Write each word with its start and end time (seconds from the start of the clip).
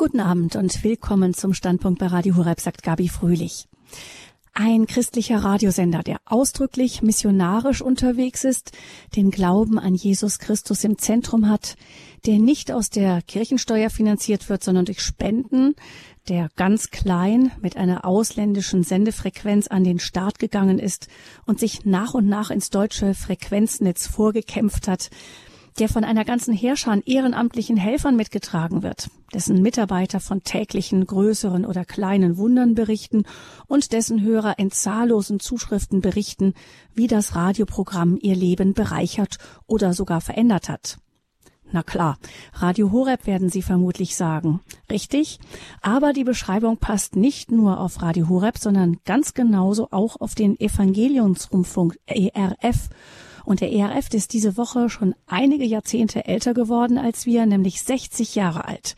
Guten 0.00 0.20
Abend 0.20 0.56
und 0.56 0.82
willkommen 0.82 1.34
zum 1.34 1.52
Standpunkt 1.52 1.98
bei 1.98 2.06
Radio 2.06 2.36
Horeb, 2.36 2.58
sagt 2.58 2.82
Gabi 2.82 3.10
Fröhlich. 3.10 3.68
Ein 4.54 4.86
christlicher 4.86 5.44
Radiosender, 5.44 6.02
der 6.02 6.22
ausdrücklich 6.24 7.02
missionarisch 7.02 7.82
unterwegs 7.82 8.44
ist, 8.44 8.72
den 9.14 9.30
Glauben 9.30 9.78
an 9.78 9.94
Jesus 9.94 10.38
Christus 10.38 10.84
im 10.84 10.96
Zentrum 10.96 11.50
hat, 11.50 11.76
der 12.24 12.38
nicht 12.38 12.72
aus 12.72 12.88
der 12.88 13.20
Kirchensteuer 13.20 13.90
finanziert 13.90 14.48
wird, 14.48 14.64
sondern 14.64 14.86
durch 14.86 15.02
Spenden, 15.02 15.74
der 16.30 16.48
ganz 16.56 16.88
klein 16.88 17.52
mit 17.60 17.76
einer 17.76 18.06
ausländischen 18.06 18.84
Sendefrequenz 18.84 19.66
an 19.66 19.84
den 19.84 19.98
Start 19.98 20.38
gegangen 20.38 20.78
ist 20.78 21.08
und 21.44 21.60
sich 21.60 21.84
nach 21.84 22.14
und 22.14 22.26
nach 22.26 22.50
ins 22.50 22.70
deutsche 22.70 23.12
Frequenznetz 23.12 24.06
vorgekämpft 24.06 24.88
hat, 24.88 25.10
der 25.78 25.88
von 25.88 26.04
einer 26.04 26.24
ganzen 26.24 26.54
Heerschar 26.54 26.92
an 26.92 27.02
ehrenamtlichen 27.04 27.76
Helfern 27.76 28.16
mitgetragen 28.16 28.82
wird, 28.82 29.08
dessen 29.32 29.62
Mitarbeiter 29.62 30.20
von 30.20 30.42
täglichen 30.42 31.06
größeren 31.06 31.64
oder 31.64 31.84
kleinen 31.84 32.36
Wundern 32.36 32.74
berichten 32.74 33.24
und 33.66 33.92
dessen 33.92 34.22
Hörer 34.22 34.58
in 34.58 34.70
zahllosen 34.70 35.40
Zuschriften 35.40 36.00
berichten, 36.00 36.54
wie 36.94 37.06
das 37.06 37.34
Radioprogramm 37.34 38.18
ihr 38.20 38.36
Leben 38.36 38.74
bereichert 38.74 39.38
oder 39.66 39.94
sogar 39.94 40.20
verändert 40.20 40.68
hat. 40.68 40.98
Na 41.72 41.84
klar, 41.84 42.18
Radio 42.54 42.90
Horeb 42.90 43.26
werden 43.26 43.48
Sie 43.48 43.62
vermutlich 43.62 44.16
sagen. 44.16 44.60
Richtig? 44.90 45.38
Aber 45.82 46.12
die 46.12 46.24
Beschreibung 46.24 46.78
passt 46.78 47.14
nicht 47.14 47.52
nur 47.52 47.78
auf 47.78 48.02
Radio 48.02 48.28
Horeb, 48.28 48.58
sondern 48.58 48.96
ganz 49.04 49.34
genauso 49.34 49.88
auch 49.92 50.20
auf 50.20 50.34
den 50.34 50.58
Evangeliumsrundfunk 50.58 51.96
ERF 52.06 52.88
und 53.44 53.60
der 53.60 53.72
ERF 53.72 54.12
ist 54.12 54.32
diese 54.32 54.56
Woche 54.56 54.88
schon 54.88 55.14
einige 55.26 55.64
Jahrzehnte 55.64 56.26
älter 56.26 56.54
geworden 56.54 56.98
als 56.98 57.26
wir, 57.26 57.46
nämlich 57.46 57.82
60 57.82 58.34
Jahre 58.34 58.66
alt. 58.66 58.96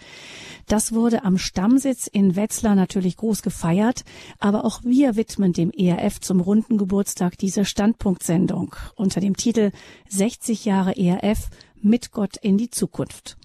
Das 0.66 0.92
wurde 0.92 1.24
am 1.24 1.38
Stammsitz 1.38 2.06
in 2.06 2.36
Wetzlar 2.36 2.74
natürlich 2.74 3.16
groß 3.16 3.42
gefeiert, 3.42 4.04
aber 4.38 4.64
auch 4.64 4.82
wir 4.84 5.16
widmen 5.16 5.52
dem 5.52 5.70
ERF 5.70 6.20
zum 6.20 6.40
runden 6.40 6.78
Geburtstag 6.78 7.36
diese 7.36 7.64
Standpunktsendung 7.64 8.74
unter 8.94 9.20
dem 9.20 9.36
Titel 9.36 9.72
60 10.08 10.64
Jahre 10.64 10.96
ERF 10.96 11.50
mit 11.80 12.12
Gott 12.12 12.36
in 12.36 12.58
die 12.58 12.70
Zukunft. 12.70 13.36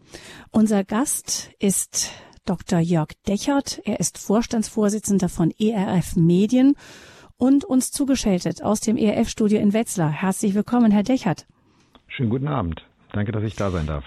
Unser 0.51 0.83
Gast 0.83 1.49
ist 1.59 2.11
Dr. 2.45 2.79
Jörg 2.79 3.09
Dechert. 3.27 3.81
Er 3.83 3.99
ist 3.99 4.17
Vorstandsvorsitzender 4.17 5.27
von 5.27 5.51
ERF 5.59 6.15
Medien 6.15 6.75
und 7.37 7.63
uns 7.63 7.91
zugeschaltet 7.91 8.63
aus 8.63 8.79
dem 8.79 8.97
ERF-Studio 8.97 9.59
in 9.59 9.73
Wetzlar. 9.73 10.09
Herzlich 10.09 10.55
willkommen, 10.55 10.91
Herr 10.91 11.03
Dechert. 11.03 11.45
Schönen 12.07 12.29
guten 12.29 12.47
Abend. 12.47 12.83
Danke, 13.13 13.31
dass 13.31 13.43
ich 13.43 13.55
da 13.55 13.71
sein 13.71 13.85
darf. 13.85 14.03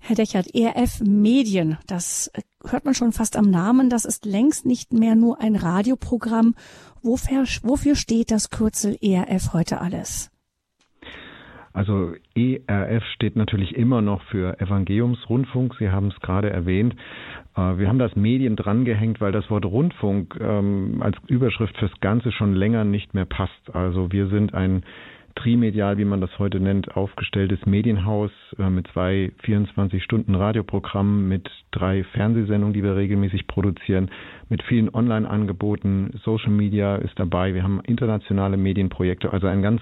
Herr 0.00 0.16
Dechert, 0.16 0.54
ERF 0.54 1.00
Medien, 1.00 1.78
das 1.86 2.30
hört 2.62 2.84
man 2.84 2.94
schon 2.94 3.12
fast 3.12 3.36
am 3.36 3.50
Namen, 3.50 3.88
das 3.88 4.04
ist 4.04 4.26
längst 4.26 4.66
nicht 4.66 4.92
mehr 4.92 5.14
nur 5.14 5.40
ein 5.40 5.56
Radioprogramm. 5.56 6.54
Wofür, 7.02 7.44
wofür 7.62 7.96
steht 7.96 8.30
das 8.30 8.50
Kürzel 8.50 8.98
ERF 9.00 9.54
heute 9.54 9.80
alles? 9.80 10.30
Also 11.72 12.14
ERF 12.36 13.02
steht 13.14 13.34
natürlich 13.34 13.74
immer 13.74 14.00
noch 14.00 14.22
für 14.24 14.60
Evangeliumsrundfunk. 14.60 15.74
Sie 15.78 15.90
haben 15.90 16.08
es 16.08 16.20
gerade 16.20 16.50
erwähnt. 16.50 16.94
Äh, 17.56 17.78
wir 17.78 17.88
haben 17.88 17.98
das 17.98 18.16
Medien 18.16 18.56
drangehängt, 18.56 19.20
weil 19.20 19.32
das 19.32 19.50
Wort 19.50 19.64
Rundfunk 19.64 20.38
ähm, 20.40 20.98
als 21.00 21.16
Überschrift 21.26 21.76
fürs 21.78 22.00
Ganze 22.00 22.32
schon 22.32 22.54
länger 22.54 22.84
nicht 22.84 23.14
mehr 23.14 23.24
passt. 23.26 23.74
Also 23.74 24.12
wir 24.12 24.28
sind 24.28 24.54
ein 24.54 24.84
trimedial, 25.34 25.98
wie 25.98 26.04
man 26.04 26.20
das 26.20 26.38
heute 26.38 26.60
nennt, 26.60 26.96
aufgestelltes 26.96 27.66
Medienhaus 27.66 28.30
äh, 28.58 28.70
mit 28.70 28.86
zwei 28.88 29.32
24-Stunden-Radioprogrammen, 29.44 31.28
mit 31.28 31.50
drei 31.72 32.04
Fernsehsendungen, 32.04 32.72
die 32.72 32.82
wir 32.82 32.96
regelmäßig 32.96 33.46
produzieren, 33.46 34.10
mit 34.48 34.62
vielen 34.62 34.94
Online-Angeboten. 34.94 36.10
Social 36.22 36.50
Media 36.50 36.96
ist 36.96 37.18
dabei. 37.18 37.54
Wir 37.54 37.62
haben 37.62 37.80
internationale 37.80 38.56
Medienprojekte, 38.56 39.32
also 39.32 39.46
ein 39.46 39.62
ganz 39.62 39.80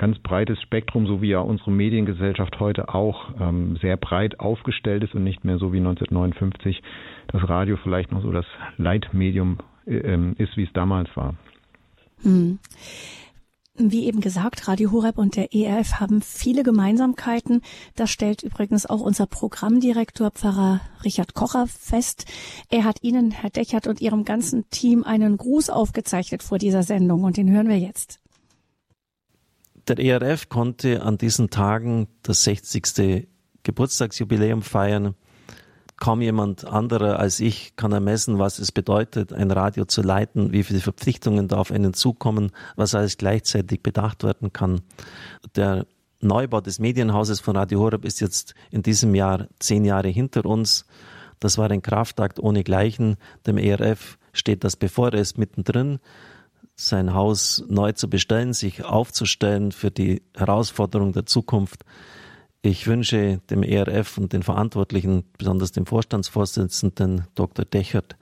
ganz 0.00 0.18
breites 0.18 0.60
Spektrum, 0.62 1.06
so 1.06 1.20
wie 1.20 1.28
ja 1.28 1.40
unsere 1.40 1.70
Mediengesellschaft 1.70 2.58
heute 2.58 2.88
auch 2.94 3.34
ähm, 3.38 3.76
sehr 3.82 3.98
breit 3.98 4.40
aufgestellt 4.40 5.04
ist 5.04 5.14
und 5.14 5.24
nicht 5.24 5.44
mehr 5.44 5.58
so 5.58 5.74
wie 5.74 5.78
1959 5.78 6.82
das 7.28 7.46
Radio 7.46 7.76
vielleicht 7.76 8.10
noch 8.10 8.22
so 8.22 8.32
das 8.32 8.46
Leitmedium 8.78 9.58
äh, 9.86 9.96
ähm, 9.96 10.34
ist, 10.38 10.56
wie 10.56 10.64
es 10.64 10.72
damals 10.72 11.14
war. 11.16 11.34
Hm. 12.22 12.58
Wie 13.76 14.06
eben 14.06 14.20
gesagt, 14.20 14.68
Radio 14.68 14.90
Horeb 14.90 15.18
und 15.18 15.36
der 15.36 15.54
ERF 15.54 16.00
haben 16.00 16.22
viele 16.22 16.62
Gemeinsamkeiten. 16.62 17.60
Das 17.94 18.10
stellt 18.10 18.42
übrigens 18.42 18.86
auch 18.86 19.00
unser 19.00 19.26
Programmdirektor 19.26 20.30
Pfarrer 20.30 20.80
Richard 21.04 21.34
Kocher 21.34 21.66
fest. 21.66 22.24
Er 22.70 22.84
hat 22.84 23.02
Ihnen, 23.02 23.30
Herr 23.30 23.50
Dechert 23.50 23.86
und 23.86 24.00
Ihrem 24.00 24.24
ganzen 24.24 24.68
Team 24.70 25.04
einen 25.04 25.36
Gruß 25.36 25.68
aufgezeichnet 25.68 26.42
vor 26.42 26.56
dieser 26.56 26.82
Sendung 26.82 27.22
und 27.22 27.36
den 27.36 27.50
hören 27.50 27.68
wir 27.68 27.78
jetzt. 27.78 28.18
Der 29.90 29.98
ERF 29.98 30.48
konnte 30.48 31.02
an 31.02 31.18
diesen 31.18 31.50
Tagen 31.50 32.06
das 32.22 32.44
60. 32.44 33.26
Geburtstagsjubiläum 33.64 34.62
feiern. 34.62 35.16
Kaum 35.96 36.22
jemand 36.22 36.64
anderer 36.64 37.18
als 37.18 37.40
ich 37.40 37.74
kann 37.74 37.90
ermessen, 37.90 38.38
was 38.38 38.60
es 38.60 38.70
bedeutet, 38.70 39.32
ein 39.32 39.50
Radio 39.50 39.86
zu 39.86 40.02
leiten, 40.02 40.52
wie 40.52 40.62
viele 40.62 40.78
Verpflichtungen 40.78 41.48
da 41.48 41.56
auf 41.56 41.72
einen 41.72 41.92
zukommen, 41.92 42.52
was 42.76 42.94
alles 42.94 43.18
gleichzeitig 43.18 43.82
bedacht 43.82 44.22
werden 44.22 44.52
kann. 44.52 44.82
Der 45.56 45.86
Neubau 46.20 46.60
des 46.60 46.78
Medienhauses 46.78 47.40
von 47.40 47.56
Radio 47.56 47.80
Horeb 47.80 48.04
ist 48.04 48.20
jetzt 48.20 48.54
in 48.70 48.82
diesem 48.82 49.16
Jahr 49.16 49.48
zehn 49.58 49.84
Jahre 49.84 50.08
hinter 50.08 50.46
uns. 50.46 50.86
Das 51.40 51.58
war 51.58 51.68
ein 51.68 51.82
Kraftakt 51.82 52.38
ohnegleichen. 52.38 53.16
Dem 53.44 53.58
ERF 53.58 54.18
steht 54.32 54.62
das 54.62 54.76
bevor, 54.76 55.12
er 55.12 55.20
ist 55.20 55.36
mittendrin 55.36 55.98
sein 56.80 57.14
Haus 57.14 57.62
neu 57.68 57.92
zu 57.92 58.08
bestellen, 58.08 58.52
sich 58.52 58.84
aufzustellen 58.84 59.72
für 59.72 59.90
die 59.90 60.22
Herausforderung 60.34 61.12
der 61.12 61.26
Zukunft. 61.26 61.84
Ich 62.62 62.86
wünsche 62.86 63.40
dem 63.50 63.62
ERF 63.62 64.18
und 64.18 64.32
den 64.32 64.42
Verantwortlichen, 64.42 65.24
besonders 65.36 65.72
dem 65.72 65.86
Vorstandsvorsitzenden 65.86 67.26
Dr. 67.34 67.64
Dechert, 67.64 68.16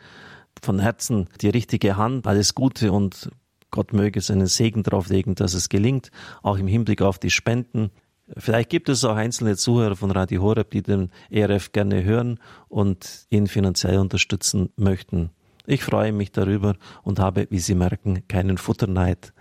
von 0.60 0.80
Herzen 0.80 1.28
die 1.40 1.48
richtige 1.48 1.96
Hand, 1.96 2.26
alles 2.26 2.54
Gute 2.54 2.90
und 2.90 3.30
Gott 3.70 3.92
möge 3.92 4.20
seinen 4.20 4.46
Segen 4.46 4.82
darauf 4.82 5.08
legen, 5.08 5.34
dass 5.34 5.54
es 5.54 5.68
gelingt, 5.68 6.10
auch 6.42 6.58
im 6.58 6.66
Hinblick 6.66 7.02
auf 7.02 7.18
die 7.18 7.30
Spenden. 7.30 7.90
Vielleicht 8.36 8.70
gibt 8.70 8.88
es 8.88 9.04
auch 9.04 9.14
einzelne 9.14 9.56
Zuhörer 9.56 9.94
von 9.94 10.10
Radio 10.10 10.42
Horeb, 10.42 10.70
die 10.70 10.82
den 10.82 11.10
ERF 11.30 11.72
gerne 11.72 12.02
hören 12.02 12.40
und 12.68 13.26
ihn 13.30 13.46
finanziell 13.46 13.98
unterstützen 13.98 14.70
möchten. 14.76 15.30
Ich 15.70 15.84
freue 15.84 16.12
mich 16.12 16.32
darüber 16.32 16.76
und 17.02 17.18
habe, 17.18 17.46
wie 17.50 17.58
Sie 17.58 17.74
merken, 17.74 18.26
keinen 18.26 18.56
Futterneid. 18.56 19.34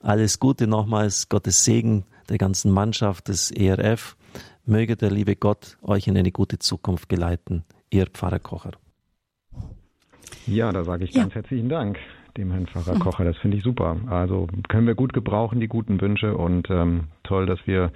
Alles 0.00 0.38
Gute 0.38 0.68
nochmals, 0.68 1.28
Gottes 1.28 1.64
Segen 1.64 2.04
der 2.28 2.38
ganzen 2.38 2.70
Mannschaft 2.70 3.26
des 3.26 3.50
ERF. 3.50 4.16
Möge 4.66 4.94
der 4.94 5.10
liebe 5.10 5.34
Gott 5.34 5.76
euch 5.82 6.06
in 6.06 6.16
eine 6.16 6.30
gute 6.30 6.60
Zukunft 6.60 7.08
geleiten. 7.08 7.64
Ihr 7.90 8.06
Pfarrer 8.06 8.38
Kocher. 8.38 8.70
Ja, 10.46 10.70
da 10.70 10.84
sage 10.84 11.02
ich 11.02 11.12
ja. 11.12 11.22
ganz 11.22 11.34
herzlichen 11.34 11.68
Dank 11.68 11.98
dem 12.36 12.52
Herrn 12.52 12.68
Pfarrer 12.68 12.94
mhm. 12.94 13.00
Kocher. 13.00 13.24
Das 13.24 13.36
finde 13.38 13.56
ich 13.56 13.64
super. 13.64 13.96
Also 14.06 14.46
können 14.68 14.86
wir 14.86 14.94
gut 14.94 15.12
gebrauchen, 15.12 15.58
die 15.58 15.66
guten 15.66 16.00
Wünsche 16.00 16.36
und 16.36 16.70
ähm, 16.70 17.08
toll, 17.24 17.46
dass 17.46 17.58
wir, 17.66 17.90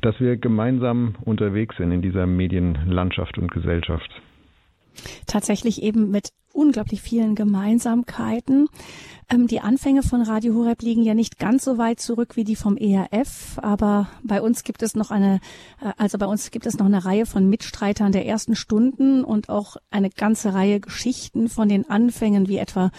dass 0.00 0.20
wir 0.20 0.36
gemeinsam 0.36 1.16
unterwegs 1.22 1.76
sind 1.76 1.90
in 1.90 2.02
dieser 2.02 2.26
Medienlandschaft 2.26 3.36
und 3.36 3.50
Gesellschaft. 3.50 4.08
Tatsächlich 5.26 5.82
eben 5.82 6.12
mit 6.12 6.28
unglaublich 6.54 7.02
vielen 7.02 7.34
Gemeinsamkeiten. 7.34 8.68
Ähm, 9.30 9.46
die 9.46 9.60
Anfänge 9.60 10.02
von 10.02 10.22
Radio 10.22 10.54
Horeb 10.54 10.82
liegen 10.82 11.02
ja 11.02 11.14
nicht 11.14 11.38
ganz 11.38 11.64
so 11.64 11.78
weit 11.78 12.00
zurück 12.00 12.36
wie 12.36 12.44
die 12.44 12.56
vom 12.56 12.76
ERF, 12.76 13.58
aber 13.58 14.08
bei 14.22 14.40
uns 14.40 14.64
gibt 14.64 14.82
es 14.82 14.94
noch 14.94 15.10
eine, 15.10 15.40
äh, 15.80 15.92
also 15.96 16.18
bei 16.18 16.26
uns 16.26 16.50
gibt 16.50 16.66
es 16.66 16.78
noch 16.78 16.86
eine 16.86 17.04
Reihe 17.04 17.26
von 17.26 17.48
Mitstreitern 17.48 18.12
der 18.12 18.26
ersten 18.26 18.56
Stunden 18.56 19.24
und 19.24 19.48
auch 19.48 19.76
eine 19.90 20.10
ganze 20.10 20.54
Reihe 20.54 20.80
Geschichten 20.80 21.48
von 21.48 21.68
den 21.68 21.88
Anfängen, 21.88 22.48
wie 22.48 22.58
etwa 22.58 22.90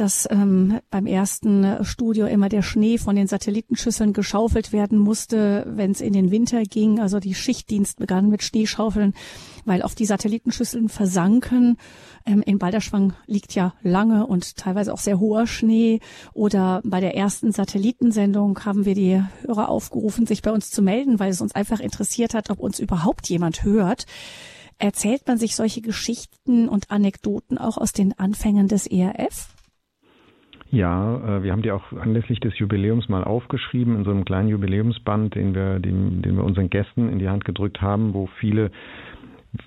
dass 0.00 0.28
ähm, 0.30 0.80
beim 0.90 1.06
ersten 1.06 1.84
Studio 1.84 2.26
immer 2.26 2.48
der 2.48 2.62
Schnee 2.62 2.98
von 2.98 3.16
den 3.16 3.26
Satellitenschüsseln 3.26 4.12
geschaufelt 4.12 4.72
werden 4.72 4.98
musste, 4.98 5.64
wenn 5.68 5.90
es 5.90 6.00
in 6.00 6.12
den 6.12 6.30
Winter 6.30 6.62
ging. 6.62 7.00
Also 7.00 7.20
die 7.20 7.34
Schichtdienst 7.34 7.98
begann 7.98 8.28
mit 8.28 8.42
Schneeschaufeln, 8.42 9.14
weil 9.64 9.82
oft 9.82 9.98
die 9.98 10.06
Satellitenschüsseln 10.06 10.88
versanken. 10.88 11.76
Ähm, 12.24 12.42
in 12.42 12.58
Balderschwang 12.58 13.14
liegt 13.26 13.54
ja 13.54 13.74
lange 13.82 14.26
und 14.26 14.56
teilweise 14.56 14.92
auch 14.92 15.00
sehr 15.00 15.18
hoher 15.18 15.46
Schnee. 15.46 16.00
Oder 16.32 16.80
bei 16.84 17.00
der 17.00 17.16
ersten 17.16 17.52
Satellitensendung 17.52 18.64
haben 18.64 18.84
wir 18.84 18.94
die 18.94 19.22
Hörer 19.46 19.68
aufgerufen, 19.68 20.26
sich 20.26 20.42
bei 20.42 20.52
uns 20.52 20.70
zu 20.70 20.82
melden, 20.82 21.18
weil 21.18 21.30
es 21.30 21.40
uns 21.40 21.54
einfach 21.54 21.80
interessiert 21.80 22.34
hat, 22.34 22.50
ob 22.50 22.60
uns 22.60 22.78
überhaupt 22.78 23.28
jemand 23.28 23.64
hört. 23.64 24.06
Erzählt 24.78 25.26
man 25.26 25.38
sich 25.38 25.56
solche 25.56 25.80
Geschichten 25.80 26.68
und 26.68 26.90
Anekdoten 26.90 27.56
auch 27.56 27.78
aus 27.78 27.92
den 27.92 28.18
Anfängen 28.18 28.68
des 28.68 28.86
ERF? 28.86 29.55
Ja, 30.70 31.38
äh, 31.38 31.42
wir 31.42 31.52
haben 31.52 31.62
die 31.62 31.70
auch 31.70 31.92
anlässlich 31.92 32.40
des 32.40 32.58
Jubiläums 32.58 33.08
mal 33.08 33.24
aufgeschrieben 33.24 33.96
in 33.96 34.04
so 34.04 34.10
einem 34.10 34.24
kleinen 34.24 34.48
Jubiläumsband, 34.48 35.34
den 35.34 35.54
wir, 35.54 35.78
den, 35.78 36.22
den 36.22 36.36
wir 36.36 36.44
unseren 36.44 36.70
Gästen 36.70 37.08
in 37.08 37.18
die 37.18 37.28
Hand 37.28 37.44
gedrückt 37.44 37.80
haben, 37.80 38.14
wo 38.14 38.26
viele 38.40 38.70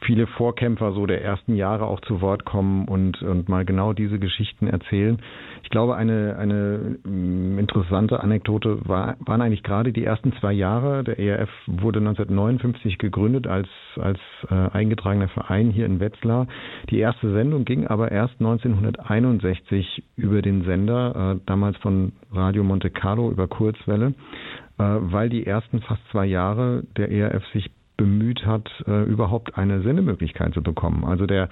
viele 0.01 0.27
Vorkämpfer 0.27 0.93
so 0.93 1.05
der 1.05 1.23
ersten 1.23 1.55
Jahre 1.55 1.85
auch 1.85 2.01
zu 2.01 2.21
Wort 2.21 2.45
kommen 2.45 2.87
und, 2.87 3.21
und 3.21 3.49
mal 3.49 3.65
genau 3.65 3.93
diese 3.93 4.19
Geschichten 4.19 4.67
erzählen. 4.67 5.19
Ich 5.63 5.69
glaube, 5.69 5.95
eine, 5.95 6.35
eine 6.37 6.97
mm, 7.03 7.59
interessante 7.59 8.21
Anekdote 8.21 8.87
war, 8.87 9.17
waren 9.19 9.41
eigentlich 9.41 9.63
gerade 9.63 9.93
die 9.93 10.03
ersten 10.03 10.33
zwei 10.39 10.53
Jahre. 10.53 11.03
Der 11.03 11.19
ERF 11.19 11.49
wurde 11.67 11.99
1959 11.99 12.97
gegründet 12.97 13.47
als, 13.47 13.67
als 13.97 14.19
äh, 14.49 14.55
eingetragener 14.55 15.27
Verein 15.29 15.69
hier 15.69 15.85
in 15.85 15.99
Wetzlar. 15.99 16.47
Die 16.89 16.99
erste 16.99 17.31
Sendung 17.31 17.65
ging 17.65 17.87
aber 17.87 18.11
erst 18.11 18.35
1961 18.39 20.03
über 20.15 20.41
den 20.41 20.63
Sender, 20.63 21.35
äh, 21.35 21.39
damals 21.45 21.77
von 21.77 22.13
Radio 22.31 22.63
Monte 22.63 22.89
Carlo 22.89 23.31
über 23.31 23.47
Kurzwelle, 23.47 24.13
äh, 24.77 24.83
weil 24.83 25.29
die 25.29 25.45
ersten 25.45 25.81
fast 25.81 26.01
zwei 26.11 26.25
Jahre 26.25 26.83
der 26.97 27.11
ERF 27.11 27.45
sich 27.53 27.69
bemüht 27.99 28.45
hat, 28.45 28.69
äh, 28.87 29.03
überhaupt 29.03 29.57
eine 29.57 29.81
Sendemöglichkeit 29.81 30.53
zu 30.53 30.63
bekommen. 30.63 31.03
Also 31.03 31.25
der 31.25 31.49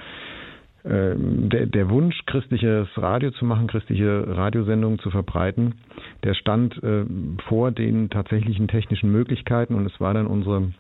ähm, 0.86 1.50
der, 1.50 1.66
der 1.66 1.90
Wunsch, 1.90 2.16
christliches 2.28 2.88
Radio 2.96 3.32
zu 3.32 3.44
machen, 3.44 3.68
christliche 3.68 4.26
Radiosendungen 4.26 5.00
zu 5.00 5.10
verbreiten, 5.10 5.76
der 6.24 6.34
stand 6.34 6.82
äh, 6.82 7.04
vor 7.50 7.72
den 7.72 8.10
tatsächlichen 8.10 8.70
technischen 8.70 9.12
Möglichkeiten 9.12 9.76
und 9.76 9.86
es 9.86 10.00
war 10.00 10.14
dann 10.14 10.28
unsere 10.28 10.72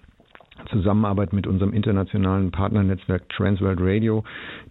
Zusammenarbeit 0.72 1.34
mit 1.34 1.46
unserem 1.46 1.74
internationalen 1.74 2.52
Partnernetzwerk 2.52 3.28
Transworld 3.30 3.80
Radio. 3.82 4.24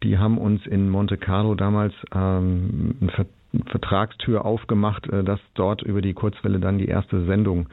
Die 0.03 0.17
haben 0.17 0.39
uns 0.39 0.67
in 0.67 0.89
Monte 0.89 1.19
Carlo 1.19 1.55
damals 1.55 1.93
ähm, 2.15 2.95
eine 3.01 3.27
Vertragstür 3.67 4.45
aufgemacht, 4.45 5.07
äh, 5.09 5.23
dass 5.23 5.41
dort 5.55 5.83
über 5.83 6.01
die 6.01 6.15
Kurzwelle 6.15 6.61
dann 6.61 6.79
die 6.79 6.89
erste 6.89 7.27
Sendung 7.27 7.67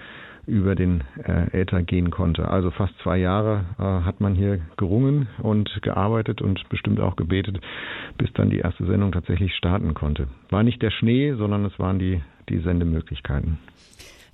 über 0.46 0.76
den 0.76 1.04
äh, 1.24 1.62
Äther 1.62 1.84
gehen 1.84 2.12
konnte. 2.12 2.48
Also 2.48 2.72
fast 2.72 2.94
zwei 3.02 3.18
Jahre 3.18 3.66
äh, 3.80 3.84
hat 3.84 4.20
man 4.20 4.36
hier 4.36 4.60
gerungen 4.78 5.28
und 5.42 5.82
gearbeitet 5.82 6.42
und 6.42 6.68
bestimmt 6.70 7.00
auch 7.00 7.16
gebetet, 7.16 7.62
bis 8.18 8.32
dann 8.34 8.50
die 8.50 8.60
erste 8.60 8.86
Sendung 8.86 9.12
tatsächlich 9.12 9.56
starten 9.56 9.94
konnte. 9.94 10.28
War 10.50 10.64
nicht 10.64 10.82
der 10.82 10.92
Schnee, 10.92 11.34
sondern 11.34 11.66
es 11.66 11.80
waren 11.80 12.00
die, 12.00 12.22
die 12.50 12.60
Sendemöglichkeiten. 12.60 13.58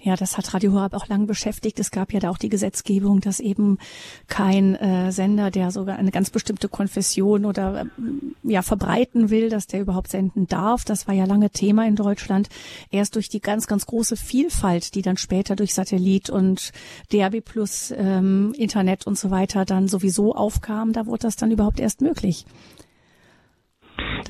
Ja, 0.01 0.15
das 0.15 0.37
hat 0.37 0.53
Radio 0.53 0.71
Horab 0.71 0.93
auch 0.93 1.07
lang 1.07 1.27
beschäftigt. 1.27 1.77
Es 1.77 1.91
gab 1.91 2.13
ja 2.13 2.21
da 2.21 2.29
auch 2.29 2.37
die 2.37 2.47
Gesetzgebung, 2.47 3.19
dass 3.19 3.41
eben 3.41 3.79
kein 4.27 4.75
äh, 4.75 5.11
Sender, 5.11 5.51
der 5.51 5.71
sogar 5.71 5.97
eine 5.97 6.11
ganz 6.11 6.29
bestimmte 6.29 6.69
Konfession 6.69 7.43
oder 7.43 7.81
ähm, 7.81 8.35
ja 8.43 8.61
verbreiten 8.61 9.29
will, 9.29 9.49
dass 9.49 9.67
der 9.67 9.81
überhaupt 9.81 10.09
senden 10.09 10.47
darf. 10.47 10.85
Das 10.85 11.07
war 11.07 11.13
ja 11.13 11.25
lange 11.25 11.49
Thema 11.49 11.85
in 11.85 11.97
Deutschland. 11.97 12.47
Erst 12.91 13.15
durch 13.15 13.27
die 13.27 13.41
ganz, 13.41 13.67
ganz 13.67 13.85
große 13.87 14.15
Vielfalt, 14.15 14.95
die 14.95 15.01
dann 15.01 15.17
später 15.17 15.57
durch 15.57 15.73
Satellit 15.73 16.29
und 16.29 16.71
DRB 17.11 17.43
Plus, 17.43 17.93
ähm, 17.95 18.53
Internet 18.57 19.05
und 19.05 19.19
so 19.19 19.31
weiter 19.31 19.65
dann 19.65 19.89
sowieso 19.89 20.33
aufkam, 20.33 20.93
da 20.93 21.07
wurde 21.07 21.23
das 21.23 21.35
dann 21.35 21.51
überhaupt 21.51 21.81
erst 21.81 21.99
möglich. 21.99 22.45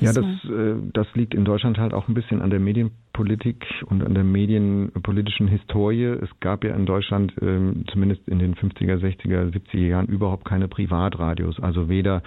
ja, 0.00 0.12
das, 0.12 0.24
äh, 0.50 0.74
das 0.92 1.06
liegt 1.14 1.34
in 1.34 1.44
Deutschland 1.44 1.78
halt 1.78 1.92
auch 1.92 2.08
ein 2.08 2.14
bisschen 2.14 2.40
an 2.40 2.50
der 2.50 2.60
Medienpolitik 2.60 3.66
und 3.86 4.02
an 4.02 4.14
der 4.14 4.24
medienpolitischen 4.24 5.48
Historie. 5.48 6.04
Es 6.04 6.30
gab 6.40 6.64
ja 6.64 6.74
in 6.74 6.86
Deutschland 6.86 7.34
ähm, 7.42 7.84
zumindest 7.90 8.26
in 8.28 8.38
den 8.38 8.54
50er, 8.54 8.96
60er, 8.96 9.52
70er 9.52 9.86
Jahren 9.86 10.06
überhaupt 10.06 10.44
keine 10.44 10.68
Privatradios, 10.68 11.60
also 11.60 11.88
weder 11.88 12.22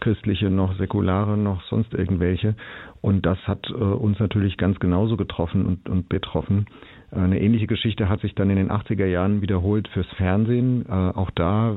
christliche 0.00 0.50
noch 0.50 0.76
säkulare 0.78 1.36
noch 1.36 1.62
sonst 1.64 1.94
irgendwelche. 1.94 2.56
Und 3.00 3.24
das 3.24 3.38
hat 3.46 3.70
äh, 3.70 3.74
uns 3.74 4.18
natürlich 4.18 4.56
ganz 4.56 4.78
genauso 4.80 5.16
getroffen 5.16 5.66
und, 5.66 5.88
und 5.88 6.08
betroffen. 6.08 6.66
Eine 7.14 7.42
ähnliche 7.42 7.66
Geschichte 7.66 8.08
hat 8.08 8.20
sich 8.22 8.34
dann 8.34 8.48
in 8.48 8.56
den 8.56 8.70
80er 8.70 9.04
Jahren 9.04 9.42
wiederholt 9.42 9.86
fürs 9.88 10.06
Fernsehen. 10.16 10.86
Äh, 10.88 10.92
auch 10.92 11.30
da 11.30 11.76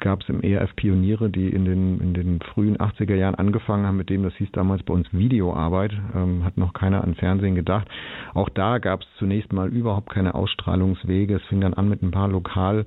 gab 0.00 0.22
es 0.22 0.28
im 0.28 0.42
ERF 0.42 0.74
Pioniere, 0.74 1.30
die 1.30 1.50
in 1.50 1.64
den, 1.64 2.00
in 2.00 2.14
den 2.14 2.40
frühen 2.40 2.76
80er 2.78 3.14
Jahren 3.14 3.36
angefangen 3.36 3.86
haben 3.86 3.96
mit 3.96 4.10
dem, 4.10 4.24
das 4.24 4.34
hieß 4.34 4.50
damals 4.50 4.82
bei 4.82 4.92
uns 4.92 5.06
Videoarbeit, 5.12 5.92
ähm, 6.16 6.44
hat 6.44 6.56
noch 6.56 6.72
keiner 6.72 7.04
an 7.04 7.14
Fernsehen 7.14 7.54
gedacht. 7.54 7.86
Auch 8.34 8.48
da 8.48 8.78
gab 8.78 9.02
es 9.02 9.06
zunächst 9.18 9.52
mal 9.52 9.68
überhaupt 9.68 10.10
keine 10.10 10.34
Ausstrahlungswege. 10.34 11.36
Es 11.36 11.44
fing 11.44 11.60
dann 11.60 11.74
an 11.74 11.88
mit 11.88 12.02
ein 12.02 12.10
paar 12.10 12.28
Lokal 12.28 12.84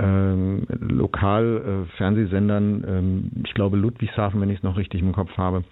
ähm, 0.00 0.66
lokal 0.70 1.86
äh, 1.98 2.04
ähm, 2.04 3.30
ich 3.44 3.54
glaube 3.54 3.76
Ludwigshafen, 3.76 4.40
wenn 4.40 4.50
ich 4.50 4.58
es 4.58 4.62
noch 4.62 4.76
richtig 4.76 5.02
im 5.02 5.12
Kopf 5.12 5.36
habe, 5.36 5.64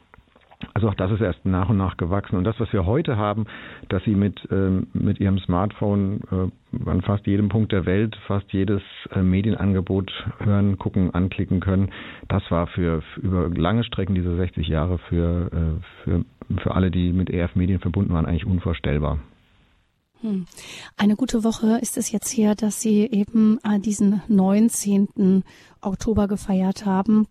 also 0.74 0.88
auch 0.88 0.94
das 0.94 1.10
ist 1.10 1.20
erst 1.20 1.44
nach 1.44 1.68
und 1.68 1.76
nach 1.76 1.96
gewachsen. 1.96 2.36
Und 2.36 2.44
das, 2.44 2.58
was 2.58 2.72
wir 2.72 2.86
heute 2.86 3.16
haben, 3.16 3.46
dass 3.88 4.02
Sie 4.04 4.14
mit, 4.14 4.40
ähm, 4.50 4.86
mit 4.92 5.20
Ihrem 5.20 5.38
Smartphone 5.38 6.20
äh, 6.30 6.88
an 6.88 7.02
fast 7.02 7.26
jedem 7.26 7.48
Punkt 7.48 7.72
der 7.72 7.86
Welt 7.86 8.16
fast 8.26 8.50
jedes 8.52 8.82
äh, 9.10 9.22
Medienangebot 9.22 10.10
hören, 10.38 10.78
gucken, 10.78 11.14
anklicken 11.14 11.60
können, 11.60 11.90
das 12.28 12.42
war 12.50 12.66
für, 12.68 13.02
für 13.02 13.20
über 13.20 13.48
lange 13.48 13.84
Strecken 13.84 14.14
dieser 14.14 14.36
60 14.36 14.66
Jahre 14.68 14.98
für, 14.98 15.50
äh, 15.52 16.04
für, 16.04 16.24
für 16.62 16.74
alle, 16.74 16.90
die 16.90 17.12
mit 17.12 17.30
EF 17.30 17.54
Medien 17.54 17.80
verbunden 17.80 18.12
waren, 18.12 18.26
eigentlich 18.26 18.46
unvorstellbar. 18.46 19.18
Hm. 20.22 20.46
Eine 20.96 21.16
gute 21.16 21.44
Woche 21.44 21.78
ist 21.82 21.98
es 21.98 22.10
jetzt 22.10 22.30
hier, 22.30 22.54
dass 22.54 22.80
Sie 22.80 23.06
eben 23.10 23.58
diesen 23.84 24.22
19. 24.28 25.44
Oktober 25.82 26.26
gefeiert 26.26 26.86
haben 26.86 27.26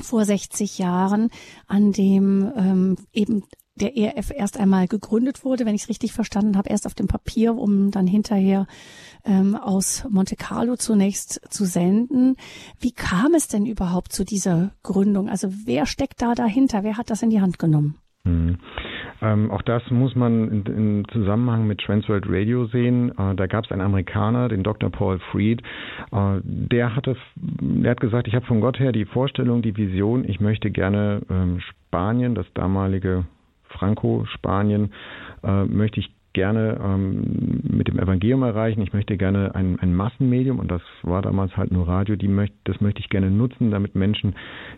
vor 0.00 0.24
60 0.24 0.78
Jahren, 0.78 1.30
an 1.66 1.92
dem 1.92 2.52
ähm, 2.56 2.96
eben 3.12 3.44
der 3.74 3.96
ERF 3.96 4.30
erst 4.30 4.58
einmal 4.58 4.86
gegründet 4.86 5.44
wurde, 5.44 5.64
wenn 5.64 5.74
ich 5.74 5.82
es 5.82 5.88
richtig 5.88 6.12
verstanden 6.12 6.56
habe, 6.56 6.68
erst 6.68 6.86
auf 6.86 6.94
dem 6.94 7.08
Papier, 7.08 7.56
um 7.56 7.90
dann 7.90 8.06
hinterher 8.06 8.66
ähm, 9.24 9.54
aus 9.54 10.04
Monte 10.10 10.36
Carlo 10.36 10.76
zunächst 10.76 11.40
zu 11.48 11.64
senden. 11.64 12.36
Wie 12.78 12.92
kam 12.92 13.34
es 13.34 13.48
denn 13.48 13.64
überhaupt 13.64 14.12
zu 14.12 14.24
dieser 14.24 14.72
Gründung? 14.82 15.28
Also 15.28 15.48
wer 15.64 15.86
steckt 15.86 16.20
da 16.20 16.34
dahinter? 16.34 16.82
Wer 16.82 16.98
hat 16.98 17.10
das 17.10 17.22
in 17.22 17.30
die 17.30 17.40
Hand 17.40 17.58
genommen? 17.58 17.96
Hm. 18.24 18.58
Ähm, 19.22 19.50
auch 19.50 19.62
das 19.62 19.88
muss 19.90 20.16
man 20.16 20.66
in 20.66 21.04
Zusammenhang 21.12 21.66
mit 21.66 21.80
Transworld 21.80 22.24
Radio 22.28 22.66
sehen. 22.66 23.10
Äh, 23.16 23.36
da 23.36 23.46
gab 23.46 23.64
es 23.64 23.70
einen 23.70 23.80
Amerikaner, 23.80 24.48
den 24.48 24.64
Dr. 24.64 24.90
Paul 24.90 25.20
Freed. 25.30 25.62
Äh, 26.10 26.40
der 26.42 26.96
hatte, 26.96 27.16
der 27.36 27.92
hat 27.92 28.00
gesagt, 28.00 28.26
ich 28.26 28.34
habe 28.34 28.44
von 28.46 28.60
Gott 28.60 28.80
her 28.80 28.90
die 28.90 29.04
Vorstellung, 29.04 29.62
die 29.62 29.76
Vision, 29.76 30.28
ich 30.28 30.40
möchte 30.40 30.70
gerne 30.70 31.22
ähm, 31.30 31.60
Spanien, 31.60 32.34
das 32.34 32.46
damalige 32.54 33.24
Franco-Spanien, 33.68 34.92
äh, 35.44 35.64
möchte 35.64 36.00
ich 36.00 36.10
gerne 36.32 36.80
ähm, 36.82 37.60
mit 37.62 37.88
dem 37.88 37.98
Evangelium 37.98 38.42
erreichen. 38.42 38.82
Ich 38.82 38.92
möchte 38.92 39.16
gerne 39.16 39.54
ein, 39.54 39.78
ein 39.80 39.94
Massenmedium, 39.94 40.58
und 40.58 40.70
das 40.70 40.82
war 41.02 41.22
damals 41.22 41.56
halt 41.56 41.72
nur 41.72 41.88
Radio, 41.88 42.16
die 42.16 42.28
möcht, 42.28 42.54
das 42.64 42.80
möchte 42.80 43.00
ich 43.00 43.08
gerne 43.08 43.30
nutzen, 43.30 43.70
damit 43.70 43.94
Menschen 43.94 44.34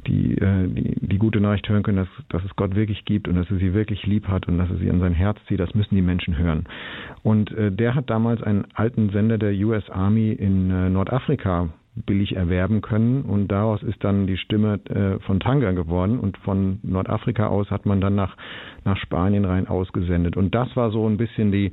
die, 0.06 0.37
äh, 0.39 0.69
die, 0.69 0.95
die 1.06 1.19
gute 1.19 1.41
Nachricht 1.41 1.69
hören 1.69 1.83
können, 1.83 1.99
dass, 1.99 2.09
dass 2.29 2.45
es 2.45 2.56
Gott 2.56 2.75
wirklich 2.75 3.05
gibt 3.05 3.29
und 3.29 3.37
dass 3.37 3.51
er 3.51 3.58
sie 3.58 3.75
wirklich 3.75 4.05
lieb 4.06 4.29
hat 4.29 4.49
und 4.49 4.58
dass 4.58 4.70
er 4.70 4.77
sie 4.77 4.91
an 4.91 5.01
sein 5.01 5.15
Herz 5.15 5.39
zieht. 5.46 5.61
Das 5.61 5.75
müssen 5.75 5.94
die 5.94 6.03
Menschen 6.03 6.37
hören. 6.39 6.65
Und 7.23 7.53
äh, 7.53 7.70
der 7.70 7.94
hat 7.94 8.11
damals 8.11 8.43
einen 8.43 8.67
alten 8.75 9.11
Sender 9.11 9.39
der 9.39 9.53
US 9.67 9.89
Army 9.91 10.32
in 10.32 10.70
äh, 10.70 10.91
Nordafrika 10.91 11.69
billig 11.94 12.36
erwerben 12.36 12.81
können. 12.81 13.22
Und 13.22 13.48
daraus 13.48 13.82
ist 13.82 14.03
dann 14.03 14.27
die 14.27 14.36
Stimme 14.36 14.81
äh, 14.86 15.20
von 15.20 15.41
Tanga 15.41 15.72
geworden. 15.72 16.19
Und 16.19 16.36
von 16.39 16.81
Nordafrika 16.82 17.46
aus 17.46 17.70
hat 17.70 17.86
man 17.86 18.01
dann 18.01 18.15
nach, 18.15 18.36
nach 18.84 18.96
Spanien 18.96 19.44
rein 19.44 19.69
ausgesendet. 19.69 20.36
Und 20.36 20.55
das 20.55 20.74
war 20.77 20.91
so 20.91 21.08
ein 21.08 21.17
bisschen 21.17 21.53
die, 21.53 21.72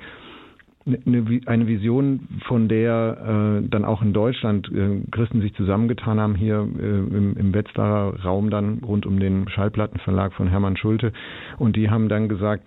eine, 0.85 1.41
eine 1.45 1.67
Vision, 1.67 2.27
von 2.47 2.67
der 2.67 3.61
äh, 3.63 3.67
dann 3.69 3.85
auch 3.85 4.01
in 4.01 4.13
Deutschland 4.13 4.71
äh, 4.71 5.01
Christen 5.11 5.41
sich 5.41 5.53
zusammengetan 5.53 6.19
haben, 6.19 6.35
hier 6.35 6.67
äh, 6.79 6.83
im, 6.83 7.35
im 7.37 7.53
Wetzlarer 7.53 8.19
Raum 8.23 8.49
dann 8.49 8.79
rund 8.79 9.05
um 9.05 9.19
den 9.19 9.47
Schallplattenverlag 9.49 10.33
von 10.33 10.47
Hermann 10.47 10.77
Schulte. 10.77 11.13
Und 11.57 11.75
die 11.75 11.89
haben 11.89 12.09
dann 12.09 12.29
gesagt, 12.29 12.63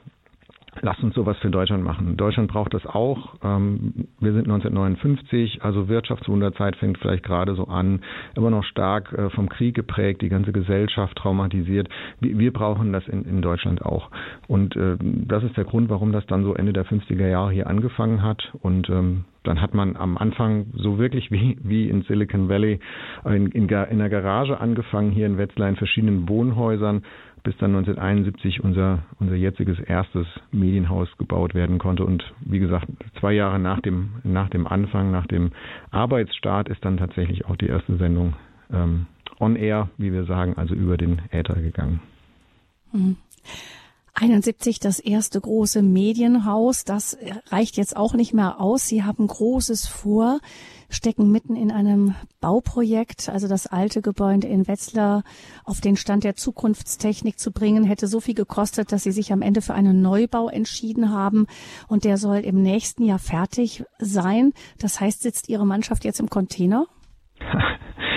Lass 0.82 1.00
uns 1.02 1.14
sowas 1.14 1.36
für 1.38 1.50
Deutschland 1.50 1.84
machen. 1.84 2.16
Deutschland 2.16 2.50
braucht 2.50 2.74
das 2.74 2.84
auch. 2.86 3.36
Ähm, 3.42 4.08
wir 4.20 4.32
sind 4.32 4.44
1959, 4.44 5.62
also 5.62 5.88
Wirtschaftswunderzeit 5.88 6.76
fängt 6.76 6.98
vielleicht 6.98 7.24
gerade 7.24 7.54
so 7.54 7.64
an, 7.64 8.00
immer 8.36 8.50
noch 8.50 8.64
stark 8.64 9.12
äh, 9.12 9.30
vom 9.30 9.48
Krieg 9.48 9.74
geprägt, 9.74 10.22
die 10.22 10.28
ganze 10.28 10.52
Gesellschaft 10.52 11.16
traumatisiert. 11.16 11.88
Wir 12.20 12.52
brauchen 12.52 12.92
das 12.92 13.06
in, 13.08 13.24
in 13.24 13.42
Deutschland 13.42 13.84
auch. 13.84 14.10
Und 14.48 14.76
äh, 14.76 14.96
das 15.00 15.44
ist 15.44 15.56
der 15.56 15.64
Grund, 15.64 15.88
warum 15.90 16.12
das 16.12 16.26
dann 16.26 16.44
so 16.44 16.54
Ende 16.54 16.72
der 16.72 16.86
50er 16.86 17.28
Jahre 17.28 17.52
hier 17.52 17.66
angefangen 17.68 18.22
hat. 18.22 18.52
Und 18.60 18.88
ähm, 18.88 19.24
dann 19.44 19.60
hat 19.60 19.74
man 19.74 19.96
am 19.96 20.16
Anfang 20.16 20.66
so 20.74 20.98
wirklich 20.98 21.30
wie, 21.30 21.58
wie 21.62 21.88
in 21.88 22.02
Silicon 22.02 22.48
Valley 22.48 22.80
in, 23.26 23.46
in, 23.48 23.68
in 23.68 23.98
der 23.98 24.08
Garage 24.08 24.58
angefangen, 24.58 25.12
hier 25.12 25.26
in 25.26 25.38
Wetzlar 25.38 25.68
in 25.68 25.76
verschiedenen 25.76 26.28
Wohnhäusern 26.28 27.02
bis 27.44 27.56
dann 27.58 27.76
1971 27.76 28.64
unser, 28.64 29.04
unser 29.20 29.36
jetziges 29.36 29.78
erstes 29.78 30.26
Medienhaus 30.50 31.08
gebaut 31.18 31.54
werden 31.54 31.78
konnte. 31.78 32.04
Und 32.04 32.24
wie 32.40 32.58
gesagt, 32.58 32.88
zwei 33.20 33.34
Jahre 33.34 33.58
nach 33.58 33.80
dem, 33.80 34.14
nach 34.24 34.48
dem 34.48 34.66
Anfang, 34.66 35.10
nach 35.10 35.26
dem 35.26 35.52
Arbeitsstart 35.90 36.68
ist 36.68 36.84
dann 36.84 36.96
tatsächlich 36.96 37.44
auch 37.44 37.56
die 37.56 37.66
erste 37.66 37.96
Sendung 37.96 38.34
ähm, 38.72 39.06
on 39.38 39.56
air, 39.56 39.90
wie 39.98 40.12
wir 40.12 40.24
sagen, 40.24 40.54
also 40.56 40.74
über 40.74 40.96
den 40.96 41.20
Äther 41.30 41.54
gegangen. 41.54 42.00
Mhm. 42.92 43.16
71 44.14 44.78
das 44.78 45.00
erste 45.00 45.40
große 45.40 45.82
Medienhaus. 45.82 46.84
Das 46.84 47.18
reicht 47.48 47.76
jetzt 47.76 47.96
auch 47.96 48.14
nicht 48.14 48.32
mehr 48.32 48.60
aus. 48.60 48.86
Sie 48.86 49.02
haben 49.02 49.26
Großes 49.26 49.86
vor, 49.88 50.38
stecken 50.88 51.32
mitten 51.32 51.56
in 51.56 51.72
einem 51.72 52.14
Bauprojekt. 52.40 53.28
Also 53.28 53.48
das 53.48 53.66
alte 53.66 54.02
Gebäude 54.02 54.46
in 54.46 54.68
Wetzlar 54.68 55.24
auf 55.64 55.80
den 55.80 55.96
Stand 55.96 56.22
der 56.22 56.36
Zukunftstechnik 56.36 57.40
zu 57.40 57.50
bringen, 57.50 57.84
hätte 57.84 58.06
so 58.06 58.20
viel 58.20 58.34
gekostet, 58.34 58.92
dass 58.92 59.02
Sie 59.02 59.12
sich 59.12 59.32
am 59.32 59.42
Ende 59.42 59.60
für 59.60 59.74
einen 59.74 60.00
Neubau 60.00 60.48
entschieden 60.48 61.10
haben. 61.10 61.46
Und 61.88 62.04
der 62.04 62.16
soll 62.16 62.38
im 62.38 62.62
nächsten 62.62 63.04
Jahr 63.04 63.18
fertig 63.18 63.84
sein. 63.98 64.52
Das 64.78 65.00
heißt, 65.00 65.22
sitzt 65.22 65.48
Ihre 65.48 65.66
Mannschaft 65.66 66.04
jetzt 66.04 66.20
im 66.20 66.30
Container? 66.30 66.86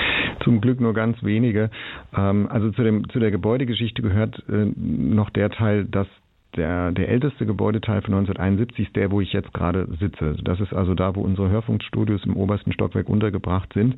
zum 0.47 0.61
Glück 0.61 0.79
nur 0.79 0.93
ganz 0.93 1.21
wenige. 1.23 1.69
Ähm, 2.15 2.47
also 2.49 2.71
zu, 2.71 2.81
dem, 2.81 3.09
zu 3.09 3.19
der 3.19 3.31
Gebäudegeschichte 3.31 4.01
gehört 4.01 4.41
äh, 4.47 4.65
noch 4.77 5.29
der 5.29 5.49
Teil, 5.49 5.83
dass 5.83 6.07
der, 6.55 6.91
der 6.91 7.09
älteste 7.09 7.45
Gebäudeteil 7.45 8.01
von 8.01 8.13
1971 8.13 8.87
ist 8.87 8.95
der, 8.95 9.11
wo 9.11 9.21
ich 9.21 9.33
jetzt 9.33 9.53
gerade 9.53 9.87
sitze. 9.99 10.35
Das 10.43 10.59
ist 10.59 10.73
also 10.73 10.93
da, 10.93 11.15
wo 11.15 11.21
unsere 11.21 11.49
Hörfunkstudios 11.49 12.25
im 12.25 12.35
obersten 12.35 12.71
Stockwerk 12.71 13.09
untergebracht 13.09 13.73
sind. 13.73 13.95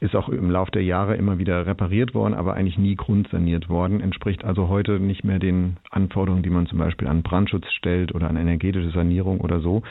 Ist 0.00 0.16
auch 0.16 0.28
im 0.28 0.50
Laufe 0.50 0.70
der 0.70 0.84
Jahre 0.84 1.16
immer 1.16 1.38
wieder 1.38 1.66
repariert 1.66 2.14
worden, 2.14 2.34
aber 2.34 2.54
eigentlich 2.54 2.78
nie 2.78 2.96
grundsaniert 2.96 3.68
worden. 3.68 4.00
Entspricht 4.00 4.44
also 4.44 4.68
heute 4.68 5.00
nicht 5.00 5.24
mehr 5.24 5.38
den 5.38 5.76
Anforderungen, 5.90 6.42
die 6.42 6.50
man 6.50 6.66
zum 6.66 6.78
Beispiel 6.78 7.08
an 7.08 7.22
Brandschutz 7.22 7.66
stellt 7.72 8.14
oder 8.14 8.30
an 8.30 8.36
energetische 8.36 8.90
Sanierung 8.90 9.40
oder 9.40 9.60
so. 9.60 9.82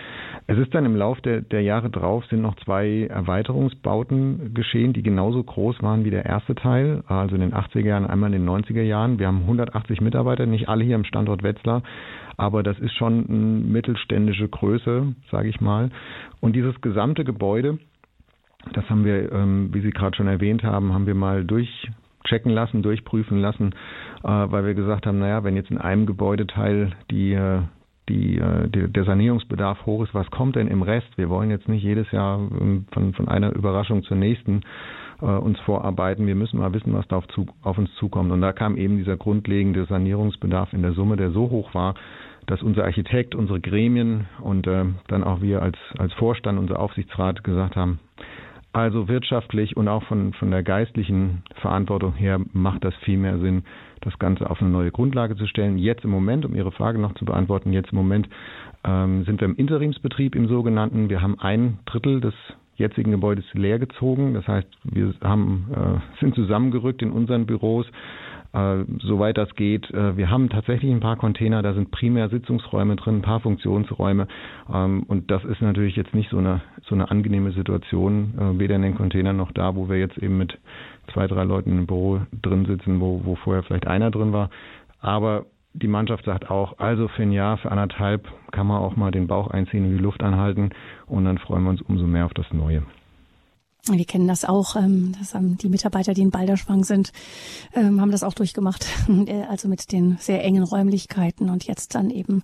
Es 0.48 0.58
ist 0.58 0.74
dann 0.74 0.86
im 0.86 0.96
Laufe 0.96 1.22
der, 1.22 1.42
der 1.42 1.62
Jahre 1.62 1.90
drauf 1.90 2.26
sind 2.26 2.42
noch 2.42 2.56
zwei 2.56 3.08
Erweiterungsbauten 3.10 4.54
geschehen, 4.54 4.94
die 4.94 5.04
genauso 5.04 5.44
groß 5.44 5.82
waren 5.84 6.06
wie 6.06 6.12
der 6.12 6.26
erste 6.26 6.56
Teil, 6.56 7.04
also 7.08 7.36
in 7.36 7.42
den 7.42 7.54
80er 7.54 7.86
Jahren, 7.86 8.08
einmal 8.08 8.34
in 8.34 8.46
den 8.46 8.50
90er 8.50 8.82
Jahren. 8.82 9.20
Wir 9.20 9.28
haben 9.28 9.42
180 9.42 10.02
Mitarbeiter, 10.02 10.46
nicht 10.46 10.70
alle 10.70 10.84
hier 10.84 10.96
am 10.96 11.04
Standort 11.04 11.44
Wetzlar. 11.44 11.84
Aber 12.38 12.62
das 12.62 12.78
ist 12.80 12.94
schon 12.94 13.28
eine 13.28 13.38
mittelständische 13.38 14.48
Größe, 14.48 15.16
sage 15.32 15.50
ich 15.50 15.60
mal. 15.60 15.90
Und 16.40 16.56
dieses 16.56 16.80
gesamte 16.82 17.24
Gebäude, 17.24 17.80
das 18.74 18.88
haben 18.90 19.06
wir, 19.06 19.32
ähm, 19.32 19.74
wie 19.74 19.82
Sie 19.82 19.90
gerade 19.90 20.16
schon 20.16 20.28
erwähnt 20.28 20.64
haben, 20.64 20.94
haben 20.94 21.08
wir 21.08 21.16
mal 21.16 21.44
durchchecken 21.44 22.52
lassen, 22.52 22.84
durchprüfen 22.84 23.40
lassen, 23.40 23.74
äh, 24.24 24.28
weil 24.28 24.66
wir 24.66 24.76
gesagt 24.76 25.08
haben, 25.08 25.18
naja, 25.18 25.44
wenn 25.44 25.56
jetzt 25.56 25.72
in 25.72 25.80
einem 25.80 26.06
Gebäudeteil 26.06 26.92
die 27.10 27.34
äh, 27.34 27.62
die, 28.10 28.38
äh, 28.38 28.70
der 28.70 29.04
Sanierungsbedarf 29.04 29.86
hoch 29.86 30.02
ist, 30.02 30.14
was 30.14 30.32
kommt 30.32 30.56
denn 30.56 30.70
im 30.70 30.82
Rest? 30.82 31.10
Wir 31.18 31.30
wollen 31.30 31.50
jetzt 31.50 31.68
nicht 31.68 31.84
jedes 31.84 32.10
Jahr 32.12 32.40
ähm, 32.40 32.86
von, 32.94 33.14
von 33.14 33.28
einer 33.28 33.54
Überraschung 33.54 34.04
zur 34.04 34.16
nächsten 34.16 34.62
uns 35.20 35.60
vorarbeiten. 35.62 36.28
Wir 36.28 36.36
müssen 36.36 36.60
mal 36.60 36.72
wissen, 36.76 36.94
was 36.94 37.08
da 37.08 37.16
auf, 37.16 37.28
zu, 37.30 37.48
auf 37.64 37.80
uns 37.80 37.92
zukommt. 37.96 38.32
Und 38.32 38.40
da 38.40 38.54
kam 38.54 38.78
eben 38.78 38.98
dieser 38.98 39.18
grundlegende 39.18 39.86
Sanierungsbedarf 39.86 40.74
in 40.74 40.84
der 40.84 40.92
Summe, 40.92 41.18
der 41.18 41.32
so 41.32 41.50
hoch 41.50 41.74
war, 41.74 41.96
dass 42.48 42.64
unser 42.64 42.86
Architekt, 42.86 43.36
unsere 43.36 43.60
Gremien 43.60 44.26
und 44.42 44.66
äh, 44.68 44.86
dann 45.08 45.24
auch 45.24 45.42
wir 45.42 45.62
als, 45.62 45.78
als 45.98 46.14
Vorstand, 46.14 46.58
unser 46.58 46.80
Aufsichtsrat 46.80 47.44
gesagt 47.44 47.76
haben, 47.76 48.00
also 48.74 49.08
wirtschaftlich 49.08 49.76
und 49.76 49.88
auch 49.88 50.04
von, 50.04 50.34
von 50.34 50.52
der 50.52 50.64
geistlichen 50.64 51.44
Verantwortung 51.62 52.14
her 52.14 52.40
macht 52.54 52.84
das 52.84 52.96
viel 52.98 53.18
mehr 53.18 53.40
Sinn, 53.40 53.64
das 54.02 54.18
Ganze 54.20 54.50
auf 54.50 54.62
eine 54.62 54.70
neue 54.70 54.92
Grundlage 54.92 55.36
zu 55.36 55.48
stellen. 55.48 55.78
Jetzt 55.78 56.04
im 56.04 56.12
Moment, 56.12 56.46
um 56.46 56.56
Ihre 56.56 56.72
Frage 56.72 57.00
noch 57.00 57.16
zu 57.16 57.26
beantworten, 57.26 57.74
jetzt 57.74 57.92
im 57.92 57.98
Moment 57.98 58.30
ähm, 58.84 59.24
sind 59.26 59.42
wir 59.42 59.48
im 59.48 59.56
Interimsbetrieb 59.56 60.36
im 60.36 60.48
sogenannten. 60.48 61.10
Wir 61.10 61.22
haben 61.22 61.40
ein 61.40 61.80
Drittel 61.86 62.22
des 62.22 62.36
jetzigen 62.76 63.12
Gebäudes 63.12 63.46
leer 63.54 63.80
gezogen. 63.80 64.36
Das 64.36 64.48
heißt, 64.48 64.68
wir 64.84 65.14
haben, 65.24 65.68
äh, 65.74 66.20
sind 66.20 66.36
zusammengerückt 66.36 67.02
in 67.02 67.12
unseren 67.12 67.46
Büros 67.46 67.88
äh, 68.54 68.84
soweit 69.00 69.38
das 69.38 69.54
geht. 69.56 69.90
Äh, 69.92 70.18
wir 70.18 70.30
haben 70.30 70.50
tatsächlich 70.50 70.92
ein 70.92 71.00
paar 71.00 71.16
Container, 71.16 71.62
da 71.62 71.74
sind 71.74 71.92
primär 71.92 72.30
Sitzungsräume 72.30 72.96
drin, 72.96 73.18
ein 73.18 73.22
paar 73.22 73.40
Funktionsräume. 73.40 74.28
Ähm, 74.74 75.04
und 75.08 75.32
das 75.32 75.44
ist 75.46 75.62
natürlich 75.62 75.96
jetzt 75.96 76.14
nicht 76.14 76.30
so 76.30 76.38
eine, 76.38 76.62
so 76.88 76.96
eine 76.96 77.10
angenehme 77.12 77.52
Situation, 77.52 78.34
äh, 78.38 78.60
weder 78.60 78.76
in 78.76 78.82
den 78.82 78.96
Containern 78.96 79.38
noch 79.38 79.52
da, 79.52 79.76
wo 79.76 79.90
wir 79.90 79.98
jetzt 79.98 80.18
eben 80.18 80.38
mit 80.38 80.58
zwei, 81.14 81.28
drei 81.28 81.44
Leuten 81.44 81.72
im 81.72 81.88
Büro 81.88 82.22
drin 82.42 82.66
sitzen, 82.66 83.00
wo, 83.00 83.22
wo 83.24 83.36
vorher 83.36 83.64
vielleicht 83.64 83.88
einer 83.88 84.12
drin 84.12 84.34
war. 84.34 84.50
Aber 85.00 85.46
die 85.74 85.88
Mannschaft 85.88 86.26
sagt 86.26 86.50
auch, 86.50 86.80
also 86.80 87.08
für 87.08 87.24
ein 87.24 87.32
Jahr, 87.32 87.58
für 87.58 87.72
anderthalb 87.72 88.28
kann 88.52 88.68
man 88.68 88.82
auch 88.82 88.96
mal 88.96 89.12
den 89.12 89.28
Bauch 89.28 89.52
einziehen 89.52 89.86
und 89.86 89.98
die 89.98 90.04
Luft 90.04 90.24
anhalten 90.24 90.72
und 91.06 91.26
dann 91.26 91.38
freuen 91.38 91.64
wir 91.64 91.70
uns 91.70 91.82
umso 91.82 92.08
mehr 92.08 92.26
auf 92.26 92.34
das 92.34 92.52
Neue. 92.52 92.84
Wir 93.96 94.06
kennen 94.06 94.28
das 94.28 94.44
auch, 94.44 94.76
ähm, 94.76 95.14
das 95.20 95.34
haben 95.34 95.58
die 95.58 95.70
Mitarbeiter, 95.70 96.14
die 96.14 96.22
in 96.22 96.32
Balderschwang 96.32 96.84
sind, 96.84 97.12
ähm, 97.74 98.02
haben 98.02 98.12
das 98.12 98.24
auch 98.24 98.34
durchgemacht. 98.34 98.86
Äh, 99.28 99.44
also 99.50 99.68
mit 99.68 99.92
den 99.92 100.18
sehr 100.20 100.44
engen 100.44 100.64
Räumlichkeiten 100.64 101.50
und 101.50 101.66
jetzt 101.66 101.96
dann 101.96 102.12
eben 102.12 102.44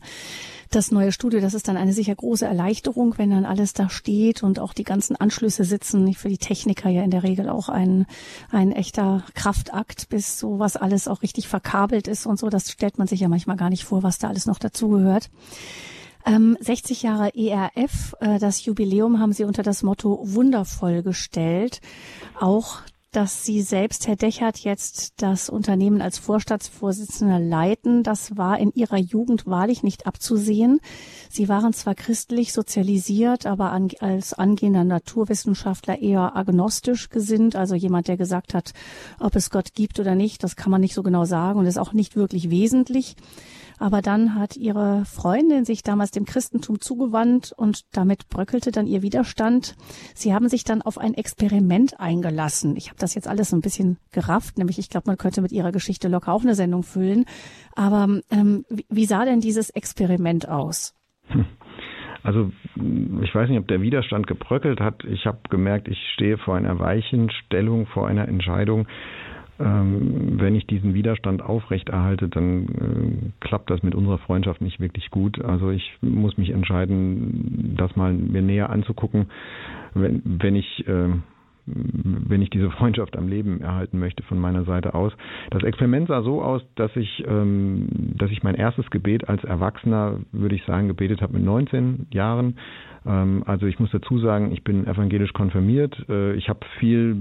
das 0.71 0.91
neue 0.91 1.11
Studio. 1.11 1.39
Das 1.39 1.53
ist 1.53 1.67
dann 1.67 1.77
eine 1.77 1.93
sicher 1.93 2.15
große 2.15 2.45
Erleichterung, 2.45 3.17
wenn 3.17 3.29
dann 3.29 3.45
alles 3.45 3.73
da 3.73 3.89
steht 3.89 4.43
und 4.43 4.59
auch 4.59 4.73
die 4.73 4.83
ganzen 4.83 5.15
Anschlüsse 5.15 5.63
sitzen. 5.63 6.13
Für 6.13 6.29
die 6.29 6.37
Techniker 6.37 6.89
ja 6.89 7.03
in 7.03 7.11
der 7.11 7.23
Regel 7.23 7.49
auch 7.49 7.69
ein, 7.69 8.05
ein 8.49 8.71
echter 8.71 9.23
Kraftakt, 9.33 10.09
bis 10.09 10.39
sowas 10.39 10.75
alles 10.75 11.07
auch 11.07 11.21
richtig 11.21 11.47
verkabelt 11.47 12.07
ist 12.07 12.25
und 12.25 12.39
so. 12.39 12.49
Das 12.49 12.71
stellt 12.71 12.97
man 12.97 13.07
sich 13.07 13.19
ja 13.19 13.27
manchmal 13.27 13.57
gar 13.57 13.69
nicht 13.69 13.83
vor, 13.83 14.03
was 14.03 14.17
da 14.17 14.29
alles 14.29 14.45
noch 14.45 14.59
dazugehört. 14.59 15.29
Ähm, 16.25 16.57
60 16.59 17.03
Jahre 17.03 17.31
ERF, 17.35 18.15
äh, 18.19 18.39
das 18.39 18.63
Jubiläum 18.65 19.19
haben 19.19 19.33
Sie 19.33 19.43
unter 19.43 19.63
das 19.63 19.83
Motto 19.83 20.19
wundervoll 20.23 21.03
gestellt. 21.03 21.81
Auch 22.39 22.81
dass 23.13 23.45
Sie 23.45 23.61
selbst, 23.61 24.07
Herr 24.07 24.15
Dechert, 24.15 24.57
jetzt 24.59 25.21
das 25.21 25.47
Unternehmen 25.47 26.01
als 26.01 26.17
Vorstandsvorsitzender 26.17 27.39
leiten, 27.39 28.01
das 28.01 28.37
war 28.37 28.57
in 28.57 28.71
Ihrer 28.73 28.97
Jugend 28.97 29.45
wahrlich 29.45 29.83
nicht 29.83 30.07
abzusehen. 30.07 30.79
Sie 31.29 31.47
waren 31.47 31.73
zwar 31.73 31.93
christlich 31.93 32.53
sozialisiert, 32.53 33.45
aber 33.45 33.71
an, 33.71 33.89
als 33.99 34.33
angehender 34.33 34.83
Naturwissenschaftler 34.83 36.01
eher 36.01 36.35
agnostisch 36.35 37.09
gesinnt, 37.09 37.55
also 37.55 37.75
jemand, 37.75 38.07
der 38.07 38.17
gesagt 38.17 38.55
hat, 38.55 38.73
ob 39.19 39.35
es 39.35 39.51
Gott 39.51 39.73
gibt 39.75 39.99
oder 39.99 40.15
nicht, 40.15 40.43
das 40.43 40.55
kann 40.55 40.71
man 40.71 40.81
nicht 40.81 40.95
so 40.95 41.03
genau 41.03 41.25
sagen 41.25 41.59
und 41.59 41.67
ist 41.67 41.77
auch 41.77 41.93
nicht 41.93 42.15
wirklich 42.15 42.49
wesentlich. 42.49 43.15
Aber 43.79 44.01
dann 44.01 44.35
hat 44.35 44.55
ihre 44.57 45.03
Freundin 45.05 45.65
sich 45.65 45.83
damals 45.83 46.11
dem 46.11 46.25
Christentum 46.25 46.79
zugewandt 46.79 47.53
und 47.55 47.83
damit 47.95 48.29
bröckelte 48.29 48.71
dann 48.71 48.87
ihr 48.87 49.01
Widerstand. 49.01 49.75
Sie 50.15 50.33
haben 50.33 50.49
sich 50.49 50.63
dann 50.63 50.81
auf 50.81 50.97
ein 50.97 51.13
Experiment 51.13 51.99
eingelassen. 51.99 52.75
Ich 52.75 52.89
habe 52.89 52.99
das 52.99 53.15
jetzt 53.15 53.27
alles 53.27 53.49
so 53.49 53.57
ein 53.57 53.61
bisschen 53.61 53.97
gerafft, 54.11 54.57
nämlich 54.57 54.79
ich 54.79 54.89
glaube, 54.89 55.07
man 55.07 55.17
könnte 55.17 55.41
mit 55.41 55.51
ihrer 55.51 55.71
Geschichte 55.71 56.07
locker 56.07 56.33
auch 56.33 56.43
eine 56.43 56.55
Sendung 56.55 56.83
füllen. 56.83 57.25
Aber 57.75 58.21
ähm, 58.29 58.65
wie 58.89 59.05
sah 59.05 59.25
denn 59.25 59.39
dieses 59.39 59.69
Experiment 59.69 60.47
aus? 60.47 60.93
Also 62.23 62.51
ich 63.21 63.35
weiß 63.35 63.49
nicht, 63.49 63.59
ob 63.59 63.67
der 63.67 63.81
Widerstand 63.81 64.27
gebröckelt 64.27 64.79
hat. 64.79 65.03
Ich 65.03 65.25
habe 65.25 65.39
gemerkt, 65.49 65.89
ich 65.89 65.99
stehe 66.13 66.37
vor 66.37 66.55
einer 66.55 66.79
Weichenstellung, 66.79 67.85
vor 67.87 68.07
einer 68.07 68.27
Entscheidung 68.27 68.87
wenn 69.59 70.55
ich 70.55 70.65
diesen 70.65 70.93
Widerstand 70.93 71.41
aufrechterhalte, 71.41 72.27
dann 72.27 72.65
äh, 72.65 73.45
klappt 73.45 73.69
das 73.69 73.83
mit 73.83 73.93
unserer 73.93 74.17
Freundschaft 74.17 74.61
nicht 74.61 74.79
wirklich 74.79 75.11
gut. 75.11 75.43
Also 75.43 75.69
ich 75.69 75.97
muss 76.01 76.37
mich 76.37 76.49
entscheiden, 76.49 77.75
das 77.77 77.95
mal 77.95 78.13
mir 78.13 78.41
näher 78.41 78.69
anzugucken, 78.69 79.27
wenn, 79.93 80.21
wenn 80.25 80.55
ich 80.55 80.87
äh, 80.87 81.09
wenn 81.65 82.41
ich 82.41 82.49
diese 82.49 82.69
Freundschaft 82.71 83.17
am 83.17 83.27
Leben 83.27 83.61
erhalten 83.61 83.99
möchte 83.99 84.23
von 84.23 84.37
meiner 84.37 84.65
Seite 84.65 84.93
aus. 84.93 85.13
Das 85.49 85.63
Experiment 85.63 86.07
sah 86.07 86.21
so 86.21 86.41
aus, 86.41 86.61
dass 86.75 86.93
ich, 86.95 87.23
ähm, 87.27 87.87
dass 88.17 88.31
ich 88.31 88.43
mein 88.43 88.55
erstes 88.55 88.89
Gebet 88.89 89.29
als 89.29 89.43
Erwachsener, 89.43 90.19
würde 90.31 90.55
ich 90.55 90.63
sagen, 90.65 90.87
gebetet 90.87 91.21
habe 91.21 91.33
mit 91.33 91.43
19 91.43 92.07
Jahren. 92.11 92.57
Ähm, 93.05 93.43
also 93.45 93.65
ich 93.65 93.79
muss 93.79 93.91
dazu 93.91 94.19
sagen, 94.19 94.51
ich 94.51 94.63
bin 94.63 94.85
evangelisch 94.87 95.33
konfirmiert. 95.33 95.97
Äh, 96.09 96.33
ich 96.33 96.49
habe 96.49 96.59
viel 96.79 97.15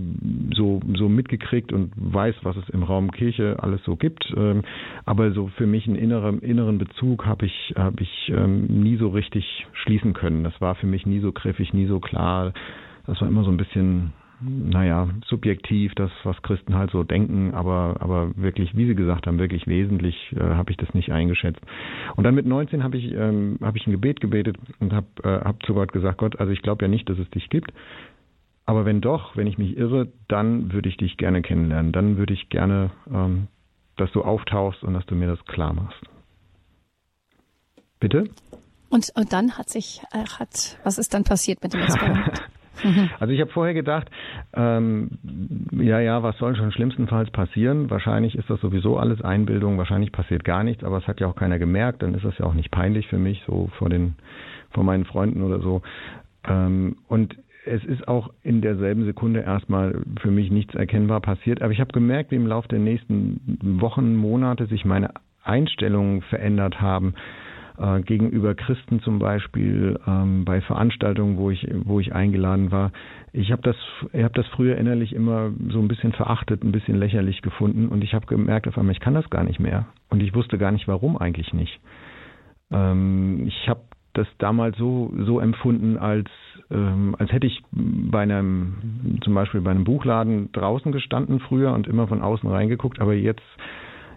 so, 0.55 0.81
so 0.97 1.09
mitgekriegt 1.09 1.73
und 1.73 1.93
weiß, 1.97 2.35
was 2.43 2.57
es 2.57 2.69
im 2.71 2.83
Raum 2.83 3.11
Kirche 3.13 3.57
alles 3.61 3.83
so 3.85 3.97
gibt. 3.97 4.33
Ähm, 4.37 4.63
aber 5.05 5.33
so 5.33 5.49
für 5.57 5.67
mich 5.67 5.87
einen 5.87 5.97
inneren, 5.97 6.41
inneren 6.41 6.79
Bezug 6.79 7.27
habe 7.27 7.47
ich, 7.47 7.75
hab 7.77 8.01
ich 8.01 8.33
ähm, 8.35 8.67
nie 8.67 8.97
so 8.97 9.09
richtig 9.09 9.67
schließen 9.73 10.15
können. 10.15 10.45
Das 10.45 10.61
war 10.61 10.75
für 10.75 10.87
mich 10.87 11.07
nie 11.07 11.21
so 11.21 11.33
griffig, 11.33 11.73
nie 11.73 11.87
so 11.87 12.01
klar. 12.01 12.53
Das 13.07 13.21
war 13.21 13.29
immer 13.29 13.45
so 13.45 13.51
ein 13.51 13.57
bisschen 13.57 14.13
naja, 14.43 15.09
subjektiv, 15.27 15.95
das, 15.95 16.11
was 16.25 16.41
Christen 16.43 16.75
halt 16.75 16.91
so 16.91 17.03
denken, 17.05 17.55
aber, 17.55 17.97
aber 18.01 18.37
wirklich, 18.37 18.77
wie 18.77 18.87
Sie 18.87 18.95
gesagt 18.95 19.27
haben, 19.27 19.39
wirklich 19.39 19.67
wesentlich 19.67 20.17
äh, 20.37 20.41
habe 20.41 20.71
ich 20.71 20.77
das 20.77 20.93
nicht 20.95 21.13
eingeschätzt. 21.13 21.61
Und 22.17 22.25
dann 22.25 22.35
mit 22.35 22.47
19 22.47 22.83
habe 22.83 22.97
ich, 22.97 23.13
ähm, 23.13 23.59
hab 23.61 23.77
ich 23.77 23.87
ein 23.87 23.93
Gebet 23.93 24.21
gebetet 24.21 24.57
und 24.81 24.93
habe 24.93 25.07
äh, 25.23 25.45
hab 25.45 25.63
zu 25.65 25.75
Gott 25.75 25.93
gesagt, 25.93 26.19
Gott, 26.19 26.41
also 26.41 26.53
ich 26.53 26.63
glaube 26.63 26.85
ja 26.85 26.89
nicht, 26.89 27.09
dass 27.09 27.19
es 27.19 27.31
dich 27.31 27.49
gibt, 27.51 27.73
aber 28.65 28.85
wenn 28.85 29.01
doch, 29.01 29.37
wenn 29.37 29.47
ich 29.47 29.59
mich 29.59 29.77
irre, 29.77 30.09
dann 30.29 30.73
würde 30.73 30.89
ich 30.89 30.97
dich 30.97 31.17
gerne 31.17 31.43
kennenlernen. 31.43 31.93
Dann 31.93 32.17
würde 32.17 32.33
ich 32.33 32.49
gerne, 32.49 32.91
ähm, 33.13 33.49
dass 33.97 34.11
du 34.13 34.23
auftauchst 34.23 34.83
und 34.83 34.95
dass 34.95 35.07
du 35.07 35.15
mir 35.15 35.27
das 35.27 35.45
klar 35.47 35.73
machst. 35.73 36.01
Bitte? 37.99 38.25
Und, 38.89 39.11
und 39.15 39.33
dann 39.33 39.59
hat 39.59 39.69
sich, 39.69 40.03
äh, 40.13 40.25
hat, 40.39 40.79
was 40.85 40.99
ist 40.99 41.15
dann 41.15 41.25
passiert 41.25 41.63
mit 41.63 41.73
dem 41.73 41.81
Experiment? 41.81 42.43
Also 43.21 43.33
ich 43.33 43.41
habe 43.41 43.51
vorher 43.51 43.75
gedacht, 43.75 44.11
ähm, 44.55 45.11
ja, 45.73 46.01
ja, 46.01 46.23
was 46.23 46.37
soll 46.39 46.57
schon 46.57 46.73
schlimmstenfalls 46.73 47.31
passieren? 47.31 47.91
Wahrscheinlich 47.91 48.37
ist 48.37 48.51
das 48.51 48.61
sowieso 48.61 48.97
alles 48.97 49.23
Einbildung, 49.23 49.79
wahrscheinlich 49.79 50.13
passiert 50.13 50.45
gar 50.45 50.65
nichts, 50.65 50.85
aber 50.85 50.99
es 50.99 51.07
hat 51.07 51.21
ja 51.21 51.27
auch 51.27 51.37
keiner 51.37 51.59
gemerkt, 51.59 52.03
dann 52.03 52.15
ist 52.15 52.25
das 52.25 52.37
ja 52.39 52.47
auch 52.47 52.55
nicht 52.55 52.71
peinlich 52.71 53.09
für 53.09 53.19
mich, 53.19 53.43
so 53.47 53.71
vor 53.79 53.89
den, 53.89 54.15
vor 54.71 54.85
meinen 54.85 55.05
Freunden 55.05 55.43
oder 55.43 55.61
so. 55.61 55.83
Ähm, 56.49 56.97
und 57.09 57.37
es 57.65 57.85
ist 57.85 58.09
auch 58.09 58.31
in 58.43 58.61
derselben 58.61 59.05
Sekunde 59.05 59.41
erstmal 59.41 60.01
für 60.21 60.31
mich 60.31 60.51
nichts 60.51 60.75
erkennbar 60.75 61.21
passiert, 61.21 61.63
aber 61.63 61.73
ich 61.73 61.81
habe 61.81 61.93
gemerkt, 61.93 62.33
wie 62.33 62.37
im 62.37 62.47
Laufe 62.47 62.69
der 62.69 62.81
nächsten 62.81 63.41
Wochen, 63.81 64.17
Monate 64.17 64.67
sich 64.67 64.85
meine 64.85 65.11
Einstellungen 65.45 66.23
verändert 66.23 66.81
haben 66.81 67.15
äh, 67.83 68.01
gegenüber 68.03 68.55
Christen 68.55 69.01
zum 69.01 69.19
Beispiel 69.19 69.99
ähm, 70.07 70.45
bei 70.45 70.61
Veranstaltungen, 70.61 71.37
wo 71.37 71.51
ich 71.51 71.67
wo 71.85 71.99
ich 72.01 72.15
eingeladen 72.15 72.71
war. 72.71 72.93
Ich 73.33 73.51
habe 73.51 73.63
das 73.63 73.77
ich 74.13 74.23
habe 74.23 74.35
das 74.35 74.47
früher 74.49 74.77
innerlich 74.77 75.13
immer 75.13 75.51
so 75.71 75.81
ein 75.81 75.89
bisschen 75.89 76.13
verachtet, 76.13 76.63
ein 76.63 76.73
bisschen 76.73 76.97
lächerlich 76.97 77.43
gefunden 77.43 77.89
und 77.89 78.05
ich 78.05 78.15
habe 78.15 78.27
gemerkt 78.27 78.69
auf 78.69 78.79
einmal, 78.79 78.93
ich 78.93 79.01
kann 79.01 79.15
das 79.15 79.29
gar 79.31 79.43
nicht 79.45 79.59
mehr 79.59 79.87
und 80.11 80.23
ich 80.23 80.35
wusste 80.35 80.59
gar 80.59 80.71
nicht, 80.71 80.87
warum 80.87 81.17
eigentlich 81.19 81.53
nicht. 81.53 81.81
Ähm, 82.71 83.45
ich 83.47 83.69
habe 83.69 83.81
das 84.15 84.27
damals 84.39 84.77
so 84.77 85.13
so 85.19 85.41
empfunden, 85.41 85.97
als 85.97 86.29
ähm, 86.71 87.17
als 87.19 87.33
hätte 87.33 87.47
ich 87.47 87.63
bei 87.73 88.21
einem 88.21 89.19
zum 89.23 89.35
Beispiel 89.35 89.61
bei 89.61 89.71
einem 89.73 89.85
Buchladen 89.85 90.53
draußen 90.53 90.93
gestanden 90.93 91.41
früher 91.41 91.73
und 91.73 91.89
immer 91.89 92.07
von 92.07 92.23
außen 92.23 92.49
reingeguckt, 92.49 93.01
aber 93.01 93.15
jetzt 93.15 93.43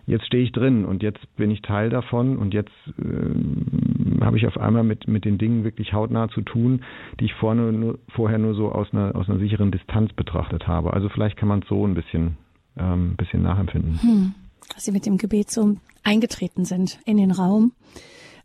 jetzt 0.08 0.26
stehe 0.26 0.44
ich 0.44 0.52
drin 0.52 0.86
und 0.86 1.04
jetzt 1.04 1.20
bin 1.36 1.52
ich 1.52 1.62
Teil 1.62 1.90
davon 1.90 2.38
und 2.38 2.54
jetzt 2.54 2.72
äh, 3.00 4.24
habe 4.24 4.38
ich 4.38 4.48
auf 4.48 4.58
einmal 4.58 4.84
mit, 4.84 5.08
mit 5.08 5.26
den 5.26 5.38
Dingen 5.38 5.64
wirklich 5.64 5.94
hautnah 5.94 6.30
zu 6.30 6.42
tun, 6.42 6.84
die 7.20 7.26
ich 7.26 7.34
vorne, 7.34 7.72
nur, 7.72 8.00
vorher 8.10 8.38
nur 8.38 8.54
so 8.54 8.72
aus 8.72 8.88
einer, 8.92 9.16
aus 9.16 9.30
einer 9.30 9.40
sicheren 9.40 9.72
Distanz 9.72 10.14
betrachtet 10.14 10.68
habe. 10.68 10.94
Also 10.94 11.10
vielleicht 11.10 11.38
kann 11.38 11.50
man 11.50 11.62
es 11.62 11.68
so 11.68 11.86
ein 11.86 11.96
bisschen, 11.96 12.38
ähm, 12.78 13.16
bisschen 13.18 13.42
nachempfinden. 13.42 14.02
Hm. 14.02 14.34
Dass 14.74 14.86
Sie 14.86 14.92
mit 14.92 15.06
dem 15.06 15.18
Gebet 15.18 15.52
so 15.52 15.78
eingetreten 16.04 16.66
sind 16.66 17.00
in 17.06 17.18
den 17.18 17.32
Raum. 17.32 17.74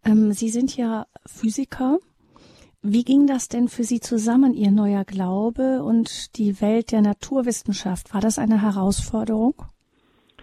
Ähm, 0.04 0.32
Sie 0.32 0.48
sind 0.48 0.76
ja 0.76 1.06
Physiker. 1.26 1.98
Wie 2.82 3.04
ging 3.04 3.26
das 3.26 3.48
denn 3.48 3.68
für 3.68 3.84
Sie 3.84 4.00
zusammen, 4.00 4.54
Ihr 4.54 4.70
neuer 4.70 5.04
Glaube 5.04 5.82
und 5.82 6.38
die 6.38 6.62
Welt 6.62 6.92
der 6.92 7.02
Naturwissenschaft? 7.02 8.14
War 8.14 8.22
das 8.22 8.38
eine 8.38 8.62
Herausforderung? 8.62 9.54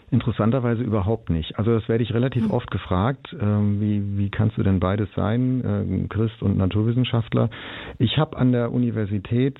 Interessanterweise 0.09 0.83
überhaupt 0.83 1.29
nicht. 1.29 1.59
Also 1.59 1.73
das 1.73 1.89
werde 1.89 2.03
ich 2.03 2.13
relativ 2.13 2.45
mhm. 2.45 2.51
oft 2.51 2.71
gefragt, 2.71 3.33
äh, 3.33 3.45
wie, 3.45 4.17
wie 4.17 4.29
kannst 4.29 4.57
du 4.57 4.63
denn 4.63 4.79
beides 4.79 5.09
sein, 5.15 5.63
äh, 5.63 6.07
Christ 6.07 6.41
und 6.41 6.57
Naturwissenschaftler. 6.57 7.49
Ich 7.99 8.17
habe 8.17 8.37
an 8.37 8.53
der 8.53 8.71
Universität 8.71 9.59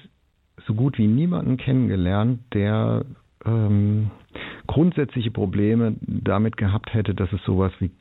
so 0.66 0.74
gut 0.74 0.98
wie 0.98 1.08
niemanden 1.08 1.58
kennengelernt, 1.58 2.40
der 2.54 3.04
ähm, 3.46 4.12
grundsätzliche 4.68 5.32
Probleme 5.32 5.96
damit 6.02 6.58
gehabt 6.58 6.94
hätte, 6.94 7.14
dass 7.14 7.32
es 7.34 7.44
sowas 7.44 7.74
wie 7.80 7.92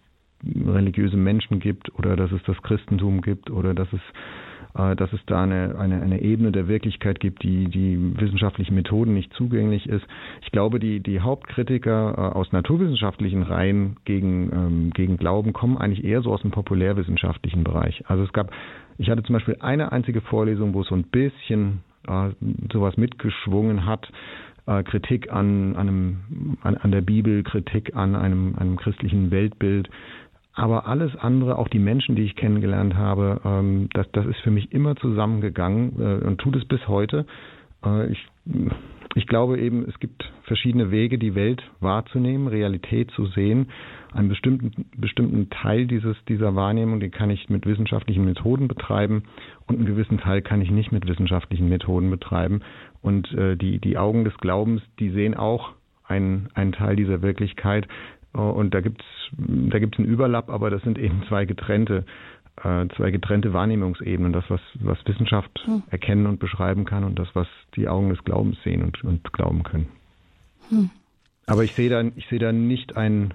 religiöse 0.44 1.16
Menschen 1.16 1.60
gibt 1.60 1.92
oder 1.98 2.14
dass 2.14 2.30
es 2.30 2.42
das 2.44 2.60
Christentum 2.62 3.22
gibt 3.22 3.50
oder 3.50 3.74
dass 3.74 3.92
es 3.92 4.00
dass 4.76 5.12
es 5.12 5.21
da 5.26 5.42
eine, 5.42 5.76
eine, 5.78 6.02
eine 6.02 6.21
Ebene 6.21 6.52
der 6.52 6.68
Wirklichkeit 6.68 7.18
gibt, 7.21 7.42
die 7.42 7.68
die 7.68 7.99
wissenschaftlichen 8.21 8.75
Methoden 8.75 9.14
nicht 9.14 9.33
zugänglich 9.33 9.88
ist. 9.88 10.06
Ich 10.42 10.52
glaube, 10.52 10.78
die, 10.78 11.00
die 11.00 11.21
Hauptkritiker 11.21 12.14
äh, 12.16 12.37
aus 12.37 12.52
naturwissenschaftlichen 12.52 13.42
Reihen 13.42 13.97
gegen, 14.04 14.50
ähm, 14.52 14.90
gegen 14.90 15.16
Glauben 15.16 15.52
kommen 15.52 15.78
eigentlich 15.78 16.04
eher 16.04 16.21
so 16.23 16.33
aus 16.33 16.42
dem 16.42 16.50
populärwissenschaftlichen 16.50 17.64
Bereich. 17.64 18.04
Also 18.09 18.25
es 18.25 18.33
gab, 18.33 18.50
ich 18.99 19.09
hatte 19.09 19.23
zum 19.23 19.33
Beispiel 19.35 19.56
eine 19.61 19.92
einzige 19.92 20.21
Vorlesung, 20.21 20.75
wo 20.75 20.83
es 20.83 20.88
so 20.88 20.95
ein 20.95 21.04
bisschen 21.04 21.80
äh, 22.06 22.30
sowas 22.73 22.97
mitgeschwungen 22.97 23.87
hat, 23.87 24.11
äh, 24.66 24.83
Kritik 24.83 25.33
an, 25.33 25.76
an, 25.76 25.88
einem, 25.88 26.59
an, 26.62 26.76
an 26.76 26.90
der 26.90 27.00
Bibel, 27.00 27.42
Kritik 27.45 27.95
an 27.95 28.14
einem, 28.14 28.56
einem 28.59 28.76
christlichen 28.76 29.30
Weltbild, 29.30 29.88
aber 30.56 30.86
alles 30.86 31.14
andere, 31.16 31.58
auch 31.58 31.68
die 31.68 31.78
Menschen, 31.78 32.16
die 32.16 32.22
ich 32.22 32.34
kennengelernt 32.34 32.96
habe, 32.96 33.40
ähm, 33.44 33.88
das, 33.92 34.10
das 34.12 34.26
ist 34.26 34.40
für 34.40 34.50
mich 34.50 34.72
immer 34.72 34.96
zusammengegangen 34.96 36.00
äh, 36.00 36.26
und 36.26 36.38
tut 36.38 36.56
es 36.56 36.64
bis 36.64 36.88
heute. 36.88 37.26
Äh, 37.84 38.10
ich, 38.10 38.26
ich 39.14 39.26
glaube 39.26 39.58
eben, 39.60 39.86
es 39.86 40.00
gibt 40.00 40.32
verschiedene 40.44 40.90
Wege, 40.90 41.18
die 41.18 41.34
Welt 41.34 41.62
wahrzunehmen, 41.80 42.48
Realität 42.48 43.10
zu 43.10 43.26
sehen. 43.26 43.68
Einen 44.14 44.30
bestimmten, 44.30 44.86
bestimmten 44.96 45.50
Teil 45.50 45.86
dieses, 45.86 46.16
dieser 46.26 46.54
Wahrnehmung, 46.54 47.00
den 47.00 47.10
kann 47.10 47.28
ich 47.28 47.50
mit 47.50 47.66
wissenschaftlichen 47.66 48.24
Methoden 48.24 48.66
betreiben 48.66 49.24
und 49.66 49.76
einen 49.76 49.87
gewissen 49.87 50.16
Teil 50.16 50.40
kann 50.40 50.62
ich 50.62 50.70
nicht 50.70 50.90
mit 50.90 51.07
wissenschaftlichen 51.07 51.68
Methoden 51.68 52.09
betreiben. 52.09 52.62
Und 53.02 53.31
äh, 53.35 53.57
die, 53.57 53.78
die 53.78 53.98
Augen 53.98 54.24
des 54.24 54.37
Glaubens, 54.38 54.81
die 54.98 55.11
sehen 55.11 55.35
auch 55.35 55.74
einen, 56.09 56.48
einen 56.54 56.72
Teil 56.72 56.96
dieser 56.96 57.22
Wirklichkeit. 57.22 57.87
Und 58.37 58.75
da 58.75 58.81
gibt's 58.81 59.05
da 59.38 59.79
gibt's 59.79 59.99
einen 59.99 60.09
Überlapp, 60.09 60.51
aber 60.51 60.70
das 60.70 60.83
sind 60.83 60.99
eben 60.99 61.22
zwei 61.29 61.44
getrennte 61.46 62.05
äh, 62.57 62.87
zwei 62.96 63.11
getrennte 63.11 63.53
Wahrnehmungsebenen, 63.53 64.33
das 64.33 64.44
was 64.49 64.61
was 64.75 64.99
Wissenschaft 65.07 65.51
hm. 65.64 65.83
erkennen 65.90 66.27
und 66.27 66.38
beschreiben 66.38 66.85
kann 66.85 67.05
und 67.05 67.18
das 67.18 67.29
was 67.35 67.46
die 67.75 67.88
Augen 67.88 68.11
des 68.11 68.22
Glaubens 68.25 68.57
sehen 68.62 68.83
und, 68.83 69.03
und 69.05 69.33
glauben 69.33 69.62
können. 69.62 69.88
Hm. 70.68 70.90
Aber 71.46 71.64
ich 71.64 71.75
sehe 71.75 71.88
da 71.88 72.03
ich 72.03 72.27
sehe 72.29 72.38
da 72.38 72.53
nicht 72.53 72.96
einen 72.96 73.35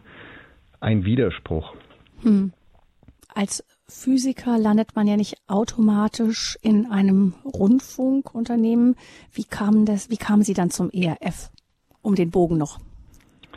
ein 0.79 1.05
Widerspruch. 1.05 1.73
Hm. 2.21 2.53
Als 3.33 3.63
Physiker 3.87 4.57
landet 4.57 4.95
man 4.95 5.07
ja 5.07 5.17
nicht 5.17 5.37
automatisch 5.47 6.57
in 6.61 6.91
einem 6.91 7.33
Rundfunkunternehmen. 7.45 8.95
Wie 9.33 9.45
kam 9.45 9.85
das, 9.85 10.09
wie 10.09 10.17
kamen 10.17 10.43
Sie 10.43 10.53
dann 10.53 10.69
zum 10.69 10.89
ERF? 10.91 11.49
Um 12.01 12.15
den 12.15 12.31
Bogen 12.31 12.57
noch 12.57 12.79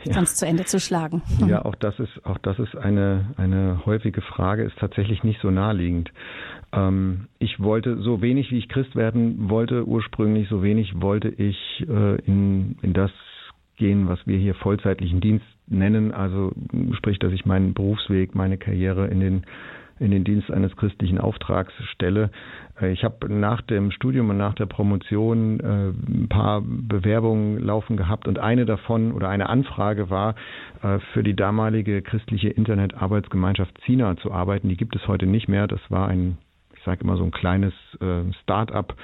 ja. 0.05 0.23
zu 0.25 0.45
Ende 0.45 0.65
zu 0.65 0.79
schlagen. 0.79 1.21
Ja, 1.47 1.65
auch 1.65 1.75
das 1.75 1.99
ist 1.99 2.25
auch 2.25 2.37
das 2.39 2.59
ist 2.59 2.75
eine 2.75 3.33
eine 3.37 3.85
häufige 3.85 4.21
Frage, 4.21 4.63
ist 4.63 4.77
tatsächlich 4.77 5.23
nicht 5.23 5.41
so 5.41 5.51
naheliegend. 5.51 6.11
Ähm, 6.73 7.27
ich 7.39 7.59
wollte 7.59 7.97
so 8.01 8.21
wenig 8.21 8.51
wie 8.51 8.57
ich 8.57 8.69
Christ 8.69 8.95
werden 8.95 9.49
wollte 9.49 9.85
ursprünglich, 9.85 10.47
so 10.49 10.63
wenig 10.63 11.01
wollte 11.01 11.29
ich 11.29 11.85
äh, 11.87 12.15
in 12.25 12.77
in 12.81 12.93
das 12.93 13.11
gehen, 13.77 14.07
was 14.07 14.19
wir 14.25 14.37
hier 14.37 14.55
vollzeitlichen 14.55 15.19
Dienst 15.21 15.45
nennen. 15.67 16.11
Also 16.11 16.53
sprich, 16.93 17.19
dass 17.19 17.33
ich 17.33 17.45
meinen 17.45 17.73
Berufsweg, 17.73 18.35
meine 18.35 18.57
Karriere 18.57 19.07
in 19.07 19.19
den 19.19 19.45
in 19.99 20.11
den 20.11 20.23
Dienst 20.23 20.51
eines 20.51 20.75
christlichen 20.75 21.19
Auftrags 21.19 21.73
stelle. 21.91 22.29
Äh, 22.81 22.91
ich 22.91 23.03
habe 23.03 23.33
nach 23.33 23.61
dem 23.61 23.91
Studium 23.91 24.29
und 24.29 24.37
nach 24.37 24.53
der 24.53 24.65
Promotion 24.65 25.59
äh, 25.59 25.89
ein 25.89 26.27
paar 26.29 26.61
Bewerbungen 26.61 27.59
laufen 27.59 27.97
gehabt 27.97 28.27
und 28.27 28.39
eine 28.39 28.65
davon 28.65 29.11
oder 29.11 29.29
eine 29.29 29.49
Anfrage 29.49 30.09
war, 30.09 30.35
äh, 30.81 30.99
für 31.13 31.23
die 31.23 31.35
damalige 31.35 32.01
christliche 32.01 32.49
Internetarbeitsgemeinschaft 32.49 33.77
ZINA 33.85 34.17
zu 34.17 34.31
arbeiten. 34.31 34.69
Die 34.69 34.77
gibt 34.77 34.95
es 34.95 35.07
heute 35.07 35.25
nicht 35.25 35.47
mehr. 35.47 35.67
Das 35.67 35.81
war 35.89 36.07
ein, 36.07 36.37
ich 36.75 36.83
sage 36.83 37.03
immer 37.03 37.17
so 37.17 37.23
ein 37.23 37.31
kleines 37.31 37.73
Start-up 38.43 38.95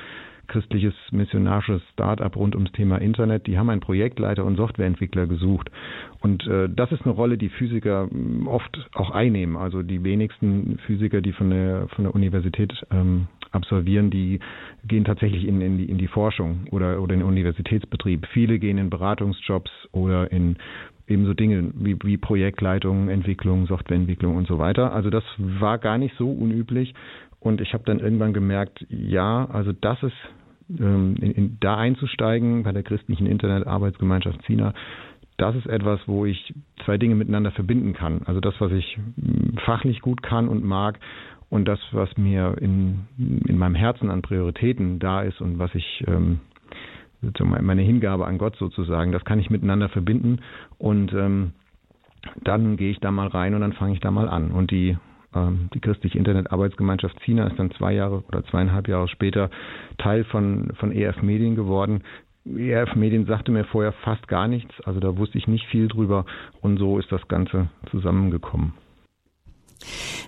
christliches 0.52 0.94
missionarisches 1.12 1.82
Start-up 1.94 2.36
rund 2.36 2.56
ums 2.56 2.72
Thema 2.74 2.98
Internet. 2.98 3.48
Die 3.48 3.58
haben 3.58 3.70
einen 3.70 3.80
Projektleiter 3.80 4.44
und 4.44 4.58
Softwareentwickler 4.58 5.26
gesucht. 5.26 5.72
Und 6.20 6.46
äh, 6.46 6.68
das 6.70 6.92
ist 6.92 7.04
eine 7.04 7.14
Rolle, 7.14 7.38
die 7.38 7.50
Physiker 7.50 8.10
hm, 8.12 8.48
oft 8.48 8.90
auch 8.94 9.12
einnehmen. 9.12 9.56
Also 9.56 9.82
die 9.82 10.04
wenigsten 10.04 10.78
Physiker, 10.86 11.22
die 11.22 11.32
von 11.32 11.50
der 11.50 11.88
von 11.96 12.04
der 12.04 12.14
Universität 12.14 12.74
ähm, 12.92 13.28
absolvieren, 13.52 14.10
die 14.10 14.40
gehen 14.86 15.06
tatsächlich 15.06 15.48
in, 15.48 15.62
in, 15.62 15.78
die, 15.78 15.86
in 15.86 15.98
die 15.98 16.08
Forschung 16.08 16.68
oder, 16.72 17.02
oder 17.02 17.14
in 17.14 17.22
den 17.22 17.28
Universitätsbetrieb. 17.30 18.28
Viele 18.34 18.60
gehen 18.60 18.78
in 18.78 18.90
Beratungsjobs 18.90 19.72
oder 19.92 20.32
in 20.32 20.58
ebenso 21.08 21.34
Dinge 21.34 21.72
wie, 21.76 21.98
wie 22.04 22.18
Projektleitung, 22.18 23.10
Entwicklung, 23.10 23.68
Softwareentwicklung 23.68 24.36
und 24.36 24.48
so 24.48 24.58
weiter. 24.60 24.94
Also 24.94 25.10
das 25.10 25.24
war 25.38 25.78
gar 25.78 25.98
nicht 25.98 26.16
so 26.18 26.30
unüblich. 26.30 26.94
Und 27.40 27.60
ich 27.60 27.74
habe 27.74 27.84
dann 27.86 28.00
irgendwann 28.00 28.34
gemerkt, 28.34 28.86
ja, 28.90 29.46
also 29.52 29.74
das 29.74 30.02
ist 30.04 30.14
ähm, 30.80 31.16
in, 31.22 31.32
in, 31.32 31.58
da 31.60 31.78
einzusteigen 31.78 32.64
bei 32.64 32.72
der 32.72 32.84
christlichen 32.84 33.28
Internetarbeitsgemeinschaft 33.28 34.42
Zina, 34.44 34.74
das 35.38 35.56
ist 35.56 35.68
etwas, 35.68 36.00
wo 36.08 36.26
ich 36.26 36.54
zwei 36.86 36.98
Dinge 36.98 37.16
miteinander 37.16 37.52
verbinden 37.52 37.94
kann. 37.94 38.22
Also 38.26 38.40
das, 38.40 38.54
was 38.60 38.72
ich 38.72 38.98
hm, 39.16 39.58
fachlich 39.66 40.02
gut 40.02 40.22
kann 40.22 40.48
und 40.48 40.64
mag 40.64 41.00
und 41.50 41.68
das, 41.68 41.80
was 41.92 42.16
mir 42.18 42.56
in, 42.60 43.08
in 43.18 43.58
meinem 43.58 43.76
Herzen 43.76 44.10
an 44.10 44.22
Prioritäten 44.22 45.00
da 45.00 45.22
ist 45.22 45.42
und 45.42 45.60
was 45.60 45.74
ich 45.76 46.04
ähm, 46.08 46.40
meine 47.46 47.82
Hingabe 47.82 48.26
an 48.26 48.38
Gott 48.38 48.56
sozusagen, 48.56 49.12
das 49.12 49.26
kann 49.26 49.40
ich 49.40 49.50
miteinander 49.50 49.90
verbinden 49.90 50.40
und 50.78 51.14
ähm, 51.14 51.52
dann 52.44 52.78
gehe 52.78 52.92
ich 52.92 53.00
da 53.00 53.12
mal 53.12 53.28
rein 53.28 53.54
und 53.54 53.62
dann 53.62 53.74
fange 53.74 53.94
ich 53.94 54.00
da 54.00 54.12
mal 54.12 54.30
an. 54.30 54.52
Und 54.52 54.72
die 54.72 54.98
die 55.34 55.80
christliche 55.80 56.18
Internetarbeitsgemeinschaft 56.18 57.18
Zina 57.24 57.48
ist 57.48 57.58
dann 57.58 57.72
zwei 57.72 57.94
Jahre 57.94 58.24
oder 58.28 58.44
zweieinhalb 58.46 58.88
Jahre 58.88 59.08
später 59.08 59.50
Teil 59.98 60.26
von, 60.26 60.74
von 60.76 60.92
EF 60.92 61.22
Medien 61.22 61.56
geworden. 61.56 62.04
EF 62.46 62.96
Medien 62.96 63.26
sagte 63.26 63.52
mir 63.52 63.64
vorher 63.66 63.94
fast 64.04 64.28
gar 64.28 64.48
nichts, 64.48 64.74
also 64.82 65.00
da 65.00 65.18
wusste 65.18 65.38
ich 65.38 65.48
nicht 65.48 65.68
viel 65.68 65.88
drüber 65.88 66.26
und 66.62 66.78
so 66.78 66.98
ist 67.00 67.12
das 67.12 67.26
Ganze 67.28 67.70
zusammengekommen. 67.92 68.74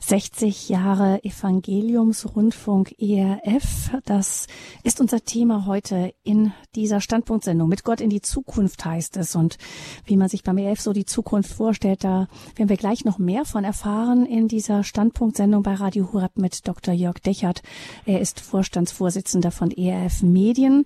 60 0.01 0.69
Jahre 0.69 1.23
Evangeliumsrundfunk 1.23 2.95
ERF. 2.99 3.91
Das 4.05 4.47
ist 4.83 4.99
unser 4.99 5.23
Thema 5.23 5.65
heute 5.65 6.13
in 6.23 6.53
dieser 6.75 7.01
Standpunktsendung. 7.01 7.69
Mit 7.69 7.83
Gott 7.83 8.01
in 8.01 8.09
die 8.09 8.21
Zukunft 8.21 8.83
heißt 8.85 9.17
es. 9.17 9.35
Und 9.35 9.57
wie 10.05 10.17
man 10.17 10.29
sich 10.29 10.43
beim 10.43 10.57
ERF 10.57 10.81
so 10.81 10.93
die 10.93 11.05
Zukunft 11.05 11.53
vorstellt, 11.53 12.03
da 12.03 12.27
werden 12.55 12.69
wir 12.69 12.77
gleich 12.77 13.05
noch 13.05 13.19
mehr 13.19 13.45
von 13.45 13.63
erfahren 13.63 14.25
in 14.25 14.47
dieser 14.47 14.83
Standpunktsendung 14.83 15.63
bei 15.63 15.73
Radio 15.73 16.11
Hurab 16.11 16.37
mit 16.37 16.67
Dr. 16.67 16.93
Jörg 16.93 17.19
Dechert. 17.19 17.61
Er 18.05 18.19
ist 18.19 18.39
Vorstandsvorsitzender 18.39 19.51
von 19.51 19.71
ERF 19.71 20.23
Medien. 20.23 20.85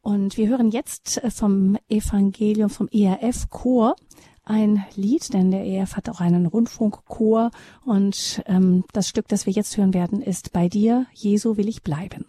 Und 0.00 0.36
wir 0.36 0.48
hören 0.48 0.70
jetzt 0.70 1.20
vom 1.28 1.76
Evangelium, 1.88 2.70
vom 2.70 2.88
ERF 2.88 3.50
Chor 3.50 3.94
ein 4.48 4.84
Lied, 4.96 5.32
denn 5.32 5.50
der 5.50 5.64
EF 5.64 5.96
hat 5.96 6.08
auch 6.08 6.20
einen 6.20 6.46
Rundfunkchor 6.46 7.50
und 7.84 8.42
ähm, 8.46 8.84
das 8.92 9.08
Stück, 9.08 9.28
das 9.28 9.46
wir 9.46 9.52
jetzt 9.52 9.76
hören 9.76 9.94
werden, 9.94 10.22
ist 10.22 10.52
Bei 10.52 10.68
dir, 10.68 11.06
Jesu 11.12 11.56
will 11.56 11.68
ich 11.68 11.82
bleiben. 11.82 12.26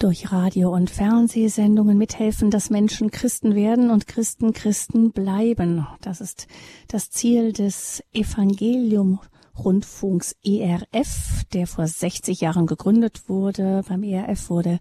Durch 0.00 0.32
Radio- 0.32 0.74
und 0.74 0.90
Fernsehsendungen 0.90 1.96
mithelfen, 1.96 2.50
dass 2.50 2.70
Menschen 2.70 3.10
Christen 3.10 3.54
werden 3.54 3.90
und 3.90 4.08
Christen 4.08 4.52
Christen 4.52 5.12
bleiben. 5.12 5.86
Das 6.00 6.20
ist 6.20 6.48
das 6.88 7.10
Ziel 7.10 7.52
des 7.52 8.02
Evangelium 8.12 9.20
Rundfunks 9.64 10.36
ERF, 10.44 11.44
der 11.52 11.66
vor 11.66 11.86
60 11.86 12.40
Jahren 12.40 12.66
gegründet 12.66 13.28
wurde. 13.28 13.82
Beim 13.88 14.02
ERF 14.02 14.50
wurde 14.50 14.78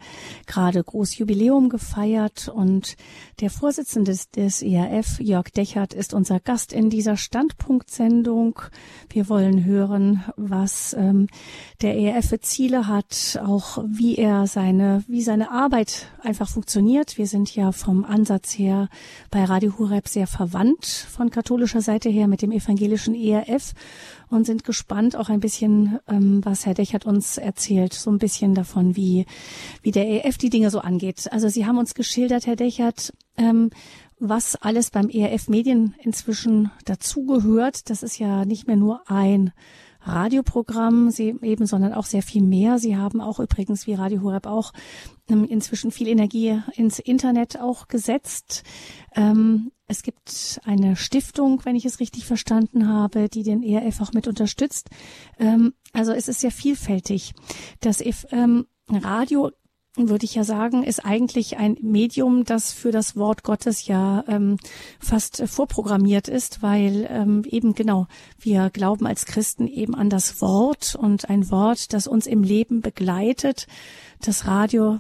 gerade 0.48 0.84
Großjubiläum 0.84 1.70
gefeiert 1.70 2.48
und 2.48 2.96
der 3.40 3.50
Vorsitzende 3.50 4.12
des, 4.12 4.32
des 4.32 4.62
ERF, 4.62 5.20
Jörg 5.20 5.50
Dechert, 5.50 5.94
ist 5.94 6.14
unser 6.14 6.40
Gast 6.40 6.74
in 6.74 6.90
dieser 6.90 7.18
Standpunktsendung. 7.18 8.60
Wir 9.10 9.30
wollen 9.30 9.66
hören, 9.66 10.24
was 10.36 10.94
ähm, 10.94 11.28
der 11.82 11.98
ERF 11.98 12.30
für 12.30 12.40
Ziele 12.40 12.88
hat, 12.88 13.40
auch 13.44 13.84
wie 13.88 14.16
er 14.16 14.46
seine, 14.48 15.04
wie 15.08 15.24
seine 15.24 15.52
Arbeit 15.52 16.08
einfach 16.22 16.48
funktioniert. 16.48 17.18
Wir 17.18 17.28
sind 17.28 17.54
ja 17.56 17.72
vom 17.72 18.06
Ansatz 18.06 18.58
her 18.58 18.90
bei 19.32 19.44
Radio 19.44 19.78
Hureb 19.78 20.08
sehr 20.08 20.28
verwandt 20.28 20.86
von 20.86 21.32
katholischer 21.32 21.82
Seite 21.82 22.10
her 22.10 22.28
mit 22.28 22.42
dem 22.42 22.52
evangelischen 22.52 23.16
ERF 23.16 23.74
und 24.30 24.46
sind 24.46 24.64
gespannt 24.64 25.16
auch 25.16 25.30
ein 25.30 25.40
bisschen, 25.40 26.00
ähm, 26.08 26.42
was 26.44 26.66
Herr 26.66 26.74
Dechert 26.74 27.06
uns 27.06 27.38
erzählt, 27.38 27.94
so 27.94 28.12
ein 28.12 28.20
bisschen 28.20 28.56
davon, 28.56 28.96
wie, 28.96 29.26
wie 29.82 29.92
der 29.92 30.08
ERF 30.08 30.38
die 30.38 30.50
Dinge 30.50 30.70
so 30.70 30.80
angeht. 30.80 31.32
Also 31.32 31.50
Sie 31.50 31.66
haben 31.66 31.78
uns 31.78 31.94
geschildert, 31.94 32.46
Herr 32.46 32.56
Dechert, 32.56 33.14
ähm, 33.38 33.70
was 34.20 34.56
alles 34.56 34.92
beim 34.92 35.10
ERF 35.10 35.48
Medien 35.48 35.96
inzwischen 36.04 36.72
dazugehört. 36.86 37.90
Das 37.90 38.04
ist 38.04 38.20
ja 38.20 38.46
nicht 38.46 38.68
mehr 38.68 38.76
nur 38.76 39.10
ein 39.10 39.54
Radioprogramm 40.10 41.12
sie 41.12 41.36
eben, 41.42 41.66
sondern 41.66 41.94
auch 41.94 42.06
sehr 42.06 42.22
viel 42.22 42.44
mehr. 42.44 42.80
Sie 42.80 42.98
haben 42.98 43.22
auch 43.22 43.40
übrigens 43.40 43.88
wie 43.88 43.94
Radio 43.94 44.22
Horeb 44.22 44.46
auch 44.46 44.74
ähm, 45.30 45.46
inzwischen 45.46 45.92
viel 45.92 46.08
Energie 46.08 46.62
ins 46.76 47.00
Internet 47.00 47.60
auch 47.60 47.88
gesetzt. 47.88 48.64
Ähm, 49.16 49.72
es 49.88 50.04
gibt 50.04 50.62
eine 50.66 50.96
Stiftung, 50.96 51.62
wenn 51.66 51.76
ich 51.76 51.86
es 51.86 52.00
richtig 52.00 52.26
verstanden 52.26 52.88
habe, 52.88 53.30
die 53.30 53.44
den 53.44 53.64
ERF 53.64 54.02
auch 54.02 54.14
mit 54.14 54.28
unterstützt. 54.28 54.90
Ähm, 55.40 55.74
also 55.94 56.12
es 56.12 56.28
ist 56.28 56.42
sehr 56.42 56.52
vielfältig. 56.52 57.34
Das 57.80 58.02
Radio 58.90 59.52
würde 60.08 60.24
ich 60.24 60.36
ja 60.36 60.46
sagen, 60.46 60.84
ist 60.84 61.04
eigentlich 61.04 61.58
ein 61.58 61.78
Medium, 61.82 62.46
das 62.46 62.72
für 62.72 62.92
das 62.92 63.18
Wort 63.18 63.44
Gottes 63.44 63.88
ja 63.88 64.24
ähm, 64.28 64.58
fast 65.00 65.44
vorprogrammiert 65.46 66.30
ist, 66.30 66.62
weil 66.62 67.06
ähm, 67.10 67.44
eben 67.46 67.74
genau 67.74 68.08
wir 68.40 68.70
glauben 68.70 69.06
als 69.06 69.26
Christen 69.26 69.68
eben 69.68 69.96
an 69.96 70.10
das 70.10 70.42
Wort 70.42 70.96
und 70.96 71.30
ein 71.30 71.52
Wort, 71.52 71.92
das 71.92 72.08
uns 72.08 72.28
im 72.28 72.44
Leben 72.44 72.82
begleitet. 72.82 73.68
Das 74.22 74.46
Radio 74.46 75.00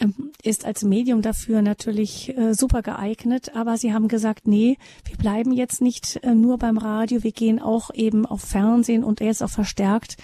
ähm, 0.00 0.32
ist 0.42 0.64
als 0.64 0.82
Medium 0.82 1.22
dafür 1.22 1.62
natürlich 1.62 2.36
äh, 2.36 2.52
super 2.54 2.82
geeignet, 2.82 3.54
aber 3.54 3.76
sie 3.76 3.92
haben 3.92 4.08
gesagt, 4.08 4.48
nee, 4.48 4.76
wir 5.04 5.16
bleiben 5.16 5.52
jetzt 5.52 5.80
nicht 5.80 6.16
äh, 6.24 6.34
nur 6.34 6.58
beim 6.58 6.78
Radio, 6.78 7.22
wir 7.22 7.32
gehen 7.32 7.60
auch 7.60 7.90
eben 7.94 8.26
auf 8.26 8.40
Fernsehen 8.40 9.04
und 9.04 9.20
jetzt 9.20 9.42
auch 9.42 9.50
verstärkt 9.50 10.16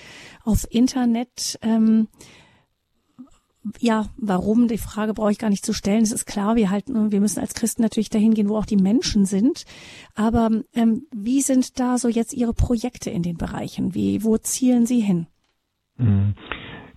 auf 0.45 0.67
Internet. 0.71 1.59
Ähm, 1.63 2.09
ja, 3.79 4.07
warum? 4.17 4.69
Die 4.69 4.79
Frage 4.79 5.13
brauche 5.13 5.33
ich 5.33 5.39
gar 5.39 5.51
nicht 5.51 5.65
zu 5.65 5.73
stellen. 5.73 6.03
Es 6.03 6.13
ist 6.13 6.27
klar, 6.27 6.57
wir 6.57 6.71
halten, 6.71 7.13
wir 7.13 7.21
müssen 7.21 7.41
als 7.41 7.55
Christen 7.55 7.83
natürlich 7.83 8.11
dahin 8.11 8.35
gehen, 8.35 8.49
wo 8.49 8.57
auch 8.57 8.67
die 8.67 8.77
Menschen 8.77 9.27
sind. 9.27 9.65
Aber 10.15 10.51
ähm, 10.75 11.03
wie 11.15 11.41
sind 11.41 11.79
da 11.79 11.99
so 11.99 12.09
jetzt 12.09 12.33
Ihre 12.33 12.55
Projekte 12.55 13.11
in 13.11 13.23
den 13.23 13.37
Bereichen? 13.37 13.95
Wie, 13.95 14.25
wo 14.25 14.39
zielen 14.39 14.87
Sie 14.87 15.01
hin? 15.01 15.27
Mhm. 15.99 16.35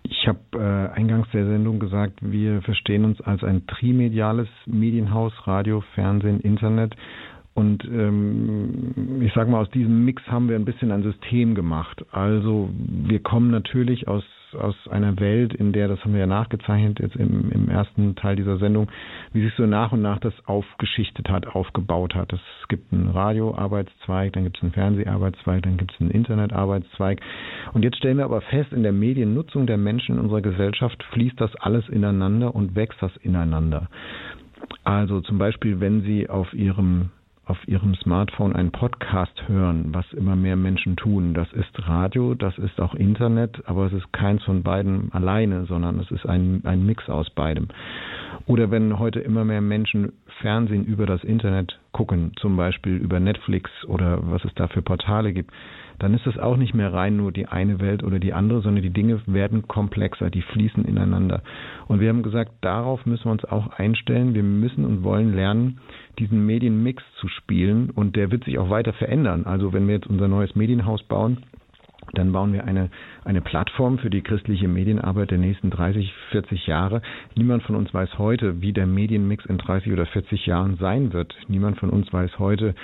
Ich 0.04 0.28
habe 0.28 0.40
äh, 0.54 0.98
eingangs 0.98 1.28
der 1.34 1.46
Sendung 1.46 1.80
gesagt, 1.80 2.20
wir 2.22 2.62
verstehen 2.62 3.04
uns 3.06 3.20
als 3.22 3.44
ein 3.44 3.66
trimediales 3.68 4.48
Medienhaus, 4.66 5.34
Radio, 5.46 5.84
Fernsehen, 5.96 6.40
Internet. 6.40 6.96
Und 7.54 7.84
ähm, 7.86 9.22
ich 9.22 9.34
sage 9.34 9.52
mal, 9.52 9.62
aus 9.62 9.70
diesem 9.70 10.06
Mix 10.06 10.24
haben 10.28 10.50
wir 10.50 10.56
ein 10.56 10.66
bisschen 10.66 10.92
ein 10.92 11.04
System 11.04 11.56
gemacht. 11.56 12.04
Also 12.12 12.70
wir 12.74 13.22
kommen 13.22 13.52
natürlich 13.52 14.08
aus 14.08 14.24
aus 14.56 14.76
einer 14.90 15.20
Welt, 15.20 15.54
in 15.54 15.74
der, 15.74 15.88
das 15.88 16.00
haben 16.04 16.14
wir 16.14 16.22
ja 16.22 16.28
nachgezeichnet 16.28 17.00
jetzt 17.00 17.16
im, 17.16 17.52
im 17.52 17.70
ersten 17.70 18.16
Teil 18.16 18.36
dieser 18.36 18.58
Sendung, 18.58 18.88
wie 19.32 19.44
sich 19.44 19.54
so 19.56 19.66
nach 19.66 19.92
und 19.92 20.02
nach 20.02 20.20
das 20.20 20.34
aufgeschichtet 20.46 21.30
hat, 21.30 21.48
aufgebaut 21.48 22.16
hat. 22.16 22.34
Es 22.34 22.68
gibt 22.68 22.92
einen 22.94 23.10
Radioarbeitszweig, 23.10 24.34
dann 24.34 24.44
gibt 24.44 24.58
es 24.58 24.64
einen 24.64 24.74
Fernseharbeitszweig, 24.74 25.64
dann 25.64 25.78
gibt 25.78 25.94
es 25.94 26.02
einen 26.02 26.12
Internetarbeitszweig. 26.12 27.22
Und 27.74 27.84
jetzt 27.84 27.98
stellen 27.98 28.18
wir 28.18 28.26
aber 28.26 28.42
fest, 28.42 28.74
in 28.74 28.84
der 28.84 28.94
Mediennutzung 28.94 29.68
der 29.68 29.78
Menschen 29.78 30.16
in 30.16 30.22
unserer 30.22 30.42
Gesellschaft 30.42 31.04
fließt 31.12 31.40
das 31.40 31.56
alles 31.56 31.88
ineinander 31.90 32.56
und 32.56 32.76
wächst 32.76 33.02
das 33.02 33.16
ineinander. 33.18 33.90
Also 34.84 35.22
zum 35.22 35.38
Beispiel, 35.38 35.80
wenn 35.80 36.02
Sie 36.02 36.30
auf 36.30 36.54
Ihrem 36.54 37.12
auf 37.46 37.58
ihrem 37.68 37.94
Smartphone 37.96 38.56
einen 38.56 38.72
Podcast 38.72 39.48
hören, 39.48 39.90
was 39.94 40.06
immer 40.14 40.36
mehr 40.36 40.56
Menschen 40.56 40.96
tun. 40.96 41.34
Das 41.34 41.52
ist 41.54 41.72
Radio, 41.88 42.36
das 42.36 42.58
ist 42.58 42.80
auch 42.80 42.96
Internet, 42.96 43.62
aber 43.68 43.88
es 43.88 43.94
ist 43.94 44.14
keins 44.14 44.44
von 44.44 44.64
beiden 44.64 45.12
alleine, 45.12 45.66
sondern 45.66 46.00
es 46.00 46.10
ist 46.12 46.26
ein, 46.26 46.62
ein 46.64 46.86
Mix 46.86 47.10
aus 47.10 47.30
beidem. 47.30 47.68
Oder 48.46 48.72
wenn 48.72 48.98
heute 48.98 49.20
immer 49.20 49.44
mehr 49.44 49.62
Menschen 49.62 50.14
Fernsehen 50.42 50.86
über 50.86 51.06
das 51.06 51.24
Internet 51.24 51.80
gucken, 51.92 52.32
zum 52.38 52.56
Beispiel 52.56 52.96
über 52.96 53.20
Netflix 53.20 53.70
oder 53.86 54.20
was 54.24 54.44
es 54.46 54.54
da 54.56 54.68
für 54.68 54.82
Portale 54.82 55.34
gibt, 55.34 55.52
dann 56.00 56.14
ist 56.14 56.28
es 56.28 56.38
auch 56.38 56.58
nicht 56.58 56.74
mehr 56.74 56.94
rein 56.94 57.18
nur 57.18 57.32
die 57.32 57.48
eine 57.48 57.80
Welt 57.80 58.04
oder 58.04 58.20
die 58.20 58.34
andere, 58.34 58.62
sondern 58.62 58.84
die 58.84 58.90
Dinge 58.90 59.22
werden 59.26 59.68
komplexer, 59.68 60.30
die 60.30 60.42
fließen 60.42 60.86
ineinander. 60.86 61.42
Und 61.88 62.00
wir 62.00 62.10
haben 62.10 62.24
gesagt, 62.24 62.52
darauf 62.62 63.06
müssen 63.06 63.26
wir 63.26 63.32
uns 63.32 63.46
auch 63.46 63.68
einstellen. 63.78 64.34
Wir 64.34 64.44
müssen 64.44 64.86
und 64.86 65.04
wollen 65.04 65.34
lernen, 65.34 65.80
diesen 66.20 66.46
Medienmix 66.46 67.04
zu 67.20 67.28
spielen 67.28 67.90
und 67.90 68.16
der 68.16 68.32
wird 68.32 68.44
sich 68.44 68.60
auch 68.60 68.70
weiter 68.70 68.94
verändern. 68.94 69.46
Also 69.46 69.74
wenn 69.74 69.88
wir 69.88 69.96
jetzt 69.96 70.08
unser 70.08 70.28
neues 70.28 70.56
Medienhaus 70.56 71.04
bauen, 71.04 71.40
dann 72.14 72.32
bauen 72.32 72.54
wir 72.54 72.66
eine, 72.66 72.90
eine 73.26 73.42
Plattform 73.42 73.98
für 73.98 74.12
die 74.12 74.22
christliche 74.22 74.68
Medienarbeit 74.68 75.32
der 75.32 75.40
nächsten 75.40 75.72
30, 75.72 76.14
40 76.30 76.68
Jahre. 76.68 77.02
Niemand 77.36 77.64
von 77.64 77.76
uns 77.76 77.92
weiß 77.92 78.20
heute, 78.20 78.62
wie 78.62 78.72
der 78.72 78.86
Medienmix 78.86 79.46
in 79.46 79.58
30 79.58 79.92
oder 79.92 80.06
40 80.06 80.46
Jahren 80.46 80.78
sein 80.78 81.12
wird. 81.12 81.36
Niemand 81.48 81.80
von 81.80 81.90
uns 81.90 82.14
weiß 82.14 82.38
heute, 82.38 82.76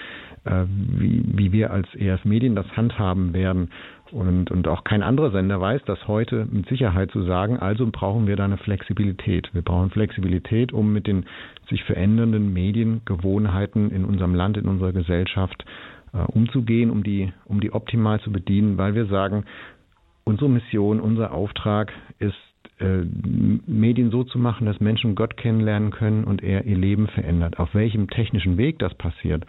äh, 0.45 0.63
wie, 0.67 1.23
wie 1.27 1.51
wir 1.51 1.71
als 1.71 1.87
EF 1.95 2.25
Medien 2.25 2.55
das 2.55 2.65
handhaben 2.75 3.33
werden. 3.33 3.69
Und, 4.11 4.49
und 4.49 4.67
auch 4.67 4.83
kein 4.83 5.03
anderer 5.03 5.29
Sender 5.29 5.61
weiß 5.61 5.83
das 5.85 6.07
heute 6.07 6.47
mit 6.49 6.67
Sicherheit 6.67 7.11
zu 7.11 7.21
sagen. 7.23 7.59
Also 7.59 7.87
brauchen 7.91 8.25
wir 8.25 8.35
da 8.35 8.45
eine 8.45 8.57
Flexibilität. 8.57 9.49
Wir 9.53 9.61
brauchen 9.61 9.91
Flexibilität, 9.91 10.73
um 10.73 10.91
mit 10.91 11.05
den 11.05 11.27
sich 11.69 11.83
verändernden 11.83 12.51
Mediengewohnheiten 12.51 13.91
in 13.91 14.05
unserem 14.05 14.33
Land, 14.33 14.57
in 14.57 14.65
unserer 14.65 14.93
Gesellschaft 14.93 15.63
umzugehen, 16.11 16.89
um 16.89 17.03
die, 17.03 17.31
um 17.45 17.59
die 17.59 17.71
optimal 17.71 18.19
zu 18.21 18.31
bedienen, 18.31 18.77
weil 18.77 18.95
wir 18.95 19.05
sagen, 19.05 19.45
unsere 20.23 20.49
Mission, 20.49 20.99
unser 20.99 21.33
Auftrag 21.33 21.91
ist, 22.19 22.35
äh, 22.79 23.03
Medien 23.67 24.11
so 24.11 24.23
zu 24.23 24.39
machen, 24.39 24.65
dass 24.65 24.79
Menschen 24.79 25.15
Gott 25.15 25.37
kennenlernen 25.37 25.91
können 25.91 26.23
und 26.23 26.43
er 26.43 26.65
ihr 26.65 26.77
Leben 26.77 27.07
verändert. 27.07 27.59
Auf 27.59 27.73
welchem 27.73 28.09
technischen 28.09 28.57
Weg 28.57 28.79
das 28.79 28.93
passiert, 28.95 29.45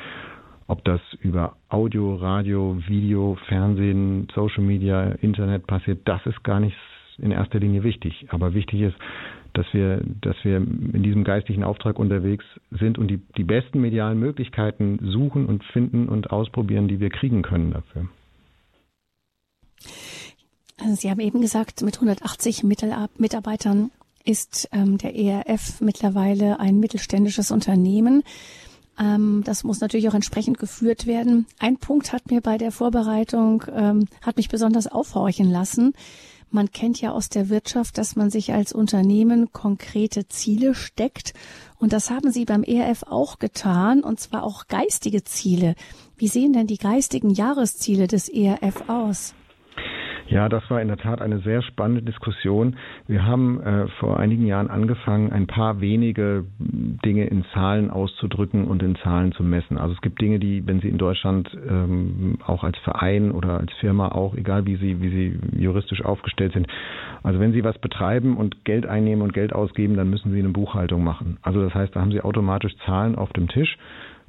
ob 0.66 0.84
das 0.84 1.00
über 1.20 1.56
Audio, 1.68 2.14
Radio, 2.14 2.78
Video, 2.86 3.36
Fernsehen, 3.46 4.28
Social 4.34 4.62
Media, 4.62 5.12
Internet 5.20 5.66
passiert, 5.66 6.00
das 6.04 6.24
ist 6.26 6.42
gar 6.44 6.60
nicht 6.60 6.76
in 7.18 7.32
erster 7.32 7.58
Linie 7.58 7.82
wichtig. 7.82 8.26
Aber 8.30 8.54
wichtig 8.54 8.80
ist, 8.80 8.96
dass 9.54 9.66
wir, 9.72 10.02
dass 10.20 10.36
wir 10.42 10.56
in 10.56 11.02
diesem 11.02 11.24
geistlichen 11.24 11.64
Auftrag 11.64 11.98
unterwegs 11.98 12.44
sind 12.70 12.98
und 12.98 13.08
die, 13.08 13.20
die 13.36 13.44
besten 13.44 13.80
medialen 13.80 14.18
Möglichkeiten 14.18 14.98
suchen 15.02 15.46
und 15.46 15.64
finden 15.64 16.08
und 16.08 16.30
ausprobieren, 16.30 16.88
die 16.88 17.00
wir 17.00 17.10
kriegen 17.10 17.42
können 17.42 17.72
dafür. 17.72 18.08
Sie 20.94 21.10
haben 21.10 21.20
eben 21.20 21.40
gesagt, 21.40 21.82
mit 21.82 21.96
180 21.96 22.62
Mitarbeitern 22.64 23.90
ist 24.24 24.68
ähm, 24.72 24.98
der 24.98 25.14
ERF 25.14 25.80
mittlerweile 25.80 26.60
ein 26.60 26.80
mittelständisches 26.80 27.50
Unternehmen. 27.50 28.22
Ähm, 28.98 29.42
das 29.44 29.64
muss 29.64 29.80
natürlich 29.80 30.08
auch 30.08 30.14
entsprechend 30.14 30.58
geführt 30.58 31.06
werden. 31.06 31.46
Ein 31.58 31.78
Punkt 31.78 32.12
hat 32.12 32.30
mir 32.30 32.40
bei 32.40 32.58
der 32.58 32.72
Vorbereitung, 32.72 33.64
ähm, 33.74 34.06
hat 34.22 34.36
mich 34.36 34.48
besonders 34.48 34.86
aufhorchen 34.86 35.50
lassen. 35.50 35.94
Man 36.50 36.70
kennt 36.70 37.00
ja 37.00 37.12
aus 37.12 37.28
der 37.28 37.48
Wirtschaft, 37.48 37.96
dass 37.96 38.16
man 38.16 38.30
sich 38.30 38.52
als 38.52 38.72
Unternehmen 38.72 39.52
konkrete 39.52 40.26
Ziele 40.28 40.74
steckt. 40.74 41.32
Und 41.78 41.92
das 41.92 42.10
haben 42.10 42.32
Sie 42.32 42.44
beim 42.44 42.64
ERF 42.64 43.04
auch 43.04 43.38
getan, 43.38 44.02
und 44.02 44.20
zwar 44.20 44.42
auch 44.42 44.66
geistige 44.66 45.22
Ziele. 45.24 45.74
Wie 46.16 46.28
sehen 46.28 46.52
denn 46.52 46.66
die 46.66 46.78
geistigen 46.78 47.30
Jahresziele 47.30 48.06
des 48.06 48.28
ERF 48.28 48.88
aus? 48.88 49.34
Ja, 50.30 50.48
das 50.48 50.62
war 50.70 50.80
in 50.80 50.86
der 50.86 50.96
Tat 50.96 51.20
eine 51.20 51.40
sehr 51.40 51.60
spannende 51.60 52.02
Diskussion. 52.02 52.76
Wir 53.08 53.26
haben 53.26 53.60
äh, 53.60 53.88
vor 53.98 54.20
einigen 54.20 54.46
Jahren 54.46 54.70
angefangen, 54.70 55.32
ein 55.32 55.48
paar 55.48 55.80
wenige 55.80 56.44
Dinge 56.60 57.26
in 57.26 57.44
Zahlen 57.52 57.90
auszudrücken 57.90 58.68
und 58.68 58.80
in 58.80 58.94
Zahlen 58.94 59.32
zu 59.32 59.42
messen. 59.42 59.76
Also 59.76 59.94
es 59.94 60.00
gibt 60.02 60.20
Dinge, 60.20 60.38
die, 60.38 60.64
wenn 60.68 60.80
Sie 60.80 60.88
in 60.88 60.98
Deutschland 60.98 61.50
ähm, 61.68 62.38
auch 62.46 62.62
als 62.62 62.78
Verein 62.78 63.32
oder 63.32 63.58
als 63.58 63.72
Firma 63.80 64.10
auch, 64.10 64.36
egal 64.36 64.66
wie 64.66 64.76
Sie, 64.76 65.02
wie 65.02 65.08
Sie 65.08 65.58
juristisch 65.58 66.04
aufgestellt 66.04 66.52
sind, 66.52 66.68
also 67.24 67.40
wenn 67.40 67.52
Sie 67.52 67.64
was 67.64 67.78
betreiben 67.78 68.36
und 68.36 68.64
Geld 68.64 68.86
einnehmen 68.86 69.22
und 69.22 69.32
Geld 69.32 69.52
ausgeben, 69.52 69.96
dann 69.96 70.10
müssen 70.10 70.30
Sie 70.30 70.38
eine 70.38 70.50
Buchhaltung 70.50 71.02
machen. 71.02 71.38
Also 71.42 71.60
das 71.60 71.74
heißt, 71.74 71.96
da 71.96 72.02
haben 72.02 72.12
Sie 72.12 72.20
automatisch 72.20 72.76
Zahlen 72.86 73.16
auf 73.16 73.32
dem 73.32 73.48
Tisch 73.48 73.76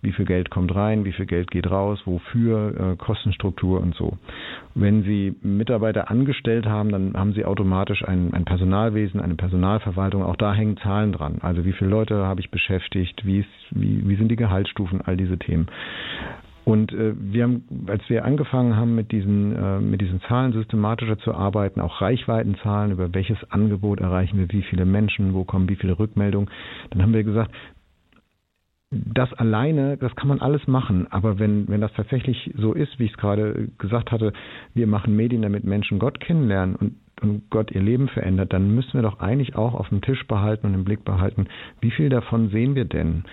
wie 0.02 0.12
viel 0.12 0.26
Geld 0.26 0.50
kommt 0.50 0.74
rein, 0.76 1.06
wie 1.06 1.12
viel 1.12 1.26
Geld 1.26 1.52
geht 1.52 1.70
raus, 1.70 2.02
wofür, 2.06 2.94
äh, 2.94 2.96
Kostenstruktur 2.96 3.82
und 3.82 3.96
so. 3.96 4.18
Wenn 4.76 5.04
Sie 5.04 5.36
Mitarbeiter 5.42 6.10
angestellt 6.10 6.66
haben, 6.66 6.92
dann 6.92 7.14
haben 7.16 7.34
Sie 7.34 7.46
automatisch 7.46 8.04
ein, 8.04 8.34
ein 8.34 8.46
Personalwesen, 8.46 9.20
eine 9.20 9.36
Personalverwaltung, 9.36 10.24
auch 10.24 10.36
da 10.36 10.54
hängen 10.54 10.78
Zahlen 10.78 11.12
dran. 11.12 11.40
Also 11.42 11.66
wie 11.66 11.74
viele 11.74 11.90
Leute 11.90 12.26
habe 12.26 12.42
ich 12.42 12.52
beschäftigt, 12.52 13.26
wie, 13.26 13.40
ist, 13.40 13.50
wie, 13.72 14.08
wie 14.08 14.16
sind 14.16 14.30
die 14.30 14.36
Gehaltsstufen, 14.36 15.02
all 15.02 15.18
diese 15.18 15.38
Themen. 15.38 15.68
Und 16.64 16.94
äh, 16.94 17.14
wir 17.18 17.44
haben, 17.44 17.64
als 17.88 18.08
wir 18.08 18.24
angefangen 18.24 18.76
haben, 18.76 18.96
mit 18.96 19.12
diesen, 19.12 19.56
äh, 19.56 19.80
mit 19.80 20.02
diesen 20.02 20.22
Zahlen 20.22 20.54
systematischer 20.54 21.18
zu 21.20 21.34
arbeiten, 21.34 21.82
auch 21.82 22.02
Reichweitenzahlen, 22.02 22.92
über 22.92 23.14
welches 23.14 23.38
Angebot 23.50 24.00
erreichen 24.00 24.38
wir 24.38 24.52
wie 24.52 24.62
viele 24.62 24.86
Menschen, 24.86 25.34
wo 25.34 25.44
kommen 25.44 25.70
wie 25.70 25.76
viele 25.76 25.98
Rückmeldungen, 25.98 26.50
dann 26.92 27.02
haben 27.02 27.14
wir 27.14 27.24
gesagt, 27.24 27.52
das 28.92 29.32
alleine, 29.34 29.98
das 29.98 30.16
kann 30.16 30.28
man 30.28 30.42
alles 30.42 30.68
machen. 30.68 31.08
Aber 31.10 31.40
wenn, 31.40 31.68
wenn 31.70 31.82
das 31.82 31.94
tatsächlich 31.94 32.52
so 32.58 32.74
ist, 32.74 33.00
wie 33.00 33.06
ich 33.06 33.12
es 33.12 33.18
gerade 33.18 33.70
gesagt 33.78 34.12
hatte, 34.12 34.34
wir 34.74 34.86
machen 34.86 35.16
Medien, 35.16 35.42
damit 35.42 35.64
Menschen 35.64 35.98
Gott 35.98 36.20
kennenlernen 36.20 36.76
und, 36.76 36.96
und 37.22 37.50
Gott 37.50 37.72
ihr 37.72 37.82
Leben 37.82 38.10
verändert, 38.10 38.52
dann 38.52 38.76
müssen 38.76 38.94
wir 38.94 39.02
doch 39.02 39.20
eigentlich 39.20 39.56
auch 39.56 39.74
auf 39.74 39.90
dem 39.90 40.02
Tisch 40.02 40.28
behalten 40.28 40.68
und 40.68 40.74
im 40.74 40.84
Blick 40.84 41.06
behalten, 41.06 41.48
wie 41.80 41.92
viel 41.92 42.10
davon 42.10 42.50
sehen 42.50 42.76
wir 42.76 42.86
denn? 42.86 43.24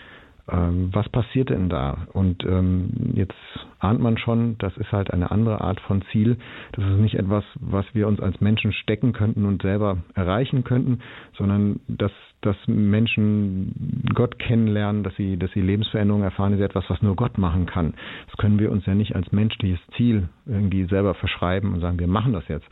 Ähm, 0.50 0.88
was 0.92 1.08
passiert 1.08 1.50
denn 1.50 1.68
da? 1.68 2.06
Und 2.12 2.44
ähm, 2.44 3.12
jetzt 3.14 3.34
ahnt 3.80 4.00
man 4.00 4.16
schon, 4.16 4.56
das 4.58 4.76
ist 4.78 4.92
halt 4.92 5.12
eine 5.12 5.30
andere 5.30 5.60
Art 5.60 5.80
von 5.80 6.02
Ziel. 6.10 6.38
Das 6.72 6.84
ist 6.84 6.98
nicht 6.98 7.16
etwas, 7.16 7.44
was 7.56 7.84
wir 7.92 8.08
uns 8.08 8.20
als 8.20 8.40
Menschen 8.40 8.72
stecken 8.72 9.12
könnten 9.12 9.44
und 9.44 9.62
selber 9.62 9.98
erreichen 10.14 10.64
könnten, 10.64 11.00
sondern 11.36 11.80
dass, 11.86 12.12
dass 12.40 12.56
Menschen 12.66 14.04
Gott 14.14 14.38
kennenlernen, 14.38 15.02
dass 15.02 15.14
sie, 15.16 15.36
dass 15.36 15.50
sie 15.52 15.60
Lebensveränderungen 15.60 16.24
erfahren, 16.24 16.52
ist 16.52 16.60
etwas, 16.60 16.84
was 16.88 17.02
nur 17.02 17.16
Gott 17.16 17.36
machen 17.36 17.66
kann. 17.66 17.94
Das 18.26 18.36
können 18.36 18.58
wir 18.58 18.70
uns 18.70 18.86
ja 18.86 18.94
nicht 18.94 19.16
als 19.16 19.32
menschliches 19.32 19.80
Ziel 19.96 20.28
irgendwie 20.46 20.84
selber 20.84 21.14
verschreiben 21.14 21.74
und 21.74 21.80
sagen, 21.80 21.98
wir 21.98 22.06
machen 22.06 22.32
das 22.32 22.46
jetzt. 22.48 22.66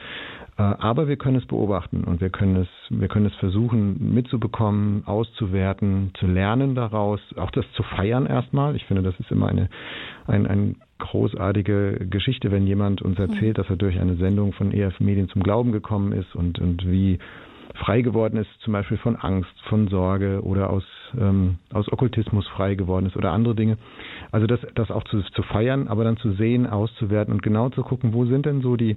Äh, 0.57 0.63
aber 0.63 1.09
wir 1.09 1.17
können 1.17 1.37
es 1.37 1.47
beobachten 1.47 2.05
und 2.05 2.21
wir 2.21 2.31
können 2.31 2.57
es, 2.57 2.69
wir 2.91 3.09
können 3.09 3.27
es 3.27 3.35
versuchen 3.37 4.15
mitzubekommen, 4.15 5.03
auszuwerten, 5.05 6.13
zu 6.19 6.27
lernen 6.27 6.75
daraus, 6.75 7.21
auch 7.37 7.51
das 7.51 7.65
zu 7.73 7.83
feiern 7.83 8.27
erstmal. 8.27 8.77
Ich 8.77 8.85
finde, 8.85 9.03
das 9.03 9.19
ist 9.19 9.31
immer 9.31 9.49
eine, 9.49 9.69
ein, 10.27 10.47
eine 10.47 10.75
großartige 10.99 12.07
Geschichte, 12.09 12.51
wenn 12.51 12.67
jemand 12.67 13.03
uns 13.03 13.19
erzählt, 13.19 13.59
dass 13.59 13.69
er 13.69 13.77
durch 13.77 13.99
eine 13.99 14.17
Sendung 14.17 14.53
von 14.53 14.73
EF 14.73 14.99
Medien 15.01 15.29
zum 15.29 15.43
Glauben 15.43 15.73
gekommen 15.73 16.13
ist 16.13 16.35
und, 16.35 16.59
und 16.59 16.87
wie 16.87 17.19
frei 17.77 18.03
geworden 18.03 18.37
ist, 18.39 18.51
zum 18.61 18.73
Beispiel 18.73 18.99
von 18.99 19.17
Angst, 19.17 19.53
von 19.69 19.89
Sorge 19.89 20.43
oder 20.43 20.71
aus, 20.71 20.85
ähm, 21.19 21.59
aus 21.73 21.91
Okkultismus 21.93 22.47
frei 22.49 22.75
geworden 22.75 23.07
ist 23.07 23.17
oder 23.17 23.33
andere 23.33 23.55
Dinge. 23.55 23.79
Also 24.33 24.47
das, 24.47 24.61
das 24.75 24.91
auch 24.91 25.05
zu, 25.05 25.23
zu 25.23 25.43
feiern, 25.43 25.89
aber 25.89 26.05
dann 26.05 26.17
zu 26.17 26.33
sehen, 26.33 26.67
auszuwerten 26.67 27.33
und 27.33 27.43
genau 27.43 27.69
zu 27.71 27.83
gucken, 27.83 28.13
wo 28.13 28.25
sind 28.27 28.47
denn 28.47 28.61
so 28.61 28.77
die, 28.77 28.97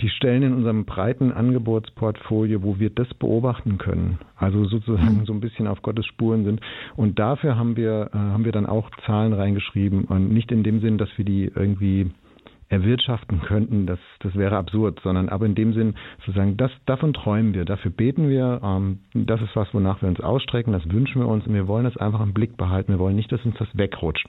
die 0.00 0.08
Stellen 0.08 0.42
in 0.42 0.54
unserem 0.54 0.84
breiten 0.84 1.32
Angebotsportfolio, 1.32 2.62
wo 2.62 2.78
wir 2.78 2.90
das 2.90 3.12
beobachten 3.14 3.78
können, 3.78 4.18
also 4.36 4.64
sozusagen 4.64 5.20
mhm. 5.20 5.26
so 5.26 5.32
ein 5.32 5.40
bisschen 5.40 5.66
auf 5.66 5.82
Gottes 5.82 6.06
Spuren 6.06 6.44
sind. 6.44 6.60
Und 6.96 7.18
dafür 7.18 7.56
haben 7.56 7.76
wir, 7.76 8.10
äh, 8.12 8.16
haben 8.16 8.44
wir 8.44 8.52
dann 8.52 8.66
auch 8.66 8.90
Zahlen 9.06 9.32
reingeschrieben 9.32 10.04
und 10.04 10.32
nicht 10.32 10.50
in 10.50 10.62
dem 10.62 10.80
Sinn, 10.80 10.98
dass 10.98 11.10
wir 11.16 11.24
die 11.24 11.50
irgendwie 11.54 12.10
erwirtschaften 12.68 13.40
könnten, 13.40 13.86
das, 13.86 13.98
das 14.20 14.34
wäre 14.34 14.56
absurd, 14.56 15.00
sondern 15.02 15.28
aber 15.28 15.46
in 15.46 15.54
dem 15.54 15.74
Sinn 15.74 15.94
sozusagen, 16.24 16.56
das, 16.56 16.70
davon 16.86 17.12
träumen 17.12 17.54
wir, 17.54 17.64
dafür 17.64 17.90
beten 17.90 18.28
wir, 18.28 18.60
ähm, 18.62 19.00
das 19.14 19.40
ist 19.42 19.54
was, 19.54 19.72
wonach 19.74 20.02
wir 20.02 20.08
uns 20.08 20.20
ausstrecken, 20.20 20.72
das 20.72 20.88
wünschen 20.90 21.20
wir 21.20 21.28
uns 21.28 21.46
und 21.46 21.54
wir 21.54 21.68
wollen 21.68 21.86
es 21.86 21.96
einfach 21.96 22.20
im 22.20 22.32
Blick 22.32 22.56
behalten, 22.56 22.92
wir 22.92 22.98
wollen 22.98 23.16
nicht, 23.16 23.30
dass 23.30 23.44
uns 23.44 23.56
das 23.58 23.68
wegrutscht. 23.74 24.26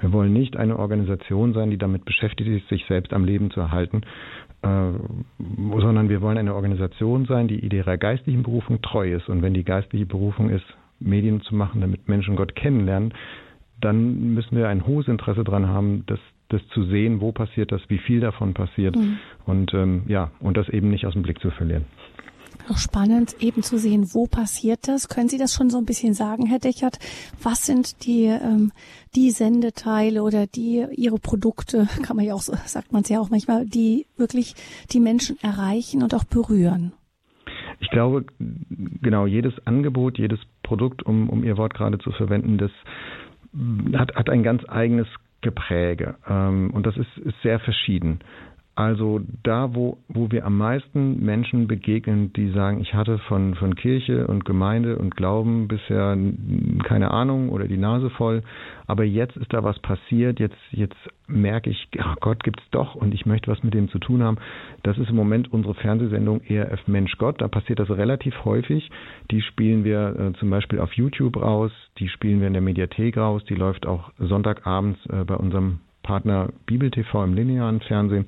Wir 0.00 0.12
wollen 0.12 0.32
nicht 0.32 0.56
eine 0.56 0.78
Organisation 0.78 1.54
sein, 1.54 1.70
die 1.70 1.78
damit 1.78 2.04
beschäftigt 2.04 2.50
ist, 2.50 2.68
sich 2.68 2.84
selbst 2.86 3.12
am 3.12 3.24
Leben 3.24 3.50
zu 3.50 3.60
erhalten, 3.60 4.02
äh, 4.62 4.92
sondern 5.38 6.08
wir 6.08 6.20
wollen 6.20 6.38
eine 6.38 6.54
Organisation 6.54 7.24
sein, 7.24 7.48
die 7.48 7.60
ihrer 7.60 7.96
geistlichen 7.96 8.42
Berufung 8.42 8.82
treu 8.82 9.12
ist. 9.12 9.28
Und 9.28 9.42
wenn 9.42 9.54
die 9.54 9.64
geistliche 9.64 10.06
Berufung 10.06 10.50
ist, 10.50 10.66
Medien 10.98 11.40
zu 11.40 11.54
machen, 11.54 11.80
damit 11.80 12.08
Menschen 12.08 12.36
Gott 12.36 12.54
kennenlernen, 12.54 13.14
dann 13.80 14.34
müssen 14.34 14.56
wir 14.56 14.68
ein 14.68 14.86
hohes 14.86 15.08
Interesse 15.08 15.44
daran 15.44 15.68
haben, 15.68 16.04
das, 16.06 16.18
das 16.50 16.60
zu 16.74 16.84
sehen, 16.84 17.20
wo 17.20 17.32
passiert 17.32 17.72
das, 17.72 17.80
wie 17.88 17.98
viel 17.98 18.20
davon 18.20 18.54
passiert 18.54 18.96
mhm. 18.96 19.18
und 19.46 19.72
ähm, 19.74 20.02
ja, 20.06 20.30
und 20.40 20.56
das 20.56 20.68
eben 20.68 20.90
nicht 20.90 21.06
aus 21.06 21.14
dem 21.14 21.22
Blick 21.22 21.40
zu 21.40 21.50
verlieren 21.50 21.86
auch 22.70 22.78
spannend, 22.78 23.36
eben 23.40 23.62
zu 23.62 23.78
sehen, 23.78 24.06
wo 24.12 24.26
passiert 24.26 24.86
das. 24.88 25.08
Können 25.08 25.28
Sie 25.28 25.38
das 25.38 25.54
schon 25.54 25.70
so 25.70 25.78
ein 25.78 25.84
bisschen 25.84 26.14
sagen, 26.14 26.46
Herr 26.46 26.58
Dechert? 26.58 26.98
Was 27.42 27.66
sind 27.66 28.06
die, 28.06 28.26
ähm, 28.26 28.72
die 29.14 29.30
Sendeteile 29.30 30.22
oder 30.22 30.46
die 30.46 30.86
Ihre 30.92 31.18
Produkte, 31.18 31.88
kann 32.02 32.16
man 32.16 32.24
ja 32.24 32.34
auch, 32.34 32.40
sagt 32.42 32.92
man 32.92 33.02
es 33.02 33.08
ja 33.08 33.20
auch 33.20 33.30
manchmal, 33.30 33.66
die 33.66 34.06
wirklich 34.16 34.54
die 34.92 35.00
Menschen 35.00 35.36
erreichen 35.42 36.02
und 36.02 36.14
auch 36.14 36.24
berühren? 36.24 36.92
Ich 37.80 37.90
glaube, 37.90 38.26
genau, 38.38 39.26
jedes 39.26 39.54
Angebot, 39.66 40.18
jedes 40.18 40.38
Produkt, 40.62 41.02
um, 41.02 41.30
um 41.30 41.44
Ihr 41.44 41.56
Wort 41.56 41.74
gerade 41.74 41.98
zu 41.98 42.12
verwenden, 42.12 42.58
das 42.58 42.70
hat, 43.98 44.14
hat 44.14 44.30
ein 44.30 44.42
ganz 44.42 44.62
eigenes 44.68 45.08
Gepräge. 45.40 46.16
Ähm, 46.28 46.70
und 46.72 46.86
das 46.86 46.96
ist, 46.96 47.18
ist 47.18 47.40
sehr 47.42 47.60
verschieden. 47.60 48.20
Also 48.76 49.20
da, 49.42 49.74
wo, 49.74 49.98
wo 50.08 50.30
wir 50.30 50.46
am 50.46 50.56
meisten 50.56 51.22
Menschen 51.22 51.66
begegnen, 51.66 52.32
die 52.32 52.50
sagen, 52.50 52.80
ich 52.80 52.94
hatte 52.94 53.18
von, 53.18 53.54
von 53.56 53.74
Kirche 53.74 54.26
und 54.26 54.44
Gemeinde 54.44 54.96
und 54.96 55.16
Glauben 55.16 55.68
bisher 55.68 56.16
keine 56.84 57.10
Ahnung 57.10 57.50
oder 57.50 57.66
die 57.66 57.76
Nase 57.76 58.10
voll, 58.10 58.42
aber 58.86 59.04
jetzt 59.04 59.36
ist 59.36 59.52
da 59.52 59.64
was 59.64 59.78
passiert, 59.80 60.40
jetzt, 60.40 60.56
jetzt 60.70 60.96
merke 61.26 61.68
ich, 61.68 61.88
ach 61.98 62.16
Gott 62.20 62.42
gibt's 62.44 62.62
doch 62.70 62.94
und 62.94 63.12
ich 63.12 63.26
möchte 63.26 63.50
was 63.50 63.62
mit 63.62 63.74
dem 63.74 63.88
zu 63.90 63.98
tun 63.98 64.22
haben. 64.22 64.38
Das 64.82 64.96
ist 64.98 65.10
im 65.10 65.16
Moment 65.16 65.52
unsere 65.52 65.74
Fernsehsendung 65.74 66.40
ERF 66.42 66.86
Mensch 66.86 67.18
Gott, 67.18 67.40
da 67.40 67.48
passiert 67.48 67.80
das 67.80 67.90
relativ 67.90 68.44
häufig. 68.44 68.88
Die 69.30 69.42
spielen 69.42 69.84
wir 69.84 70.16
äh, 70.18 70.38
zum 70.38 70.48
Beispiel 70.48 70.78
auf 70.78 70.92
YouTube 70.94 71.36
raus, 71.36 71.72
die 71.98 72.08
spielen 72.08 72.40
wir 72.40 72.46
in 72.46 72.54
der 72.54 72.62
Mediathek 72.62 73.16
raus, 73.16 73.44
die 73.44 73.56
läuft 73.56 73.84
auch 73.84 74.10
Sonntagabends 74.18 74.98
äh, 75.06 75.24
bei 75.24 75.34
unserem 75.34 75.80
Partner 76.02 76.48
Bibel 76.66 76.90
TV 76.90 77.24
im 77.24 77.34
linearen 77.34 77.80
Fernsehen. 77.80 78.26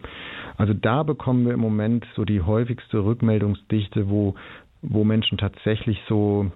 Also 0.57 0.75
da 0.75 1.03
bekommen 1.03 1.47
wir 1.47 1.55
im 1.55 1.61
Moment 1.61 2.07
so 2.15 2.25
die 2.25 2.43
häufigste 2.43 3.05
Rückmeldungsdichte, 3.05 4.09
wo, 4.09 4.35
wo 4.83 5.05
Menschen 5.05 5.39
tatsächlich 5.39 5.99
so 6.09 6.51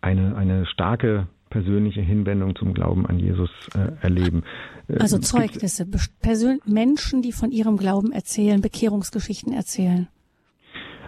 eine, 0.00 0.36
eine 0.36 0.66
starke 0.66 1.26
persönliche 1.50 2.00
Hinwendung 2.00 2.56
zum 2.56 2.72
Glauben 2.72 3.06
an 3.06 3.18
Jesus 3.18 3.50
äh, 3.74 3.92
erleben. 4.02 4.42
Äh, 4.88 4.98
also 4.98 5.18
Zeugnisse, 5.18 5.86
Menschen, 6.64 7.20
die 7.20 7.32
von 7.32 7.50
ihrem 7.50 7.76
Glauben 7.76 8.10
erzählen, 8.12 8.62
Bekehrungsgeschichten 8.62 9.52
erzählen. 9.52 10.08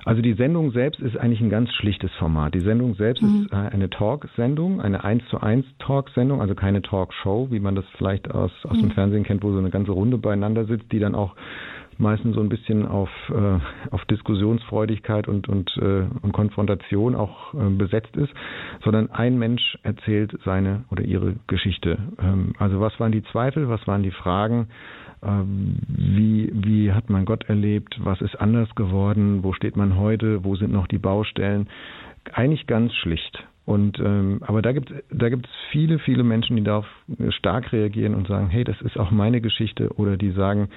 Also 0.05 0.23
die 0.23 0.35
Sendung 0.35 0.71
selbst 0.73 1.01
ist 1.01 1.17
eigentlich 1.17 1.41
ein 1.41 1.51
ganz 1.51 1.71
schlichtes 1.73 2.13
Format. 2.19 2.55
Die 2.55 2.61
Sendung 2.61 2.95
selbst 2.95 3.23
mhm. 3.23 3.43
ist 3.43 3.53
äh, 3.53 3.57
eine 3.57 3.91
Talk-Sendung, 3.91 4.81
eine 4.81 5.05
1 5.05 5.25
zu 5.29 5.41
1 5.41 5.67
Talk-Sendung, 5.79 6.41
also 6.41 6.55
keine 6.55 6.83
Talk-Show, 6.83 7.49
wie 7.51 7.61
man 7.61 7.75
das 7.75 7.85
vielleicht 7.97 8.31
aus, 8.31 8.53
aus 8.65 8.77
mhm. 8.77 8.83
dem 8.83 8.91
Fernsehen 8.93 9.25
kennt, 9.25 9.43
wo 9.43 9.53
so 9.53 9.59
eine 9.59 9.71
ganze 9.71 9.93
Runde 9.93 10.19
beieinander 10.19 10.65
sitzt, 10.67 10.93
die 10.93 10.99
dann 10.99 11.15
auch 11.15 11.35
meistens 11.99 12.35
so 12.35 12.41
ein 12.41 12.49
bisschen 12.49 12.87
auf, 12.87 13.11
äh, 13.31 13.59
auf 13.91 14.05
Diskussionsfreudigkeit 14.07 15.29
und, 15.29 15.49
und, 15.49 15.77
äh, 15.77 16.07
und 16.23 16.33
Konfrontation 16.33 17.15
auch 17.15 17.55
äh, 17.55 17.71
besetzt 17.71 18.17
ist, 18.17 18.33
sondern 18.83 19.11
ein 19.11 19.39
Mensch 19.39 19.79
erzählt 19.83 20.37
seine 20.45 20.85
oder 20.91 21.03
ihre 21.03 21.37
Geschichte. 21.47 21.99
Ähm, 22.21 22.55
also 22.59 22.81
was 22.81 22.99
waren 23.01 23.13
die 23.13 23.23
Zweifel, 23.25 23.69
was 23.69 23.87
waren 23.87 24.03
die 24.03 24.11
Fragen, 24.11 24.69
wie, 25.25 26.51
wie 26.53 26.93
hat 26.93 27.11
man 27.11 27.25
Gott 27.25 27.45
erlebt? 27.45 27.97
Was 28.03 28.21
ist 28.21 28.41
anders 28.41 28.75
geworden? 28.75 29.43
Wo 29.43 29.53
steht 29.53 29.77
man 29.77 29.97
heute? 29.97 30.45
Wo 30.45 30.57
sind 30.57 30.73
noch 30.73 30.87
die 30.87 30.99
Baustellen? 30.99 31.69
Eigentlich 32.33 32.67
ganz 32.67 32.93
schlicht. 32.95 33.45
Und 33.67 33.99
ähm, 33.99 34.41
aber 34.43 34.61
da 34.61 34.73
gibt 34.73 34.93
da 35.11 35.29
gibt 35.31 35.47
es 35.47 35.53
viele 35.71 35.99
viele 35.99 36.23
Menschen, 36.23 36.57
die 36.57 36.63
darauf 36.63 36.87
stark 37.31 37.73
reagieren 37.73 38.15
und 38.15 38.29
sagen, 38.29 38.49
hey, 38.49 38.63
das 38.63 38.81
ist 38.83 38.99
auch 38.99 39.11
meine 39.11 39.41
Geschichte, 39.41 39.89
oder 39.97 40.19
die 40.19 40.33
sagen, 40.33 40.69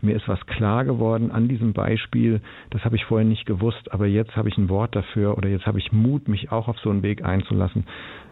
mir 0.00 0.16
ist 0.16 0.26
was 0.28 0.44
klar 0.46 0.84
geworden 0.84 1.30
an 1.30 1.46
diesem 1.46 1.72
Beispiel, 1.72 2.40
das 2.70 2.84
habe 2.84 2.96
ich 2.96 3.04
vorher 3.04 3.26
nicht 3.26 3.46
gewusst, 3.46 3.92
aber 3.92 4.06
jetzt 4.06 4.34
habe 4.34 4.48
ich 4.48 4.58
ein 4.58 4.68
Wort 4.68 4.96
dafür 4.96 5.38
oder 5.38 5.48
jetzt 5.48 5.66
habe 5.66 5.78
ich 5.78 5.92
Mut, 5.92 6.26
mich 6.26 6.50
auch 6.50 6.66
auf 6.66 6.78
so 6.80 6.90
einen 6.90 7.04
Weg 7.04 7.24
einzulassen. 7.24 7.86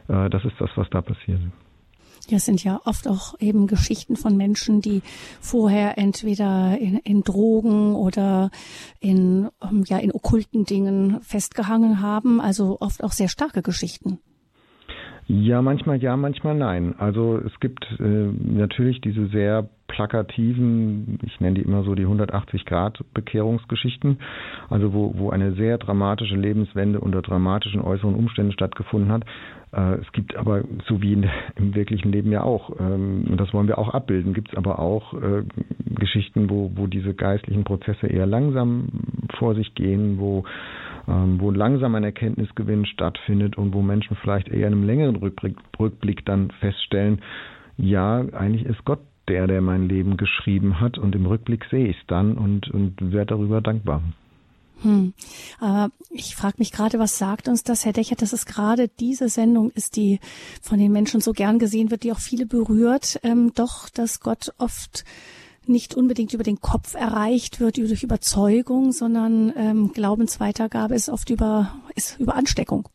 Äh, 0.08 0.28
das 0.28 0.44
ist 0.44 0.60
das, 0.60 0.70
was 0.74 0.90
da 0.90 1.00
passiert. 1.00 1.40
Ja, 2.28 2.36
es 2.36 2.44
sind 2.44 2.62
ja 2.62 2.80
oft 2.84 3.08
auch 3.08 3.34
eben 3.40 3.66
Geschichten 3.66 4.16
von 4.16 4.36
Menschen, 4.36 4.80
die 4.80 5.02
vorher 5.40 5.98
entweder 5.98 6.78
in, 6.78 6.98
in 6.98 7.22
Drogen 7.22 7.94
oder 7.94 8.50
in, 9.00 9.48
ähm, 9.62 9.84
ja, 9.86 9.98
in 9.98 10.12
okkulten 10.12 10.64
Dingen 10.64 11.20
festgehangen 11.22 12.00
haben. 12.00 12.40
Also 12.40 12.78
oft 12.80 13.02
auch 13.02 13.12
sehr 13.12 13.28
starke 13.28 13.62
Geschichten. 13.62 14.18
Ja, 15.26 15.62
manchmal 15.62 16.02
ja, 16.02 16.16
manchmal 16.16 16.56
nein. 16.56 16.96
Also 16.98 17.38
es 17.38 17.52
gibt 17.60 17.84
äh, 18.00 18.02
natürlich 18.02 19.00
diese 19.00 19.28
sehr 19.28 19.68
plakativen, 19.90 21.18
ich 21.22 21.40
nenne 21.40 21.56
die 21.56 21.62
immer 21.62 21.82
so 21.82 21.94
die 21.94 22.04
180 22.04 22.64
Grad 22.64 23.04
Bekehrungsgeschichten, 23.12 24.18
also 24.68 24.92
wo, 24.94 25.14
wo 25.16 25.30
eine 25.30 25.52
sehr 25.52 25.78
dramatische 25.78 26.36
Lebenswende 26.36 27.00
unter 27.00 27.22
dramatischen 27.22 27.80
äußeren 27.82 28.14
Umständen 28.14 28.52
stattgefunden 28.52 29.10
hat. 29.10 29.24
Äh, 29.72 29.96
es 30.00 30.12
gibt 30.12 30.36
aber, 30.36 30.62
so 30.86 31.02
wie 31.02 31.12
in, 31.12 31.28
im 31.56 31.74
wirklichen 31.74 32.12
Leben 32.12 32.30
ja 32.30 32.42
auch, 32.42 32.70
ähm, 32.78 33.26
und 33.28 33.38
das 33.38 33.52
wollen 33.52 33.66
wir 33.66 33.78
auch 33.78 33.92
abbilden, 33.92 34.32
gibt 34.32 34.52
es 34.52 34.56
aber 34.56 34.78
auch 34.78 35.12
äh, 35.14 35.42
Geschichten, 35.98 36.48
wo, 36.48 36.70
wo 36.76 36.86
diese 36.86 37.12
geistlichen 37.12 37.64
Prozesse 37.64 38.06
eher 38.06 38.26
langsam 38.26 38.88
vor 39.38 39.56
sich 39.56 39.74
gehen, 39.74 40.18
wo 40.20 40.44
ähm, 41.08 41.40
wo 41.40 41.50
langsam 41.50 41.94
ein 41.96 42.04
Erkenntnisgewinn 42.04 42.84
stattfindet 42.84 43.58
und 43.58 43.74
wo 43.74 43.82
Menschen 43.82 44.16
vielleicht 44.20 44.48
eher 44.48 44.68
in 44.68 44.74
einem 44.74 44.84
längeren 44.84 45.16
Rückblick, 45.16 45.56
Rückblick 45.78 46.24
dann 46.26 46.52
feststellen, 46.60 47.20
ja, 47.76 48.20
eigentlich 48.32 48.66
ist 48.66 48.84
Gott 48.84 49.00
der, 49.30 49.46
der 49.46 49.60
mein 49.60 49.88
Leben 49.88 50.16
geschrieben 50.16 50.80
hat 50.80 50.98
und 50.98 51.14
im 51.14 51.24
Rückblick 51.24 51.64
sehe 51.70 51.88
ich 51.88 51.96
es 51.96 52.06
dann 52.08 52.36
und, 52.36 52.68
und 52.70 53.12
werde 53.12 53.34
darüber 53.34 53.60
dankbar. 53.60 54.02
Hm. 54.82 55.12
Aber 55.60 55.92
ich 56.10 56.34
frage 56.34 56.56
mich 56.58 56.72
gerade, 56.72 56.98
was 56.98 57.16
sagt 57.18 57.48
uns 57.48 57.62
das, 57.62 57.84
Herr 57.84 57.92
Decher, 57.92 58.16
dass 58.16 58.32
es 58.32 58.44
gerade 58.44 58.88
diese 58.88 59.28
Sendung 59.28 59.70
ist, 59.70 59.96
die 59.96 60.18
von 60.60 60.78
den 60.78 60.90
Menschen 60.90 61.20
so 61.20 61.32
gern 61.32 61.58
gesehen 61.58 61.90
wird, 61.90 62.02
die 62.02 62.12
auch 62.12 62.18
viele 62.18 62.46
berührt, 62.46 63.20
ähm, 63.22 63.52
doch, 63.54 63.88
dass 63.88 64.20
Gott 64.20 64.52
oft 64.58 65.04
nicht 65.66 65.94
unbedingt 65.94 66.34
über 66.34 66.42
den 66.42 66.60
Kopf 66.60 66.94
erreicht 66.94 67.60
wird, 67.60 67.76
durch 67.76 68.02
Überzeugung, 68.02 68.90
sondern 68.90 69.52
ähm, 69.54 69.92
Glaubensweitergabe 69.92 70.94
ist 70.94 71.08
oft 71.08 71.30
über, 71.30 71.74
ist 71.94 72.18
über 72.18 72.34
Ansteckung. 72.34 72.88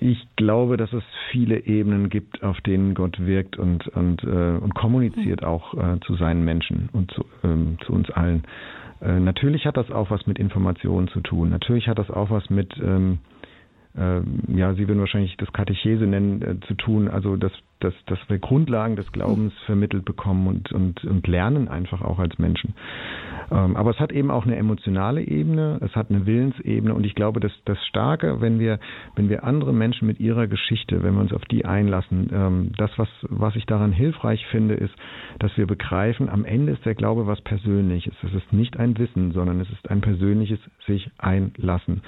Ich 0.00 0.28
glaube, 0.36 0.76
dass 0.76 0.92
es 0.92 1.02
viele 1.30 1.66
Ebenen 1.66 2.08
gibt, 2.08 2.42
auf 2.42 2.60
denen 2.60 2.94
Gott 2.94 3.18
wirkt 3.18 3.58
und, 3.58 3.88
und, 3.88 4.22
äh, 4.22 4.56
und 4.58 4.74
kommuniziert 4.74 5.42
auch 5.42 5.74
äh, 5.74 5.98
zu 6.00 6.14
seinen 6.14 6.44
Menschen 6.44 6.88
und 6.92 7.10
zu, 7.10 7.24
ähm, 7.42 7.78
zu 7.84 7.92
uns 7.92 8.08
allen. 8.10 8.44
Äh, 9.00 9.18
natürlich 9.18 9.66
hat 9.66 9.76
das 9.76 9.90
auch 9.90 10.10
was 10.10 10.26
mit 10.26 10.38
Informationen 10.38 11.08
zu 11.08 11.20
tun. 11.20 11.50
Natürlich 11.50 11.88
hat 11.88 11.98
das 11.98 12.10
auch 12.10 12.30
was 12.30 12.48
mit, 12.48 12.76
ähm, 12.80 13.18
äh, 13.96 14.20
ja, 14.56 14.74
Sie 14.74 14.86
würden 14.86 15.00
wahrscheinlich 15.00 15.36
das 15.36 15.52
Katechese 15.52 16.04
nennen, 16.06 16.42
äh, 16.42 16.66
zu 16.66 16.74
tun. 16.74 17.08
Also, 17.08 17.36
dass, 17.36 17.52
dass, 17.80 17.94
dass 18.06 18.18
wir 18.28 18.38
Grundlagen 18.38 18.96
des 18.96 19.10
Glaubens 19.12 19.52
vermittelt 19.66 20.04
bekommen 20.04 20.46
und, 20.46 20.72
und, 20.72 21.04
und 21.04 21.26
lernen 21.26 21.68
einfach 21.68 22.02
auch 22.02 22.18
als 22.18 22.38
Menschen. 22.38 22.74
Ähm, 23.50 23.76
aber 23.76 23.90
es 23.90 24.00
hat 24.00 24.12
eben 24.12 24.30
auch 24.30 24.44
eine 24.44 24.56
emotionale 24.56 25.22
Ebene, 25.22 25.78
es 25.82 25.94
hat 25.94 26.10
eine 26.10 26.26
Willensebene 26.26 26.92
und 26.94 27.04
ich 27.04 27.14
glaube, 27.14 27.40
dass 27.40 27.52
das 27.64 27.78
Starke, 27.86 28.40
wenn 28.40 28.58
wir, 28.58 28.78
wenn 29.16 29.28
wir 29.28 29.44
andere 29.44 29.72
Menschen 29.72 30.06
mit 30.06 30.20
ihrer 30.20 30.46
Geschichte, 30.46 31.02
wenn 31.02 31.14
wir 31.14 31.20
uns 31.20 31.32
auf 31.32 31.44
die 31.46 31.64
einlassen, 31.64 32.30
ähm, 32.32 32.72
das, 32.76 32.90
was, 32.96 33.08
was 33.22 33.56
ich 33.56 33.66
daran 33.66 33.92
hilfreich 33.92 34.44
finde, 34.50 34.74
ist, 34.74 34.94
dass 35.38 35.56
wir 35.56 35.66
begreifen, 35.66 36.28
am 36.28 36.44
Ende 36.44 36.72
ist 36.72 36.84
der 36.84 36.94
Glaube 36.94 37.26
was 37.26 37.40
Persönliches. 37.40 38.14
Es 38.22 38.34
ist 38.34 38.52
nicht 38.52 38.78
ein 38.78 38.98
Wissen, 38.98 39.32
sondern 39.32 39.60
es 39.60 39.70
ist 39.70 39.90
ein 39.90 40.00
persönliches 40.00 40.58
sich 40.86 41.10
einlassen. 41.18 42.02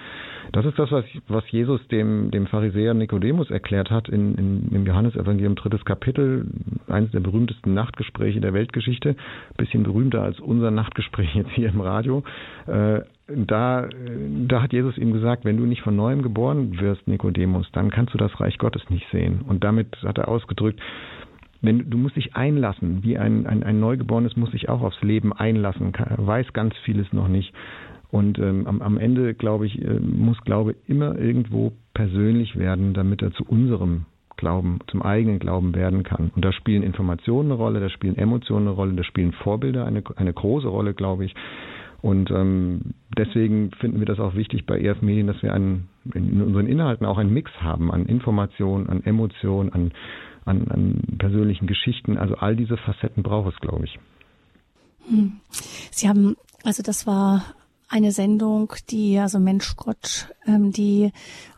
Das 0.53 0.67
ist 0.67 0.79
das, 0.79 0.91
was, 0.91 1.05
was 1.29 1.49
Jesus 1.51 1.87
dem, 1.89 2.31
dem 2.31 2.47
Pharisäer 2.47 2.95
Nikodemus 2.95 3.51
erklärt 3.51 3.91
hat 3.91 4.09
in, 4.09 4.35
in, 4.35 4.69
im 4.73 4.87
Johannesevangelium 4.87 5.55
drittes 5.63 5.85
Kapitel, 5.85 6.47
eines 6.89 7.11
der 7.11 7.21
berühmtesten 7.21 7.75
Nachtgespräche 7.75 8.41
der 8.41 8.55
Weltgeschichte, 8.55 9.17
bisschen 9.57 9.83
berühmter 9.83 10.23
als 10.23 10.41
unser 10.41 10.71
Nachtgespräch 10.71 11.35
jetzt 11.35 11.51
hier 11.51 11.69
im 11.69 11.81
Radio. 11.81 12.23
Äh, 12.67 13.01
da, 13.29 13.89
da 14.49 14.63
hat 14.63 14.73
Jesus 14.73 14.99
ihm 14.99 15.13
gesagt, 15.13 15.45
wenn 15.45 15.57
du 15.57 15.65
nicht 15.65 15.83
von 15.83 15.95
neuem 15.95 16.23
geboren 16.23 16.81
wirst, 16.81 17.07
Nikodemus, 17.07 17.71
dann 17.73 17.91
kannst 17.91 18.13
du 18.15 18.19
das 18.19 18.39
Reich 18.41 18.59
Gottes 18.59 18.83
nicht 18.91 19.07
sehen. 19.13 19.43
Und 19.47 19.63
damit 19.63 19.97
hat 20.03 20.19
er 20.19 20.29
ausgedrückt, 20.29 20.81
wenn 21.63 21.91
du 21.91 21.99
musst 21.99 22.17
dich 22.17 22.35
einlassen, 22.35 23.03
wie 23.03 23.19
ein, 23.19 23.47
ein, 23.47 23.63
ein 23.63 23.81
Neugeborenes 23.81 24.37
muss 24.37 24.51
sich 24.51 24.69
auch 24.69 24.81
aufs 24.81 25.03
Leben 25.03 25.33
einlassen, 25.33 25.93
weiß 26.17 26.53
ganz 26.53 26.75
vieles 26.85 27.13
noch 27.13 27.29
nicht. 27.29 27.53
Und 28.11 28.39
ähm, 28.39 28.67
am, 28.67 28.83
am 28.83 28.99
Ende, 28.99 29.35
glaube 29.35 29.67
ich, 29.67 29.81
äh, 29.81 30.01
muss 30.01 30.41
Glaube 30.43 30.75
immer 30.89 31.17
irgendwo 31.17 31.73
persönlich 31.95 32.59
werden, 32.59 32.93
damit 32.95 33.23
er 33.23 33.33
zu 33.33 33.45
unserem 33.45 34.07
Glauben, 34.41 34.81
zum 34.89 35.03
eigenen 35.03 35.39
Glauben 35.39 35.75
werden 35.75 36.03
kann. 36.03 36.33
Und 36.35 36.45
da 36.45 36.53
spielen 36.53 36.83
Informationen 36.83 37.53
eine 37.53 37.61
Rolle, 37.61 37.81
da 37.81 37.89
spielen 37.89 38.17
Emotionen 38.17 38.67
eine 38.67 38.75
Rolle, 38.75 38.95
da 38.95 39.05
spielen 39.05 39.33
Vorbilder 39.33 39.85
eine, 39.85 40.03
eine 40.17 40.33
große 40.33 40.67
Rolle, 40.67 40.95
glaube 40.95 41.27
ich. 41.27 41.35
Und 42.03 42.31
ähm, 42.31 42.95
deswegen 43.17 43.71
finden 43.73 44.01
wir 44.01 44.07
das 44.07 44.19
auch 44.19 44.35
wichtig 44.35 44.65
bei 44.65 44.81
EF 44.81 45.03
Medien, 45.03 45.27
dass 45.27 45.43
wir 45.43 45.53
einen, 45.53 45.89
in 46.15 46.43
unseren 46.43 46.67
Inhalten 46.67 47.07
auch 47.07 47.19
einen 47.19 47.33
Mix 47.33 47.53
haben 47.61 47.93
an 47.93 48.07
Informationen, 48.07 48.89
an 48.89 49.05
Emotionen, 49.05 49.73
an, 49.73 49.93
an, 50.47 50.69
an 50.69 51.19
persönlichen 51.19 51.67
Geschichten. 51.67 52.17
Also 52.17 52.37
all 52.37 52.57
diese 52.57 52.79
Facetten 52.79 53.23
braucht 53.23 53.53
es, 53.53 53.61
glaube 53.61 53.85
ich. 53.85 53.99
Hm. 55.09 55.41
Sie 55.51 56.09
haben, 56.09 56.37
also 56.65 56.83
das 56.83 57.07
war 57.07 57.43
eine 57.91 58.13
Sendung, 58.13 58.73
die, 58.89 59.19
also 59.19 59.41
Mensch 59.41 59.75
Gott, 59.75 60.29
ähm, 60.47 60.71
die 60.71 61.11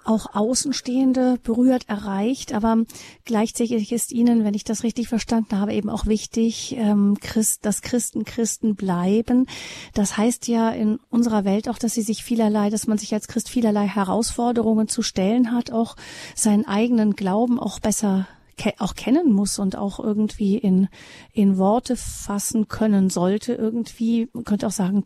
auch 0.04 0.34
Außenstehende 0.34 1.38
berührt, 1.42 1.88
erreicht, 1.88 2.54
aber 2.54 2.78
gleichzeitig 3.26 3.92
ist 3.92 4.12
Ihnen, 4.12 4.42
wenn 4.42 4.54
ich 4.54 4.64
das 4.64 4.82
richtig 4.82 5.08
verstanden 5.08 5.60
habe, 5.60 5.74
eben 5.74 5.90
auch 5.90 6.06
wichtig, 6.06 6.74
ähm, 6.78 7.18
Christ, 7.20 7.66
dass 7.66 7.82
Christen 7.82 8.24
Christen 8.24 8.74
bleiben. 8.74 9.46
Das 9.92 10.16
heißt 10.16 10.48
ja 10.48 10.70
in 10.70 10.98
unserer 11.10 11.44
Welt 11.44 11.68
auch, 11.68 11.78
dass 11.78 11.94
sie 11.94 12.02
sich 12.02 12.24
vielerlei, 12.24 12.70
dass 12.70 12.86
man 12.86 12.96
sich 12.96 13.12
als 13.12 13.28
Christ 13.28 13.50
vielerlei 13.50 13.86
Herausforderungen 13.86 14.88
zu 14.88 15.02
stellen 15.02 15.52
hat, 15.52 15.70
auch 15.70 15.96
seinen 16.34 16.66
eigenen 16.66 17.14
Glauben 17.14 17.60
auch 17.60 17.78
besser 17.78 18.26
auch 18.78 18.94
kennen 18.94 19.32
muss 19.32 19.58
und 19.58 19.76
auch 19.76 19.98
irgendwie 19.98 20.56
in, 20.56 20.88
in 21.32 21.58
Worte 21.58 21.96
fassen 21.96 22.68
können 22.68 23.10
sollte. 23.10 23.54
Irgendwie, 23.54 24.28
man 24.32 24.44
könnte 24.44 24.66
auch 24.66 24.72
sagen, 24.72 25.04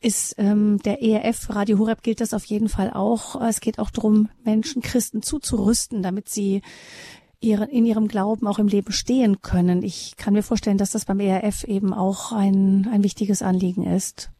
ist 0.00 0.34
ähm, 0.38 0.78
der 0.84 1.02
ERF, 1.02 1.50
Radio 1.50 1.78
Horeb 1.78 2.02
gilt 2.02 2.20
das 2.20 2.34
auf 2.34 2.44
jeden 2.44 2.68
Fall 2.68 2.90
auch. 2.92 3.40
Es 3.40 3.60
geht 3.60 3.78
auch 3.78 3.90
darum, 3.90 4.28
Menschen, 4.44 4.82
Christen 4.82 5.22
zuzurüsten, 5.22 6.02
damit 6.02 6.28
sie 6.28 6.62
ihren, 7.40 7.68
in 7.68 7.84
ihrem 7.84 8.08
Glauben 8.08 8.46
auch 8.46 8.58
im 8.58 8.68
Leben 8.68 8.92
stehen 8.92 9.42
können. 9.42 9.82
Ich 9.82 10.16
kann 10.16 10.34
mir 10.34 10.42
vorstellen, 10.42 10.78
dass 10.78 10.92
das 10.92 11.04
beim 11.04 11.20
ERF 11.20 11.64
eben 11.64 11.92
auch 11.92 12.32
ein, 12.32 12.88
ein 12.90 13.02
wichtiges 13.02 13.42
Anliegen 13.42 13.84
ist. 13.84 14.30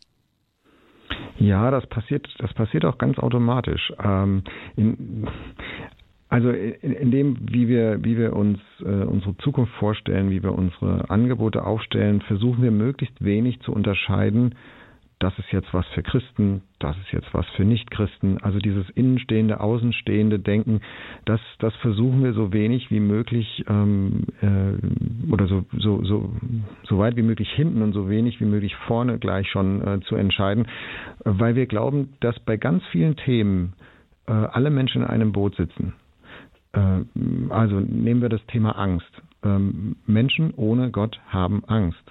Ja, 1.39 1.71
das 1.71 1.87
passiert, 1.89 2.29
das 2.39 2.53
passiert 2.55 2.85
auch 2.85 2.99
ganz 2.99 3.19
automatisch. 3.19 3.93
Ähm, 4.03 4.45
in, 4.77 5.29
also 6.33 6.49
in, 6.49 6.93
in, 6.93 7.11
dem, 7.11 7.37
wie 7.43 7.69
wir, 7.69 8.03
wie 8.03 8.17
wir 8.17 8.35
uns 8.35 8.59
äh, 8.81 8.85
unsere 8.85 9.37
Zukunft 9.37 9.75
vorstellen, 9.75 10.31
wie 10.31 10.43
wir 10.43 10.53
unsere 10.53 11.11
Angebote 11.11 11.63
aufstellen, 11.63 12.23
versuchen 12.23 12.63
wir 12.63 12.71
möglichst 12.71 13.23
wenig 13.23 13.61
zu 13.61 13.71
unterscheiden, 13.71 14.55
das 15.19 15.39
ist 15.39 15.53
jetzt 15.53 15.73
was 15.75 15.87
für 15.89 16.03
Christen, 16.03 16.63
das 16.79 16.97
ist 16.97 17.13
jetzt 17.13 17.33
was 17.35 17.47
für 17.55 17.67
Nichtchristen. 17.67 18.43
Also 18.43 18.61
dieses 18.61 18.89
innenstehende, 18.91 19.61
außenstehende 19.61 20.39
Denken, 20.39 20.81
das, 21.27 21.41
das 21.59 21.77
versuchen 21.77 22.25
wir 22.25 22.33
so 22.33 22.55
wenig 22.55 22.91
wie 22.91 22.99
möglich 23.01 23.65
ähm, 23.69 24.25
äh, 24.41 25.31
oder 25.31 25.47
so, 25.49 25.67
so, 25.77 26.03
so, 26.03 26.33
so 26.85 26.99
weit 26.99 27.17
wie 27.17 27.23
möglich 27.23 27.51
hinten 27.53 27.83
und 27.83 27.93
so 27.93 28.09
wenig 28.09 28.41
wie 28.41 28.47
möglich 28.47 28.75
vorne 28.87 29.19
gleich 29.19 29.51
schon 29.51 29.87
äh, 29.87 30.01
zu 30.01 30.17
entscheiden, 30.17 30.67
weil 31.25 31.57
wir 31.57 31.67
glauben, 31.67 32.15
dass 32.21 32.41
bei 32.41 32.57
ganz 32.57 32.83
vielen 32.91 33.17
Themen 33.17 33.75
äh, 34.27 34.33
alle 34.33 34.71
Menschen 34.71 35.03
in 35.03 35.09
einem 35.09 35.33
Boot 35.33 35.57
sitzen. 35.57 35.93
Äh, 36.73 37.05
also 37.51 37.81
nehmen 37.81 38.23
wir 38.23 38.29
das 38.29 38.45
Thema 38.47 38.79
Angst. 38.79 39.11
Ähm, 39.45 39.97
Menschen 40.07 40.53
ohne 40.55 40.91
Gott 40.91 41.21
haben 41.29 41.65
Angst. 41.67 42.03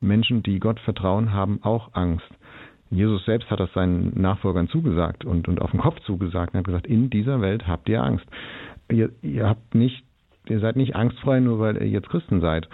Menschen, 0.00 0.42
die 0.42 0.60
Gott 0.60 0.80
vertrauen, 0.80 1.32
haben 1.32 1.60
auch 1.62 1.90
Angst. 1.94 2.28
Jesus 2.90 3.24
selbst 3.24 3.50
hat 3.50 3.60
das 3.60 3.72
seinen 3.72 4.20
Nachfolgern 4.20 4.68
zugesagt 4.68 5.24
und, 5.24 5.48
und 5.48 5.60
auf 5.60 5.70
den 5.72 5.80
Kopf 5.80 5.98
zugesagt 6.00 6.54
und 6.54 6.58
hat 6.58 6.66
gesagt, 6.66 6.86
in 6.86 7.10
dieser 7.10 7.40
Welt 7.40 7.66
habt 7.66 7.88
ihr 7.88 8.02
Angst. 8.02 8.26
Ihr, 8.90 9.10
ihr 9.22 9.48
habt 9.48 9.74
nicht, 9.74 10.04
ihr 10.46 10.60
seid 10.60 10.76
nicht 10.76 10.94
angstfrei, 10.94 11.40
nur 11.40 11.58
weil 11.58 11.76
ihr 11.76 11.88
jetzt 11.88 12.08
Christen 12.08 12.40
seid. 12.40 12.68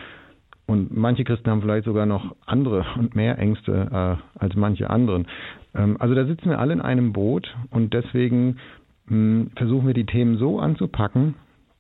Und 0.66 0.96
manche 0.96 1.24
Christen 1.24 1.50
haben 1.50 1.62
vielleicht 1.62 1.84
sogar 1.84 2.06
noch 2.06 2.36
andere 2.46 2.84
und 2.96 3.16
mehr 3.16 3.38
Ängste 3.38 3.88
äh, 3.90 4.38
als 4.38 4.54
manche 4.54 4.90
anderen. 4.90 5.26
Ähm, 5.74 5.96
also 5.98 6.14
da 6.14 6.24
sitzen 6.26 6.50
wir 6.50 6.58
alle 6.58 6.72
in 6.72 6.80
einem 6.80 7.12
Boot 7.12 7.56
und 7.70 7.94
deswegen 7.94 8.58
versuchen 9.56 9.86
wir 9.86 9.94
die 9.94 10.06
Themen 10.06 10.38
so 10.38 10.60
anzupacken, 10.60 11.34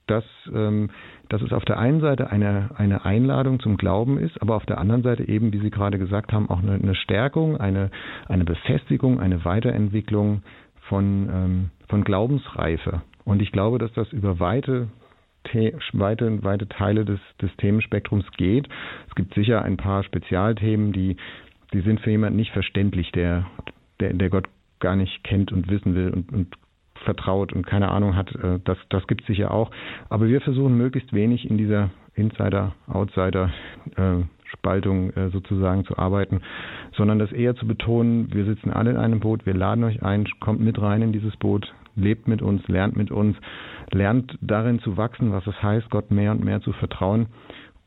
dass, 0.06 0.24
ähm, 0.52 0.90
dass 1.28 1.40
es 1.42 1.52
auf 1.52 1.64
der 1.64 1.78
einen 1.78 2.00
Seite 2.00 2.30
eine, 2.30 2.70
eine 2.76 3.04
Einladung 3.04 3.60
zum 3.60 3.76
Glauben 3.76 4.18
ist, 4.18 4.42
aber 4.42 4.56
auf 4.56 4.66
der 4.66 4.78
anderen 4.78 5.02
Seite 5.02 5.28
eben, 5.28 5.52
wie 5.52 5.60
Sie 5.60 5.70
gerade 5.70 5.98
gesagt 5.98 6.32
haben, 6.32 6.50
auch 6.50 6.58
eine, 6.58 6.74
eine 6.74 6.94
Stärkung, 6.96 7.56
eine, 7.56 7.90
eine 8.28 8.44
Befestigung, 8.44 9.20
eine 9.20 9.44
Weiterentwicklung 9.44 10.42
von, 10.88 11.28
ähm, 11.32 11.70
von 11.88 12.02
Glaubensreife. 12.02 13.02
Und 13.24 13.40
ich 13.40 13.52
glaube, 13.52 13.78
dass 13.78 13.92
das 13.92 14.12
über 14.12 14.40
weite 14.40 14.88
weite, 15.92 16.44
weite 16.44 16.68
Teile 16.68 17.04
des, 17.04 17.20
des 17.40 17.50
Themenspektrums 17.56 18.26
geht. 18.36 18.68
Es 19.08 19.14
gibt 19.14 19.34
sicher 19.34 19.62
ein 19.62 19.78
paar 19.78 20.02
Spezialthemen, 20.04 20.92
die, 20.92 21.16
die 21.72 21.80
sind 21.80 22.00
für 22.00 22.10
jemanden 22.10 22.36
nicht 22.36 22.52
verständlich, 22.52 23.10
der, 23.12 23.46
der, 24.00 24.12
der 24.12 24.28
Gott 24.28 24.48
gar 24.80 24.96
nicht 24.96 25.24
kennt 25.24 25.50
und 25.50 25.70
wissen 25.70 25.94
will 25.94 26.10
und, 26.10 26.32
und 26.32 26.56
vertraut 27.04 27.52
und 27.52 27.66
keine 27.66 27.90
Ahnung 27.90 28.16
hat. 28.16 28.34
Äh, 28.34 28.58
das, 28.64 28.78
das 28.88 29.06
gibt 29.06 29.20
es 29.22 29.26
sicher 29.26 29.52
auch. 29.52 29.70
Aber 30.08 30.28
wir 30.28 30.40
versuchen 30.40 30.74
möglichst 30.76 31.12
wenig 31.12 31.48
in 31.48 31.58
dieser 31.58 31.90
Insider-Outsider-Spaltung 32.14 35.10
äh, 35.10 35.28
sozusagen 35.30 35.84
zu 35.84 35.98
arbeiten, 35.98 36.40
sondern 36.96 37.18
das 37.18 37.32
eher 37.32 37.56
zu 37.56 37.66
betonen, 37.66 38.32
wir 38.32 38.44
sitzen 38.44 38.70
alle 38.70 38.90
in 38.90 38.96
einem 38.96 39.18
Boot, 39.20 39.44
wir 39.46 39.54
laden 39.54 39.84
euch 39.84 40.02
ein, 40.02 40.26
kommt 40.40 40.60
mit 40.60 40.80
rein 40.80 41.02
in 41.02 41.12
dieses 41.12 41.36
Boot, 41.36 41.72
lebt 41.96 42.28
mit 42.28 42.42
uns, 42.42 42.66
lernt 42.68 42.96
mit 42.96 43.10
uns, 43.10 43.36
lernt 43.92 44.38
darin 44.40 44.78
zu 44.80 44.96
wachsen, 44.96 45.32
was 45.32 45.46
es 45.46 45.62
heißt, 45.62 45.90
Gott 45.90 46.10
mehr 46.10 46.32
und 46.32 46.42
mehr 46.44 46.60
zu 46.60 46.72
vertrauen. 46.72 47.26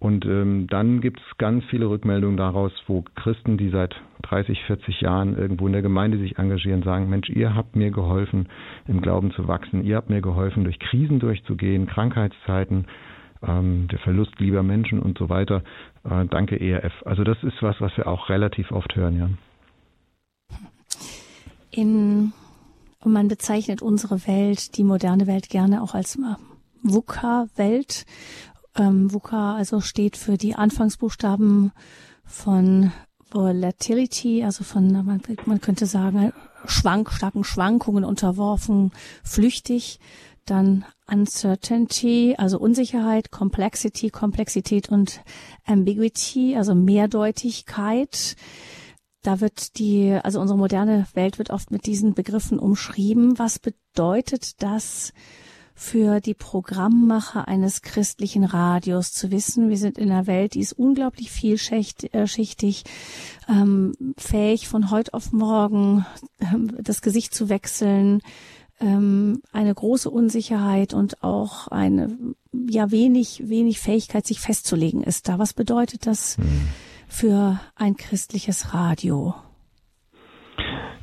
Und 0.03 0.25
ähm, 0.25 0.67
dann 0.67 0.99
gibt 0.99 1.21
es 1.21 1.37
ganz 1.37 1.63
viele 1.69 1.85
Rückmeldungen 1.85 2.35
daraus, 2.35 2.73
wo 2.87 3.05
Christen, 3.15 3.55
die 3.55 3.69
seit 3.69 3.95
30, 4.23 4.61
40 4.63 4.99
Jahren 4.99 5.37
irgendwo 5.37 5.65
in 5.65 5.71
der 5.71 5.81
Gemeinde 5.81 6.17
sich 6.17 6.37
engagieren, 6.37 6.83
sagen, 6.83 7.09
Mensch, 7.09 7.29
ihr 7.29 7.55
habt 7.55 7.77
mir 7.77 7.89
geholfen, 7.89 8.49
im 8.85 8.99
Glauben 8.99 9.31
zu 9.31 9.47
wachsen, 9.47 9.85
ihr 9.85 9.95
habt 9.95 10.09
mir 10.09 10.19
geholfen, 10.19 10.65
durch 10.65 10.77
Krisen 10.79 11.19
durchzugehen, 11.19 11.87
Krankheitszeiten, 11.87 12.83
ähm, 13.47 13.87
der 13.89 13.99
Verlust 13.99 14.37
lieber 14.39 14.61
Menschen 14.61 14.99
und 14.99 15.17
so 15.17 15.29
weiter. 15.29 15.63
Äh, 16.03 16.25
danke 16.25 16.59
ERF. 16.59 16.91
Also 17.05 17.23
das 17.23 17.41
ist 17.41 17.63
was, 17.63 17.79
was 17.79 17.95
wir 17.95 18.05
auch 18.05 18.27
relativ 18.27 18.73
oft 18.73 18.93
hören, 18.97 19.17
ja. 19.17 19.29
In 21.71 22.33
und 22.99 23.13
man 23.13 23.29
bezeichnet 23.29 23.81
unsere 23.81 24.27
Welt, 24.27 24.77
die 24.77 24.83
moderne 24.83 25.27
Welt, 25.27 25.49
gerne 25.49 25.81
auch 25.81 25.93
als 25.93 26.19
VUCA-Welt. 26.83 28.05
Ähm, 28.75 29.13
VUCA 29.13 29.55
also 29.55 29.81
steht 29.81 30.17
für 30.17 30.37
die 30.37 30.55
Anfangsbuchstaben 30.55 31.71
von 32.25 32.91
Volatility, 33.31 34.43
also 34.43 34.63
von, 34.63 34.91
man, 34.91 35.21
man 35.45 35.61
könnte 35.61 35.85
sagen, 35.85 36.33
schwank, 36.65 37.11
starken 37.11 37.43
Schwankungen 37.43 38.03
unterworfen, 38.03 38.91
flüchtig. 39.23 39.99
Dann 40.45 40.83
Uncertainty, 41.07 42.35
also 42.37 42.59
Unsicherheit, 42.59 43.31
Complexity, 43.31 44.09
Komplexität 44.09 44.89
und 44.89 45.21
Ambiguity, 45.65 46.57
also 46.57 46.75
Mehrdeutigkeit. 46.75 48.35
Da 49.21 49.39
wird 49.39 49.79
die, 49.79 50.11
also 50.21 50.41
unsere 50.41 50.59
moderne 50.59 51.07
Welt 51.13 51.39
wird 51.39 51.49
oft 51.49 51.71
mit 51.71 51.85
diesen 51.85 52.13
Begriffen 52.13 52.59
umschrieben. 52.59 53.39
Was 53.39 53.57
bedeutet 53.57 54.61
das 54.61 55.13
für 55.75 56.19
die 56.19 56.33
Programmmacher 56.33 57.47
eines 57.47 57.81
christlichen 57.81 58.43
Radios 58.43 59.11
zu 59.11 59.31
wissen, 59.31 59.69
wir 59.69 59.77
sind 59.77 59.97
in 59.97 60.11
einer 60.11 60.27
Welt, 60.27 60.53
die 60.53 60.59
ist 60.59 60.73
unglaublich 60.73 61.31
vielschichtig, 61.31 62.83
ähm, 63.49 63.93
fähig 64.17 64.67
von 64.67 64.91
heute 64.91 65.13
auf 65.13 65.31
morgen 65.31 66.05
ähm, 66.39 66.77
das 66.81 67.01
Gesicht 67.01 67.33
zu 67.33 67.49
wechseln, 67.49 68.21
ähm, 68.79 69.41
eine 69.51 69.73
große 69.73 70.09
Unsicherheit 70.09 70.93
und 70.93 71.23
auch 71.23 71.67
eine 71.67 72.17
ja 72.51 72.91
wenig 72.91 73.49
wenig 73.49 73.79
Fähigkeit, 73.79 74.25
sich 74.25 74.39
festzulegen 74.39 75.03
ist 75.03 75.27
da. 75.27 75.39
Was 75.39 75.53
bedeutet 75.53 76.05
das? 76.05 76.37
Mhm 76.37 76.67
für 77.13 77.59
ein 77.75 77.95
christliches 77.95 78.73
Radio? 78.73 79.35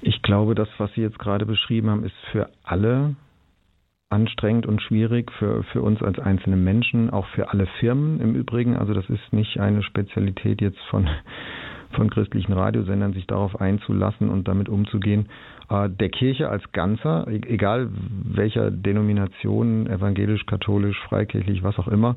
Ich 0.02 0.22
glaube, 0.22 0.54
das, 0.54 0.68
was 0.78 0.90
Sie 0.94 1.02
jetzt 1.02 1.18
gerade 1.18 1.46
beschrieben 1.46 1.88
haben, 1.88 2.04
ist 2.04 2.14
für 2.32 2.50
alle 2.64 3.14
anstrengend 4.10 4.66
und 4.66 4.82
schwierig, 4.82 5.30
für, 5.38 5.62
für 5.64 5.82
uns 5.82 6.02
als 6.02 6.18
einzelne 6.18 6.56
Menschen, 6.56 7.10
auch 7.10 7.26
für 7.28 7.50
alle 7.50 7.66
Firmen 7.78 8.20
im 8.20 8.34
Übrigen. 8.34 8.76
Also 8.76 8.92
das 8.92 9.08
ist 9.08 9.32
nicht 9.32 9.58
eine 9.60 9.82
Spezialität 9.82 10.60
jetzt 10.60 10.80
von, 10.90 11.08
von 11.92 12.10
christlichen 12.10 12.52
Radiosendern, 12.52 13.12
sich 13.12 13.28
darauf 13.28 13.60
einzulassen 13.60 14.28
und 14.28 14.48
damit 14.48 14.68
umzugehen. 14.68 15.28
Äh, 15.68 15.88
der 15.88 16.08
Kirche 16.08 16.48
als 16.48 16.70
Ganzer, 16.72 17.28
e-, 17.28 17.40
egal 17.46 17.88
welcher 18.24 18.72
Denomination, 18.72 19.86
evangelisch, 19.86 20.44
katholisch, 20.44 20.98
freikirchlich, 21.08 21.62
was 21.62 21.78
auch 21.78 21.88
immer, 21.88 22.16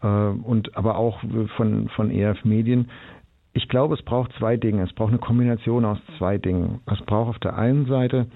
äh, 0.00 0.06
und 0.06 0.76
aber 0.76 0.96
auch 0.96 1.20
von, 1.56 1.88
von 1.88 2.10
ERF 2.12 2.44
Medien, 2.44 2.88
ich 3.54 3.68
glaube, 3.68 3.94
es 3.94 4.02
braucht 4.02 4.32
zwei 4.38 4.56
Dinge. 4.56 4.82
Es 4.82 4.92
braucht 4.94 5.10
eine 5.10 5.18
Kombination 5.18 5.84
aus 5.84 5.98
zwei 6.16 6.38
Dingen. 6.38 6.80
Es 6.86 7.02
braucht 7.02 7.28
auf 7.28 7.38
der 7.40 7.58
einen 7.58 7.84
Seite 7.84 8.26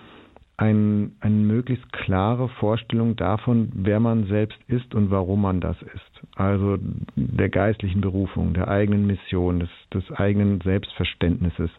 ein, 0.57 1.13
eine 1.21 1.35
möglichst 1.35 1.93
klare 1.93 2.49
Vorstellung 2.49 3.17
davon, 3.17 3.71
wer 3.75 4.01
man 4.01 4.27
selbst 4.27 4.59
ist 4.69 4.95
und 4.95 5.11
warum 5.11 5.43
man 5.43 5.61
das 5.61 5.77
ist. 5.83 6.27
Also 6.35 6.79
der 7.15 7.51
geistlichen 7.51 8.01
Berufung, 8.01 8.55
der 8.55 8.69
eigenen 8.69 9.07
Mission, 9.07 9.61
des, 9.61 9.71
des 9.93 10.11
eigenen 10.13 10.61
Selbstverständnisses. 10.63 11.71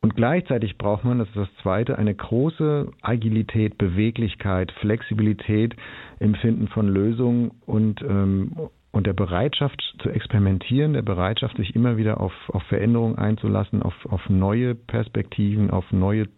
Und 0.00 0.14
gleichzeitig 0.14 0.78
braucht 0.78 1.04
man, 1.04 1.18
das 1.18 1.28
ist 1.28 1.36
das 1.36 1.54
Zweite, 1.62 1.98
eine 1.98 2.14
große 2.14 2.90
Agilität, 3.02 3.76
Beweglichkeit, 3.78 4.72
Flexibilität 4.80 5.74
im 6.20 6.36
Finden 6.36 6.68
von 6.68 6.88
Lösungen 6.88 7.50
und, 7.66 8.00
ähm, 8.02 8.52
und 8.92 9.06
der 9.06 9.12
Bereitschaft 9.12 9.82
zu 10.00 10.08
experimentieren, 10.08 10.92
der 10.92 11.02
Bereitschaft, 11.02 11.56
sich 11.56 11.74
immer 11.74 11.96
wieder 11.96 12.20
auf, 12.20 12.32
auf 12.48 12.62
Veränderungen 12.64 13.18
einzulassen, 13.18 13.82
auf, 13.82 13.94
auf 14.08 14.28
neue 14.30 14.76
Perspektiven, 14.76 15.70
auf 15.70 15.90
neue 15.90 16.28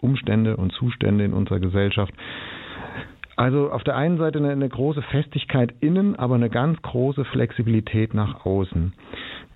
Umstände 0.00 0.56
und 0.56 0.72
Zustände 0.72 1.24
in 1.24 1.32
unserer 1.32 1.60
Gesellschaft. 1.60 2.12
Also 3.36 3.70
auf 3.70 3.84
der 3.84 3.96
einen 3.96 4.18
Seite 4.18 4.38
eine, 4.38 4.50
eine 4.50 4.68
große 4.68 5.02
Festigkeit 5.02 5.72
innen, 5.80 6.16
aber 6.16 6.34
eine 6.34 6.50
ganz 6.50 6.80
große 6.82 7.24
Flexibilität 7.26 8.12
nach 8.12 8.44
außen. 8.44 8.92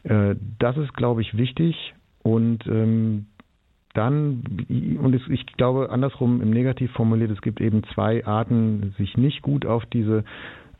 Äh, 0.05 0.37
das 0.59 0.77
ist, 0.77 0.95
glaube 0.95 1.21
ich, 1.21 1.37
wichtig 1.37 1.95
und 2.23 2.67
ähm, 2.67 3.27
dann, 3.95 4.43
und 5.03 5.15
ich 5.29 5.47
glaube 5.57 5.91
andersrum 5.91 6.41
im 6.41 6.51
Negativ 6.51 6.93
formuliert, 6.93 7.31
es 7.31 7.43
gibt 7.43 7.61
eben 7.61 7.83
zwei 7.93 8.25
Arten, 8.25 8.95
sich 8.97 9.17
nicht 9.17 9.43
gut 9.43 9.67
auf 9.67 9.85
diese 9.87 10.25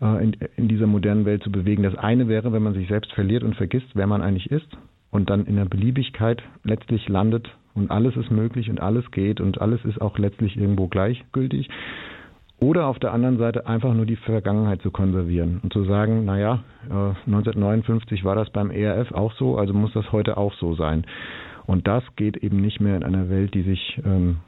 äh, 0.01 0.23
in, 0.23 0.37
in 0.57 0.69
dieser 0.69 0.87
modernen 0.87 1.25
Welt 1.25 1.43
zu 1.43 1.53
bewegen. 1.53 1.83
Das 1.83 1.95
eine 1.95 2.29
wäre, 2.29 2.53
wenn 2.53 2.63
man 2.63 2.75
sich 2.75 2.89
selbst 2.89 3.13
verliert 3.13 3.43
und 3.43 3.57
vergisst, 3.57 3.89
wer 3.95 4.07
man 4.07 4.23
eigentlich 4.23 4.51
ist 4.51 4.69
und 5.11 5.29
dann 5.29 5.47
in 5.47 5.57
der 5.57 5.67
Beliebigkeit 5.67 6.43
letztlich 6.65 7.09
landet 7.09 7.51
und 7.75 7.91
alles 7.91 8.17
ist 8.17 8.31
möglich 8.31 8.71
und 8.71 8.81
alles 8.81 9.11
geht 9.11 9.41
und 9.41 9.61
alles 9.61 9.85
ist 9.85 10.01
auch 10.01 10.19
letztlich 10.19 10.57
irgendwo 10.57 10.89
gleichgültig. 10.89 11.69
Oder 12.61 12.87
auf 12.87 13.01
der 13.01 13.13
anderen 13.13 13.39
Seite 13.39 13.67
einfach 13.67 13.93
nur 13.93 14.07
die 14.07 14.17
Vergangenheit 14.17 14.83
zu 14.83 14.93
konservieren 14.93 15.61
und 15.65 15.73
zu 15.73 15.83
sagen, 15.85 16.25
naja, 16.25 16.63
1959 16.91 18.21
äh, 18.21 18.25
war 18.25 18.37
das 18.37 18.51
beim 18.51 18.71
ERF 18.71 19.11
auch 19.11 19.33
so, 19.35 19.59
also 19.59 19.75
muss 19.75 19.93
das 19.95 20.13
heute 20.13 20.37
auch 20.37 20.55
so 20.55 20.75
sein. 20.75 21.05
Und 21.67 21.89
das 21.89 22.05
geht 22.15 22.37
eben 22.37 22.61
nicht 22.61 22.81
mehr 22.81 22.97
in 22.97 23.03
einer 23.03 23.29
Welt, 23.29 23.55
die 23.55 23.63
sich 23.63 24.01
ähm, 24.05 24.39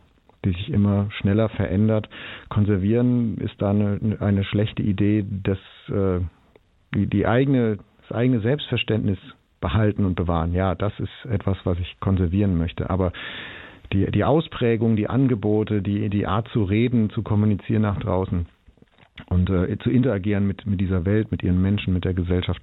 die 0.44 0.50
sich 0.50 0.70
immer 0.70 1.08
schneller 1.10 1.48
verändert. 1.48 2.08
Konservieren 2.48 3.38
ist 3.38 3.54
da 3.60 3.70
eine, 3.70 4.18
eine 4.20 4.44
schlechte 4.44 4.82
Idee, 4.82 5.24
dass 5.28 5.58
äh, 5.88 6.20
die, 6.94 7.06
die 7.06 7.26
eigene, 7.26 7.78
das 8.02 8.16
eigene 8.16 8.40
Selbstverständnis 8.40 9.18
behalten 9.64 10.04
und 10.04 10.14
bewahren. 10.14 10.52
Ja, 10.52 10.74
das 10.74 10.92
ist 11.00 11.30
etwas, 11.30 11.56
was 11.64 11.78
ich 11.78 11.98
konservieren 11.98 12.58
möchte. 12.58 12.90
Aber 12.90 13.12
die, 13.94 14.10
die 14.10 14.22
Ausprägung, 14.22 14.94
die 14.94 15.08
Angebote, 15.08 15.80
die, 15.80 16.10
die 16.10 16.26
Art 16.26 16.48
zu 16.48 16.64
reden, 16.64 17.08
zu 17.08 17.22
kommunizieren 17.22 17.80
nach 17.80 17.98
draußen 17.98 18.44
und 19.30 19.48
äh, 19.48 19.78
zu 19.78 19.88
interagieren 19.88 20.46
mit, 20.46 20.66
mit 20.66 20.82
dieser 20.82 21.06
Welt, 21.06 21.30
mit 21.30 21.42
ihren 21.42 21.62
Menschen, 21.62 21.94
mit 21.94 22.04
der 22.04 22.12
Gesellschaft, 22.12 22.60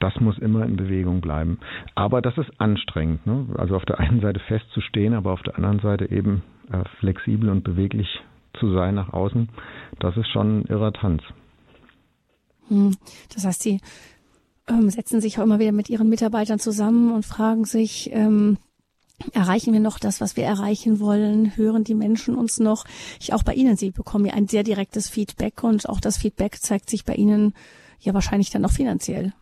das 0.00 0.18
muss 0.20 0.38
immer 0.38 0.64
in 0.64 0.76
Bewegung 0.76 1.20
bleiben. 1.20 1.58
Aber 1.94 2.22
das 2.22 2.38
ist 2.38 2.50
anstrengend. 2.58 3.26
Ne? 3.26 3.44
Also 3.58 3.76
auf 3.76 3.84
der 3.84 4.00
einen 4.00 4.22
Seite 4.22 4.40
festzustehen, 4.40 5.12
aber 5.12 5.32
auf 5.32 5.42
der 5.42 5.56
anderen 5.56 5.80
Seite 5.80 6.10
eben 6.10 6.42
äh, 6.72 6.82
flexibel 6.98 7.50
und 7.50 7.62
beweglich 7.62 8.08
zu 8.58 8.72
sein 8.72 8.94
nach 8.94 9.12
außen, 9.12 9.50
das 9.98 10.16
ist 10.16 10.28
schon 10.28 10.60
ein 10.60 10.64
irrer 10.64 10.94
Tanz. 10.94 11.22
Hm. 12.68 12.96
Das 13.34 13.44
heißt, 13.44 13.62
Sie 13.62 13.80
ähm, 14.68 14.90
setzen 14.90 15.20
sich 15.20 15.38
auch 15.38 15.42
immer 15.42 15.58
wieder 15.58 15.72
mit 15.72 15.88
Ihren 15.88 16.08
Mitarbeitern 16.08 16.58
zusammen 16.58 17.12
und 17.12 17.24
fragen 17.24 17.64
sich, 17.64 18.10
ähm, 18.12 18.58
erreichen 19.32 19.72
wir 19.72 19.80
noch 19.80 19.98
das, 19.98 20.20
was 20.20 20.36
wir 20.36 20.44
erreichen 20.44 21.00
wollen? 21.00 21.56
Hören 21.56 21.84
die 21.84 21.94
Menschen 21.94 22.36
uns 22.36 22.58
noch? 22.60 22.84
Ich 23.20 23.32
auch 23.32 23.42
bei 23.42 23.54
Ihnen, 23.54 23.76
Sie 23.76 23.90
bekommen 23.90 24.26
ja 24.26 24.34
ein 24.34 24.48
sehr 24.48 24.62
direktes 24.62 25.08
Feedback 25.08 25.64
und 25.64 25.88
auch 25.88 26.00
das 26.00 26.18
Feedback 26.18 26.58
zeigt 26.60 26.88
sich 26.90 27.04
bei 27.04 27.14
Ihnen 27.14 27.54
ja 28.00 28.14
wahrscheinlich 28.14 28.50
dann 28.50 28.64
auch 28.64 28.70
finanziell. 28.70 29.32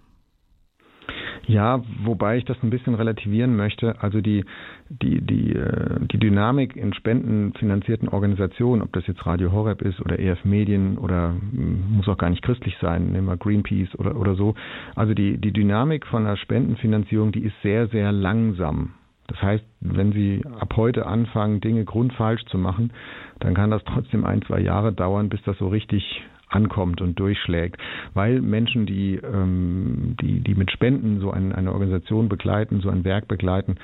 Ja, 1.48 1.80
wobei 2.02 2.38
ich 2.38 2.44
das 2.44 2.56
ein 2.62 2.70
bisschen 2.70 2.94
relativieren 2.94 3.54
möchte. 3.54 4.02
Also 4.02 4.20
die, 4.20 4.44
die, 4.88 5.20
die, 5.20 5.52
äh, 5.52 6.00
die 6.00 6.18
Dynamik 6.18 6.74
in 6.74 6.92
spendenfinanzierten 6.92 8.08
Organisationen, 8.08 8.82
ob 8.82 8.92
das 8.92 9.06
jetzt 9.06 9.24
Radio 9.26 9.52
Horeb 9.52 9.80
ist 9.82 10.00
oder 10.00 10.18
EF 10.18 10.44
Medien 10.44 10.98
oder 10.98 11.30
hm, 11.30 11.96
muss 11.96 12.08
auch 12.08 12.18
gar 12.18 12.30
nicht 12.30 12.42
christlich 12.42 12.76
sein, 12.80 13.12
nehmen 13.12 13.28
wir 13.28 13.36
Greenpeace 13.36 13.94
oder, 13.96 14.16
oder 14.16 14.34
so. 14.34 14.54
Also 14.96 15.14
die, 15.14 15.38
die 15.38 15.52
Dynamik 15.52 16.06
von 16.06 16.24
der 16.24 16.36
Spendenfinanzierung, 16.36 17.30
die 17.30 17.44
ist 17.44 17.54
sehr, 17.62 17.86
sehr 17.88 18.10
langsam. 18.10 18.94
Das 19.28 19.40
heißt, 19.42 19.64
wenn 19.80 20.12
Sie 20.12 20.42
ab 20.60 20.74
heute 20.76 21.06
anfangen, 21.06 21.60
Dinge 21.60 21.84
grundfalsch 21.84 22.44
zu 22.46 22.58
machen, 22.58 22.92
dann 23.40 23.54
kann 23.54 23.70
das 23.70 23.82
trotzdem 23.84 24.24
ein, 24.24 24.42
zwei 24.42 24.60
Jahre 24.60 24.92
dauern, 24.92 25.28
bis 25.28 25.42
das 25.42 25.58
so 25.58 25.68
richtig 25.68 26.22
ankommt 26.56 27.00
und 27.00 27.18
durchschlägt, 27.18 27.80
weil 28.14 28.40
Menschen, 28.40 28.86
die, 28.86 29.16
ähm, 29.16 30.16
die, 30.20 30.40
die 30.40 30.54
mit 30.54 30.70
Spenden 30.70 31.20
so 31.20 31.30
ein, 31.30 31.52
eine 31.52 31.72
Organisation 31.72 32.28
begleiten, 32.28 32.80
so 32.80 32.88
ein 32.88 33.04
Werk 33.04 33.28
begleiten, 33.28 33.76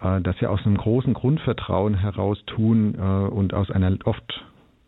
äh, 0.00 0.20
das 0.22 0.40
ja 0.40 0.48
aus 0.48 0.64
einem 0.64 0.76
großen 0.76 1.14
Grundvertrauen 1.14 1.94
heraus 1.94 2.42
tun 2.46 2.94
äh, 2.98 3.00
und 3.00 3.54
aus 3.54 3.70
einer 3.70 3.96
oft 4.04 4.44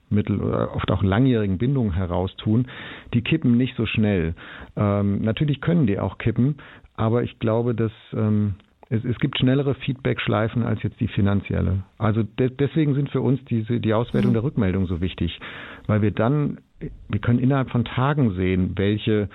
mittel 0.09 0.41
oder 0.41 0.75
oft 0.75 0.91
auch 0.91 1.03
langjährigen 1.03 1.59
Bindung 1.59 1.93
heraus 1.93 2.35
tun, 2.37 2.67
die 3.13 3.23
kippen 3.23 3.57
nicht 3.57 3.77
so 3.77 3.87
schnell. 3.87 4.35
Ähm, 4.77 5.23
natürlich 5.23 5.61
können 5.61 5.87
die 5.87 5.99
auch 5.99 6.19
kippen, 6.19 6.57
aber 6.95 7.23
ich 7.23 7.39
glaube, 7.39 7.75
dass 7.75 7.93
ähm, 8.13 8.55
es, 8.89 9.05
es 9.05 9.19
gibt 9.19 9.39
schnellere 9.39 9.75
Feedback-Schleifen 9.75 10.63
als 10.63 10.83
jetzt 10.83 11.01
die 11.01 11.09
finanzielle. 11.09 11.83
Also 11.99 12.23
de 12.23 12.51
deswegen 12.51 12.95
sind 12.95 13.11
für 13.11 13.21
uns 13.21 13.45
diese, 13.47 13.81
die 13.81 13.95
Auswertung 13.95 14.31
mhm. 14.31 14.35
der 14.35 14.43
Rückmeldung 14.45 14.87
so 14.87 15.01
wichtig, 15.01 15.39
weil 15.87 16.03
wir 16.03 16.13
dann, 16.13 16.59
wir 16.81 17.21
können 17.21 17.39
innerhalb 17.39 17.71
von 17.71 17.85
Tagen 17.85 18.35
sehen, 18.35 18.73
welche 18.77 19.29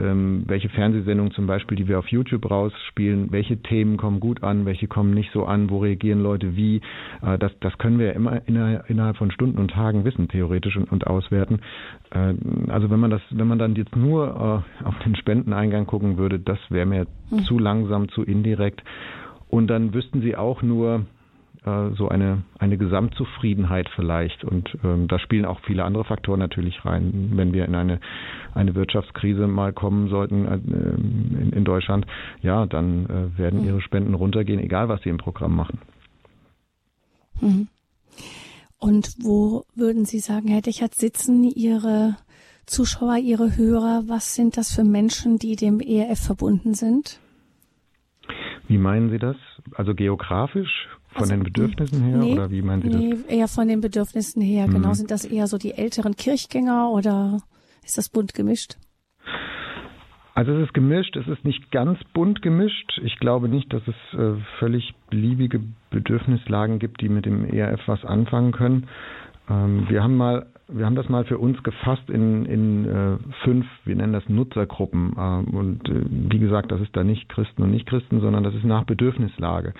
ähm, 0.00 0.44
welche 0.46 0.68
Fernsehsendungen 0.68 1.32
zum 1.32 1.46
Beispiel, 1.46 1.76
die 1.76 1.88
wir 1.88 1.98
auf 1.98 2.08
YouTube 2.08 2.48
rausspielen, 2.50 3.32
welche 3.32 3.60
Themen 3.62 3.96
kommen 3.96 4.20
gut 4.20 4.42
an, 4.42 4.64
welche 4.64 4.86
kommen 4.86 5.12
nicht 5.12 5.32
so 5.32 5.44
an, 5.44 5.70
wo 5.70 5.78
reagieren 5.78 6.22
Leute 6.22 6.56
wie. 6.56 6.80
Äh, 7.22 7.38
das, 7.38 7.52
das 7.60 7.76
können 7.78 7.98
wir 7.98 8.12
immer 8.14 8.40
innerhalb 8.46 9.16
von 9.16 9.30
Stunden 9.30 9.58
und 9.58 9.70
Tagen 9.72 10.04
wissen, 10.04 10.28
theoretisch 10.28 10.76
und, 10.76 10.90
und 10.90 11.06
auswerten. 11.06 11.60
Äh, 12.10 12.34
also 12.68 12.90
wenn 12.90 13.00
man 13.00 13.10
das, 13.10 13.22
wenn 13.30 13.48
man 13.48 13.58
dann 13.58 13.74
jetzt 13.74 13.96
nur 13.96 14.64
äh, 14.82 14.84
auf 14.84 14.98
den 15.04 15.16
Spendeneingang 15.16 15.86
gucken 15.86 16.16
würde, 16.16 16.38
das 16.38 16.58
wäre 16.68 16.86
mir 16.86 17.06
hm. 17.30 17.40
zu 17.44 17.58
langsam, 17.58 18.08
zu 18.08 18.22
indirekt. 18.22 18.82
Und 19.48 19.68
dann 19.68 19.94
wüssten 19.94 20.20
sie 20.20 20.36
auch 20.36 20.62
nur, 20.62 21.06
äh, 21.68 21.94
so 21.96 22.08
eine, 22.08 22.42
eine 22.58 22.78
Gesamtzufriedenheit 22.78 23.88
vielleicht. 23.94 24.44
Und 24.44 24.76
ähm, 24.84 25.08
da 25.08 25.18
spielen 25.18 25.44
auch 25.44 25.60
viele 25.60 25.84
andere 25.84 26.04
Faktoren 26.04 26.40
natürlich 26.40 26.84
rein. 26.84 27.32
Wenn 27.34 27.52
wir 27.52 27.64
in 27.64 27.74
eine, 27.74 28.00
eine 28.54 28.74
Wirtschaftskrise 28.74 29.46
mal 29.46 29.72
kommen 29.72 30.08
sollten 30.08 30.46
äh, 30.46 30.54
in, 30.54 31.52
in 31.52 31.64
Deutschland, 31.64 32.06
ja, 32.42 32.66
dann 32.66 33.06
äh, 33.06 33.38
werden 33.38 33.64
ihre 33.64 33.80
Spenden 33.80 34.14
runtergehen, 34.14 34.60
egal 34.60 34.88
was 34.88 35.02
sie 35.02 35.10
im 35.10 35.18
Programm 35.18 35.56
machen. 35.56 35.78
Mhm. 37.40 37.68
Und 38.80 39.14
wo 39.20 39.64
würden 39.74 40.04
Sie 40.04 40.20
sagen, 40.20 40.48
Herr 40.48 40.62
Dechert, 40.62 40.94
sitzen 40.94 41.42
Ihre 41.42 42.16
Zuschauer, 42.66 43.16
Ihre 43.16 43.56
Hörer? 43.56 44.04
Was 44.06 44.36
sind 44.36 44.56
das 44.56 44.72
für 44.72 44.84
Menschen, 44.84 45.38
die 45.38 45.56
dem 45.56 45.80
ERF 45.80 46.20
verbunden 46.20 46.74
sind? 46.74 47.18
Wie 48.68 48.78
meinen 48.78 49.10
Sie 49.10 49.18
das? 49.18 49.36
Also 49.74 49.94
geografisch 49.94 50.88
von 51.08 51.22
also, 51.22 51.34
den 51.34 51.42
Bedürfnissen 51.42 52.02
her 52.02 52.18
nee, 52.18 52.32
oder 52.32 52.50
wie 52.50 52.62
meinen 52.62 52.82
Sie 52.82 52.88
nee, 52.88 53.10
das? 53.10 53.26
Nee, 53.26 53.38
eher 53.38 53.48
von 53.48 53.68
den 53.68 53.80
Bedürfnissen 53.80 54.42
her. 54.42 54.66
Genau, 54.66 54.78
mhm. 54.78 54.82
Genau, 54.82 54.94
sind 54.94 55.10
das 55.10 55.24
eher 55.24 55.46
so 55.46 55.58
die 55.58 55.72
älteren 55.72 56.16
Kirchgänger 56.16 56.90
oder 56.90 57.40
ist 57.84 57.98
das 57.98 58.08
bunt 58.08 58.34
gemischt? 58.34 58.76
Also 60.34 60.52
es 60.52 60.68
ist 60.68 60.74
gemischt, 60.74 61.16
es 61.16 61.26
ist 61.26 61.44
nicht 61.44 61.72
ganz 61.72 61.98
bunt 62.14 62.42
gemischt. 62.42 63.00
Ich 63.02 63.18
glaube 63.18 63.48
nicht, 63.48 63.72
dass 63.72 63.82
es 63.88 64.18
äh, 64.18 64.34
völlig 64.60 64.94
beliebige 65.10 65.60
Bedürfnislagen 65.90 66.78
gibt, 66.78 67.00
die 67.00 67.08
mit 67.08 67.26
dem 67.26 67.44
ERF 67.44 67.80
was 67.86 68.04
anfangen 68.04 68.52
können. 68.52 68.88
Ähm, 69.50 69.86
wir 69.88 70.02
haben 70.02 70.16
mal 70.16 70.46
wir 70.68 70.84
haben 70.84 70.94
das 70.96 71.08
mal 71.08 71.24
für 71.24 71.38
uns 71.38 71.62
gefasst 71.62 72.10
in, 72.10 72.44
in 72.44 72.84
äh, 72.84 73.16
fünf, 73.42 73.66
wir 73.84 73.96
nennen 73.96 74.12
das 74.12 74.28
Nutzergruppen. 74.28 75.14
Äh, 75.16 75.56
und 75.56 75.88
äh, 75.88 76.04
wie 76.08 76.38
gesagt, 76.38 76.70
das 76.70 76.80
ist 76.80 76.94
da 76.94 77.04
nicht 77.04 77.28
Christen 77.28 77.62
und 77.62 77.70
Nicht-Christen, 77.70 78.20
sondern 78.20 78.44
das 78.44 78.54
ist 78.54 78.64
nach 78.64 78.84
Bedürfnislage. 78.84 79.72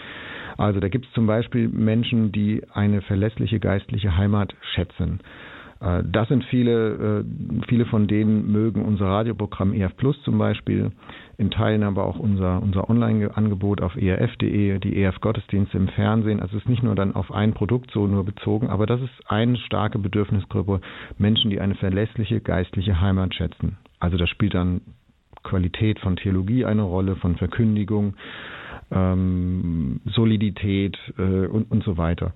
Also 0.56 0.80
da 0.80 0.88
gibt 0.88 1.06
es 1.06 1.12
zum 1.12 1.26
Beispiel 1.26 1.68
Menschen, 1.68 2.32
die 2.32 2.62
eine 2.72 3.02
verlässliche 3.02 3.60
geistliche 3.60 4.16
Heimat 4.16 4.54
schätzen. 4.74 5.20
Äh, 5.80 6.02
das 6.04 6.28
sind 6.28 6.44
viele, 6.44 7.24
äh, 7.24 7.64
viele 7.68 7.86
von 7.86 8.06
denen 8.06 8.50
mögen 8.50 8.84
unser 8.84 9.06
Radioprogramm 9.06 9.72
EF 9.72 9.96
Plus 9.96 10.20
zum 10.22 10.38
Beispiel, 10.38 10.90
in 11.36 11.50
Teilen 11.50 11.82
aber 11.82 12.04
auch 12.04 12.18
unser, 12.18 12.62
unser 12.62 12.90
Online-Angebot 12.90 13.80
auf 13.80 13.96
erf.de, 13.96 14.78
die 14.78 15.02
EF-Gottesdienste 15.02 15.76
im 15.76 15.88
Fernsehen. 15.88 16.40
Also 16.40 16.56
es 16.56 16.64
ist 16.64 16.68
nicht 16.68 16.82
nur 16.82 16.94
dann 16.94 17.14
auf 17.14 17.32
ein 17.32 17.54
Produkt 17.54 17.90
so 17.92 18.06
nur 18.06 18.24
bezogen, 18.24 18.68
aber 18.68 18.86
das 18.86 19.00
ist 19.00 19.30
eine 19.30 19.56
starke 19.56 19.98
Bedürfnisgruppe 19.98 20.80
Menschen, 21.18 21.50
die 21.50 21.60
eine 21.60 21.74
verlässliche 21.74 22.40
geistliche 22.40 23.00
Heimat 23.00 23.34
schätzen. 23.34 23.76
Also 24.00 24.16
da 24.16 24.26
spielt 24.26 24.54
dann 24.54 24.80
Qualität 25.44 26.00
von 26.00 26.16
Theologie 26.16 26.64
eine 26.64 26.82
Rolle, 26.82 27.16
von 27.16 27.36
Verkündigung, 27.36 28.14
ähm, 28.90 30.00
Solidität 30.06 30.96
äh, 31.18 31.46
und, 31.46 31.70
und 31.70 31.84
so 31.84 31.96
weiter. 31.96 32.32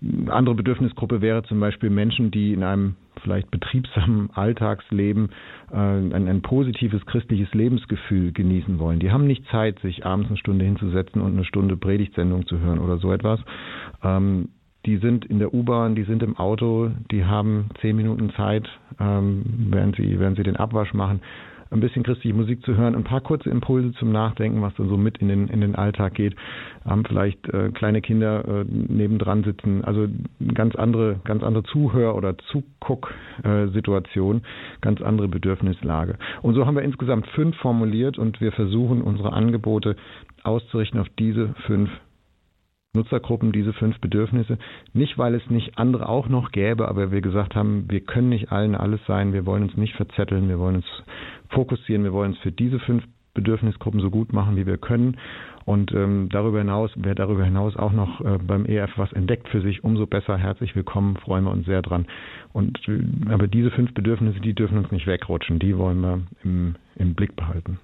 Eine 0.00 0.32
andere 0.32 0.54
Bedürfnisgruppe 0.54 1.20
wäre 1.20 1.42
zum 1.42 1.58
Beispiel 1.58 1.90
Menschen, 1.90 2.30
die 2.30 2.52
in 2.52 2.62
einem 2.62 2.94
vielleicht 3.22 3.50
betriebsamen 3.50 4.30
Alltagsleben 4.34 5.30
äh, 5.72 5.76
ein, 5.76 6.28
ein, 6.28 6.42
positives 6.42 7.04
christliches 7.06 7.52
Lebensgefühl 7.52 8.32
genießen 8.32 8.78
wollen. 8.78 9.00
Die 9.00 9.10
haben 9.10 9.26
nicht 9.26 9.44
Zeit, 9.50 9.78
sich 9.80 10.06
abends 10.06 10.28
eine 10.28 10.38
Stunde 10.38 10.64
hinzusetzen 10.64 11.20
und 11.20 11.32
eine 11.32 11.44
Stunde 11.44 11.76
Predigtsendung 11.76 12.46
zu 12.46 12.60
hören 12.60 12.78
oder 12.78 12.98
so 12.98 13.12
etwas. 13.12 13.40
Ähm, 14.04 14.50
die 14.86 14.98
sind 14.98 15.24
in 15.26 15.40
der 15.40 15.52
U-Bahn, 15.52 15.96
die 15.96 16.04
sind 16.04 16.22
im 16.22 16.36
Auto, 16.36 16.90
die 17.10 17.24
haben 17.24 17.68
zehn 17.80 17.96
Minuten 17.96 18.30
Zeit, 18.30 18.68
ähm, 19.00 19.42
während 19.70 19.96
sie, 19.96 20.18
während 20.20 20.36
sie 20.36 20.44
den 20.44 20.56
Abwasch 20.56 20.94
machen, 20.94 21.20
ein 21.70 21.80
bisschen 21.80 22.02
christliche 22.02 22.34
Musik 22.34 22.64
zu 22.64 22.76
hören, 22.76 22.94
ein 22.94 23.04
paar 23.04 23.20
kurze 23.20 23.50
Impulse 23.50 23.92
zum 23.92 24.12
Nachdenken, 24.12 24.62
was 24.62 24.74
dann 24.76 24.88
so 24.88 24.96
mit 24.96 25.18
in 25.18 25.28
den, 25.28 25.48
in 25.48 25.60
den 25.60 25.74
Alltag 25.74 26.14
geht, 26.14 26.34
haben 26.84 27.04
vielleicht 27.04 27.46
äh, 27.48 27.70
kleine 27.70 28.00
Kinder 28.00 28.44
äh, 28.46 28.64
nebendran 28.68 29.44
sitzen, 29.44 29.84
also 29.84 30.08
ganz 30.54 30.76
andere, 30.76 31.20
ganz 31.24 31.42
andere 31.42 31.64
Zuhör- 31.64 32.16
oder 32.16 32.36
Zuguck-Situation, 32.38 34.42
ganz 34.80 35.02
andere 35.02 35.28
Bedürfnislage. 35.28 36.16
Und 36.42 36.54
so 36.54 36.66
haben 36.66 36.76
wir 36.76 36.82
insgesamt 36.82 37.26
fünf 37.28 37.56
formuliert 37.56 38.18
und 38.18 38.40
wir 38.40 38.52
versuchen 38.52 39.02
unsere 39.02 39.32
Angebote 39.32 39.96
auszurichten 40.44 41.00
auf 41.00 41.08
diese 41.18 41.54
fünf 41.66 41.90
Nutzergruppen 42.94 43.52
diese 43.52 43.74
fünf 43.74 44.00
Bedürfnisse. 44.00 44.58
Nicht, 44.94 45.18
weil 45.18 45.34
es 45.34 45.50
nicht 45.50 45.78
andere 45.78 46.08
auch 46.08 46.28
noch 46.28 46.52
gäbe, 46.52 46.88
aber 46.88 47.12
wir 47.12 47.20
gesagt 47.20 47.54
haben, 47.54 47.84
wir 47.88 48.00
können 48.00 48.30
nicht 48.30 48.50
allen 48.50 48.74
alles 48.74 49.00
sein, 49.06 49.32
wir 49.32 49.44
wollen 49.44 49.64
uns 49.64 49.76
nicht 49.76 49.94
verzetteln, 49.94 50.48
wir 50.48 50.58
wollen 50.58 50.76
uns 50.76 50.86
fokussieren, 51.50 52.04
wir 52.04 52.12
wollen 52.12 52.32
es 52.32 52.38
für 52.38 52.52
diese 52.52 52.78
fünf 52.80 53.04
Bedürfnisgruppen 53.34 54.00
so 54.00 54.10
gut 54.10 54.32
machen, 54.32 54.56
wie 54.56 54.66
wir 54.66 54.78
können. 54.78 55.16
Und 55.64 55.92
ähm, 55.92 56.28
darüber 56.30 56.58
hinaus, 56.58 56.90
wer 56.96 57.14
darüber 57.14 57.44
hinaus 57.44 57.76
auch 57.76 57.92
noch 57.92 58.20
äh, 58.20 58.38
beim 58.38 58.64
EF 58.64 58.90
was 58.96 59.12
entdeckt 59.12 59.48
für 59.48 59.60
sich, 59.60 59.84
umso 59.84 60.06
besser. 60.06 60.36
Herzlich 60.38 60.74
willkommen, 60.74 61.16
freuen 61.16 61.44
wir 61.44 61.50
uns 61.50 61.66
sehr 61.66 61.82
dran. 61.82 62.06
Und 62.52 62.80
äh, 62.88 63.00
aber 63.30 63.46
diese 63.46 63.70
fünf 63.70 63.92
Bedürfnisse, 63.94 64.40
die 64.40 64.54
dürfen 64.54 64.78
uns 64.78 64.90
nicht 64.90 65.06
wegrutschen, 65.06 65.58
die 65.58 65.76
wollen 65.76 66.00
wir 66.00 66.20
im, 66.42 66.76
im 66.96 67.14
Blick 67.14 67.36
behalten. 67.36 67.78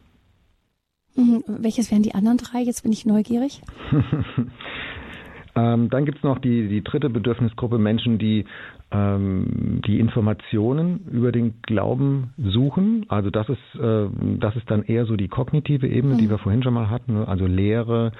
Mhm. 1.14 1.44
Welches 1.46 1.90
wären 1.90 2.02
die 2.02 2.14
anderen 2.14 2.38
drei? 2.38 2.60
Jetzt 2.60 2.82
bin 2.82 2.92
ich 2.92 3.06
neugierig. 3.06 3.60
ähm, 5.54 5.90
dann 5.90 6.04
gibt 6.04 6.18
es 6.18 6.24
noch 6.24 6.38
die, 6.38 6.68
die 6.68 6.82
dritte 6.82 7.10
Bedürfnisgruppe 7.10 7.78
Menschen, 7.78 8.18
die 8.18 8.46
die 8.94 9.98
Informationen 9.98 11.00
über 11.10 11.32
den 11.32 11.54
Glauben 11.62 12.32
suchen. 12.38 13.06
Also 13.08 13.30
das 13.30 13.48
ist, 13.48 13.80
äh, 13.80 14.06
das 14.38 14.54
ist 14.54 14.70
dann 14.70 14.84
eher 14.84 15.04
so 15.04 15.16
die 15.16 15.28
kognitive 15.28 15.88
Ebene, 15.88 16.14
mhm. 16.14 16.18
die 16.18 16.30
wir 16.30 16.38
vorhin 16.38 16.62
schon 16.62 16.74
mal 16.74 16.90
hatten. 16.90 17.14
Ne? 17.14 17.26
Also 17.26 17.46
Lehre, 17.46 18.12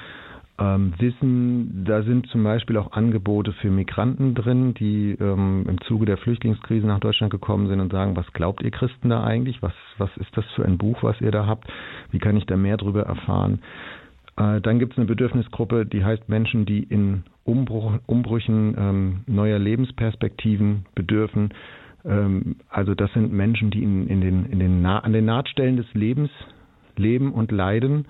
ähm, 0.58 0.94
wissen, 0.98 1.84
da 1.84 2.02
sind 2.02 2.28
zum 2.28 2.44
Beispiel 2.44 2.76
auch 2.76 2.92
Angebote 2.92 3.52
für 3.54 3.70
Migranten 3.70 4.34
drin, 4.34 4.74
die 4.74 5.16
ähm, 5.20 5.64
im 5.68 5.80
Zuge 5.82 6.06
der 6.06 6.16
Flüchtlingskrise 6.16 6.86
nach 6.86 7.00
Deutschland 7.00 7.32
gekommen 7.32 7.66
sind 7.66 7.80
und 7.80 7.90
sagen, 7.90 8.16
was 8.16 8.32
glaubt 8.32 8.62
ihr 8.62 8.70
Christen 8.70 9.08
da 9.08 9.24
eigentlich? 9.24 9.62
Was, 9.62 9.72
was 9.98 10.10
ist 10.16 10.36
das 10.36 10.44
für 10.54 10.64
ein 10.64 10.78
Buch, 10.78 11.02
was 11.02 11.20
ihr 11.20 11.32
da 11.32 11.46
habt? 11.46 11.66
Wie 12.10 12.18
kann 12.18 12.36
ich 12.36 12.46
da 12.46 12.56
mehr 12.56 12.76
drüber 12.76 13.02
erfahren? 13.02 13.60
Äh, 14.36 14.60
dann 14.60 14.78
gibt 14.78 14.92
es 14.92 14.98
eine 14.98 15.06
Bedürfnisgruppe, 15.06 15.86
die 15.86 16.04
heißt 16.04 16.28
Menschen, 16.28 16.66
die 16.66 16.82
in 16.82 17.24
Umbruch, 17.44 17.98
Umbrüchen 18.06 18.74
ähm, 18.78 19.20
neuer 19.26 19.58
Lebensperspektiven 19.58 20.86
bedürfen. 20.94 21.52
Ähm, 22.04 22.56
also 22.68 22.94
das 22.94 23.12
sind 23.12 23.32
Menschen, 23.32 23.70
die 23.70 23.82
in, 23.82 24.08
in 24.08 24.20
den, 24.20 24.46
in 24.46 24.58
den 24.58 24.84
an 24.84 25.12
den 25.12 25.24
Nahtstellen 25.24 25.76
des 25.76 25.92
Lebens 25.94 26.30
leben 26.96 27.32
und 27.32 27.52
leiden. 27.52 28.06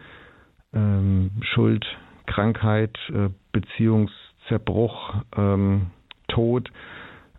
Ähm, 0.72 1.30
Schuld, 1.42 1.84
Krankheit, 2.26 2.98
äh, 3.10 3.28
Beziehungszerbruch, 3.52 5.14
ähm, 5.36 5.86
Tod, 6.28 6.70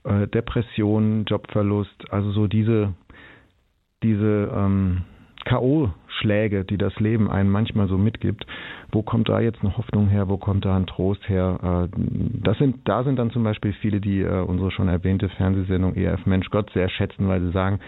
äh, 0.04 0.28
Depression, 0.28 1.26
Jobverlust, 1.26 2.12
also 2.12 2.32
so 2.32 2.48
diese, 2.48 2.94
diese 4.04 4.52
ähm, 4.54 5.02
K.O. 5.46 5.92
Schicksalsschläge, 6.16 6.66
die 6.66 6.78
das 6.78 6.96
Leben 7.00 7.30
einem 7.30 7.52
manchmal 7.52 7.88
so 7.88 7.98
mitgibt, 7.98 8.46
wo 8.92 9.02
kommt 9.02 9.30
da 9.30 9.40
jetzt 9.40 9.62
eine 9.62 9.78
Hoffnung 9.78 10.08
her, 10.08 10.28
wo 10.30 10.38
kommt 10.38 10.66
da 10.66 10.76
ein 10.76 10.88
Trost 10.88 11.28
her? 11.28 11.90
Äh, 11.92 11.98
das 12.44 12.58
sind, 12.58 12.88
da 12.88 13.04
sind 13.04 13.18
dann 13.18 13.32
zum 13.32 13.44
Beispiel 13.44 13.74
viele, 13.74 14.00
die 14.02 14.22
äh, 14.22 14.42
unsere 14.42 14.72
schon 14.72 14.88
erwähnte 14.88 15.30
Fernsehsendung 15.30 15.96
ERF 15.96 16.26
Mensch 16.26 16.50
Gott 16.50 16.70
sehr 16.74 16.90
schätzen, 16.90 17.28
weil 17.28 17.42
sie 17.42 17.52
sagen, 17.52 17.80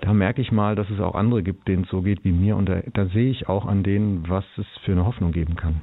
da 0.00 0.12
merke 0.12 0.42
ich 0.42 0.50
mal, 0.50 0.74
dass 0.74 0.90
es 0.90 1.00
auch 1.00 1.14
andere 1.14 1.42
gibt, 1.42 1.68
denen 1.68 1.84
es 1.84 1.90
so 1.90 2.02
geht 2.02 2.24
wie 2.24 2.32
mir 2.32 2.56
und 2.56 2.68
da, 2.68 2.80
da 2.92 3.06
sehe 3.06 3.30
ich 3.30 3.48
auch 3.48 3.66
an 3.66 3.82
denen, 3.82 4.28
was 4.28 4.44
es 4.56 4.66
für 4.84 4.92
eine 4.92 5.06
Hoffnung 5.06 5.32
geben 5.32 5.56
kann. 5.56 5.82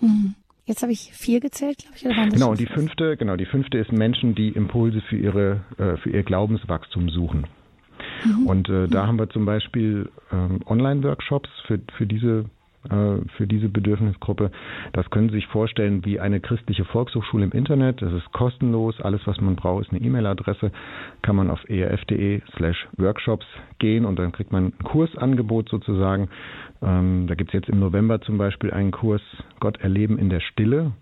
Hm. 0.00 0.34
Jetzt 0.64 0.82
habe 0.82 0.92
ich 0.92 1.12
vier 1.14 1.40
gezählt, 1.40 1.78
glaube 1.78 1.96
ich. 1.96 2.04
Oder 2.04 2.16
waren 2.16 2.28
das 2.28 2.34
genau, 2.34 2.50
und 2.50 2.60
die 2.60 2.66
fünfte, 2.66 3.16
genau, 3.16 3.36
die 3.36 3.46
fünfte 3.46 3.78
ist 3.78 3.90
Menschen, 3.90 4.34
die 4.34 4.50
Impulse 4.50 5.00
für 5.00 5.16
ihre, 5.16 5.60
äh, 5.78 5.96
für 5.96 6.10
ihr 6.10 6.22
Glaubenswachstum 6.24 7.08
suchen. 7.08 7.46
Mhm. 8.24 8.46
Und 8.46 8.68
äh, 8.68 8.88
da 8.88 9.06
haben 9.06 9.18
wir 9.18 9.28
zum 9.30 9.44
Beispiel 9.44 10.10
ähm, 10.32 10.60
Online-Workshops 10.66 11.50
für, 11.66 11.80
für 11.96 12.06
diese 12.06 12.46
äh, 12.84 13.18
für 13.36 13.46
diese 13.46 13.68
Bedürfnisgruppe. 13.68 14.50
Das 14.92 15.10
können 15.10 15.28
Sie 15.28 15.34
sich 15.34 15.46
vorstellen 15.48 16.04
wie 16.04 16.20
eine 16.20 16.40
christliche 16.40 16.84
Volkshochschule 16.84 17.44
im 17.44 17.52
Internet. 17.52 18.00
Das 18.00 18.12
ist 18.12 18.32
kostenlos. 18.32 19.00
Alles, 19.00 19.20
was 19.26 19.40
man 19.40 19.56
braucht, 19.56 19.86
ist 19.86 19.92
eine 19.92 20.00
E-Mail-Adresse. 20.00 20.70
Kann 21.22 21.36
man 21.36 21.50
auf 21.50 21.68
erf.de 21.68 22.40
slash 22.56 22.88
workshops 22.96 23.46
gehen 23.78 24.04
und 24.04 24.18
dann 24.18 24.32
kriegt 24.32 24.52
man 24.52 24.66
ein 24.66 24.84
Kursangebot 24.84 25.68
sozusagen. 25.68 26.28
Ähm, 26.80 27.26
da 27.26 27.34
gibt 27.34 27.50
es 27.50 27.54
jetzt 27.54 27.68
im 27.68 27.80
November 27.80 28.20
zum 28.20 28.38
Beispiel 28.38 28.70
einen 28.70 28.92
Kurs 28.92 29.22
Gott 29.58 29.78
erleben 29.80 30.16
in 30.18 30.30
der 30.30 30.40
Stille. 30.40 30.92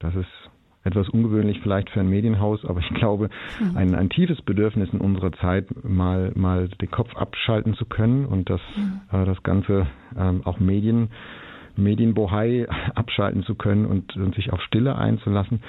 Das 0.00 0.14
ist 0.14 0.50
etwas 0.84 1.08
ungewöhnlich 1.08 1.60
vielleicht 1.60 1.90
für 1.90 2.00
ein 2.00 2.08
Medienhaus, 2.08 2.64
aber 2.64 2.80
ich 2.80 2.88
glaube, 2.94 3.30
mhm. 3.60 3.76
ein, 3.76 3.94
ein 3.94 4.10
tiefes 4.10 4.40
Bedürfnis 4.42 4.88
in 4.92 5.00
unserer 5.00 5.32
Zeit, 5.32 5.66
mal, 5.84 6.32
mal 6.34 6.68
den 6.68 6.90
Kopf 6.90 7.14
abschalten 7.16 7.74
zu 7.74 7.84
können 7.84 8.26
und 8.26 8.48
das, 8.50 8.60
mhm. 8.76 9.00
äh, 9.12 9.24
das 9.24 9.42
Ganze 9.42 9.86
ähm, 10.16 10.42
auch 10.44 10.60
Medien 10.60 11.10
Medienbohai 11.78 12.66
abschalten 12.94 13.42
zu 13.44 13.54
können 13.54 13.86
und, 13.86 14.16
und, 14.16 14.34
sich 14.34 14.52
auf 14.52 14.60
Stille 14.62 14.96
einzulassen. 14.96 15.60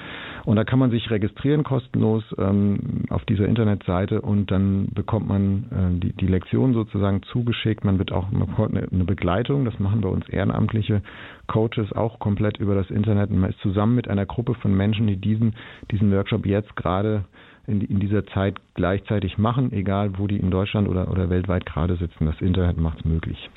Und 0.44 0.56
da 0.56 0.64
kann 0.64 0.78
man 0.78 0.90
sich 0.90 1.10
registrieren 1.10 1.64
kostenlos 1.64 2.24
ähm, 2.38 3.04
auf 3.08 3.24
dieser 3.24 3.46
Internetseite 3.46 4.20
und 4.20 4.50
dann 4.50 4.88
bekommt 4.92 5.28
man 5.28 5.64
äh, 5.70 6.00
die, 6.00 6.12
die 6.12 6.26
Lektion 6.26 6.74
sozusagen 6.74 7.22
zugeschickt. 7.22 7.84
Man 7.84 7.98
wird 7.98 8.12
auch 8.12 8.30
man 8.30 8.48
bekommt 8.48 8.76
eine, 8.76 8.86
eine 8.90 9.04
Begleitung, 9.04 9.64
das 9.64 9.78
machen 9.78 10.00
bei 10.00 10.08
uns 10.08 10.28
ehrenamtliche 10.28 11.02
Coaches 11.46 11.92
auch 11.92 12.18
komplett 12.18 12.58
über 12.58 12.74
das 12.74 12.90
Internet. 12.90 13.30
Und 13.30 13.38
man 13.38 13.50
ist 13.50 13.60
zusammen 13.60 13.94
mit 13.94 14.08
einer 14.08 14.26
Gruppe 14.26 14.54
von 14.54 14.74
Menschen, 14.76 15.06
die 15.06 15.16
diesen, 15.16 15.54
diesen 15.90 16.12
Workshop 16.12 16.46
jetzt 16.46 16.74
gerade 16.76 17.24
in, 17.66 17.80
in, 17.82 18.00
dieser 18.00 18.26
Zeit 18.26 18.58
gleichzeitig 18.74 19.38
machen, 19.38 19.72
egal 19.72 20.18
wo 20.18 20.26
die 20.26 20.38
in 20.38 20.50
Deutschland 20.50 20.88
oder, 20.88 21.10
oder 21.10 21.30
weltweit 21.30 21.66
gerade 21.66 21.96
sitzen. 21.96 22.26
Das 22.26 22.40
Internet 22.40 22.76
macht 22.78 22.98
es 23.00 23.04
möglich. 23.04 23.50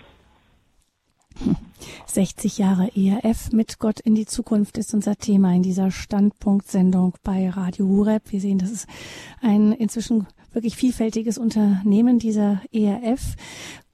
60 2.08 2.58
Jahre 2.58 2.92
ERF 2.96 3.52
mit 3.52 3.80
Gott 3.80 4.00
in 4.00 4.16
die 4.16 4.26
Zukunft 4.26 4.78
ist 4.78 4.94
unser 4.94 5.16
Thema 5.16 5.54
in 5.54 5.64
dieser 5.64 5.92
Standpunktsendung 5.92 7.16
bei 7.24 7.50
Radio 7.50 7.88
Hureb. 7.88 8.32
Wir 8.32 8.40
sehen, 8.40 8.58
das 8.58 8.72
ist 8.72 8.88
ein 9.42 9.72
inzwischen 9.72 10.28
wirklich 10.54 10.76
vielfältiges 10.76 11.38
Unternehmen, 11.38 12.20
dieser 12.20 12.62
ERF. 12.72 13.36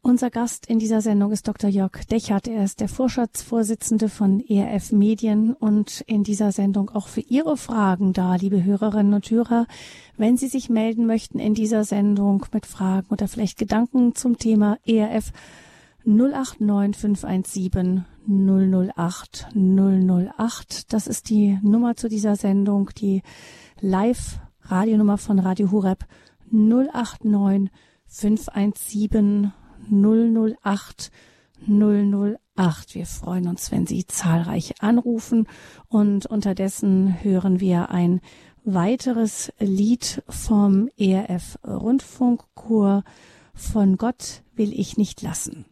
Unser 0.02 0.30
Gast 0.30 0.66
in 0.66 0.80
dieser 0.80 1.02
Sendung 1.02 1.32
ist 1.34 1.48
Dr. 1.48 1.70
Jörg 1.70 2.06
Dechert. 2.10 2.48
Er 2.48 2.64
ist 2.64 2.80
der 2.80 2.88
Vorstandsvorsitzende 2.88 4.08
von 4.08 4.40
ERF 4.40 4.94
Medien 4.94 5.54
und 5.54 6.04
in 6.08 6.24
dieser 6.24 6.54
Sendung 6.54 6.90
auch 6.90 7.10
für 7.10 7.20
Ihre 7.20 7.58
Fragen 7.58 8.14
da, 8.14 8.36
liebe 8.36 8.64
Hörerinnen 8.64 9.14
und 9.14 9.30
Hörer. 9.30 9.68
Wenn 10.16 10.38
Sie 10.38 10.48
sich 10.48 10.70
melden 10.70 11.06
möchten 11.06 11.40
in 11.40 11.54
dieser 11.54 11.84
Sendung 11.84 12.46
mit 12.54 12.66
Fragen 12.66 13.08
oder 13.10 13.28
vielleicht 13.28 13.58
Gedanken 13.58 14.16
zum 14.16 14.38
Thema 14.38 14.78
ERF, 14.86 15.34
089 16.10 16.98
517 16.98 18.04
008 18.28 19.48
008. 19.54 20.92
Das 20.92 21.06
ist 21.06 21.30
die 21.30 21.60
Nummer 21.62 21.96
zu 21.96 22.10
dieser 22.10 22.36
Sendung, 22.36 22.90
die 22.98 23.22
Live-Radionummer 23.80 25.20
von 25.20 25.38
Radio 25.38 25.70
Hureb 25.70 26.06
089 26.50 27.70
517 28.08 29.54
008 29.92 31.12
008. 31.68 32.96
Wir 32.96 33.06
freuen 33.06 33.48
uns, 33.48 33.72
wenn 33.72 33.86
Sie 33.86 34.08
zahlreich 34.08 34.82
anrufen 34.82 35.48
und 35.90 36.26
unterdessen 36.26 37.24
hören 37.24 37.60
wir 37.60 37.92
ein 37.92 38.20
weiteres 38.64 39.54
Lied 39.60 40.24
vom 40.28 40.90
ERF 40.98 41.60
Rundfunkchor 41.64 43.04
von 43.54 43.98
Gott 43.98 44.42
will 44.56 44.74
ich 44.74 44.98
nicht 44.98 45.22
lassen. 45.22 45.66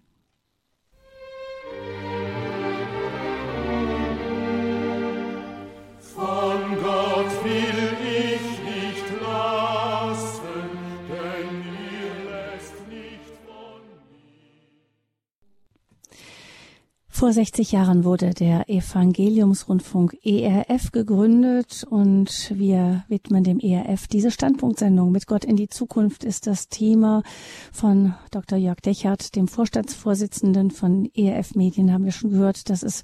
Vor 17.17 17.33
60 17.33 17.71
Jahren 17.71 18.03
wurde 18.03 18.35
der 18.35 18.69
Evangeliumsrundfunk 18.69 20.19
ERF 20.23 20.91
gegründet 20.91 21.83
und 21.89 22.51
wir 22.53 23.05
widmen 23.07 23.43
dem 23.43 23.59
ERF 23.59 24.05
diese 24.07 24.29
Standpunktsendung 24.29 25.11
mit 25.11 25.25
Gott 25.25 25.43
in 25.43 25.55
die 25.55 25.67
Zukunft 25.67 26.23
ist 26.23 26.45
das 26.45 26.69
Thema 26.69 27.23
von 27.71 28.13
Dr. 28.29 28.59
Jörg 28.59 28.81
Dechert, 28.81 29.35
dem 29.35 29.47
Vorstandsvorsitzenden 29.47 30.69
von 30.69 31.09
ERF 31.15 31.55
Medien, 31.55 31.91
haben 31.91 32.05
wir 32.05 32.11
schon 32.11 32.29
gehört, 32.29 32.69
dass 32.69 32.83
es 32.83 33.01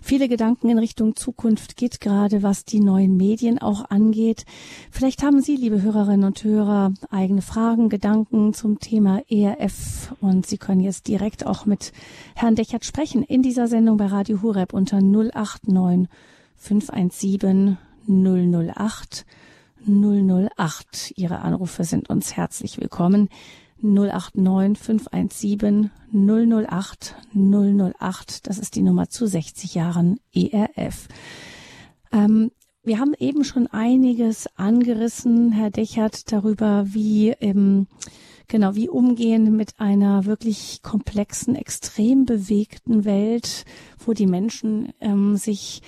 viele 0.00 0.30
Gedanken 0.30 0.70
in 0.70 0.78
Richtung 0.78 1.14
Zukunft 1.14 1.76
geht, 1.76 2.00
gerade 2.00 2.42
was 2.42 2.64
die 2.64 2.80
neuen 2.80 3.18
Medien 3.18 3.58
auch 3.58 3.90
angeht. 3.90 4.46
Vielleicht 4.90 5.22
haben 5.22 5.42
Sie, 5.42 5.56
liebe 5.56 5.82
Hörerinnen 5.82 6.24
und 6.24 6.42
Hörer, 6.42 6.94
eigene 7.10 7.42
Fragen, 7.42 7.90
Gedanken 7.90 8.54
zum 8.54 8.78
Thema 8.78 9.20
ERF 9.28 10.14
und 10.22 10.46
Sie 10.46 10.56
können 10.56 10.80
jetzt 10.80 11.08
direkt 11.08 11.44
auch 11.44 11.66
mit 11.66 11.92
Herrn 12.34 12.54
Dechert 12.54 12.86
sprechen 12.86 13.22
in 13.22 13.42
dieser 13.50 13.66
Sendung 13.66 13.96
bei 13.96 14.06
Radio 14.06 14.42
Hureb 14.42 14.72
unter 14.72 15.00
089 15.00 16.08
517 16.54 17.78
008 18.06 19.26
008. 19.88 21.14
Ihre 21.16 21.40
Anrufe 21.40 21.82
sind 21.82 22.08
uns 22.10 22.36
herzlich 22.36 22.80
willkommen. 22.80 23.28
089 23.82 24.78
517 24.78 25.90
008 26.12 27.16
008. 27.34 28.46
Das 28.46 28.58
ist 28.60 28.76
die 28.76 28.82
Nummer 28.82 29.08
zu 29.08 29.26
60 29.26 29.74
Jahren 29.74 30.20
ERF. 30.32 31.08
Ähm, 32.12 32.52
wir 32.84 33.00
haben 33.00 33.14
eben 33.18 33.42
schon 33.42 33.66
einiges 33.66 34.46
angerissen, 34.54 35.50
Herr 35.50 35.70
Dechert, 35.70 36.30
darüber, 36.30 36.84
wie 36.86 37.30
ähm, 37.30 37.88
Genau, 38.50 38.74
wie 38.74 38.88
umgehen 38.88 39.54
mit 39.54 39.78
einer 39.78 40.24
wirklich 40.24 40.82
komplexen, 40.82 41.54
extrem 41.54 42.24
bewegten 42.24 43.04
Welt, 43.04 43.64
wo 44.04 44.12
die 44.12 44.26
Menschen 44.26 44.92
ähm, 45.00 45.36
sich 45.36 45.82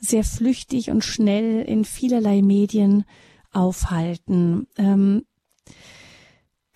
sehr 0.00 0.24
flüchtig 0.24 0.90
und 0.90 1.04
schnell 1.04 1.60
in 1.60 1.84
vielerlei 1.84 2.40
Medien 2.40 3.04
aufhalten. 3.52 4.68
Ähm, 4.78 5.26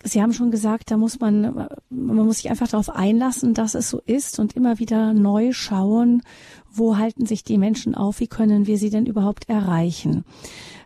Sie 0.03 0.21
haben 0.21 0.33
schon 0.33 0.51
gesagt, 0.51 0.91
da 0.91 0.97
muss 0.97 1.19
man, 1.19 1.67
man 1.89 2.25
muss 2.25 2.37
sich 2.37 2.51
einfach 2.51 2.67
darauf 2.67 2.89
einlassen, 2.89 3.55
dass 3.55 3.73
es 3.73 3.89
so 3.89 4.01
ist 4.05 4.37
und 4.37 4.53
immer 4.53 4.77
wieder 4.77 5.13
neu 5.13 5.51
schauen, 5.51 6.21
wo 6.69 6.97
halten 6.97 7.25
sich 7.25 7.43
die 7.43 7.57
Menschen 7.57 7.95
auf, 7.95 8.19
wie 8.19 8.27
können 8.27 8.67
wir 8.67 8.77
sie 8.77 8.91
denn 8.91 9.07
überhaupt 9.07 9.49
erreichen. 9.49 10.25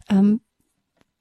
Ähm, 0.07 0.39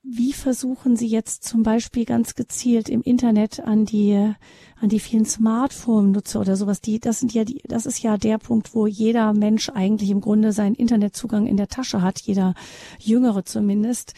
wie 0.08 0.32
versuchen 0.32 0.94
Sie 0.94 1.08
jetzt 1.08 1.42
zum 1.42 1.64
Beispiel 1.64 2.04
ganz 2.04 2.36
gezielt 2.36 2.88
im 2.88 3.02
Internet 3.02 3.60
an 3.60 3.84
die 3.86 4.32
an 4.80 4.88
die 4.88 5.00
vielen 5.00 5.24
Smartphone-Nutzer 5.24 6.40
oder 6.40 6.54
sowas? 6.54 6.80
Die, 6.80 7.00
das 7.00 7.18
sind 7.18 7.34
ja 7.34 7.44
die, 7.44 7.60
das 7.66 7.86
ist 7.86 8.02
ja 8.02 8.16
der 8.16 8.38
Punkt, 8.38 8.72
wo 8.74 8.86
jeder 8.86 9.32
Mensch 9.32 9.68
eigentlich 9.70 10.10
im 10.10 10.20
Grunde 10.20 10.52
seinen 10.52 10.76
Internetzugang 10.76 11.46
in 11.46 11.56
der 11.56 11.66
Tasche 11.66 12.02
hat, 12.02 12.20
jeder 12.20 12.54
Jüngere 13.00 13.44
zumindest. 13.44 14.12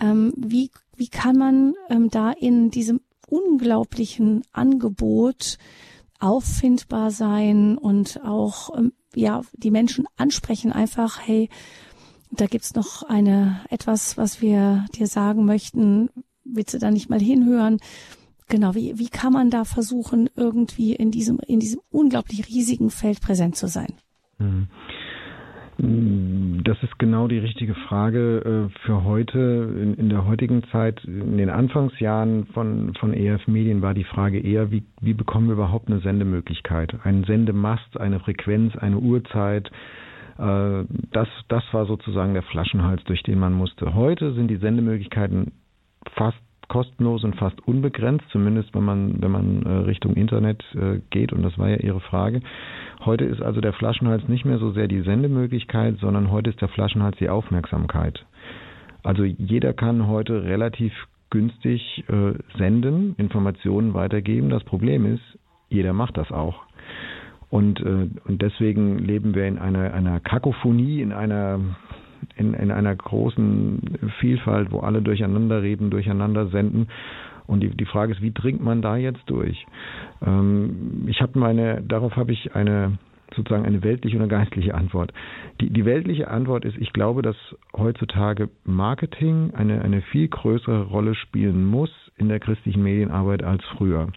Ähm, 0.00 0.32
wie 0.36 0.70
wie 0.96 1.08
kann 1.08 1.36
man 1.36 1.74
ähm, 1.90 2.08
da 2.08 2.30
in 2.30 2.70
diesem 2.70 3.00
unglaublichen 3.28 4.44
Angebot 4.52 5.58
auffindbar 6.20 7.10
sein 7.10 7.76
und 7.76 8.20
auch 8.24 8.78
ähm, 8.78 8.92
ja 9.14 9.42
die 9.52 9.70
Menschen 9.70 10.06
ansprechen 10.16 10.72
einfach 10.72 11.20
hey 11.20 11.50
da 12.40 12.46
gibt's 12.46 12.74
noch 12.74 13.02
eine 13.02 13.60
etwas, 13.70 14.16
was 14.18 14.42
wir 14.42 14.84
dir 14.94 15.06
sagen 15.06 15.44
möchten. 15.44 16.10
Willst 16.44 16.74
du 16.74 16.78
da 16.78 16.90
nicht 16.90 17.10
mal 17.10 17.20
hinhören? 17.20 17.78
Genau, 18.48 18.74
wie, 18.74 18.98
wie 18.98 19.08
kann 19.08 19.32
man 19.32 19.50
da 19.50 19.64
versuchen, 19.64 20.28
irgendwie 20.36 20.94
in 20.94 21.10
diesem, 21.10 21.40
in 21.46 21.60
diesem 21.60 21.80
unglaublich 21.90 22.46
riesigen 22.46 22.90
Feld 22.90 23.20
präsent 23.20 23.56
zu 23.56 23.68
sein? 23.68 23.94
Mhm. 24.38 24.68
Das 25.76 26.80
ist 26.82 26.98
genau 27.00 27.26
die 27.26 27.38
richtige 27.38 27.74
Frage 27.74 28.70
äh, 28.70 28.78
für 28.86 29.02
heute. 29.02 29.38
In, 29.82 29.94
in, 29.94 30.08
der 30.08 30.24
heutigen 30.24 30.62
Zeit, 30.70 31.02
in 31.04 31.36
den 31.36 31.50
Anfangsjahren 31.50 32.46
von, 32.54 32.94
von 32.94 33.12
EF 33.12 33.48
Medien 33.48 33.82
war 33.82 33.92
die 33.92 34.04
Frage 34.04 34.38
eher, 34.38 34.70
wie, 34.70 34.84
wie 35.00 35.14
bekommen 35.14 35.48
wir 35.48 35.54
überhaupt 35.54 35.88
eine 35.88 36.00
Sendemöglichkeit? 36.00 36.94
Ein 37.02 37.24
Sendemast, 37.24 37.98
eine 37.98 38.20
Frequenz, 38.20 38.76
eine 38.76 38.98
Uhrzeit. 38.98 39.70
Äh, 40.38 40.84
das, 41.12 41.28
das 41.48 41.62
war 41.72 41.86
sozusagen 41.86 42.34
der 42.34 42.42
Flaschenhals, 42.42 43.02
durch 43.04 43.22
den 43.22 43.38
man 43.38 43.52
musste. 43.52 43.94
Heute 43.94 44.32
sind 44.34 44.48
die 44.48 44.56
Sendemöglichkeiten 44.56 45.52
fast 46.14 46.38
kostenlos 46.68 47.24
und 47.24 47.36
fast 47.36 47.60
unbegrenzt, 47.68 48.24
zumindest 48.30 48.74
wenn 48.74 48.84
man, 48.84 49.22
wenn 49.22 49.30
man 49.30 49.62
äh, 49.64 49.68
Richtung 49.84 50.14
Internet 50.14 50.64
äh, 50.74 51.00
geht. 51.10 51.32
Und 51.32 51.42
das 51.42 51.58
war 51.58 51.68
ja 51.68 51.76
Ihre 51.76 52.00
Frage. 52.00 52.40
Heute 53.04 53.24
ist 53.24 53.42
also 53.42 53.60
der 53.60 53.74
Flaschenhals 53.74 54.28
nicht 54.28 54.44
mehr 54.46 54.58
so 54.58 54.72
sehr 54.72 54.88
die 54.88 55.02
Sendemöglichkeit, 55.02 55.98
sondern 55.98 56.30
heute 56.30 56.50
ist 56.50 56.60
der 56.60 56.68
Flaschenhals 56.68 57.18
die 57.18 57.28
Aufmerksamkeit. 57.28 58.24
Also 59.02 59.24
jeder 59.24 59.74
kann 59.74 60.08
heute 60.08 60.44
relativ 60.44 60.92
günstig 61.28 62.04
senden, 62.56 63.14
Informationen 63.16 63.92
weitergeben. 63.92 64.48
Das 64.48 64.64
Problem 64.64 65.04
ist, 65.04 65.38
jeder 65.68 65.92
macht 65.92 66.16
das 66.16 66.30
auch. 66.32 66.63
Und, 67.50 67.80
äh, 67.80 68.08
und 68.24 68.42
deswegen 68.42 68.98
leben 68.98 69.34
wir 69.34 69.46
in 69.46 69.58
einer, 69.58 69.92
einer 69.94 70.20
Kakophonie, 70.20 71.00
in 71.00 71.12
einer 71.12 71.60
in, 72.36 72.54
in 72.54 72.70
einer 72.70 72.94
großen 72.94 73.98
Vielfalt, 74.18 74.72
wo 74.72 74.80
alle 74.80 75.02
durcheinander 75.02 75.62
reden, 75.62 75.90
durcheinander 75.90 76.46
senden. 76.48 76.88
Und 77.46 77.60
die, 77.60 77.68
die 77.68 77.84
Frage 77.84 78.12
ist, 78.12 78.22
wie 78.22 78.32
dringt 78.32 78.62
man 78.62 78.80
da 78.80 78.96
jetzt 78.96 79.22
durch? 79.26 79.66
Ähm, 80.24 81.04
ich 81.06 81.20
habe 81.20 81.38
meine, 81.38 81.82
darauf 81.82 82.16
habe 82.16 82.32
ich 82.32 82.54
eine 82.54 82.98
sozusagen 83.34 83.66
eine 83.66 83.82
weltliche 83.82 84.16
und 84.16 84.22
eine 84.22 84.30
geistliche 84.30 84.74
Antwort. 84.74 85.12
Die, 85.60 85.70
die 85.70 85.84
weltliche 85.84 86.28
Antwort 86.28 86.64
ist, 86.64 86.76
ich 86.78 86.92
glaube, 86.92 87.22
dass 87.22 87.36
heutzutage 87.76 88.48
Marketing 88.64 89.52
eine, 89.54 89.82
eine 89.82 90.02
viel 90.02 90.28
größere 90.28 90.84
Rolle 90.84 91.14
spielen 91.14 91.66
muss 91.66 91.90
in 92.16 92.28
der 92.28 92.38
christlichen 92.38 92.82
Medienarbeit 92.82 93.42
als 93.42 93.64
früher. 93.76 94.08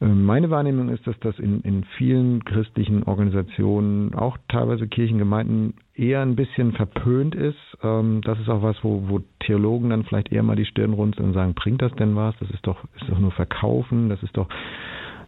Ähm, 0.00 0.24
meine 0.24 0.50
Wahrnehmung 0.50 0.88
ist, 0.88 1.06
dass 1.06 1.18
das 1.20 1.38
in, 1.38 1.60
in 1.62 1.84
vielen 1.96 2.44
christlichen 2.44 3.02
Organisationen, 3.04 4.14
auch 4.14 4.36
teilweise 4.48 4.86
Kirchengemeinden, 4.86 5.74
eher 5.94 6.22
ein 6.22 6.36
bisschen 6.36 6.72
verpönt 6.72 7.34
ist. 7.34 7.58
Ähm, 7.82 8.20
das 8.22 8.38
ist 8.38 8.48
auch 8.48 8.62
was, 8.62 8.76
wo, 8.82 9.08
wo 9.08 9.20
Theologen 9.40 9.90
dann 9.90 10.04
vielleicht 10.04 10.32
eher 10.32 10.42
mal 10.42 10.56
die 10.56 10.66
Stirn 10.66 10.92
runzeln 10.92 11.26
und 11.26 11.34
sagen, 11.34 11.54
bringt 11.54 11.82
das 11.82 11.92
denn 11.92 12.14
was? 12.14 12.34
Das 12.38 12.50
ist 12.50 12.66
doch, 12.66 12.84
ist 13.00 13.08
doch 13.08 13.18
nur 13.18 13.32
Verkaufen, 13.32 14.08
das 14.08 14.22
ist 14.22 14.36
doch 14.36 14.48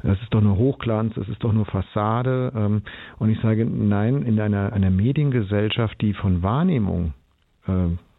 das 0.02 0.18
ist 0.22 0.32
doch 0.32 0.40
nur 0.40 0.56
Hochglanz, 0.56 1.12
das 1.14 1.28
ist 1.28 1.44
doch 1.44 1.52
nur 1.52 1.66
Fassade. 1.66 2.52
Ähm, 2.56 2.82
und 3.18 3.28
ich 3.28 3.38
sage, 3.40 3.66
nein, 3.66 4.22
in 4.22 4.40
einer, 4.40 4.72
einer 4.72 4.88
Mediengesellschaft, 4.88 6.00
die 6.00 6.14
von 6.14 6.42
Wahrnehmung 6.42 7.12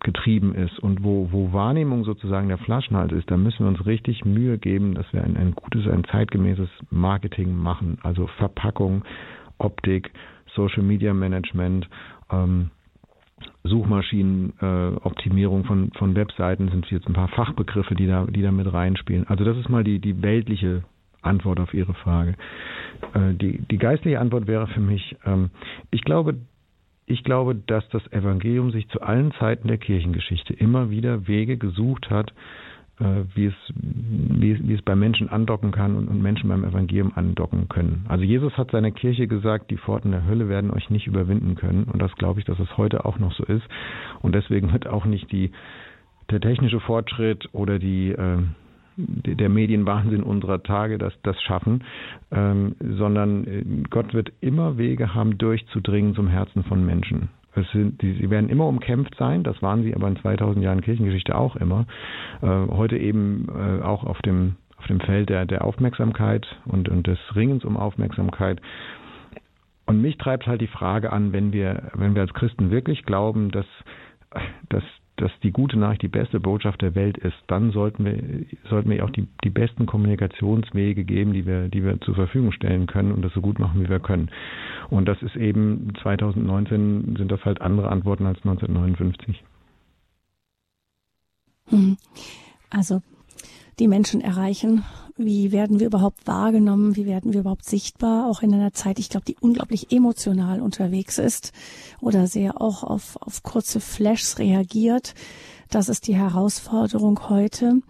getrieben 0.03 0.55
ist 0.55 0.79
und 0.79 1.03
wo, 1.03 1.29
wo 1.31 1.53
Wahrnehmung 1.53 2.03
sozusagen 2.03 2.47
der 2.47 2.57
Flaschenhals 2.57 3.11
ist, 3.13 3.29
da 3.29 3.37
müssen 3.37 3.59
wir 3.59 3.67
uns 3.67 3.85
richtig 3.85 4.25
Mühe 4.25 4.57
geben, 4.57 4.95
dass 4.95 5.05
wir 5.13 5.23
ein, 5.23 5.37
ein 5.37 5.53
gutes, 5.53 5.87
ein 5.87 6.03
zeitgemäßes 6.05 6.69
Marketing 6.89 7.55
machen. 7.55 7.99
Also 8.03 8.27
Verpackung, 8.37 9.03
Optik, 9.57 10.11
Social 10.55 10.83
Media 10.83 11.13
Management, 11.13 11.87
ähm, 12.31 12.71
Suchmaschinenoptimierung 13.63 15.61
äh, 15.61 15.67
von, 15.67 15.91
von 15.93 16.15
Webseiten 16.15 16.69
sind 16.69 16.89
jetzt 16.89 17.07
ein 17.07 17.13
paar 17.13 17.29
Fachbegriffe, 17.29 17.95
die 17.95 18.07
da, 18.07 18.25
die 18.25 18.41
da 18.41 18.51
mit 18.51 18.71
reinspielen. 18.71 19.27
Also 19.27 19.43
das 19.43 19.57
ist 19.57 19.69
mal 19.69 19.83
die, 19.83 19.99
die 19.99 20.21
weltliche 20.21 20.83
Antwort 21.21 21.59
auf 21.59 21.73
Ihre 21.73 21.93
Frage. 21.93 22.35
Äh, 23.13 23.33
die, 23.33 23.59
die 23.59 23.77
geistliche 23.77 24.19
Antwort 24.19 24.47
wäre 24.47 24.67
für 24.67 24.79
mich, 24.79 25.15
ähm, 25.25 25.51
ich 25.91 26.03
glaube, 26.03 26.35
ich 27.11 27.23
glaube, 27.23 27.55
dass 27.55 27.87
das 27.89 28.01
Evangelium 28.11 28.71
sich 28.71 28.87
zu 28.89 29.01
allen 29.01 29.31
Zeiten 29.33 29.67
der 29.67 29.77
Kirchengeschichte 29.77 30.53
immer 30.53 30.89
wieder 30.89 31.27
Wege 31.27 31.57
gesucht 31.57 32.09
hat, 32.09 32.33
äh, 32.99 33.25
wie 33.35 33.45
es, 33.45 33.53
wie, 33.75 34.51
es, 34.51 34.59
wie 34.67 34.73
es 34.73 34.81
bei 34.81 34.95
Menschen 34.95 35.29
andocken 35.29 35.71
kann 35.71 35.95
und, 35.95 36.07
und 36.07 36.21
Menschen 36.21 36.49
beim 36.49 36.63
Evangelium 36.63 37.11
andocken 37.15 37.67
können. 37.67 38.05
Also 38.07 38.23
Jesus 38.23 38.57
hat 38.57 38.71
seiner 38.71 38.91
Kirche 38.91 39.27
gesagt, 39.27 39.71
die 39.71 39.77
Pforten 39.77 40.11
der 40.11 40.25
Hölle 40.25 40.47
werden 40.47 40.71
euch 40.71 40.89
nicht 40.89 41.07
überwinden 41.07 41.55
können. 41.55 41.83
Und 41.83 42.01
das 42.01 42.13
glaube 42.15 42.39
ich, 42.39 42.45
dass 42.45 42.59
es 42.59 42.77
heute 42.77 43.05
auch 43.05 43.19
noch 43.19 43.33
so 43.33 43.43
ist. 43.43 43.67
Und 44.21 44.33
deswegen 44.33 44.71
wird 44.71 44.87
auch 44.87 45.05
nicht 45.05 45.31
die, 45.31 45.51
der 46.29 46.39
technische 46.39 46.79
Fortschritt 46.79 47.49
oder 47.53 47.77
die, 47.77 48.11
äh, 48.11 48.37
der 49.07 49.49
Medienwahnsinn 49.49 50.23
unserer 50.23 50.63
Tage 50.63 50.97
das, 50.97 51.13
das 51.23 51.41
schaffen, 51.41 51.83
ähm, 52.31 52.75
sondern 52.79 53.45
äh, 53.45 53.63
Gott 53.89 54.13
wird 54.13 54.31
immer 54.41 54.77
Wege 54.77 55.13
haben, 55.13 55.37
durchzudringen 55.37 56.15
zum 56.15 56.27
Herzen 56.27 56.63
von 56.63 56.85
Menschen. 56.85 57.29
Sind, 57.73 58.01
die, 58.01 58.13
sie 58.13 58.29
werden 58.29 58.49
immer 58.49 58.65
umkämpft 58.65 59.15
sein, 59.15 59.43
das 59.43 59.61
waren 59.61 59.83
sie 59.83 59.93
aber 59.93 60.07
in 60.07 60.15
2000 60.15 60.63
Jahren 60.63 60.81
Kirchengeschichte 60.81 61.35
auch 61.35 61.57
immer. 61.57 61.85
Äh, 62.41 62.47
heute 62.47 62.97
eben 62.97 63.47
äh, 63.49 63.83
auch 63.83 64.05
auf 64.05 64.21
dem, 64.21 64.55
auf 64.77 64.87
dem 64.87 65.01
Feld 65.01 65.29
der, 65.29 65.45
der 65.45 65.65
Aufmerksamkeit 65.65 66.47
und, 66.65 66.87
und 66.87 67.07
des 67.07 67.19
Ringens 67.35 67.65
um 67.65 67.75
Aufmerksamkeit. 67.75 68.61
Und 69.85 70.01
mich 70.01 70.17
treibt 70.17 70.47
halt 70.47 70.61
die 70.61 70.67
Frage 70.67 71.11
an, 71.11 71.33
wenn 71.33 71.51
wir, 71.51 71.91
wenn 71.95 72.15
wir 72.15 72.21
als 72.21 72.33
Christen 72.33 72.71
wirklich 72.71 73.03
glauben, 73.03 73.51
dass, 73.51 73.65
dass 74.69 74.83
dass 75.21 75.31
die 75.43 75.51
gute 75.51 75.77
Nachricht 75.77 76.01
die 76.01 76.07
beste 76.07 76.39
Botschaft 76.39 76.81
der 76.81 76.95
Welt 76.95 77.17
ist, 77.17 77.37
dann 77.47 77.71
sollten 77.71 78.05
wir, 78.05 78.17
sollten 78.69 78.89
wir 78.89 79.05
auch 79.05 79.11
die, 79.11 79.27
die 79.43 79.51
besten 79.51 79.85
Kommunikationswege 79.85 81.03
geben, 81.03 81.33
die 81.33 81.45
wir, 81.45 81.67
die 81.67 81.83
wir 81.83 82.01
zur 82.01 82.15
Verfügung 82.15 82.51
stellen 82.51 82.87
können 82.87 83.11
und 83.11 83.21
das 83.21 83.31
so 83.33 83.41
gut 83.41 83.59
machen, 83.59 83.83
wie 83.83 83.89
wir 83.89 83.99
können. 83.99 84.31
Und 84.89 85.07
das 85.07 85.21
ist 85.21 85.35
eben 85.35 85.93
2019 86.01 87.15
sind 87.17 87.31
das 87.31 87.45
halt 87.45 87.61
andere 87.61 87.89
Antworten 87.89 88.25
als 88.25 88.39
1959. 88.39 89.43
Hm. 91.67 91.97
Also 92.71 93.01
die 93.79 93.87
Menschen 93.87 94.21
erreichen? 94.21 94.83
Wie 95.23 95.51
werden 95.51 95.79
wir 95.79 95.85
überhaupt 95.87 96.25
wahrgenommen? 96.25 96.95
Wie 96.95 97.05
werden 97.05 97.33
wir 97.33 97.41
überhaupt 97.41 97.65
sichtbar? 97.65 98.27
Auch 98.27 98.41
in 98.41 98.53
einer 98.55 98.73
Zeit, 98.73 98.97
ich 98.97 99.09
glaube, 99.09 99.25
die 99.25 99.37
unglaublich 99.39 99.91
emotional 99.91 100.61
unterwegs 100.61 101.19
ist 101.19 101.53
oder 102.01 102.25
sehr 102.25 102.59
auch 102.59 102.83
auf, 102.83 103.17
auf 103.21 103.43
kurze 103.43 103.79
Flashs 103.79 104.39
reagiert. 104.39 105.13
Das 105.69 105.89
ist 105.89 106.07
die 106.07 106.15
Herausforderung 106.15 107.29
heute. 107.29 107.81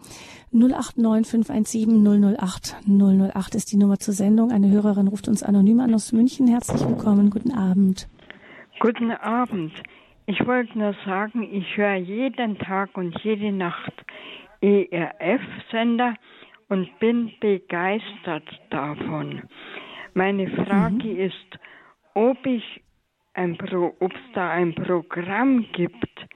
089 0.52 1.26
517 1.26 2.36
008 2.36 2.76
008 2.86 3.56
ist 3.56 3.72
die 3.72 3.78
Nummer 3.78 3.98
zur 3.98 4.14
Sendung. 4.14 4.52
Eine 4.52 4.70
Hörerin 4.70 5.08
ruft 5.08 5.30
uns 5.30 5.42
anonym 5.42 5.80
an 5.80 5.96
aus 5.96 6.12
München. 6.12 6.48
Herzlich 6.48 6.86
willkommen. 6.86 7.30
Guten 7.30 7.54
Abend. 7.54 8.10
Guten 8.82 9.12
Abend. 9.12 9.72
Ich 10.26 10.46
wollte 10.46 10.78
nur 10.78 10.94
sagen, 11.06 11.44
ich 11.44 11.78
höre 11.78 11.96
jeden 11.96 12.58
Tag 12.58 12.98
und 12.98 13.18
jede 13.24 13.54
Nacht 13.54 13.94
ERF-Sender 14.60 16.16
und 16.72 16.88
bin 17.00 17.34
begeistert 17.42 18.48
davon. 18.70 19.42
Meine 20.14 20.50
Frage 20.50 21.06
mhm. 21.06 21.20
ist, 21.20 21.60
ob 22.14 22.46
ich 22.46 22.82
ein 23.34 23.58
Pro, 23.58 23.94
ob 24.00 24.14
es 24.14 24.34
da 24.34 24.52
ein 24.52 24.74
Programm 24.74 25.66
gibt 25.74 26.28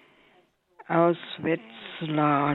aus 0.90 1.18
Wetzlar. 1.42 2.54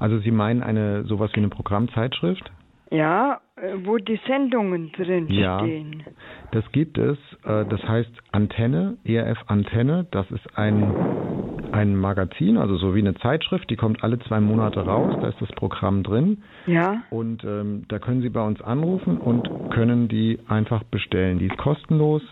Also 0.00 0.18
Sie 0.20 0.30
meinen 0.30 0.62
eine 0.62 1.04
sowas 1.04 1.30
wie 1.34 1.40
eine 1.40 1.50
Programmzeitschrift? 1.50 2.50
Ja, 2.90 3.40
äh, 3.56 3.74
wo 3.84 3.98
die 3.98 4.18
Sendungen 4.26 4.92
drin 4.92 5.28
ja, 5.28 5.58
stehen. 5.60 6.04
Das 6.52 6.64
gibt 6.72 6.96
es. 6.96 7.18
Äh, 7.44 7.66
das 7.66 7.82
heißt 7.82 8.10
Antenne, 8.32 8.96
ERF 9.04 9.38
Antenne. 9.46 10.06
Das 10.10 10.30
ist 10.30 10.56
ein, 10.56 10.90
ein 11.72 11.96
Magazin, 11.96 12.56
also 12.56 12.76
so 12.76 12.94
wie 12.94 13.00
eine 13.00 13.14
Zeitschrift. 13.16 13.68
Die 13.68 13.76
kommt 13.76 14.02
alle 14.02 14.18
zwei 14.20 14.40
Monate 14.40 14.80
raus. 14.80 15.16
Da 15.20 15.28
ist 15.28 15.40
das 15.40 15.50
Programm 15.52 16.02
drin. 16.02 16.42
Ja. 16.66 17.02
Und 17.10 17.44
ähm, 17.44 17.84
da 17.88 17.98
können 17.98 18.22
Sie 18.22 18.30
bei 18.30 18.44
uns 18.44 18.60
anrufen 18.62 19.18
und 19.18 19.70
können 19.70 20.08
die 20.08 20.38
einfach 20.48 20.82
bestellen. 20.84 21.38
Die 21.38 21.46
ist 21.46 21.58
kostenlos. 21.58 22.22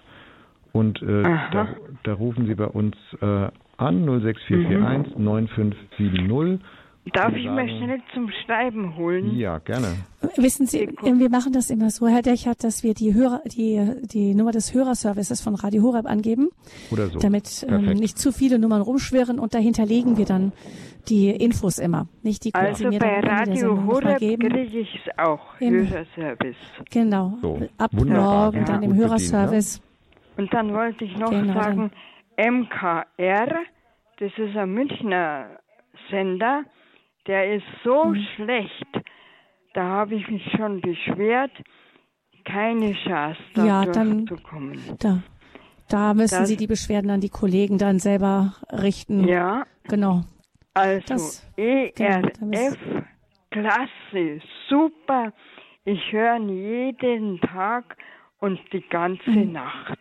Und 0.73 1.03
äh, 1.03 1.23
da, 1.23 1.69
da, 2.03 2.13
rufen 2.13 2.47
Sie 2.47 2.55
bei 2.55 2.67
uns 2.67 2.97
äh, 3.21 3.49
an 3.79 4.05
06441 4.05 5.17
mhm. 5.17 5.25
9570 5.25 6.67
Darf 7.13 7.35
ich 7.35 7.47
mal 7.47 7.69
schnell 7.69 8.03
zum 8.13 8.31
Schreiben 8.45 8.97
holen? 8.97 9.37
Ja, 9.37 9.59
gerne. 9.59 9.95
Wissen 10.37 10.67
Sie, 10.67 10.89
wir 11.03 11.31
machen 11.31 11.53
das 11.53 11.71
immer 11.71 11.91
so, 11.91 12.09
Herr 12.09 12.23
Dechert, 12.23 12.65
dass 12.65 12.83
wir 12.83 12.95
die 12.95 13.15
Hörer, 13.15 13.43
die, 13.47 13.81
die 14.03 14.35
Nummer 14.35 14.51
des 14.51 14.75
Hörerservices 14.75 15.41
von 15.41 15.55
Radio 15.55 15.83
Horeb 15.83 16.07
angeben. 16.07 16.49
Oder 16.91 17.07
so. 17.07 17.19
Damit 17.21 17.65
ähm, 17.69 17.85
nicht 17.93 18.19
zu 18.19 18.33
viele 18.33 18.59
Nummern 18.59 18.83
rumschwirren 18.83 19.39
und 19.39 19.55
dahinter 19.55 19.87
legen 19.87 20.17
wir 20.17 20.25
dann 20.25 20.53
die 21.09 21.31
Infos 21.31 21.79
immer. 21.79 22.09
Nicht 22.23 22.45
die 22.45 22.55
Also 22.55 22.91
bei 22.91 23.21
Radio 23.21 23.87
Horeb 23.87 24.19
kriege 24.19 24.81
ich 24.81 25.01
es 25.07 25.19
auch, 25.19 25.61
Im, 25.61 25.89
Hörerservice. 25.89 26.57
Genau. 26.91 27.39
So, 27.41 27.61
Ab 27.79 27.93
morgen 27.93 28.59
ja. 28.59 28.65
dann 28.65 28.83
im 28.83 28.95
Hörerservice. 28.95 29.79
Ne? 29.79 30.43
Und 30.43 30.53
dann 30.53 30.75
wollte 30.75 31.05
ich 31.05 31.17
noch 31.17 31.31
genau, 31.31 31.55
sagen, 31.55 31.91
MKR, 32.37 33.61
das 34.19 34.33
ist 34.37 34.57
ein 34.57 34.73
Münchner 34.73 35.47
Sender, 36.11 36.65
der 37.27 37.55
ist 37.55 37.67
so 37.85 38.05
hm. 38.05 38.27
schlecht. 38.35 38.87
Da 39.75 39.83
habe 39.85 40.15
ich 40.15 40.29
mich 40.29 40.43
schon 40.57 40.81
beschwert. 40.81 41.53
Keine 42.45 42.95
Chance, 42.95 43.41
da 43.55 43.65
ja, 43.65 43.85
durchzukommen. 43.85 44.81
Da. 45.01 45.23
da 45.89 46.15
müssen 46.15 46.47
Sie 46.47 46.57
die 46.57 46.69
Beschwerden 46.69 47.11
an 47.11 47.21
die 47.21 47.29
Kollegen 47.29 47.77
dann 47.77 47.99
selber 47.99 48.55
richten. 48.71 49.27
Ja. 49.27 49.67
Genau. 49.89 50.23
Also 50.75 51.03
das, 51.09 51.53
ERF, 51.57 51.93
genau, 51.97 53.03
klasse, 53.51 54.41
super. 54.69 55.33
Ich 55.85 56.13
höre 56.13 56.39
jeden 56.39 57.41
Tag 57.41 57.97
und 58.41 58.61
die 58.73 58.85
ganze 58.89 59.31
mhm. 59.31 59.53
Nacht. 59.53 59.99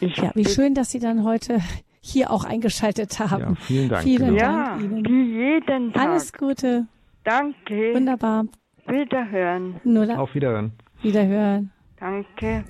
Ich 0.00 0.16
ja, 0.16 0.30
wie 0.34 0.44
schön, 0.44 0.74
dass 0.74 0.90
Sie 0.90 1.00
dann 1.00 1.24
heute 1.24 1.60
hier 2.00 2.30
auch 2.30 2.44
eingeschaltet 2.44 3.18
haben. 3.18 3.40
Ja, 3.40 3.54
vielen 3.56 3.88
Dank. 3.88 4.02
Vielen 4.02 4.36
genau. 4.36 4.46
Dank 4.46 4.80
ja, 4.80 4.86
Ihnen. 4.86 5.04
Wie 5.04 5.38
jeden 5.38 5.92
Tag. 5.92 6.08
Alles 6.08 6.32
Gute. 6.32 6.86
Danke. 7.24 7.94
Wunderbar. 7.94 8.44
Wiederhören. 8.86 9.80
Null 9.84 10.10
Auf 10.12 10.34
Wiederhören. 10.34 10.72
Wiederhören. 11.02 11.72
Danke. 11.98 12.64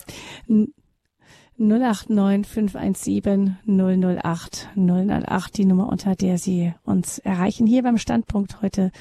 089 1.59 2.47
517 2.47 3.59
008 3.66 4.68
008, 4.76 5.57
die 5.57 5.64
Nummer, 5.64 5.89
unter 5.89 6.14
der 6.14 6.39
Sie 6.39 6.72
uns 6.85 7.18
erreichen, 7.18 7.66
hier 7.66 7.83
beim 7.83 7.99
Standpunkt 7.99 8.62
heute 8.62 8.93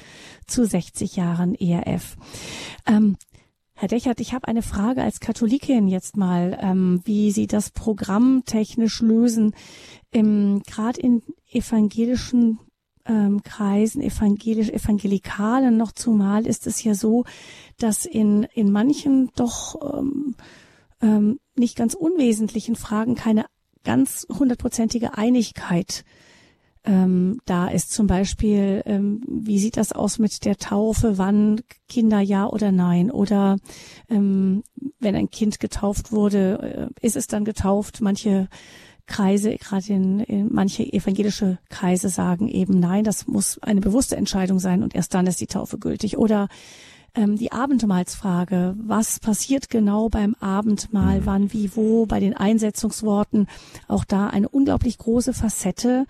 zu 0.46 0.64
60 0.64 1.16
Jahren 1.16 1.54
ERF. 1.54 2.16
Ähm, 2.86 3.16
Herr 3.80 3.86
Dechert, 3.86 4.18
ich 4.18 4.34
habe 4.34 4.48
eine 4.48 4.62
Frage 4.62 5.04
als 5.04 5.20
Katholikin 5.20 5.86
jetzt 5.86 6.16
mal, 6.16 6.58
ähm, 6.60 7.00
wie 7.04 7.30
Sie 7.30 7.46
das 7.46 7.70
Programm 7.70 8.42
technisch 8.44 9.00
lösen. 9.00 9.54
Gerade 10.10 11.00
in 11.00 11.22
evangelischen 11.48 12.58
ähm, 13.06 13.40
Kreisen, 13.44 14.02
evangelisch, 14.02 14.68
evangelikalen 14.70 15.76
noch 15.76 15.92
zumal, 15.92 16.44
ist 16.44 16.66
es 16.66 16.82
ja 16.82 16.94
so, 16.94 17.24
dass 17.78 18.04
in, 18.04 18.48
in 18.52 18.72
manchen 18.72 19.30
doch 19.36 19.76
ähm, 19.96 20.34
ähm, 21.00 21.38
nicht 21.54 21.76
ganz 21.76 21.94
unwesentlichen 21.94 22.74
Fragen 22.74 23.14
keine 23.14 23.46
ganz 23.84 24.26
hundertprozentige 24.28 25.16
Einigkeit 25.16 26.04
ähm, 26.88 27.40
da 27.44 27.68
ist. 27.68 27.92
Zum 27.92 28.06
Beispiel, 28.06 28.82
ähm, 28.86 29.20
wie 29.28 29.58
sieht 29.58 29.76
das 29.76 29.92
aus 29.92 30.18
mit 30.18 30.44
der 30.46 30.56
Taufe? 30.56 31.18
Wann 31.18 31.60
Kinder 31.86 32.20
ja 32.20 32.46
oder 32.46 32.72
nein? 32.72 33.10
Oder 33.10 33.58
ähm, 34.08 34.64
wenn 34.98 35.14
ein 35.14 35.30
Kind 35.30 35.60
getauft 35.60 36.12
wurde, 36.12 36.90
äh, 37.02 37.06
ist 37.06 37.16
es 37.16 37.26
dann 37.26 37.44
getauft? 37.44 38.00
Manche 38.00 38.48
Kreise, 39.06 39.56
gerade 39.56 39.92
in, 39.92 40.20
in 40.20 40.48
manche 40.52 40.82
evangelische 40.82 41.58
Kreise 41.68 42.08
sagen 42.08 42.48
eben 42.48 42.80
nein, 42.80 43.04
das 43.04 43.26
muss 43.26 43.58
eine 43.62 43.80
bewusste 43.80 44.16
Entscheidung 44.16 44.58
sein 44.58 44.82
und 44.82 44.94
erst 44.94 45.14
dann 45.14 45.26
ist 45.26 45.40
die 45.40 45.46
Taufe 45.46 45.78
gültig. 45.78 46.16
Oder 46.16 46.48
ähm, 47.18 47.36
die 47.36 47.52
Abendmahlsfrage. 47.52 48.74
Was 48.78 49.18
passiert 49.18 49.68
genau 49.70 50.08
beim 50.08 50.36
Abendmahl? 50.40 51.20
Mhm. 51.20 51.26
Wann, 51.26 51.52
wie, 51.52 51.70
wo? 51.74 52.06
Bei 52.06 52.20
den 52.20 52.36
Einsetzungsworten. 52.36 53.48
Auch 53.88 54.04
da 54.04 54.28
eine 54.28 54.48
unglaublich 54.48 54.98
große 54.98 55.32
Facette. 55.32 56.06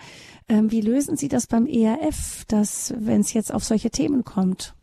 Ähm, 0.49 0.71
wie 0.71 0.83
lösen 0.83 1.17
Sie 1.17 1.29
das 1.29 1.47
beim 1.47 1.67
ERF, 1.67 2.45
dass, 2.49 2.95
wenn 2.99 3.21
es 3.21 3.33
jetzt 3.33 3.53
auf 3.53 3.65
solche 3.65 3.91
Themen 3.91 4.25
kommt? 4.25 4.75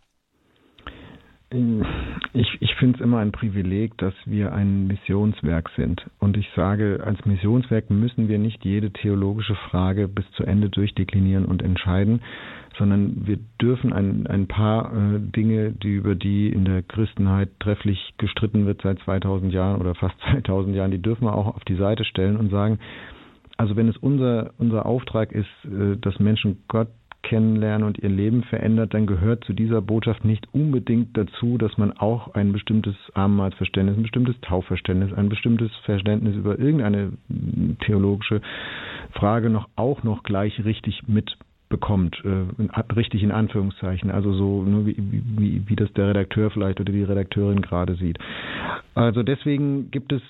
Ich, 2.34 2.47
ich 2.59 2.76
finde 2.76 2.97
es 2.97 3.03
immer 3.03 3.19
ein 3.19 3.32
Privileg, 3.32 3.97
dass 3.97 4.13
wir 4.26 4.51
ein 4.51 4.88
Missionswerk 4.88 5.69
sind. 5.78 6.05
Und 6.19 6.38
ich 6.38 6.49
sage, 6.55 7.01
als 7.05 7.23
Missionswerk 7.26 7.89
müssen 7.89 8.28
wir 8.28 8.39
nicht 8.39 8.65
jede 8.65 8.91
theologische 8.91 9.55
Frage 9.69 10.07
bis 10.07 10.26
zu 10.32 10.43
Ende 10.43 10.69
durchdeklinieren 10.69 11.45
und 11.45 11.61
entscheiden, 11.61 12.21
sondern 12.78 13.26
wir 13.26 13.39
dürfen 13.61 13.93
ein, 13.93 14.28
ein 14.28 14.47
paar 14.47 14.91
äh, 14.91 15.19
Dinge, 15.19 15.71
die 15.71 15.93
über 15.93 16.15
die 16.15 16.49
in 16.49 16.65
der 16.65 16.84
Christenheit 16.84 17.49
trefflich 17.59 18.13
gestritten 18.17 18.65
wird 18.65 18.82
seit 18.82 18.99
2000 18.99 19.53
Jahren 19.53 19.80
oder 19.80 19.95
fast 19.95 20.15
2000 20.32 20.76
Jahren, 20.76 20.91
die 20.91 21.01
dürfen 21.01 21.26
wir 21.26 21.36
auch 21.36 21.55
auf 21.55 21.63
die 21.65 21.76
Seite 21.76 22.05
stellen 22.05 22.38
und 22.38 22.49
sagen, 22.49 22.80
also 23.57 23.76
wenn 23.76 23.88
es 23.88 23.97
unser, 23.97 24.51
unser 24.57 24.86
Auftrag 24.86 25.32
ist, 25.32 25.47
äh, 25.65 25.97
dass 25.97 26.19
Menschen 26.19 26.63
Gott 26.67 26.89
kennenlernen 27.26 27.88
und 27.88 27.97
ihr 27.97 28.09
Leben 28.09 28.43
verändert, 28.43 28.93
dann 28.93 29.07
gehört 29.07 29.43
zu 29.45 29.53
dieser 29.53 29.82
Botschaft 29.82 30.23
nicht 30.23 30.47
unbedingt 30.53 31.17
dazu, 31.17 31.57
dass 31.57 31.76
man 31.78 31.91
auch 31.91 32.36
ein 32.36 32.53
bestimmtes 32.53 32.95
Abendmahlsverständnis, 33.15 33.97
ein 33.97 34.03
bestimmtes 34.03 34.36
Taufverständnis, 34.41 35.11
ein 35.11 35.30
bestimmtes 35.30 35.71
Verständnis 35.86 36.36
über 36.36 36.59
irgendeine 36.59 37.13
theologische 37.82 38.41
Frage 39.11 39.49
noch 39.49 39.67
auch 39.76 40.03
noch 40.03 40.21
gleich 40.21 40.63
richtig 40.63 41.07
mit 41.07 41.36
bekommt, 41.70 42.22
äh, 42.24 42.84
richtig 42.93 43.24
in 43.24 43.32
Anführungszeichen, 43.32 44.11
also 44.11 44.34
so 44.34 44.63
nur 44.63 44.86
wie, 44.86 44.95
wie, 44.97 45.63
wie 45.68 45.76
das 45.76 45.91
der 45.93 46.09
Redakteur 46.09 46.51
vielleicht 46.51 46.80
oder 46.80 46.91
die 46.93 47.03
Redakteurin 47.03 47.61
gerade 47.61 47.95
sieht. 47.95 48.18
Also 48.93 49.24
deswegen 49.24 49.91
gibt 49.91 50.11
es 50.11 50.22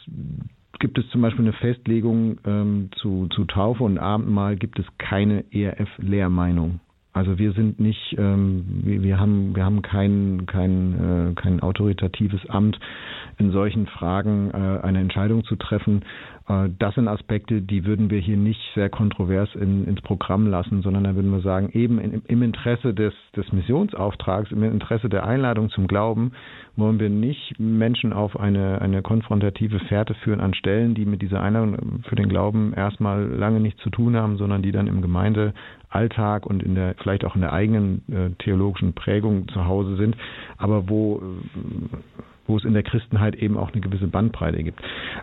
gibt 0.79 0.97
es 0.97 1.09
zum 1.09 1.21
Beispiel 1.21 1.45
eine 1.45 1.53
Festlegung 1.53 2.37
ähm, 2.45 2.89
zu, 2.97 3.27
zu 3.29 3.45
Taufe 3.45 3.83
und 3.83 3.97
Abendmahl, 3.97 4.57
gibt 4.57 4.77
es 4.77 4.85
keine 4.97 5.45
ERF-Lehrmeinung. 5.51 6.79
Also 7.15 7.37
wir 7.37 7.53
sind 7.53 7.79
nicht, 7.79 8.13
ähm, 8.17 8.65
wir, 8.83 9.01
wir, 9.01 9.19
haben, 9.19 9.55
wir 9.55 9.63
haben 9.63 9.81
kein, 9.81 10.45
kein, 10.47 11.31
äh, 11.31 11.33
kein 11.33 11.61
autoritatives 11.61 12.45
Amt, 12.49 12.77
in 13.37 13.51
solchen 13.51 13.87
Fragen 13.87 14.51
äh, 14.51 14.85
eine 14.85 14.99
Entscheidung 14.99 15.45
zu 15.45 15.55
treffen. 15.55 16.03
Äh, 16.47 16.69
das 16.77 16.95
sind 16.95 17.07
Aspekte, 17.07 17.61
die 17.61 17.85
würden 17.85 18.09
wir 18.09 18.19
hier 18.19 18.37
nicht 18.37 18.61
sehr 18.73 18.89
kontrovers 18.89 19.49
in, 19.55 19.85
ins 19.85 20.01
Programm 20.01 20.47
lassen, 20.47 20.81
sondern 20.81 21.03
da 21.03 21.15
würden 21.15 21.31
wir 21.31 21.41
sagen, 21.41 21.69
eben 21.73 21.99
in, 21.99 22.21
im 22.27 22.43
Interesse 22.43 22.93
des, 22.93 23.13
des 23.35 23.51
Missionsauftrags, 23.51 24.51
im 24.51 24.63
Interesse 24.63 25.09
der 25.09 25.25
Einladung 25.25 25.69
zum 25.69 25.87
Glauben, 25.87 26.31
wollen 26.75 26.99
wir 26.99 27.09
nicht 27.09 27.59
Menschen 27.59 28.13
auf 28.13 28.39
eine, 28.39 28.81
eine 28.81 29.01
konfrontative 29.01 29.79
Fährte 29.79 30.13
führen 30.15 30.41
an 30.41 30.53
Stellen, 30.53 30.93
die 30.93 31.05
mit 31.05 31.21
dieser 31.21 31.41
Einladung 31.41 32.03
für 32.03 32.15
den 32.15 32.29
Glauben 32.29 32.73
erstmal 32.73 33.25
lange 33.25 33.59
nichts 33.59 33.81
zu 33.81 33.89
tun 33.89 34.15
haben, 34.15 34.37
sondern 34.37 34.61
die 34.61 34.71
dann 34.71 34.87
im 34.87 35.01
Gemeinde 35.01 35.53
Alltag 35.89 36.45
und 36.45 36.61
in 36.61 36.75
der 36.75 36.95
vielleicht 37.01 37.23
auch 37.23 37.35
in 37.35 37.41
der 37.41 37.53
eigenen 37.53 38.01
äh, 38.11 38.29
theologischen 38.43 38.93
Prägung 38.93 39.47
zu 39.47 39.65
Hause 39.65 39.95
sind, 39.95 40.17
aber 40.57 40.89
wo 40.89 41.17
äh, 41.17 42.25
wo 42.47 42.57
es 42.57 42.65
in 42.65 42.73
der 42.73 42.83
Christenheit 42.83 43.35
eben 43.35 43.57
auch 43.57 43.71
eine 43.71 43.81
gewisse 43.81 44.07
Bandbreite 44.07 44.63
gibt. 44.63 44.81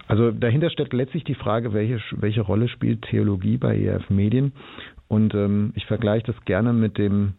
Also 0.08 0.30
dahinter 0.30 0.70
steckt 0.70 0.92
letztlich 0.92 1.24
die 1.24 1.34
Frage, 1.34 1.72
welche 1.72 2.00
welche 2.12 2.42
Rolle 2.42 2.68
spielt 2.68 3.02
Theologie 3.02 3.56
bei 3.56 3.78
ERF 3.78 4.10
Medien? 4.10 4.52
Und 5.08 5.34
ähm, 5.34 5.72
ich 5.74 5.86
vergleiche 5.86 6.26
das 6.26 6.44
gerne 6.44 6.72
mit 6.72 6.98
dem 6.98 7.34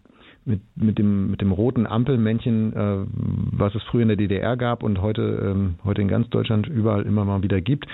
mit, 0.45 0.61
mit 0.75 0.99
dem 0.99 1.31
mit 1.31 1.41
dem 1.41 1.51
roten 1.51 1.87
Ampelmännchen, 1.87 2.73
äh, 2.73 3.05
was 3.51 3.75
es 3.75 3.83
früher 3.83 4.03
in 4.03 4.09
der 4.09 4.17
DDR 4.17 4.57
gab 4.57 4.83
und 4.83 5.01
heute 5.01 5.21
ähm, 5.21 5.75
heute 5.83 6.01
in 6.01 6.07
ganz 6.07 6.29
Deutschland 6.29 6.67
überall 6.67 7.03
immer 7.03 7.25
mal 7.25 7.43
wieder 7.43 7.61
gibt. 7.61 7.87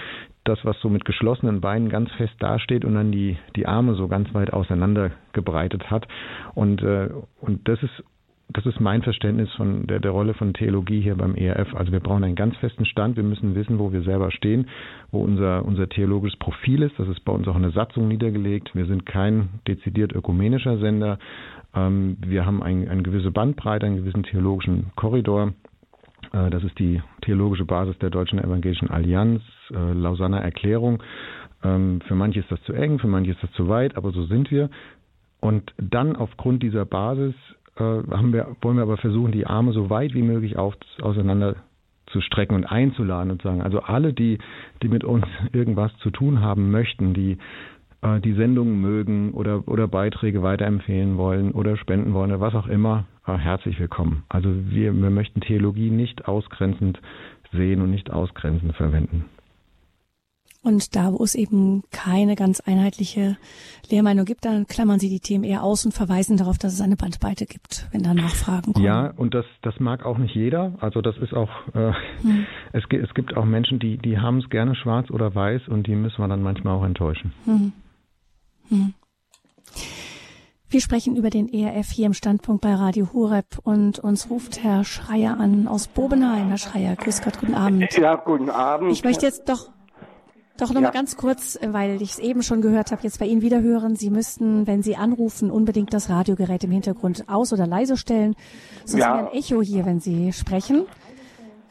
Das, 0.45 0.63
was 0.63 0.79
so 0.79 0.89
mit 0.89 1.05
geschlossenen 1.05 1.61
Beinen 1.61 1.89
ganz 1.89 2.11
fest 2.13 2.33
dasteht 2.39 2.85
und 2.85 2.95
dann 2.95 3.11
die 3.11 3.37
die 3.55 3.67
Arme 3.67 3.95
so 3.95 4.07
ganz 4.07 4.33
weit 4.33 4.51
auseinander 4.51 5.11
gebreitet 5.33 5.91
hat. 5.91 6.07
Und 6.55 6.81
äh, 6.81 7.09
und 7.39 7.67
das 7.67 7.81
ist 7.83 8.03
das 8.51 8.65
ist 8.65 8.79
mein 8.79 9.03
Verständnis 9.03 9.51
von 9.53 9.85
der, 9.85 9.99
der 9.99 10.09
Rolle 10.11 10.33
von 10.33 10.53
Theologie 10.53 11.01
hier 11.01 11.15
beim 11.15 11.35
ERF. 11.35 11.75
Also 11.75 11.91
wir 11.91 11.99
brauchen 11.99 12.23
einen 12.23 12.35
ganz 12.35 12.57
festen 12.57 12.85
Stand. 12.85 13.15
Wir 13.15 13.23
müssen 13.23 13.53
wissen, 13.53 13.77
wo 13.77 13.91
wir 13.91 14.01
selber 14.01 14.31
stehen, 14.31 14.67
wo 15.11 15.21
unser, 15.23 15.63
unser 15.65 15.87
theologisches 15.87 16.37
Profil 16.39 16.81
ist. 16.81 16.97
Das 16.97 17.07
ist 17.07 17.23
bei 17.25 17.31
uns 17.31 17.47
auch 17.47 17.55
in 17.55 17.61
der 17.61 17.71
Satzung 17.71 18.07
niedergelegt. 18.07 18.71
Wir 18.73 18.85
sind 18.87 19.05
kein 19.05 19.49
dezidiert 19.67 20.13
ökumenischer 20.13 20.79
Sender. 20.79 21.19
Ähm, 21.75 22.17
wir 22.21 22.47
haben 22.47 22.63
ein, 22.63 22.89
eine 22.89 23.03
gewisse 23.03 23.29
Bandbreite, 23.29 23.85
einen 23.85 23.97
gewissen 23.97 24.23
theologischen 24.23 24.87
Korridor. 24.95 25.53
Äh, 26.33 26.49
das 26.49 26.63
ist 26.63 26.79
die 26.79 27.03
theologische 27.21 27.65
Basis 27.65 27.99
der 27.99 28.09
Deutschen 28.09 28.39
Evangelischen 28.39 28.89
Allianz, 28.89 29.43
äh, 29.71 29.93
Lausanner 29.93 30.41
Erklärung. 30.41 31.03
Ähm, 31.63 32.01
für 32.07 32.15
manche 32.15 32.39
ist 32.39 32.51
das 32.51 32.63
zu 32.63 32.73
eng, 32.73 32.97
für 32.97 33.07
manche 33.07 33.31
ist 33.31 33.43
das 33.43 33.51
zu 33.51 33.67
weit, 33.67 33.95
aber 33.95 34.09
so 34.09 34.23
sind 34.25 34.49
wir. 34.49 34.71
Und 35.39 35.71
dann 35.77 36.15
aufgrund 36.15 36.63
dieser 36.63 36.85
Basis 36.85 37.35
wir, 37.79 38.55
wollen 38.61 38.77
wir 38.77 38.83
aber 38.83 38.97
versuchen, 38.97 39.31
die 39.31 39.47
Arme 39.47 39.71
so 39.71 39.89
weit 39.89 40.13
wie 40.13 40.23
möglich 40.23 40.57
auf, 40.57 40.75
auseinander 41.01 41.55
zu 42.07 42.21
strecken 42.21 42.55
und 42.55 42.65
einzuladen 42.65 43.31
und 43.31 43.41
sagen, 43.41 43.61
also 43.61 43.81
alle, 43.81 44.13
die, 44.13 44.39
die 44.81 44.89
mit 44.89 45.03
uns 45.03 45.25
irgendwas 45.51 45.95
zu 45.97 46.09
tun 46.09 46.41
haben 46.41 46.71
möchten, 46.71 47.13
die 47.13 47.37
äh, 48.01 48.19
die 48.19 48.33
Sendung 48.33 48.79
mögen 48.79 49.31
oder, 49.33 49.67
oder 49.67 49.87
Beiträge 49.87 50.41
weiterempfehlen 50.41 51.17
wollen 51.17 51.51
oder 51.51 51.77
spenden 51.77 52.13
wollen 52.13 52.31
oder 52.31 52.41
was 52.41 52.55
auch 52.55 52.67
immer, 52.67 53.05
äh, 53.27 53.37
herzlich 53.37 53.79
willkommen. 53.79 54.23
Also 54.29 54.49
wir, 54.69 54.93
wir 54.93 55.09
möchten 55.09 55.41
Theologie 55.41 55.89
nicht 55.89 56.27
ausgrenzend 56.27 56.99
sehen 57.51 57.81
und 57.81 57.91
nicht 57.91 58.11
ausgrenzend 58.11 58.75
verwenden. 58.75 59.25
Und 60.61 60.95
da, 60.97 61.13
wo 61.13 61.23
es 61.23 61.35
eben 61.35 61.83
keine 61.89 62.35
ganz 62.35 62.59
einheitliche 62.59 63.37
Lehrmeinung 63.89 64.25
gibt, 64.25 64.43
dann 64.43 64.67
klammern 64.67 64.99
Sie 64.99 65.07
die 65.07 65.21
Themen 65.21 65.45
eher 65.45 65.63
aus 65.63 65.85
und 65.85 65.93
verweisen 65.93 66.35
darauf, 66.35 66.57
dass 66.57 66.73
es 66.73 66.81
eine 66.81 66.97
Bandbreite 66.97 67.45
gibt, 67.45 67.87
wenn 67.91 68.03
da 68.03 68.13
Nachfragen 68.13 68.73
kommen. 68.73 68.85
Ja, 68.85 69.13
und 69.15 69.33
das, 69.33 69.45
das 69.61 69.79
mag 69.79 70.05
auch 70.05 70.17
nicht 70.17 70.35
jeder. 70.35 70.73
Also 70.81 71.01
das 71.01 71.15
ist 71.17 71.33
auch, 71.33 71.49
äh, 71.73 71.93
hm. 72.21 72.45
es, 72.73 72.83
es 72.91 73.13
gibt 73.13 73.37
auch 73.37 73.45
Menschen, 73.45 73.79
die, 73.79 73.97
die 73.97 74.17
haben 74.17 74.39
es 74.39 74.49
gerne 74.49 74.75
schwarz 74.75 75.09
oder 75.09 75.33
weiß 75.33 75.69
und 75.69 75.87
die 75.87 75.95
müssen 75.95 76.19
wir 76.19 76.27
dann 76.27 76.43
manchmal 76.43 76.75
auch 76.75 76.83
enttäuschen. 76.83 77.31
Hm. 77.45 77.71
Hm. 78.67 78.93
Wir 80.71 80.81
sprechen 80.81 81.15
über 81.15 81.29
den 81.29 81.47
ERF 81.51 81.89
hier 81.89 82.05
im 82.05 82.13
Standpunkt 82.13 82.61
bei 82.61 82.75
Radio 82.75 83.11
Hureb 83.13 83.57
und 83.63 83.97
uns 83.97 84.29
ruft 84.29 84.61
Herr 84.61 84.83
Schreier 84.83 85.39
an 85.39 85.67
aus 85.67 85.87
Bobenheim. 85.87 86.49
Herr 86.49 86.57
Schreier, 86.57 86.95
grüß 86.97 87.23
Gott, 87.23 87.39
guten 87.39 87.55
Abend. 87.55 87.91
Ja, 87.97 88.15
guten 88.15 88.49
Abend. 88.49 88.91
Ich 88.91 89.03
möchte 89.03 89.25
jetzt 89.25 89.49
doch 89.49 89.69
Doch 90.59 90.73
noch 90.73 90.81
ja. 90.81 90.91
ganz 90.91 91.15
kurz, 91.15 91.57
weil 91.65 92.01
ich 92.01 92.11
es 92.11 92.19
eben 92.19 92.43
schon 92.43 92.61
gehört 92.61 92.91
habe, 92.91 93.01
jetzt 93.03 93.19
bei 93.19 93.25
Ihnen 93.25 93.41
wieder 93.41 93.61
hören. 93.61 93.95
Sie 93.95 94.09
müssten, 94.09 94.67
wenn 94.67 94.81
Sie 94.81 94.97
anrufen, 94.97 95.51
unbedingt 95.51 95.93
das 95.93 96.09
Radiogerät 96.09 96.63
im 96.65 96.71
Hintergrund 96.71 97.23
aus- 97.27 97.53
oder 97.53 97.65
leise 97.65 97.95
stellen. 97.95 98.35
Sonst 98.83 99.01
ja. 99.01 99.15
ein 99.15 99.27
Echo 99.27 99.61
hier, 99.61 99.85
wenn 99.85 99.99
Sie 99.99 100.33
sprechen. 100.33 100.85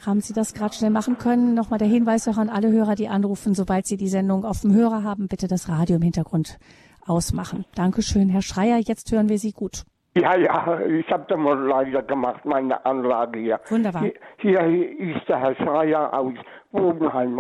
Haben 0.07 0.21
Sie 0.21 0.33
das 0.33 0.55
gerade 0.55 0.75
schnell 0.75 0.91
machen 0.91 1.19
können? 1.19 1.55
Nochmal 1.55 1.79
der 1.79 1.89
Hinweis 1.89 2.29
auch 2.29 2.39
an 2.39 2.49
alle 2.49 2.71
Hörer, 2.71 2.95
die 2.95 3.09
anrufen, 3.09 3.55
sobald 3.55 3.87
Sie 3.87 3.97
die 3.97 4.09
Sendung 4.09 4.45
auf 4.45 4.61
dem 4.63 4.73
Hörer 4.73 5.03
haben, 5.03 5.29
bitte 5.29 5.49
das 5.49 5.69
Radio 5.69 5.97
im 5.97 6.03
Hintergrund 6.03 6.59
ausmachen. 7.07 7.65
Dankeschön, 7.75 8.29
Herr 8.29 8.43
Schreier. 8.43 8.79
Jetzt 8.79 9.11
hören 9.13 9.29
wir 9.29 9.39
Sie 9.39 9.53
gut. 9.53 9.85
Ja, 10.17 10.37
ja, 10.37 10.81
ich 10.81 11.09
habe 11.11 11.27
da 11.29 11.37
mal 11.37 11.59
leider 11.59 12.03
gemacht, 12.03 12.45
meine 12.45 12.85
Anlage 12.85 13.39
hier. 13.39 13.61
Wunderbar. 13.69 14.03
Hier, 14.03 14.63
hier 14.65 14.99
ist 14.99 15.29
der 15.29 15.39
Herr 15.39 15.55
Schreier 15.57 16.13
aus 16.13 16.33
Bogenheim, 16.73 17.39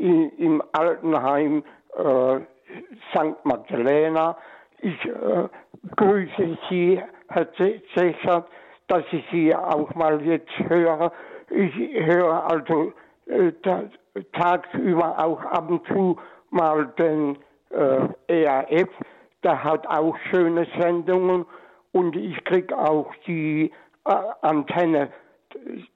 Rotsheim, 0.00 0.32
im 0.38 0.62
Altenheim 0.72 1.62
äh, 1.96 2.40
St. 3.12 3.44
Magdalena. 3.44 4.36
Ich 4.78 5.04
äh, 5.04 5.48
grüße 5.96 6.58
Sie, 6.68 7.00
Herr 7.28 7.48
Zechert, 7.52 8.48
dass 8.88 9.04
ich 9.12 9.24
Sie 9.30 9.54
auch 9.54 9.94
mal 9.94 10.20
jetzt 10.24 10.50
höre. 10.68 11.12
Ich 11.50 11.74
höre 12.06 12.50
also 12.50 12.92
äh, 13.26 13.52
tagsüber 14.32 15.18
auch 15.18 15.40
ab 15.42 15.70
und 15.70 15.86
zu 15.86 16.18
mal 16.50 16.86
den 16.98 17.38
äh, 17.70 18.44
ERF. 18.44 18.88
Der 19.42 19.62
hat 19.62 19.86
auch 19.86 20.16
schöne 20.30 20.66
Sendungen 20.78 21.46
und 21.92 22.16
ich 22.16 22.42
kriege 22.44 22.76
auch 22.76 23.12
die 23.26 23.70
äh, 24.06 24.14
Antenne. 24.42 25.10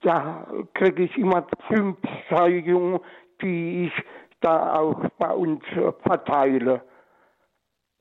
Da 0.03 0.47
kriege 0.75 1.05
ich 1.05 1.17
immer 1.17 1.47
fünf 1.69 1.97
Zeugungen, 2.29 2.99
die 3.43 3.87
ich 3.87 4.05
da 4.41 4.75
auch 4.75 5.01
bei 5.19 5.31
uns 5.31 5.63
verteile. 6.03 6.83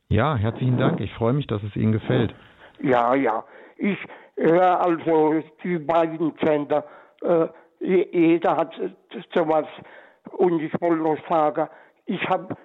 Ja, 0.10 0.36
herzlichen 0.36 0.78
Dank. 0.78 1.00
Ich 1.00 1.14
freue 1.14 1.34
mich, 1.34 1.48
dass 1.48 1.64
es 1.64 1.76
Ihnen 1.76 1.94
gefällt. 1.94 2.36
Ja, 2.82 3.16
ja. 3.16 3.44
Ich 3.78 3.98
höre 4.36 4.80
also 4.82 5.42
die 5.64 5.78
beiden 5.78 6.34
Sender. 6.42 6.86
Äh, 7.22 7.48
jeder 7.80 8.58
hat 8.58 8.80
sowas. 9.34 9.66
Und 10.32 10.62
ich 10.62 10.72
wollte 10.80 11.04
noch 11.04 11.18
sagen, 11.30 11.68
ich 12.06 12.22
habe 12.30 12.56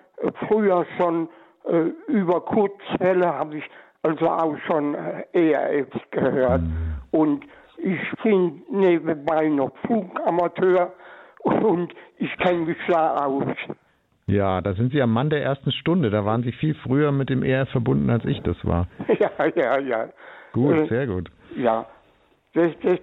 früher 0.46 0.86
schon 0.96 1.28
äh, 1.64 1.92
über 2.06 2.40
Kurzwelle 2.40 3.26
habe 3.26 3.58
ich 3.58 3.64
also 4.02 4.28
auch 4.28 4.56
schon 4.66 4.94
äh, 4.94 5.50
ERF 5.52 5.88
gehört. 6.10 6.62
Und 7.10 7.44
ich 7.78 8.00
bin 8.22 8.62
nebenbei 8.70 9.48
noch 9.48 9.70
Flugamateur 9.86 10.92
und 11.52 11.92
ich 12.18 12.36
kenne 12.38 12.66
mich 12.66 12.76
da 12.88 13.24
aus. 13.24 13.44
Ja, 14.26 14.60
da 14.60 14.74
sind 14.74 14.92
Sie 14.92 15.00
am 15.00 15.12
Mann 15.12 15.30
der 15.30 15.42
ersten 15.42 15.72
Stunde. 15.72 16.10
Da 16.10 16.24
waren 16.24 16.42
Sie 16.42 16.52
viel 16.52 16.74
früher 16.74 17.12
mit 17.12 17.30
dem 17.30 17.42
ERF 17.42 17.70
verbunden, 17.70 18.10
als 18.10 18.24
ich 18.24 18.40
das 18.42 18.56
war. 18.64 18.86
Ja, 19.18 19.30
ja, 19.56 19.78
ja. 19.78 20.08
Gut, 20.52 20.76
äh, 20.76 20.86
sehr 20.86 21.06
gut. 21.06 21.30
Ja, 21.56 21.86
das, 22.54 22.72
das, 22.82 22.98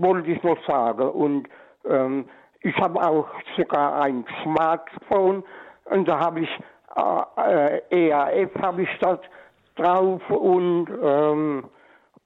wollte 0.00 0.30
ich 0.30 0.42
noch 0.42 0.58
sagen. 0.66 1.08
Und 1.08 1.48
ähm, 1.84 2.26
ich 2.60 2.76
habe 2.76 3.00
auch 3.00 3.28
sogar 3.56 4.02
ein 4.02 4.24
Smartphone 4.42 5.42
und 5.86 6.06
da 6.06 6.20
habe 6.20 6.40
ich 6.40 6.50
äh, 6.96 8.08
ERF 8.08 8.50
habe 8.60 8.82
ich 8.82 8.88
das 9.00 9.18
drauf 9.76 10.22
und 10.30 10.88
ähm, 11.02 11.64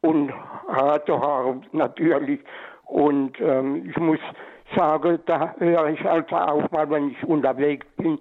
und 0.02 0.32
Radio 0.68 1.62
natürlich. 1.72 2.40
Und 2.84 3.40
ähm, 3.40 3.88
ich 3.88 3.96
muss 3.96 4.18
sagen, 4.74 5.18
da 5.26 5.54
höre 5.58 5.88
ich 5.88 6.04
also 6.04 6.36
auch 6.36 6.70
mal, 6.70 6.88
wenn 6.90 7.10
ich 7.10 7.24
unterwegs 7.24 7.86
bin. 7.96 8.18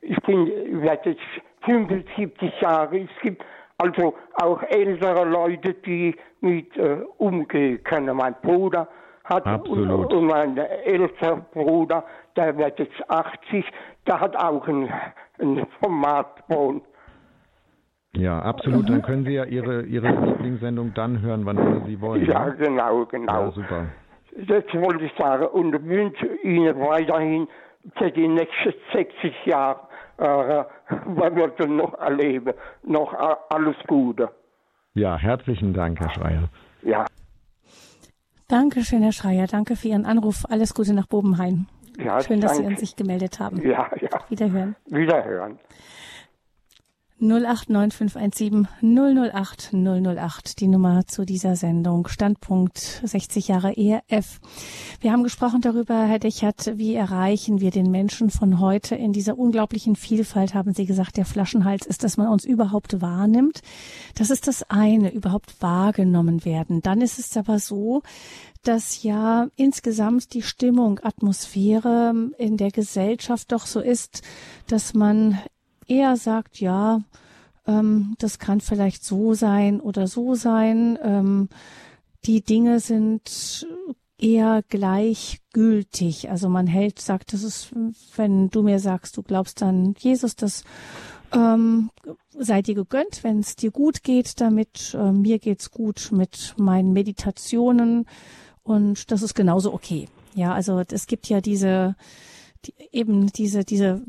Ich 0.00 0.16
bin, 0.22 0.46
werde 0.82 1.10
jetzt 1.10 1.22
75 1.64 2.60
Jahre. 2.60 3.00
Es 3.00 3.22
gibt 3.22 3.44
also 3.78 4.14
auch 4.34 4.62
ältere 4.62 5.24
Leute, 5.24 5.74
die 5.74 6.14
mit 6.40 6.76
äh, 6.76 6.98
umgehen 7.18 7.82
können. 7.84 8.16
Mein 8.16 8.34
Bruder 8.42 8.88
hat 9.24 9.46
Absolut. 9.46 10.12
und, 10.12 10.14
und 10.14 10.26
mein 10.26 10.56
älterer 10.56 11.36
Bruder, 11.52 12.04
der 12.36 12.56
wird 12.56 12.78
jetzt 12.78 13.10
80, 13.10 13.64
der 14.06 14.20
hat 14.20 14.36
auch 14.36 14.66
ein, 14.66 14.88
ein 15.40 15.66
Smartphone. 15.84 16.80
Ja, 18.16 18.40
absolut. 18.40 18.88
Dann 18.88 19.02
können 19.02 19.24
Sie 19.24 19.34
ja 19.34 19.44
Ihre, 19.44 19.82
Ihre 19.82 20.08
Lieblingssendung 20.08 20.94
dann 20.94 21.20
hören, 21.20 21.44
wann 21.44 21.58
immer 21.58 21.84
Sie 21.86 22.00
wollen. 22.00 22.24
Ja, 22.24 22.48
ja? 22.48 22.54
genau, 22.54 23.04
genau. 23.04 23.44
Ja, 23.44 23.50
super. 23.50 23.86
Das 24.46 24.64
wollte 24.72 25.04
ich 25.04 25.12
sagen 25.18 25.46
und 25.46 25.84
wünsche 25.84 26.26
Ihnen 26.44 26.78
weiterhin 26.78 27.48
für 27.96 28.10
die 28.10 28.28
nächsten 28.28 28.72
60 28.92 29.34
Jahre, 29.46 29.80
äh, 30.18 30.64
was 31.06 31.34
wir 31.34 31.66
noch 31.66 31.94
erleben, 31.94 32.54
noch 32.84 33.12
alles 33.50 33.76
Gute. 33.88 34.30
Ja, 34.94 35.16
herzlichen 35.18 35.72
Dank, 35.74 35.98
Herr 35.98 36.10
Schreier. 36.10 36.48
Ja. 36.82 37.06
Dankeschön, 38.46 39.02
Herr 39.02 39.12
Schreier. 39.12 39.46
Danke 39.46 39.74
für 39.74 39.88
Ihren 39.88 40.06
Anruf. 40.06 40.44
Alles 40.48 40.72
Gute 40.72 40.94
nach 40.94 41.06
Bobenhain. 41.06 41.66
Ja, 41.98 42.20
Schön, 42.22 42.40
dass 42.40 42.52
danke. 42.52 42.66
Sie 42.66 42.72
uns 42.72 42.80
sich 42.80 42.96
gemeldet 42.96 43.40
haben. 43.40 43.60
Ja, 43.68 43.90
ja. 44.00 44.08
Wiederhören. 44.28 44.76
Wiederhören. 44.86 45.58
089517 47.20 48.68
008 48.80 49.72
008, 49.72 50.60
die 50.60 50.68
Nummer 50.68 51.04
zu 51.06 51.24
dieser 51.24 51.56
Sendung. 51.56 52.06
Standpunkt 52.06 52.78
60 53.02 53.48
Jahre 53.48 53.76
ERF. 53.76 54.40
Wir 55.00 55.10
haben 55.10 55.24
gesprochen 55.24 55.60
darüber, 55.60 56.04
Herr 56.04 56.20
Dechert, 56.20 56.78
wie 56.78 56.94
erreichen 56.94 57.60
wir 57.60 57.72
den 57.72 57.90
Menschen 57.90 58.30
von 58.30 58.60
heute 58.60 58.94
in 58.94 59.12
dieser 59.12 59.36
unglaublichen 59.36 59.96
Vielfalt, 59.96 60.54
haben 60.54 60.74
Sie 60.74 60.86
gesagt, 60.86 61.16
der 61.16 61.24
Flaschenhals 61.24 61.86
ist, 61.86 62.04
dass 62.04 62.16
man 62.16 62.28
uns 62.28 62.44
überhaupt 62.44 63.00
wahrnimmt. 63.00 63.62
Das 64.14 64.30
ist 64.30 64.46
das 64.46 64.62
eine, 64.70 65.12
überhaupt 65.12 65.60
wahrgenommen 65.60 66.44
werden. 66.44 66.82
Dann 66.82 67.00
ist 67.00 67.18
es 67.18 67.36
aber 67.36 67.58
so, 67.58 68.02
dass 68.62 69.02
ja 69.02 69.48
insgesamt 69.56 70.34
die 70.34 70.42
Stimmung, 70.42 71.00
Atmosphäre 71.02 72.14
in 72.38 72.56
der 72.56 72.70
Gesellschaft 72.70 73.50
doch 73.50 73.66
so 73.66 73.80
ist, 73.80 74.22
dass 74.68 74.94
man 74.94 75.38
eher 75.88 76.16
sagt, 76.16 76.60
ja, 76.60 77.02
ähm, 77.66 78.14
das 78.18 78.38
kann 78.38 78.60
vielleicht 78.60 79.04
so 79.04 79.34
sein 79.34 79.80
oder 79.80 80.06
so 80.06 80.34
sein. 80.34 80.98
Ähm, 81.02 81.48
die 82.24 82.42
Dinge 82.42 82.80
sind 82.80 83.66
eher 84.18 84.62
gleichgültig. 84.68 86.30
Also 86.30 86.48
man 86.48 86.66
hält, 86.66 86.98
sagt, 86.98 87.32
das 87.32 87.42
ist, 87.42 87.72
wenn 88.16 88.50
du 88.50 88.62
mir 88.62 88.80
sagst, 88.80 89.16
du 89.16 89.22
glaubst 89.22 89.62
an 89.62 89.94
Jesus, 89.98 90.34
das 90.34 90.64
ähm, 91.32 91.90
sei 92.36 92.62
dir 92.62 92.74
gegönnt, 92.74 93.22
wenn 93.22 93.40
es 93.40 93.56
dir 93.56 93.70
gut 93.70 94.02
geht 94.02 94.40
damit. 94.40 94.94
Äh, 94.94 95.12
mir 95.12 95.38
geht's 95.38 95.70
gut 95.70 96.10
mit 96.12 96.54
meinen 96.56 96.92
Meditationen 96.92 98.06
und 98.62 99.10
das 99.10 99.22
ist 99.22 99.34
genauso 99.34 99.72
okay. 99.72 100.08
Ja, 100.34 100.52
also 100.52 100.82
es 100.90 101.06
gibt 101.06 101.28
ja 101.28 101.40
diese 101.40 101.96
die, 102.64 102.74
eben 102.92 103.28
diese 103.28 103.64
diese 103.64 104.02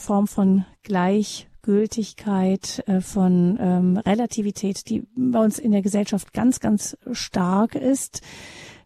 Form 0.00 0.26
von 0.26 0.64
Gleichgültigkeit, 0.82 2.82
äh, 2.86 3.00
von 3.00 3.58
ähm, 3.60 3.96
Relativität, 3.98 4.88
die 4.88 5.06
bei 5.14 5.38
uns 5.38 5.58
in 5.58 5.72
der 5.72 5.82
Gesellschaft 5.82 6.32
ganz, 6.32 6.60
ganz 6.60 6.96
stark 7.12 7.74
ist. 7.74 8.22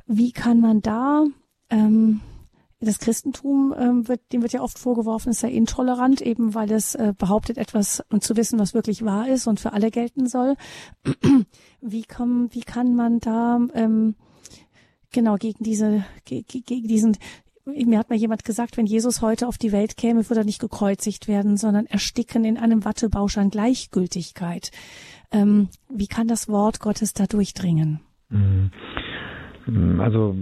Wie 0.07 0.33
kann 0.33 0.61
man 0.61 0.83
da 0.83 1.25
ähm, 1.71 2.21
das 2.85 2.99
Christentum 2.99 3.75
ähm, 3.77 4.09
wird, 4.09 4.21
dem 4.33 4.43
wird 4.43 4.53
ja 4.53 4.61
oft 4.61 4.79
vorgeworfen, 4.79 5.31
ist 5.31 5.43
ja 5.43 5.49
intolerant, 5.49 6.21
eben 6.21 6.55
weil 6.55 6.71
es 6.71 6.95
äh, 6.95 7.13
behauptet, 7.17 7.59
etwas 7.59 8.03
und 8.11 8.23
zu 8.23 8.37
wissen, 8.37 8.59
was 8.59 8.75
wirklich 8.75 9.05
wahr 9.05 9.29
ist 9.29 9.47
und 9.47 9.61
für 9.61 9.73
alle 9.73 9.91
gelten 9.91 10.29
soll. 10.29 10.57
wie, 11.81 12.05
kommen, 12.05 12.53
wie 12.53 12.61
kann 12.61 12.95
man 12.95 13.21
da 13.21 13.59
ähm, 13.75 14.15
genau 15.13 15.37
gegen 15.37 15.65
diese 15.65 16.05
gegen 16.25 16.89
diesen 16.89 17.17
mir 17.67 17.99
hat 17.99 18.11
mal 18.11 18.19
jemand 18.19 18.45
gesagt, 18.45 18.77
wenn 18.77 18.87
Jesus 18.87 19.23
heute 19.23 19.49
auf 19.49 19.59
die 19.59 19.73
Welt 19.73 19.97
käme, 19.97 20.29
würde 20.29 20.43
er 20.43 20.47
nicht 20.47 20.61
gekreuzigt 20.61 21.29
werden, 21.29 21.57
sondern 21.57 21.87
ersticken 21.87 22.45
in 22.45 22.59
einem 22.59 22.85
Wattebausch 22.85 23.39
an 23.39 23.51
Gleichgültigkeit. 23.51 24.71
Ähm, 25.33 25.69
wie 25.89 26.07
kann 26.07 26.29
das 26.29 26.49
Wort 26.49 26.81
Gottes 26.81 27.15
da 27.15 27.27
durchdringen? 27.27 28.01
Mhm. 28.29 28.71
Also 29.99 30.35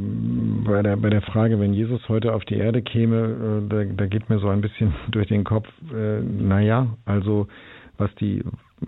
bei 0.66 0.82
der, 0.82 0.96
bei 0.96 1.08
der 1.08 1.22
Frage, 1.22 1.60
wenn 1.60 1.72
Jesus 1.72 2.08
heute 2.08 2.34
auf 2.34 2.44
die 2.44 2.56
Erde 2.56 2.82
käme, 2.82 3.62
äh, 3.64 3.68
da, 3.68 3.84
da 3.84 4.06
geht 4.06 4.28
mir 4.28 4.40
so 4.40 4.48
ein 4.48 4.60
bisschen 4.60 4.92
durch 5.10 5.28
den 5.28 5.44
Kopf, 5.44 5.68
äh, 5.94 6.20
naja, 6.20 6.96
also 7.04 7.46
was 7.98 8.12
die, 8.16 8.42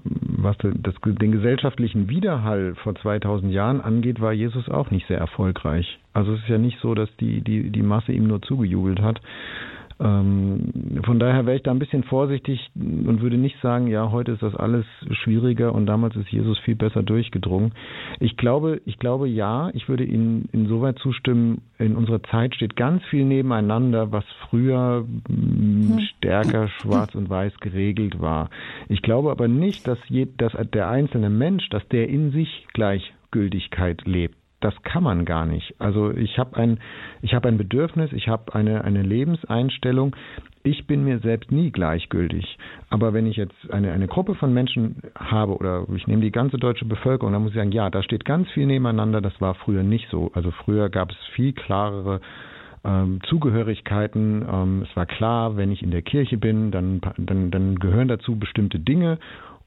was 0.04 0.56
das, 0.58 0.94
den 1.02 1.32
gesellschaftlichen 1.32 2.08
Widerhall 2.08 2.74
vor 2.76 2.94
2000 2.94 3.52
Jahren 3.52 3.80
angeht, 3.80 4.20
war 4.20 4.32
Jesus 4.32 4.68
auch 4.68 4.90
nicht 4.90 5.06
sehr 5.06 5.18
erfolgreich. 5.18 5.98
Also 6.12 6.34
es 6.34 6.40
ist 6.40 6.48
ja 6.48 6.58
nicht 6.58 6.78
so, 6.80 6.94
dass 6.94 7.08
die, 7.16 7.40
die, 7.40 7.70
die 7.70 7.82
Masse 7.82 8.12
ihm 8.12 8.26
nur 8.26 8.42
zugejubelt 8.42 9.00
hat. 9.00 9.20
Ähm, 10.00 11.02
von 11.04 11.18
daher 11.18 11.46
wäre 11.46 11.56
ich 11.56 11.62
da 11.62 11.70
ein 11.70 11.78
bisschen 11.78 12.02
vorsichtig 12.04 12.70
und 12.74 13.20
würde 13.20 13.36
nicht 13.36 13.60
sagen, 13.60 13.86
ja, 13.86 14.10
heute 14.10 14.32
ist 14.32 14.42
das 14.42 14.54
alles 14.56 14.84
schwieriger 15.22 15.72
und 15.72 15.86
damals 15.86 16.16
ist 16.16 16.30
Jesus 16.30 16.58
viel 16.60 16.74
besser 16.74 17.02
durchgedrungen. 17.02 17.72
Ich 18.18 18.36
glaube, 18.36 18.80
ich 18.86 18.98
glaube 18.98 19.28
ja, 19.28 19.70
ich 19.72 19.88
würde 19.88 20.04
Ihnen 20.04 20.48
insoweit 20.52 20.98
zustimmen, 20.98 21.62
in 21.78 21.96
unserer 21.96 22.22
Zeit 22.24 22.54
steht 22.54 22.76
ganz 22.76 23.04
viel 23.04 23.24
nebeneinander, 23.24 24.10
was 24.10 24.24
früher 24.48 25.04
hm. 25.28 26.00
stärker 26.16 26.68
schwarz 26.68 27.14
und 27.14 27.30
weiß 27.30 27.58
geregelt 27.60 28.20
war. 28.20 28.50
Ich 28.88 29.02
glaube 29.02 29.30
aber 29.30 29.48
nicht, 29.48 29.86
dass, 29.86 29.98
je, 30.08 30.26
dass 30.36 30.52
der 30.72 30.88
einzelne 30.88 31.30
Mensch, 31.30 31.68
dass 31.70 31.86
der 31.88 32.08
in 32.08 32.32
sich 32.32 32.66
Gleichgültigkeit 32.72 34.04
lebt 34.06 34.36
das 34.64 34.74
kann 34.82 35.02
man 35.02 35.26
gar 35.26 35.44
nicht. 35.44 35.74
Also 35.78 36.10
ich 36.10 36.38
habe 36.38 36.56
ein, 36.56 36.78
ich 37.20 37.34
habe 37.34 37.48
ein 37.48 37.58
Bedürfnis, 37.58 38.12
ich 38.12 38.28
habe 38.28 38.54
eine, 38.54 38.82
eine 38.82 39.02
Lebenseinstellung. 39.02 40.16
Ich 40.62 40.86
bin 40.86 41.04
mir 41.04 41.18
selbst 41.18 41.52
nie 41.52 41.70
gleichgültig. 41.70 42.56
Aber 42.88 43.12
wenn 43.12 43.26
ich 43.26 43.36
jetzt 43.36 43.70
eine, 43.70 43.92
eine 43.92 44.08
Gruppe 44.08 44.34
von 44.34 44.54
Menschen 44.54 45.02
habe 45.14 45.54
oder 45.54 45.86
ich 45.94 46.06
nehme 46.06 46.22
die 46.22 46.32
ganze 46.32 46.56
deutsche 46.56 46.86
Bevölkerung, 46.86 47.34
dann 47.34 47.42
muss 47.42 47.50
ich 47.50 47.58
sagen, 47.58 47.72
ja, 47.72 47.90
da 47.90 48.02
steht 48.02 48.24
ganz 48.24 48.48
viel 48.52 48.64
nebeneinander. 48.64 49.20
Das 49.20 49.38
war 49.38 49.54
früher 49.54 49.82
nicht 49.82 50.08
so. 50.10 50.30
Also 50.32 50.50
früher 50.50 50.88
gab 50.88 51.10
es 51.10 51.16
viel 51.34 51.52
klarere 51.52 52.22
ähm, 52.84 53.20
Zugehörigkeiten. 53.28 54.46
Ähm, 54.50 54.86
es 54.88 54.96
war 54.96 55.04
klar, 55.04 55.58
wenn 55.58 55.72
ich 55.72 55.82
in 55.82 55.90
der 55.90 56.00
Kirche 56.00 56.38
bin, 56.38 56.70
dann, 56.70 57.02
dann, 57.18 57.50
dann 57.50 57.74
gehören 57.78 58.08
dazu 58.08 58.38
bestimmte 58.38 58.78
Dinge. 58.78 59.18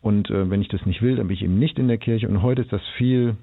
Und 0.01 0.31
äh, 0.31 0.49
wenn 0.49 0.61
ich 0.61 0.69
das 0.69 0.83
nicht 0.87 1.03
will, 1.03 1.17
dann 1.17 1.27
bin 1.27 1.35
ich 1.35 1.43
eben 1.43 1.59
nicht 1.59 1.77
in 1.77 1.87
der 1.87 1.99
Kirche. 1.99 2.27
Und 2.27 2.41
heute 2.41 2.63
ist 2.63 2.73
das 2.73 2.81
viel 2.97 3.35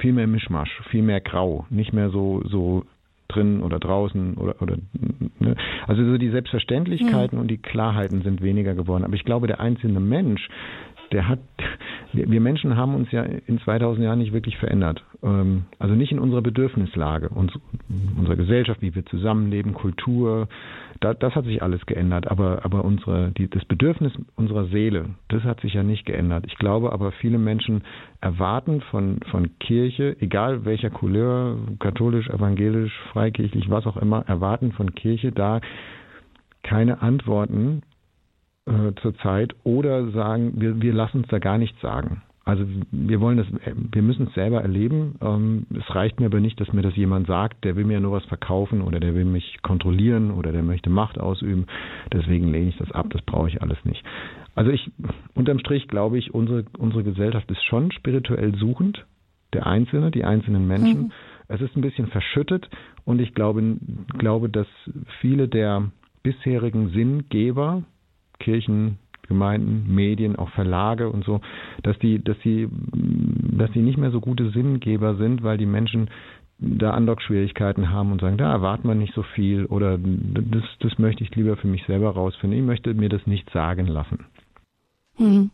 viel 0.00 0.12
mehr 0.12 0.26
Mischmasch, 0.26 0.80
viel 0.90 1.02
mehr 1.02 1.20
Grau, 1.20 1.66
nicht 1.70 1.92
mehr 1.92 2.10
so 2.10 2.42
so 2.46 2.84
drin 3.28 3.62
oder 3.62 3.78
draußen 3.78 4.34
oder 4.34 4.60
oder 4.60 4.76
ne? 5.38 5.56
also 5.86 6.04
so 6.04 6.18
die 6.18 6.30
Selbstverständlichkeiten 6.30 7.36
mhm. 7.36 7.42
und 7.42 7.48
die 7.48 7.58
Klarheiten 7.58 8.22
sind 8.22 8.42
weniger 8.42 8.74
geworden. 8.74 9.04
Aber 9.04 9.14
ich 9.14 9.24
glaube, 9.24 9.46
der 9.46 9.60
einzelne 9.60 10.00
Mensch, 10.00 10.48
der 11.12 11.28
hat, 11.28 11.40
wir 12.12 12.40
Menschen 12.40 12.76
haben 12.76 12.94
uns 12.94 13.10
ja 13.10 13.22
in 13.22 13.58
2000 13.60 14.04
Jahren 14.04 14.18
nicht 14.18 14.32
wirklich 14.32 14.56
verändert. 14.58 15.04
Ähm, 15.22 15.64
also 15.78 15.94
nicht 15.94 16.12
in 16.12 16.18
unserer 16.18 16.42
Bedürfnislage, 16.42 17.28
uns, 17.28 17.52
unserer 18.16 18.36
Gesellschaft, 18.36 18.82
wie 18.82 18.94
wir 18.94 19.04
zusammenleben, 19.06 19.74
Kultur, 19.74 20.48
da, 21.00 21.14
das 21.14 21.34
hat 21.34 21.44
sich 21.44 21.62
alles 21.62 21.84
geändert. 21.86 22.30
Aber, 22.30 22.64
aber 22.64 22.84
unsere, 22.84 23.32
die, 23.32 23.48
das 23.48 23.64
Bedürfnis 23.64 24.12
unserer 24.36 24.66
Seele, 24.66 25.10
das 25.28 25.42
hat 25.44 25.60
sich 25.60 25.74
ja 25.74 25.82
nicht 25.82 26.06
geändert. 26.06 26.44
Ich 26.46 26.56
glaube 26.56 26.92
aber, 26.92 27.12
viele 27.12 27.38
Menschen 27.38 27.82
erwarten 28.20 28.80
von, 28.90 29.18
von 29.30 29.58
Kirche, 29.58 30.16
egal 30.20 30.64
welcher 30.64 30.90
Couleur, 30.90 31.56
katholisch, 31.78 32.28
evangelisch, 32.28 32.92
freikirchlich, 33.12 33.70
was 33.70 33.86
auch 33.86 33.96
immer, 33.96 34.24
erwarten 34.28 34.72
von 34.72 34.94
Kirche 34.94 35.32
da 35.32 35.60
keine 36.62 37.00
Antworten 37.00 37.82
äh, 38.66 38.92
zurzeit 39.02 39.54
oder 39.64 40.10
sagen, 40.10 40.60
wir, 40.60 40.80
wir 40.80 40.92
lassen 40.92 41.18
uns 41.18 41.28
da 41.28 41.38
gar 41.38 41.58
nichts 41.58 41.80
sagen. 41.80 42.22
Also 42.44 42.64
wir 42.90 43.20
wollen 43.20 43.36
das, 43.36 43.46
wir 43.92 44.02
müssen 44.02 44.28
es 44.28 44.34
selber 44.34 44.62
erleben. 44.62 45.14
Ähm, 45.20 45.66
es 45.70 45.94
reicht 45.94 46.18
mir 46.18 46.26
aber 46.26 46.40
nicht, 46.40 46.60
dass 46.60 46.72
mir 46.72 46.82
das 46.82 46.96
jemand 46.96 47.26
sagt, 47.26 47.64
der 47.64 47.76
will 47.76 47.84
mir 47.84 48.00
nur 48.00 48.12
was 48.12 48.24
verkaufen 48.24 48.80
oder 48.80 48.98
der 48.98 49.14
will 49.14 49.24
mich 49.24 49.62
kontrollieren 49.62 50.30
oder 50.30 50.50
der 50.50 50.62
möchte 50.62 50.90
Macht 50.90 51.20
ausüben. 51.20 51.66
Deswegen 52.12 52.50
lehne 52.50 52.70
ich 52.70 52.78
das 52.78 52.90
ab, 52.92 53.06
das 53.10 53.22
brauche 53.22 53.48
ich 53.48 53.62
alles 53.62 53.78
nicht. 53.84 54.02
Also 54.54 54.70
ich, 54.70 54.90
unterm 55.34 55.58
Strich 55.58 55.86
glaube 55.86 56.18
ich, 56.18 56.34
unsere, 56.34 56.64
unsere 56.76 57.04
Gesellschaft 57.04 57.50
ist 57.50 57.62
schon 57.64 57.92
spirituell 57.92 58.54
suchend. 58.56 59.06
Der 59.52 59.66
Einzelne, 59.66 60.10
die 60.10 60.24
einzelnen 60.24 60.66
Menschen. 60.66 61.02
Mhm. 61.02 61.12
Es 61.48 61.60
ist 61.60 61.76
ein 61.76 61.82
bisschen 61.82 62.06
verschüttet 62.06 62.68
und 63.04 63.20
ich 63.20 63.34
glaube, 63.34 63.76
glaube, 64.18 64.48
dass 64.48 64.68
viele 65.20 65.48
der 65.48 65.90
bisherigen 66.22 66.90
Sinngeber, 66.90 67.82
Kirchen, 68.40 68.98
Gemeinden, 69.28 69.94
Medien, 69.94 70.34
auch 70.34 70.50
Verlage 70.50 71.08
und 71.08 71.24
so, 71.24 71.40
dass 71.84 71.96
die, 72.00 72.22
dass 72.22 72.36
die, 72.40 72.68
dass 72.92 73.70
die 73.70 73.80
nicht 73.80 73.96
mehr 73.96 74.10
so 74.10 74.20
gute 74.20 74.50
Sinngeber 74.50 75.14
sind, 75.14 75.44
weil 75.44 75.56
die 75.56 75.66
Menschen 75.66 76.10
da 76.58 76.90
Andockschwierigkeiten 76.90 77.90
haben 77.90 78.12
und 78.12 78.20
sagen, 78.20 78.36
da 78.36 78.50
erwartet 78.50 78.84
man 78.84 78.98
nicht 78.98 79.14
so 79.14 79.22
viel 79.22 79.66
oder 79.66 79.98
das, 79.98 80.64
das 80.80 80.98
möchte 80.98 81.22
ich 81.22 81.34
lieber 81.34 81.56
für 81.56 81.68
mich 81.68 81.84
selber 81.86 82.10
rausfinden. 82.10 82.58
Ich 82.58 82.66
möchte 82.66 82.92
mir 82.92 83.08
das 83.08 83.26
nicht 83.26 83.48
sagen 83.50 83.86
lassen. 83.86 84.26
Hm. 85.16 85.50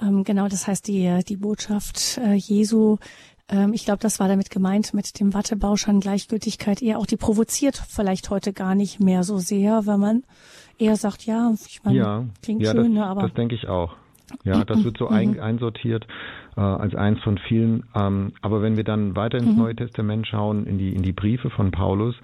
Ähm, 0.00 0.24
genau, 0.24 0.48
das 0.48 0.66
heißt, 0.66 0.86
die, 0.88 1.20
die 1.28 1.36
Botschaft 1.36 2.18
äh, 2.18 2.34
Jesu 2.34 2.96
ähm, 3.48 3.72
ich 3.72 3.84
glaube, 3.84 4.00
das 4.00 4.18
war 4.18 4.28
damit 4.28 4.50
gemeint 4.50 4.94
mit 4.94 5.20
dem 5.20 5.34
Wattebausch 5.34 5.86
Gleichgültigkeit 6.00 6.80
eher 6.82 6.98
auch 6.98 7.06
die 7.06 7.16
provoziert 7.16 7.76
vielleicht 7.76 8.30
heute 8.30 8.52
gar 8.52 8.74
nicht 8.74 9.00
mehr 9.00 9.24
so 9.24 9.38
sehr, 9.38 9.86
weil 9.86 9.98
man 9.98 10.22
eher 10.82 10.96
sagt, 10.96 11.24
ja, 11.24 11.52
ich 11.54 11.82
meine, 11.84 11.98
ja, 11.98 12.24
klingt 12.42 12.62
ja, 12.62 12.72
schön, 12.72 12.94
das, 12.94 13.04
ne, 13.04 13.06
aber 13.06 13.22
das 13.22 13.34
denke 13.34 13.54
ich 13.54 13.68
auch. 13.68 13.96
Ja, 14.44 14.64
das 14.64 14.82
wird 14.84 14.98
so 14.98 15.06
mhm. 15.10 15.14
ein, 15.14 15.40
einsortiert 15.40 16.06
äh, 16.56 16.60
als 16.60 16.94
eins 16.94 17.20
von 17.20 17.38
vielen. 17.38 17.84
Ähm, 17.94 18.32
aber 18.40 18.62
wenn 18.62 18.76
wir 18.76 18.84
dann 18.84 19.16
weiter 19.16 19.38
ins 19.38 19.52
mhm. 19.52 19.58
Neue 19.58 19.76
Testament 19.76 20.26
schauen, 20.26 20.66
in 20.66 20.78
die, 20.78 20.94
in 20.94 21.02
die 21.02 21.12
Briefe 21.12 21.50
von 21.50 21.70
Paulus, 21.70 22.14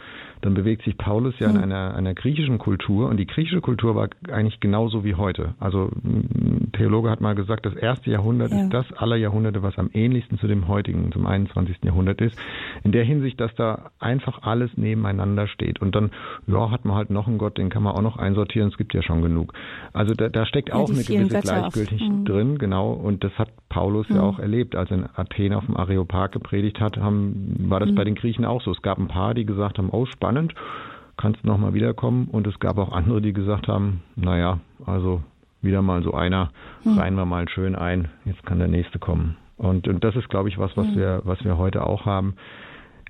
dann 0.40 0.54
bewegt 0.54 0.84
sich 0.84 0.96
Paulus 0.96 1.38
ja 1.38 1.50
in 1.50 1.56
einer, 1.56 1.94
einer 1.94 2.14
griechischen 2.14 2.58
Kultur 2.58 3.08
und 3.08 3.16
die 3.16 3.26
griechische 3.26 3.60
Kultur 3.60 3.94
war 3.94 4.08
eigentlich 4.30 4.60
genauso 4.60 5.04
wie 5.04 5.14
heute. 5.14 5.54
Also 5.58 5.90
ein 6.04 6.70
Theologe 6.72 7.10
hat 7.10 7.20
mal 7.20 7.34
gesagt, 7.34 7.66
das 7.66 7.74
erste 7.74 8.10
Jahrhundert 8.10 8.52
ja. 8.52 8.62
ist 8.62 8.72
das 8.72 8.92
aller 8.92 9.16
Jahrhunderte, 9.16 9.62
was 9.62 9.78
am 9.78 9.90
ähnlichsten 9.92 10.38
zu 10.38 10.46
dem 10.46 10.68
heutigen, 10.68 11.10
zum 11.12 11.26
21. 11.26 11.78
Jahrhundert 11.82 12.20
ist. 12.20 12.38
In 12.84 12.92
der 12.92 13.04
Hinsicht, 13.04 13.40
dass 13.40 13.54
da 13.54 13.90
einfach 13.98 14.42
alles 14.42 14.70
nebeneinander 14.76 15.48
steht. 15.48 15.80
Und 15.80 15.94
dann, 15.94 16.10
ja, 16.46 16.70
hat 16.70 16.84
man 16.84 16.96
halt 16.96 17.10
noch 17.10 17.26
einen 17.26 17.38
Gott, 17.38 17.58
den 17.58 17.68
kann 17.68 17.82
man 17.82 17.94
auch 17.94 18.02
noch 18.02 18.16
einsortieren, 18.16 18.68
es 18.68 18.76
gibt 18.76 18.94
ja 18.94 19.02
schon 19.02 19.22
genug. 19.22 19.52
Also 19.92 20.14
da, 20.14 20.28
da 20.28 20.46
steckt 20.46 20.72
auch 20.72 20.88
ja, 20.88 20.94
eine 20.94 21.04
gewisse 21.04 21.40
Gleichgültigkeit 21.40 22.08
mhm. 22.08 22.24
drin, 22.24 22.58
genau. 22.58 22.92
Und 22.92 23.24
das 23.24 23.32
hat 23.38 23.48
Paulus 23.68 24.08
mhm. 24.08 24.16
ja 24.16 24.22
auch 24.22 24.38
erlebt. 24.38 24.76
Als 24.76 24.90
er 24.90 24.98
in 24.98 25.08
Athen 25.16 25.52
auf 25.52 25.66
dem 25.66 25.76
Areopag 25.76 26.32
gepredigt 26.32 26.80
hat, 26.80 26.96
haben, 26.96 27.56
war 27.68 27.80
das 27.80 27.90
mhm. 27.90 27.94
bei 27.94 28.04
den 28.04 28.14
Griechen 28.14 28.44
auch 28.44 28.62
so. 28.62 28.70
Es 28.70 28.82
gab 28.82 28.98
ein 28.98 29.08
paar, 29.08 29.34
die 29.34 29.44
gesagt 29.44 29.78
haben, 29.78 29.90
oh, 29.90 30.06
spannend, 30.28 30.54
kannst 31.16 31.42
du 31.42 31.46
nochmal 31.46 31.74
wiederkommen. 31.74 32.28
Und 32.30 32.46
es 32.46 32.58
gab 32.58 32.78
auch 32.78 32.92
andere, 32.92 33.22
die 33.22 33.32
gesagt 33.32 33.66
haben, 33.66 34.02
naja, 34.14 34.60
also 34.84 35.22
wieder 35.62 35.82
mal 35.82 36.02
so 36.02 36.12
einer, 36.12 36.50
mhm. 36.84 36.98
reihen 36.98 37.14
wir 37.14 37.24
mal 37.24 37.48
schön 37.48 37.74
ein, 37.74 38.08
jetzt 38.24 38.44
kann 38.44 38.58
der 38.58 38.68
nächste 38.68 38.98
kommen. 38.98 39.36
Und, 39.56 39.88
und 39.88 40.04
das 40.04 40.14
ist, 40.14 40.28
glaube 40.28 40.50
ich, 40.50 40.58
was, 40.58 40.76
was 40.76 40.86
mhm. 40.86 40.96
wir, 40.96 41.22
was 41.24 41.42
wir 41.44 41.56
heute 41.56 41.84
auch 41.84 42.04
haben. 42.04 42.34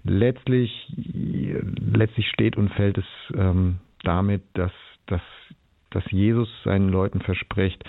Letztlich, 0.05 0.71
letztlich 0.97 2.29
steht 2.29 2.57
und 2.57 2.71
fällt 2.71 2.99
es 2.99 3.05
ähm, 3.35 3.79
damit, 4.05 4.43
dass, 4.55 4.73
dass 5.07 5.21
dass 5.91 6.05
Jesus 6.11 6.49
seinen 6.65 6.91
Leuten 6.91 7.21
verspricht, 7.21 7.83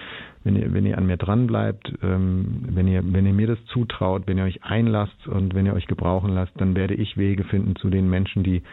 wenn 0.45 0.55
ihr, 0.55 0.73
wenn 0.73 0.85
ihr 0.85 0.97
an 0.97 1.05
mir 1.05 1.17
dran 1.17 1.47
bleibt, 1.47 1.91
ähm, 2.01 2.63
wenn 2.69 2.87
ihr, 2.87 3.01
wenn 3.03 3.25
ihr 3.25 3.33
mir 3.33 3.47
das 3.47 3.63
zutraut, 3.65 4.23
wenn 4.25 4.37
ihr 4.37 4.45
euch 4.45 4.63
einlasst 4.63 5.27
und 5.27 5.53
wenn 5.53 5.65
ihr 5.65 5.73
euch 5.73 5.85
gebrauchen 5.85 6.33
lasst, 6.33 6.53
dann 6.55 6.77
werde 6.77 6.93
ich 6.93 7.17
Wege 7.17 7.43
finden 7.43 7.75
zu 7.75 7.89
den 7.89 8.09
Menschen, 8.09 8.43
die 8.43 8.63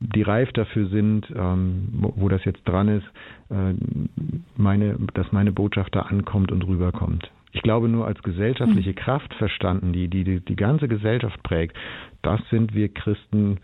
die 0.00 0.22
reif 0.22 0.52
dafür 0.52 0.88
sind, 0.88 1.26
ähm, 1.34 1.88
wo, 1.92 2.12
wo, 2.16 2.28
das 2.28 2.44
jetzt 2.44 2.62
dran 2.64 2.88
ist, 2.88 3.06
äh, 3.50 3.74
meine, 4.56 4.96
dass 5.14 5.32
meine 5.32 5.52
Botschaft 5.52 5.94
da 5.94 6.02
ankommt 6.02 6.52
und 6.52 6.66
rüberkommt. 6.66 7.30
Ich 7.52 7.62
glaube 7.62 7.88
nur 7.88 8.06
als 8.06 8.22
gesellschaftliche 8.22 8.90
mhm. 8.90 8.96
Kraft 8.96 9.32
verstanden, 9.34 9.92
die, 9.92 10.08
die 10.08 10.24
die 10.24 10.40
die 10.40 10.56
ganze 10.56 10.88
Gesellschaft 10.88 11.42
prägt, 11.42 11.76
das 12.20 12.40
sind 12.50 12.74
wir 12.74 12.92
Christen 12.92 13.58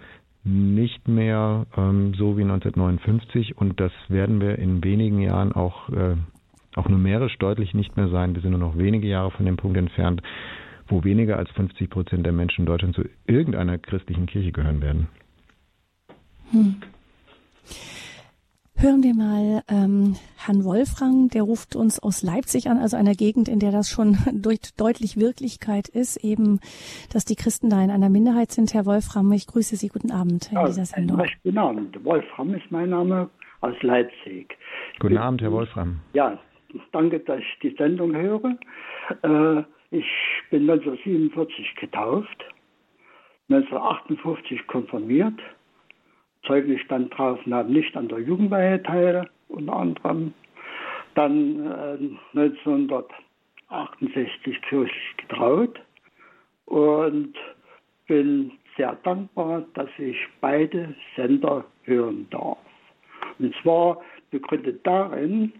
nicht 0.45 1.07
mehr 1.07 1.67
ähm, 1.77 2.15
so 2.15 2.37
wie 2.37 2.43
1959 2.43 3.57
und 3.57 3.79
das 3.79 3.93
werden 4.09 4.41
wir 4.41 4.59
in 4.59 4.83
wenigen 4.83 5.21
Jahren 5.21 5.53
auch, 5.53 5.89
äh, 5.91 6.17
auch 6.75 6.89
numerisch 6.89 7.37
deutlich 7.39 7.75
nicht 7.75 7.97
mehr 7.97 8.09
sein. 8.09 8.35
Wir 8.35 8.43
sind 8.43 8.53
nur 8.53 8.61
noch 8.61 8.77
wenige 8.77 9.07
Jahre 9.07 9.31
von 9.31 9.47
dem 9.47 9.57
Punkt 9.57 9.77
entfernt, 9.77 10.23
wo 10.89 11.05
weniger 11.05 11.37
als 11.37 11.51
50 11.53 11.91
Prozent 11.91 12.27
der 12.27 12.33
Menschen 12.33 12.63
in 12.63 12.67
Deutschland 12.67 12.95
zu 12.95 13.05
irgendeiner 13.27 13.79
christlichen 13.79 14.27
Kirche 14.27 14.53
gehören 14.53 14.81
werden. 14.81 15.09
Hm. 16.53 16.77
Hören 18.77 19.03
wir 19.05 19.15
mal 19.15 19.63
ähm, 19.69 20.17
Herrn 20.37 20.65
Wolfrang, 20.65 21.29
der 21.29 21.43
ruft 21.43 21.77
uns 21.77 22.03
aus 22.03 22.23
Leipzig 22.23 22.69
an, 22.69 22.79
also 22.79 22.97
einer 22.97 23.15
Gegend, 23.15 23.49
in 23.49 23.59
der 23.59 23.71
das 23.71 23.89
schon 23.89 24.17
durch, 24.33 24.75
deutlich 24.77 25.17
Wirklichkeit 25.17 25.89
ist, 25.89 26.17
eben, 26.25 26.61
dass 27.13 27.25
die 27.25 27.37
Christen 27.37 27.71
da 27.71 27.83
in 27.83 27.91
einer 27.91 28.11
Minderheit 28.11 28.51
sind. 28.51 28.75
Herr 28.75 28.85
Wolfram, 28.85 29.31
ich 29.33 29.47
grüße 29.47 29.77
Sie. 29.77 29.89
Guten 29.89 30.11
Abend 30.11 30.51
in 30.51 30.59
ja, 30.59 30.67
dieser 30.67 30.85
Sendung. 30.85 31.23
Guten 31.43 31.59
Abend. 31.59 32.05
Wolfram 32.05 32.55
ist 32.55 32.71
mein 32.71 32.91
Name 32.91 33.31
aus 33.61 33.81
Leipzig. 33.83 34.59
Guten 34.99 35.17
Abend, 35.17 35.41
Herr 35.43 35.53
Wolfram. 35.53 36.01
Ja, 36.13 36.39
danke, 36.93 37.21
dass 37.21 37.39
ich 37.39 37.59
die 37.63 37.77
Sendung 37.79 38.15
höre. 38.15 38.59
Äh, 39.23 39.63
ich 39.91 40.07
bin 40.51 40.69
1947 40.69 41.77
getauft, 41.77 42.45
1958 43.49 44.67
konfirmiert 44.67 45.39
Zeugnis 46.47 46.81
stand 46.81 47.17
drauf, 47.17 47.39
nahm 47.47 47.73
nicht 47.73 47.97
an 47.97 48.09
der 48.09 48.19
Jugendweihe 48.21 48.83
teil, 48.83 49.29
unter 49.49 49.77
anderem. 49.77 50.35
Dann 51.15 51.67
äh, 51.67 51.99
1968 52.39 54.63
kirchlich 54.63 55.17
getraut 55.19 55.81
und 56.67 57.35
bin 58.07 58.53
sehr 58.77 58.97
dankbar, 59.05 59.65
dass 59.75 59.89
ich 59.99 60.17
beide 60.41 60.95
Sender 61.17 61.65
hören 61.85 62.27
darf. 62.31 62.59
Und 63.39 63.55
zwar 63.63 64.01
begründet 64.31 64.81
darin, 64.85 65.53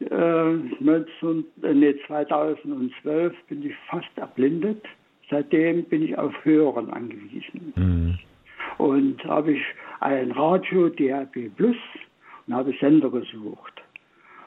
äh, 0.00 0.54
19, 0.80 1.44
äh, 1.62 1.74
nee, 1.74 1.94
2012 2.06 3.34
bin 3.48 3.64
ich 3.64 3.74
fast 3.88 4.08
erblindet. 4.16 4.84
Seitdem 5.30 5.84
bin 5.84 6.02
ich 6.02 6.16
auf 6.16 6.32
Hören 6.44 6.90
angewiesen. 6.90 7.72
Mhm. 7.76 8.18
Und 8.78 9.24
habe 9.24 9.52
ich 9.52 9.62
ein 10.00 10.30
Radio 10.32 10.88
DRB 10.88 11.54
Plus 11.56 11.76
und 12.46 12.54
habe 12.54 12.74
Sender 12.80 13.10
gesucht. 13.10 13.82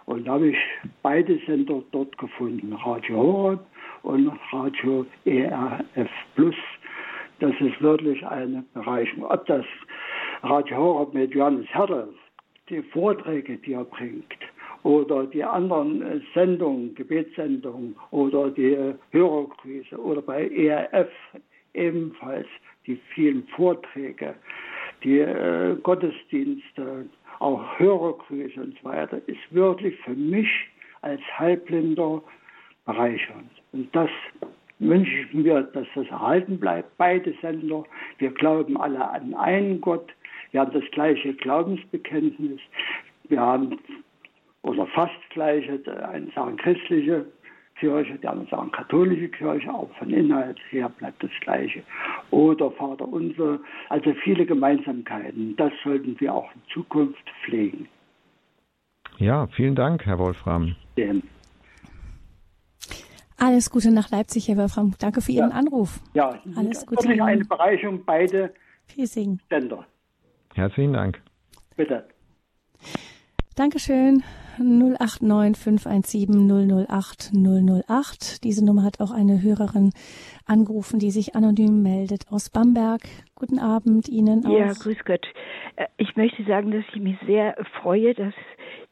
Und 0.06 0.26
da 0.28 0.34
habe 0.34 0.50
ich 0.50 0.58
beide 1.04 1.38
Sender 1.46 1.82
dort 1.92 2.18
gefunden, 2.18 2.74
Radio 2.74 3.18
Horeb 3.18 3.60
und 4.04 4.32
Radio 4.52 5.06
ERF 5.26 6.10
Plus. 6.36 6.56
Das 7.40 7.54
ist 7.60 7.82
wirklich 7.82 8.26
eine 8.26 8.64
Bereicherung. 8.74 9.26
Ob 9.26 9.46
das 9.46 9.66
Radio 10.44 10.78
Horeb 10.78 11.14
mit 11.14 11.34
Johannes 11.34 11.68
Herder, 11.74 12.08
die 12.70 12.82
Vorträge, 12.82 13.58
die 13.58 13.74
er 13.74 13.86
bringt, 13.86 14.38
oder 14.84 15.26
die 15.28 15.44
anderen 15.44 16.24
Sendungen, 16.34 16.96
Gebetssendungen 16.96 17.96
oder 18.10 18.50
die 18.50 18.96
Hörergrüße 19.12 19.96
oder 19.98 20.22
bei 20.22 20.48
ERF 20.50 21.10
ebenfalls 21.74 22.48
die 22.88 23.00
vielen 23.14 23.48
Vorträge, 23.50 24.34
die 25.04 25.20
äh, 25.20 25.76
Gottesdienste, 25.82 27.06
auch 27.40 27.80
Hörergrüße 27.80 28.62
und 28.62 28.78
so 28.82 28.90
weiter, 28.90 29.20
ist 29.28 29.40
wirklich 29.50 29.98
für 30.02 30.14
mich 30.14 30.48
als 31.02 31.22
Halbblinder 31.38 32.22
bereichernd. 32.86 33.50
Und 33.72 33.96
das 33.96 34.10
wünsche 34.80 35.12
ich 35.12 35.34
mir, 35.34 35.62
dass 35.62 35.88
das 35.96 36.08
erhalten 36.08 36.60
bleibt. 36.60 36.98
Beide 36.98 37.34
Sender. 37.42 37.84
Wir 38.18 38.32
glauben 38.32 38.78
alle 38.78 39.10
an 39.10 39.34
einen 39.36 39.80
Gott. 39.82 40.12
Wir 40.52 40.62
haben 40.62 40.74
das 40.74 40.90
gleiche 40.92 41.34
Glaubensbekenntnis. 41.34 42.60
Wir 43.30 43.40
haben, 43.40 43.80
oder 44.64 44.86
fast 44.88 45.14
gleiche, 45.30 45.80
einen 46.10 46.32
sagen 46.32 46.58
christliche 46.58 47.26
Kirche, 47.82 48.14
die 48.22 48.28
anderen 48.28 48.48
sagen 48.50 48.72
katholische 48.72 49.28
Kirche, 49.30 49.74
auch 49.74 49.90
von 49.98 50.12
Inhalt 50.12 50.60
her 50.70 50.88
bleibt 50.88 51.24
das 51.24 51.32
Gleiche. 51.42 51.82
Oder 52.30 52.70
Vater 52.72 53.08
unser, 53.08 53.60
also 53.90 54.14
viele 54.24 54.46
Gemeinsamkeiten. 54.46 55.56
Das 55.58 55.72
sollten 55.84 56.16
wir 56.20 56.34
auch 56.34 56.50
in 56.54 56.62
Zukunft 56.72 57.24
pflegen. 57.44 57.88
Ja, 59.18 59.48
vielen 59.48 59.74
Dank, 59.74 60.06
Herr 60.06 60.20
Wolfram. 60.20 60.76
Dem. 60.96 61.24
Alles 63.38 63.72
Gute 63.72 63.92
nach 63.92 64.12
Leipzig, 64.12 64.48
Herr 64.48 64.58
Wolfram. 64.58 64.94
Danke 65.00 65.22
für 65.22 65.32
Ihren 65.32 65.50
ja. 65.50 65.56
Anruf. 65.56 66.00
Ja, 66.14 66.40
alles 66.56 66.86
Gute. 66.86 67.04
Wirklich 67.08 67.22
eine 67.24 67.44
Bereicherung, 67.46 68.06
beide 68.06 68.54
Viel 68.86 69.08
Segen. 69.08 69.40
Sender. 69.50 69.86
Herzlichen 70.54 70.94
Dank. 70.94 71.22
Bitte. 71.76 72.06
Dankeschön. 73.56 74.24
089 74.58 75.58
517 75.58 76.86
008 76.88 77.32
008. 77.34 78.44
Diese 78.44 78.66
Nummer 78.66 78.84
hat 78.84 79.00
auch 79.00 79.12
eine 79.12 79.42
Hörerin 79.42 79.92
angerufen, 80.46 81.00
die 81.00 81.12
sich 81.12 81.36
anonym 81.36 81.82
meldet 81.82 82.26
aus 82.30 82.50
Bamberg. 82.50 83.02
Guten 83.36 83.60
Abend 83.60 84.10
Ihnen 84.10 84.46
auch. 84.46 84.58
Ja, 84.58 84.74
grüß 84.74 84.98
Gott. 85.06 85.26
Äh, 85.76 85.88
ich 85.98 86.16
möchte 86.16 86.44
sagen, 86.44 86.72
dass 86.72 86.84
ich 86.94 87.02
mich 87.02 87.18
sehr 87.26 87.56
freue, 87.82 88.14
dass 88.14 88.34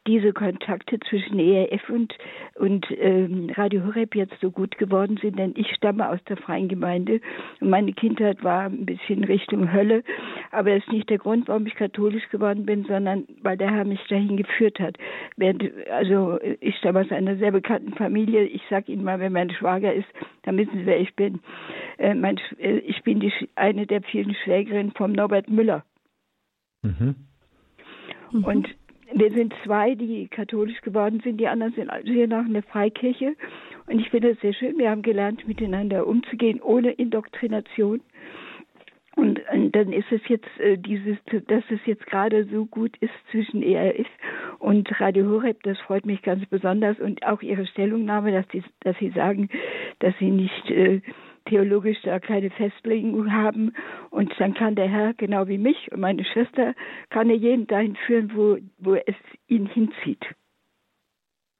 diese 0.06 0.32
Kontakte 0.32 0.98
zwischen 1.00 1.38
ERF 1.38 1.88
und, 1.90 2.16
und 2.54 2.86
ähm, 2.98 3.50
Radio 3.54 3.84
Horeb 3.84 4.14
jetzt 4.14 4.34
so 4.40 4.50
gut 4.50 4.78
geworden 4.78 5.18
sind, 5.20 5.38
denn 5.38 5.52
ich 5.56 5.70
stamme 5.74 6.08
aus 6.08 6.18
der 6.24 6.38
Freien 6.38 6.68
Gemeinde 6.68 7.20
und 7.60 7.68
meine 7.68 7.92
Kindheit 7.92 8.42
war 8.42 8.64
ein 8.64 8.86
bisschen 8.86 9.24
Richtung 9.24 9.72
Hölle, 9.72 10.02
aber 10.52 10.70
das 10.70 10.84
ist 10.84 10.92
nicht 10.92 11.10
der 11.10 11.18
Grund, 11.18 11.48
warum 11.48 11.66
ich 11.66 11.74
katholisch 11.74 12.26
geworden 12.30 12.64
bin, 12.64 12.84
sondern 12.84 13.24
weil 13.42 13.58
der 13.58 13.70
Herr 13.70 13.84
mich 13.84 14.00
dahin 14.08 14.38
geführt 14.38 14.80
hat. 14.80 14.96
Während, 15.36 15.64
also 15.90 16.38
ich 16.60 16.76
stamme 16.76 17.00
aus 17.00 17.12
einer 17.12 17.36
sehr 17.36 17.52
bekannten 17.52 17.92
Familie, 17.94 18.44
ich 18.44 18.62
sage 18.70 18.92
Ihnen 18.92 19.04
mal, 19.04 19.20
wenn 19.20 19.32
mein 19.32 19.50
Schwager 19.50 19.92
ist, 19.92 20.08
dann 20.42 20.56
wissen 20.56 20.78
Sie, 20.78 20.86
wer 20.86 20.98
ich 20.98 21.14
bin. 21.14 21.40
Äh, 21.98 22.14
mein, 22.14 22.40
äh, 22.58 22.78
ich 22.78 23.02
bin 23.02 23.20
die, 23.20 23.32
eine 23.54 23.86
der 23.86 24.02
vielen 24.02 24.34
Schwägerinnen 24.34 24.92
vom 24.92 25.12
Norbert 25.12 25.50
Müller. 25.50 25.84
Mhm. 26.82 27.14
Und 28.32 28.68
wir 29.12 29.30
sind 29.30 29.54
zwei, 29.64 29.94
die 29.94 30.28
katholisch 30.28 30.80
geworden 30.82 31.20
sind, 31.24 31.38
die 31.38 31.48
anderen 31.48 31.72
sind 31.74 31.90
also 31.90 32.10
hier 32.12 32.28
nach 32.28 32.44
einer 32.44 32.62
Freikirche. 32.62 33.34
Und 33.86 33.98
ich 33.98 34.10
finde 34.10 34.30
das 34.30 34.40
sehr 34.40 34.52
schön. 34.52 34.78
Wir 34.78 34.90
haben 34.90 35.02
gelernt, 35.02 35.46
miteinander 35.48 36.06
umzugehen, 36.06 36.60
ohne 36.60 36.92
Indoktrination. 36.92 38.00
Und, 39.16 39.40
und 39.52 39.72
dann 39.74 39.92
ist 39.92 40.10
es 40.12 40.20
jetzt 40.28 40.48
äh, 40.60 40.78
dieses, 40.78 41.18
dass 41.48 41.64
es 41.68 41.80
jetzt 41.84 42.06
gerade 42.06 42.44
so 42.44 42.64
gut 42.66 42.96
ist 43.00 43.12
zwischen 43.30 43.62
ERF 43.62 44.06
und 44.60 44.88
Radio 45.00 45.28
Horeb, 45.28 45.62
das 45.64 45.78
freut 45.80 46.06
mich 46.06 46.22
ganz 46.22 46.46
besonders. 46.46 46.98
Und 47.00 47.26
auch 47.26 47.42
Ihre 47.42 47.66
Stellungnahme, 47.66 48.30
dass, 48.30 48.46
die, 48.48 48.62
dass 48.80 48.96
Sie 48.98 49.10
sagen, 49.10 49.48
dass 49.98 50.14
Sie 50.18 50.30
nicht 50.30 50.70
äh, 50.70 51.00
theologisch 51.46 51.98
da 52.02 52.18
keine 52.18 52.50
Festlegung 52.50 53.32
haben. 53.32 53.72
Und 54.10 54.32
dann 54.38 54.54
kann 54.54 54.74
der 54.74 54.88
Herr, 54.88 55.14
genau 55.14 55.48
wie 55.48 55.58
mich 55.58 55.90
und 55.92 56.00
meine 56.00 56.24
Schwester, 56.24 56.74
kann 57.10 57.30
er 57.30 57.36
jeden 57.36 57.66
dahin 57.66 57.96
führen, 58.06 58.32
wo, 58.34 58.58
wo 58.78 58.94
es 58.94 59.16
ihn 59.48 59.66
hinzieht. 59.66 60.24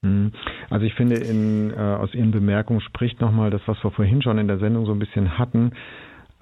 Hm. 0.03 0.33
Also 0.71 0.87
ich 0.87 0.95
finde, 0.95 1.17
in, 1.17 1.73
äh, 1.73 1.77
aus 1.77 2.15
Ihren 2.15 2.31
Bemerkungen 2.31 2.81
spricht 2.81 3.21
nochmal 3.21 3.51
das, 3.51 3.61
was 3.67 3.83
wir 3.85 3.91
vorhin 3.91 4.23
schon 4.23 4.39
in 4.39 4.49
der 4.49 4.59
Sendung 4.59 4.87
so 4.87 4.93
ein 4.93 4.99
bisschen 4.99 5.39
hatten, 5.39 5.73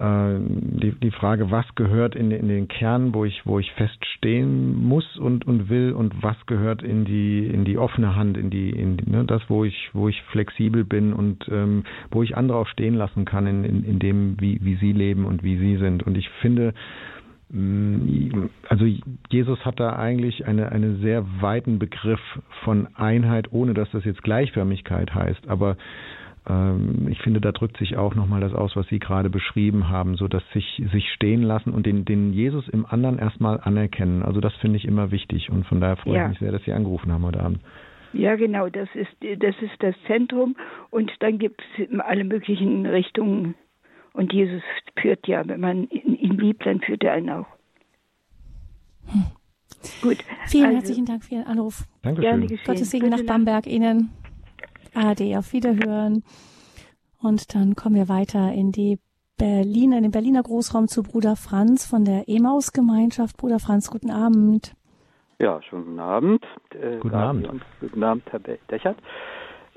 die, 0.01 0.93
die 0.93 1.11
Frage, 1.11 1.51
was 1.51 1.65
gehört 1.75 2.15
in, 2.15 2.31
in 2.31 2.47
den 2.47 2.69
Kern, 2.69 3.13
wo 3.13 3.25
ich, 3.25 3.45
wo 3.45 3.59
ich 3.59 3.69
feststehen 3.73 4.81
muss 4.81 5.17
und, 5.17 5.45
und 5.45 5.67
will 5.67 5.91
und 5.91 6.23
was 6.23 6.37
gehört 6.45 6.81
in 6.81 7.03
die, 7.03 7.45
in 7.45 7.65
die 7.65 7.77
offene 7.77 8.15
Hand, 8.15 8.37
in 8.37 8.49
die, 8.49 8.69
in 8.69 8.95
die, 8.95 9.09
ne, 9.09 9.25
das, 9.25 9.41
wo 9.49 9.65
ich, 9.65 9.89
wo 9.91 10.07
ich 10.07 10.21
flexibel 10.31 10.85
bin 10.85 11.11
und 11.11 11.45
ähm, 11.51 11.83
wo 12.11 12.23
ich 12.23 12.37
andere 12.37 12.59
auch 12.59 12.67
stehen 12.67 12.95
lassen 12.95 13.25
kann 13.25 13.45
in, 13.45 13.65
in, 13.65 13.83
in 13.83 13.99
dem, 13.99 14.39
wie, 14.39 14.59
wie 14.63 14.75
sie 14.75 14.93
leben 14.93 15.25
und 15.25 15.43
wie 15.43 15.57
sie 15.57 15.75
sind. 15.75 16.03
Und 16.03 16.17
ich 16.17 16.29
finde, 16.41 16.73
mm, 17.49 18.45
also 18.69 18.85
Jesus 19.29 19.65
hat 19.65 19.81
da 19.81 19.97
eigentlich 19.97 20.47
eine, 20.47 20.71
einen 20.71 21.01
sehr 21.01 21.25
weiten 21.41 21.77
Begriff 21.77 22.21
von 22.63 22.87
Einheit, 22.95 23.51
ohne 23.51 23.73
dass 23.73 23.91
das 23.91 24.05
jetzt 24.05 24.23
Gleichförmigkeit 24.23 25.13
heißt. 25.13 25.49
Aber 25.49 25.75
ich 27.09 27.21
finde, 27.21 27.41
da 27.41 27.51
drückt 27.51 27.77
sich 27.77 27.97
auch 27.97 28.15
nochmal 28.15 28.41
das 28.41 28.53
aus, 28.53 28.75
was 28.75 28.87
Sie 28.87 28.99
gerade 28.99 29.29
beschrieben 29.29 29.89
haben, 29.89 30.15
so 30.15 30.27
dass 30.27 30.43
sich, 30.51 30.83
sich 30.91 31.11
stehen 31.11 31.43
lassen 31.43 31.71
und 31.71 31.85
den, 31.85 32.05
den 32.05 32.33
Jesus 32.33 32.67
im 32.69 32.85
anderen 32.85 33.19
erstmal 33.19 33.59
anerkennen. 33.59 34.23
Also 34.23 34.41
das 34.41 34.55
finde 34.55 34.77
ich 34.77 34.85
immer 34.85 35.11
wichtig 35.11 35.51
und 35.51 35.65
von 35.67 35.79
daher 35.79 35.97
freue 35.97 36.15
ja. 36.15 36.23
ich 36.23 36.29
mich 36.29 36.39
sehr, 36.39 36.51
dass 36.51 36.63
Sie 36.63 36.73
angerufen 36.73 37.11
haben 37.11 37.23
heute 37.23 37.41
Abend. 37.41 37.59
Ja, 38.13 38.35
genau, 38.35 38.69
das 38.69 38.89
ist, 38.95 39.11
das 39.21 39.55
ist 39.61 39.75
das 39.79 39.95
Zentrum 40.07 40.55
und 40.89 41.11
dann 41.19 41.37
gibt 41.37 41.61
es 41.77 41.99
alle 41.99 42.23
möglichen 42.23 42.87
Richtungen 42.87 43.53
und 44.13 44.33
Jesus 44.33 44.63
führt 44.99 45.27
ja, 45.27 45.47
wenn 45.47 45.59
man 45.59 45.87
ihn 45.89 46.37
liebt, 46.37 46.65
dann 46.65 46.81
führt 46.81 47.03
er 47.03 47.13
einen 47.13 47.29
auch. 47.29 47.47
Hm. 49.05 49.25
Gut. 50.01 50.17
Vielen 50.47 50.65
also, 50.65 50.77
herzlichen 50.77 51.05
Dank 51.05 51.23
für 51.23 51.35
Ihren 51.35 51.45
Anruf. 51.45 51.83
Dankeschön. 52.01 52.47
Gottes 52.65 52.89
Segen 52.89 53.09
nach 53.09 53.23
Bamberg 53.23 53.67
Ihnen. 53.67 54.09
ARD 54.99 55.37
auf 55.37 55.53
Wiederhören. 55.53 56.23
Und 57.21 57.55
dann 57.55 57.75
kommen 57.75 57.95
wir 57.95 58.09
weiter 58.09 58.51
in 58.53 58.71
die 58.71 58.99
Berlin, 59.37 59.93
in 59.93 60.03
den 60.03 60.11
Berliner 60.11 60.43
Großraum 60.43 60.87
zu 60.87 61.01
Bruder 61.01 61.35
Franz 61.35 61.85
von 61.85 62.03
der 62.03 62.27
Emaus-Gemeinschaft. 62.27 63.37
Bruder 63.37 63.59
Franz, 63.59 63.89
guten 63.89 64.11
Abend. 64.11 64.75
Ja, 65.39 65.61
schönen 65.61 65.85
guten 65.85 65.99
Abend. 65.99 66.45
Äh, 66.73 66.97
guten 66.97 67.15
Abend. 67.15 67.49
guten 67.79 68.03
Abend, 68.03 68.23
Herr 68.29 68.39
Dechert. 68.39 68.97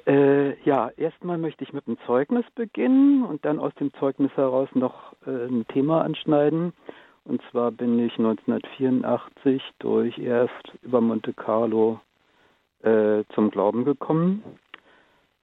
Äh, 0.04 0.60
ja, 0.64 0.90
erstmal 0.96 1.38
möchte 1.38 1.62
ich 1.62 1.72
mit 1.72 1.86
einem 1.86 1.96
Zeugnis 2.06 2.44
beginnen 2.56 3.24
und 3.24 3.44
dann 3.44 3.60
aus 3.60 3.72
dem 3.76 3.94
Zeugnis 3.94 4.32
heraus 4.36 4.68
noch 4.74 5.12
äh, 5.24 5.46
ein 5.46 5.64
Thema 5.68 6.02
anschneiden. 6.02 6.72
Und 7.24 7.40
zwar 7.52 7.70
bin 7.70 8.00
ich 8.00 8.18
1984 8.18 9.62
durch 9.78 10.18
erst 10.18 10.74
über 10.82 11.00
Monte 11.00 11.32
Carlo 11.32 12.00
äh, 12.82 13.22
zum 13.32 13.52
Glauben 13.52 13.84
gekommen 13.84 14.42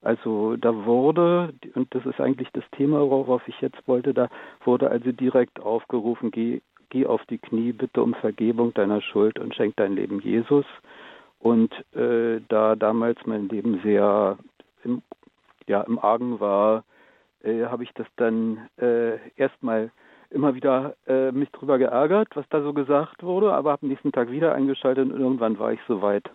also 0.02 0.56
da 0.56 0.86
wurde, 0.86 1.54
und 1.76 1.94
das 1.94 2.06
ist 2.06 2.22
eigentlich 2.22 2.50
das 2.54 2.64
Thema, 2.72 3.00
worauf 3.02 3.46
ich 3.48 3.60
jetzt 3.62 3.86
wollte, 3.88 4.14
da 4.14 4.30
wurde 4.64 4.90
also 4.90 5.12
direkt 5.12 5.60
aufgerufen, 5.60 6.32
geh, 6.32 6.62
geh 6.90 7.06
auf 7.06 7.26
die 7.26 7.38
Knie, 7.38 7.74
bitte 7.74 8.02
um 8.02 8.14
Vergebung 8.14 8.74
deiner 8.74 9.02
Schuld 9.02 9.40
und 9.40 9.56
schenk 9.56 9.76
dein 9.76 9.96
Leben 9.96 10.22
Jesus. 10.22 10.66
Und 11.40 11.74
äh, 11.96 12.42
da 12.50 12.76
damals 12.76 13.20
mein 13.26 13.48
Leben 13.50 13.80
sehr 13.82 14.38
im, 14.84 15.02
ja, 15.68 15.82
im 15.82 16.00
Argen 16.00 16.40
war, 16.40 16.84
äh, 17.44 17.66
habe 17.66 17.84
ich 17.84 17.94
das 17.94 18.08
dann 18.18 18.70
äh, 18.78 19.18
erstmal 19.36 19.92
immer 20.30 20.54
wieder 20.56 20.96
äh, 21.08 21.32
mich 21.32 21.50
drüber 21.52 21.78
geärgert, 21.78 22.30
was 22.36 22.48
da 22.50 22.62
so 22.62 22.74
gesagt 22.74 23.24
wurde, 23.24 23.54
aber 23.54 23.72
habe 23.72 23.84
am 23.84 23.90
nächsten 23.90 24.12
Tag 24.12 24.32
wieder 24.32 24.54
eingeschaltet 24.54 25.12
und 25.12 25.20
irgendwann 25.20 25.60
war 25.60 25.74
ich 25.74 25.80
soweit. 25.88 26.30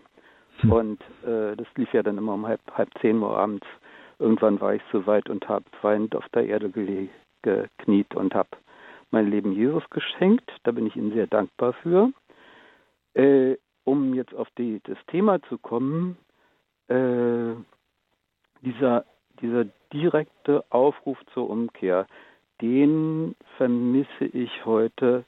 Hm. 0.58 0.72
Und 0.72 1.00
äh, 1.24 1.56
das 1.56 1.66
lief 1.76 1.92
ja 1.92 2.02
dann 2.02 2.18
immer 2.18 2.34
um 2.34 2.46
halb, 2.46 2.60
halb 2.72 2.90
zehn 3.00 3.18
Uhr 3.18 3.36
abends. 3.36 3.66
Irgendwann 4.18 4.60
war 4.60 4.74
ich 4.74 4.82
so 4.92 5.06
weit 5.06 5.28
und 5.28 5.48
habe 5.48 5.64
weinend 5.82 6.14
auf 6.14 6.28
der 6.30 6.46
Erde 6.46 6.70
gekniet 7.42 8.14
und 8.14 8.34
habe 8.34 8.50
mein 9.10 9.30
Leben 9.30 9.52
Jesus 9.52 9.82
geschenkt. 9.90 10.50
Da 10.62 10.72
bin 10.72 10.86
ich 10.86 10.96
Ihnen 10.96 11.12
sehr 11.12 11.26
dankbar 11.26 11.72
für. 11.82 12.10
Äh, 13.14 13.56
um 13.84 14.14
jetzt 14.14 14.34
auf 14.34 14.48
die, 14.56 14.80
das 14.84 14.98
Thema 15.08 15.40
zu 15.42 15.58
kommen, 15.58 16.16
äh, 16.88 17.54
dieser, 18.62 19.04
dieser 19.40 19.66
direkte 19.92 20.64
Aufruf 20.70 21.18
zur 21.32 21.48
Umkehr, 21.50 22.06
den 22.60 23.34
vermisse 23.56 24.24
ich 24.24 24.64
heute. 24.64 25.24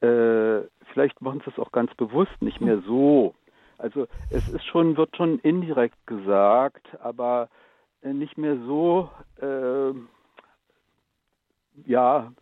Äh, 0.00 0.66
vielleicht 0.92 1.20
machen 1.20 1.40
sie 1.44 1.50
es 1.50 1.58
auch 1.58 1.72
ganz 1.72 1.94
bewusst 1.94 2.40
nicht 2.40 2.60
mehr 2.60 2.80
so. 2.86 3.34
Also 3.78 4.06
es 4.30 4.48
ist 4.48 4.64
schon, 4.66 4.96
wird 4.96 5.16
schon 5.16 5.38
indirekt 5.38 6.06
gesagt, 6.06 6.86
aber 7.00 7.48
äh, 8.02 8.12
nicht 8.12 8.36
mehr 8.36 8.56
so, 8.66 9.08
äh, 9.40 9.92
ja, 11.86 12.32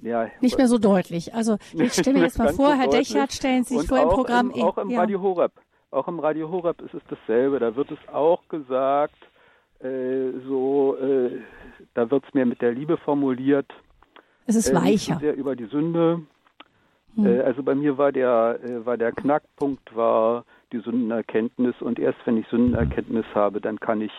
ja, 0.00 0.28
nicht 0.40 0.56
mehr 0.56 0.68
so 0.68 0.78
deutlich. 0.78 1.34
Also 1.34 1.58
ich 1.74 1.92
stelle 1.92 2.18
mir 2.18 2.24
jetzt 2.24 2.38
mal 2.38 2.54
vor, 2.54 2.70
so 2.70 2.74
Herr 2.74 2.88
Dechert, 2.88 3.32
stellen 3.32 3.64
Sie 3.64 3.78
sich 3.78 3.88
vor 3.88 4.00
im 4.00 4.08
Programm. 4.08 4.50
Im, 4.50 4.62
auch 4.62 4.78
im 4.78 4.90
ja. 4.90 5.00
Radio 5.00 5.20
Horeb. 5.20 5.52
Auch 5.90 6.08
im 6.08 6.20
Radio 6.20 6.50
Horeb 6.50 6.80
ist 6.82 6.94
es 6.94 7.02
dasselbe. 7.08 7.58
Da 7.58 7.74
wird 7.76 7.90
es 7.90 7.98
auch 8.12 8.46
gesagt, 8.48 9.16
äh, 9.80 10.30
so, 10.46 10.96
äh, 10.96 11.40
da 11.94 12.10
wird 12.10 12.24
es 12.26 12.34
mehr 12.34 12.46
mit 12.46 12.60
der 12.60 12.72
Liebe 12.72 12.96
formuliert. 12.96 13.70
Es 14.46 14.56
ist 14.56 14.70
äh, 14.70 14.74
weicher. 14.74 15.18
sehr 15.18 15.36
über 15.36 15.56
die 15.56 15.66
Sünde. 15.66 16.22
Hm. 17.14 17.26
Äh, 17.26 17.40
also 17.40 17.62
bei 17.62 17.74
mir 17.74 17.98
war 17.98 18.12
der, 18.12 18.58
äh, 18.62 18.84
war 18.84 18.96
der 18.96 19.12
Knackpunkt 19.12 19.94
war 19.94 20.44
die 20.72 20.80
Sündenerkenntnis 20.80 21.74
und 21.80 21.98
erst 21.98 22.18
wenn 22.24 22.36
ich 22.36 22.46
Sündenerkenntnis 22.48 23.26
habe, 23.34 23.60
dann 23.60 23.80
kann 23.80 24.00
ich, 24.00 24.12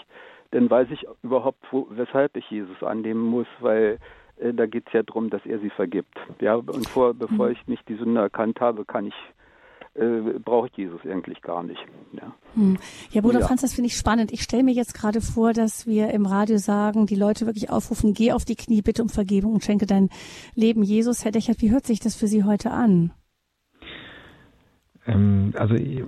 dann 0.52 0.70
weiß 0.70 0.88
ich 0.92 1.06
überhaupt, 1.24 1.64
wo, 1.72 1.88
weshalb 1.92 2.36
ich 2.36 2.50
Jesus 2.50 2.82
annehmen 2.84 3.24
muss, 3.24 3.48
weil 3.60 4.00
äh, 4.38 4.54
da 4.54 4.66
geht 4.66 4.88
es 4.88 4.94
ja 4.94 5.04
darum, 5.04 5.30
dass 5.30 5.46
er 5.46 5.60
sie 5.60 5.70
vergibt. 5.70 6.18
Ja, 6.40 6.56
und 6.56 6.88
vor, 6.88 7.14
bevor 7.14 7.48
hm. 7.48 7.54
ich 7.54 7.68
nicht 7.68 7.88
die 7.88 7.96
Sünde 7.96 8.22
erkannt 8.22 8.60
habe, 8.60 8.86
kann 8.86 9.06
ich 9.06 9.16
äh, 9.96 10.40
brauche 10.40 10.68
ich 10.68 10.78
Jesus 10.78 11.02
eigentlich 11.06 11.42
gar 11.42 11.64
nicht. 11.64 11.80
Ja, 12.14 12.34
hm. 12.54 12.78
ja 13.12 13.22
Bruder 13.22 13.40
ja. 13.40 13.48
Franz, 13.48 13.62
das 13.62 13.74
finde 13.74 13.88
ich 13.88 13.98
spannend. 13.98 14.32
Ich 14.32 14.44
stelle 14.44 14.64
mir 14.64 14.74
jetzt 14.74 14.94
gerade 14.94 15.22
vor, 15.22 15.54
dass 15.54 15.88
wir 15.88 16.12
im 16.12 16.26
Radio 16.26 16.58
sagen, 16.58 17.06
die 17.06 17.16
Leute 17.16 17.46
wirklich 17.46 17.70
aufrufen, 17.70 18.14
geh 18.14 18.32
auf 18.32 18.46
die 18.46 18.56
Knie, 18.56 18.82
bitte 18.82 19.02
um 19.02 19.10
Vergebung 19.10 19.54
und 19.54 19.64
schenke 19.64 19.86
dein 19.86 20.10
Leben 20.56 20.84
Jesus. 20.84 21.26
Herr 21.26 21.32
Dechert, 21.32 21.62
wie 21.62 21.72
hört 21.72 21.86
sich 21.86 22.00
das 22.00 22.16
für 22.16 22.28
Sie 22.28 22.44
heute 22.44 22.72
an? 22.72 23.12
Ähm, 25.10 25.54
also 25.58 25.76
äh, 25.76 26.04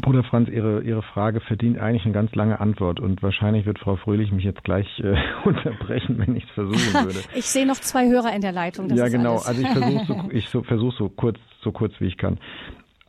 Bruder 0.00 0.24
Franz, 0.24 0.48
Ihre, 0.48 0.82
Ihre 0.82 1.02
Frage 1.02 1.40
verdient 1.40 1.78
eigentlich 1.78 2.04
eine 2.04 2.14
ganz 2.14 2.34
lange 2.34 2.60
Antwort 2.60 3.00
und 3.00 3.22
wahrscheinlich 3.22 3.66
wird 3.66 3.78
Frau 3.78 3.96
Fröhlich 3.96 4.32
mich 4.32 4.44
jetzt 4.44 4.64
gleich 4.64 4.86
äh, 5.00 5.14
unterbrechen, 5.44 6.18
wenn 6.18 6.36
ich 6.36 6.44
es 6.44 6.50
versuchen 6.50 6.94
würde. 7.04 7.20
ich 7.34 7.46
sehe 7.46 7.66
noch 7.66 7.76
zwei 7.76 8.08
Hörer 8.08 8.34
in 8.34 8.40
der 8.40 8.52
Leitung. 8.52 8.88
ja, 8.90 9.08
genau. 9.08 9.36
Also 9.36 9.62
ich 9.62 9.68
versuche 9.68 10.04
so, 10.06 10.20
ich 10.30 10.48
so, 10.48 10.62
versuch 10.62 10.92
so 10.96 11.08
kurz 11.08 11.38
so 11.62 11.72
kurz 11.72 11.92
wie 11.98 12.06
ich 12.06 12.16
kann. 12.16 12.38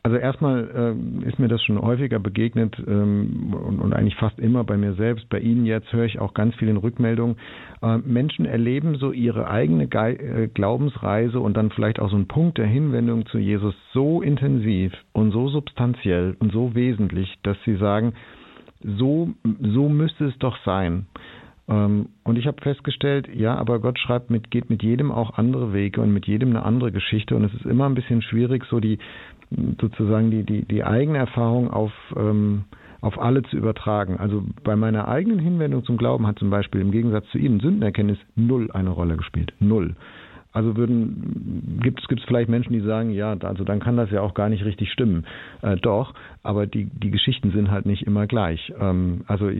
Also 0.04 0.16
erstmal 0.16 0.96
äh, 1.22 1.28
ist 1.28 1.38
mir 1.38 1.48
das 1.48 1.62
schon 1.62 1.80
häufiger 1.80 2.20
begegnet 2.20 2.76
ähm, 2.86 3.52
und, 3.52 3.80
und, 3.80 3.92
eigentlich 3.92 4.14
fast 4.14 4.38
immer 4.38 4.62
bei 4.62 4.76
mir 4.76 4.94
selbst. 4.94 5.28
Bei 5.28 5.40
Ihnen 5.40 5.66
jetzt 5.66 5.92
höre 5.92 6.04
ich 6.04 6.20
auch 6.20 6.34
ganz 6.34 6.54
viel 6.54 6.68
in 6.68 6.76
Rückmeldungen. 6.76 7.36
Äh, 7.82 7.98
Menschen 7.98 8.46
erleben 8.46 8.94
so 8.94 9.10
ihre 9.10 9.50
eigene 9.50 9.88
Ge 9.88 10.14
äh, 10.14 10.48
Glaubensreise 10.48 11.40
und 11.40 11.56
dann 11.56 11.70
vielleicht 11.70 11.98
auch 11.98 12.10
so 12.10 12.16
einen 12.16 12.28
Punkt 12.28 12.58
der 12.58 12.66
Hinwendung 12.66 13.26
zu 13.26 13.38
Jesus 13.38 13.74
so 13.92 14.22
intensiv 14.22 14.92
und 15.12 15.32
so 15.32 15.48
substanziell 15.48 16.36
und 16.38 16.52
so 16.52 16.74
wesentlich, 16.76 17.36
dass 17.42 17.56
sie 17.64 17.76
sagen, 17.76 18.14
so, 18.80 19.30
so 19.60 19.88
müsste 19.88 20.26
es 20.26 20.38
doch 20.38 20.56
sein. 20.64 21.06
Ähm, 21.68 22.08
und 22.24 22.38
ich 22.38 22.46
habe 22.46 22.62
festgestellt, 22.62 23.28
ja, 23.34 23.54
aber 23.56 23.78
Gott 23.78 23.98
schreibt 23.98 24.30
mit, 24.30 24.50
geht 24.50 24.70
mit 24.70 24.82
jedem 24.82 25.12
auch 25.12 25.36
andere 25.36 25.72
Wege 25.72 26.00
und 26.00 26.12
mit 26.12 26.26
jedem 26.26 26.50
eine 26.50 26.62
andere 26.62 26.92
Geschichte. 26.92 27.36
Und 27.36 27.44
es 27.44 27.54
ist 27.54 27.66
immer 27.66 27.86
ein 27.86 27.94
bisschen 27.94 28.22
schwierig, 28.22 28.64
so 28.70 28.80
die 28.80 28.98
sozusagen 29.80 30.30
die, 30.30 30.44
die, 30.44 30.62
die 30.62 30.84
eigene 30.84 31.18
Erfahrung 31.18 31.70
auf, 31.70 31.92
ähm, 32.16 32.64
auf 33.00 33.18
alle 33.20 33.42
zu 33.44 33.56
übertragen. 33.56 34.18
Also 34.18 34.44
bei 34.64 34.76
meiner 34.76 35.08
eigenen 35.08 35.38
Hinwendung 35.38 35.84
zum 35.84 35.96
Glauben 35.96 36.26
hat 36.26 36.38
zum 36.38 36.50
Beispiel 36.50 36.80
im 36.80 36.90
Gegensatz 36.90 37.26
zu 37.30 37.38
Ihnen 37.38 37.60
Sündenerkenntnis 37.60 38.18
null 38.36 38.70
eine 38.72 38.90
Rolle 38.90 39.16
gespielt. 39.16 39.52
Null. 39.60 39.94
Also 40.52 40.76
würden 40.76 41.78
gibt 41.82 42.00
es 42.00 42.24
vielleicht 42.26 42.48
Menschen, 42.48 42.72
die 42.72 42.80
sagen, 42.80 43.10
ja, 43.10 43.36
also 43.38 43.64
dann 43.64 43.80
kann 43.80 43.96
das 43.96 44.10
ja 44.10 44.22
auch 44.22 44.34
gar 44.34 44.48
nicht 44.48 44.64
richtig 44.64 44.90
stimmen. 44.90 45.24
Äh, 45.62 45.76
doch, 45.76 46.14
aber 46.42 46.66
die 46.66 46.86
die 46.86 47.10
Geschichten 47.10 47.52
sind 47.52 47.70
halt 47.70 47.86
nicht 47.86 48.06
immer 48.06 48.26
gleich. 48.26 48.72
Ähm, 48.80 49.22
also 49.26 49.50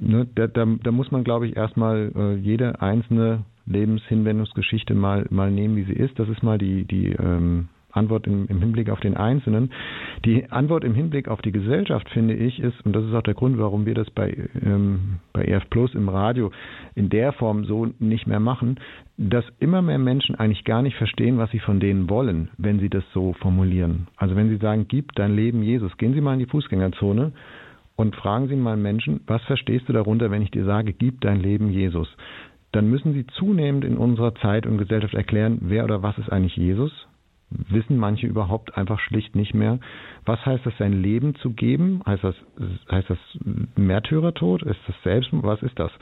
ne, 0.00 0.26
da, 0.34 0.48
da, 0.48 0.66
da 0.82 0.90
muss 0.90 1.10
man, 1.12 1.24
glaube 1.24 1.46
ich, 1.46 1.56
erstmal 1.56 2.10
äh, 2.16 2.34
jede 2.34 2.82
einzelne 2.82 3.44
Lebenshinwendungsgeschichte 3.66 4.94
mal 4.94 5.24
mal 5.30 5.50
nehmen, 5.50 5.76
wie 5.76 5.84
sie 5.84 5.92
ist. 5.92 6.18
Das 6.18 6.28
ist 6.28 6.42
mal 6.42 6.58
die 6.58 6.84
die 6.84 7.12
ähm, 7.12 7.68
Antwort 7.94 8.26
im, 8.26 8.46
im, 8.48 8.60
Hinblick 8.60 8.90
auf 8.90 9.00
den 9.00 9.16
Einzelnen. 9.16 9.70
Die 10.24 10.50
Antwort 10.50 10.84
im 10.84 10.94
Hinblick 10.94 11.28
auf 11.28 11.42
die 11.42 11.52
Gesellschaft, 11.52 12.08
finde 12.10 12.34
ich, 12.34 12.60
ist, 12.60 12.84
und 12.84 12.94
das 12.94 13.04
ist 13.04 13.14
auch 13.14 13.22
der 13.22 13.34
Grund, 13.34 13.58
warum 13.58 13.86
wir 13.86 13.94
das 13.94 14.10
bei, 14.10 14.48
ähm, 14.62 15.20
bei 15.32 15.44
EF 15.44 15.68
Plus 15.70 15.94
im 15.94 16.08
Radio 16.08 16.50
in 16.94 17.08
der 17.08 17.32
Form 17.32 17.64
so 17.64 17.88
nicht 17.98 18.26
mehr 18.26 18.40
machen, 18.40 18.80
dass 19.16 19.44
immer 19.60 19.82
mehr 19.82 19.98
Menschen 19.98 20.34
eigentlich 20.34 20.64
gar 20.64 20.82
nicht 20.82 20.96
verstehen, 20.96 21.38
was 21.38 21.50
sie 21.50 21.60
von 21.60 21.80
denen 21.80 22.10
wollen, 22.10 22.50
wenn 22.58 22.80
sie 22.80 22.90
das 22.90 23.04
so 23.12 23.32
formulieren. 23.34 24.08
Also 24.16 24.34
wenn 24.36 24.48
sie 24.48 24.56
sagen, 24.56 24.86
gib 24.88 25.12
dein 25.14 25.34
Leben 25.36 25.62
Jesus, 25.62 25.96
gehen 25.96 26.14
Sie 26.14 26.20
mal 26.20 26.34
in 26.34 26.40
die 26.40 26.46
Fußgängerzone 26.46 27.32
und 27.96 28.16
fragen 28.16 28.48
Sie 28.48 28.56
mal 28.56 28.76
Menschen, 28.76 29.20
was 29.26 29.42
verstehst 29.44 29.88
du 29.88 29.92
darunter, 29.92 30.30
wenn 30.30 30.42
ich 30.42 30.50
dir 30.50 30.64
sage, 30.64 30.92
gib 30.92 31.20
dein 31.20 31.40
Leben 31.40 31.70
Jesus? 31.70 32.08
Dann 32.72 32.90
müssen 32.90 33.12
sie 33.12 33.24
zunehmend 33.38 33.84
in 33.84 33.96
unserer 33.96 34.34
Zeit 34.34 34.66
und 34.66 34.78
Gesellschaft 34.78 35.14
erklären, 35.14 35.58
wer 35.60 35.84
oder 35.84 36.02
was 36.02 36.18
ist 36.18 36.28
eigentlich 36.30 36.56
Jesus? 36.56 37.06
Wissen 37.68 37.96
manche 37.98 38.26
überhaupt 38.26 38.76
einfach 38.76 38.98
schlicht 38.98 39.34
nicht 39.36 39.54
mehr. 39.54 39.78
Was 40.24 40.44
heißt 40.44 40.64
das, 40.66 40.76
sein 40.78 41.02
Leben 41.02 41.34
zu 41.36 41.50
geben? 41.50 42.02
Heißt 42.06 42.24
das, 42.24 42.34
heißt 42.90 43.10
das 43.10 43.18
Märtyrertod? 43.76 44.62
Ist 44.62 44.80
das 44.86 44.96
Selbst? 45.02 45.30
Was 45.32 45.62
ist 45.62 45.78
das? 45.78 45.92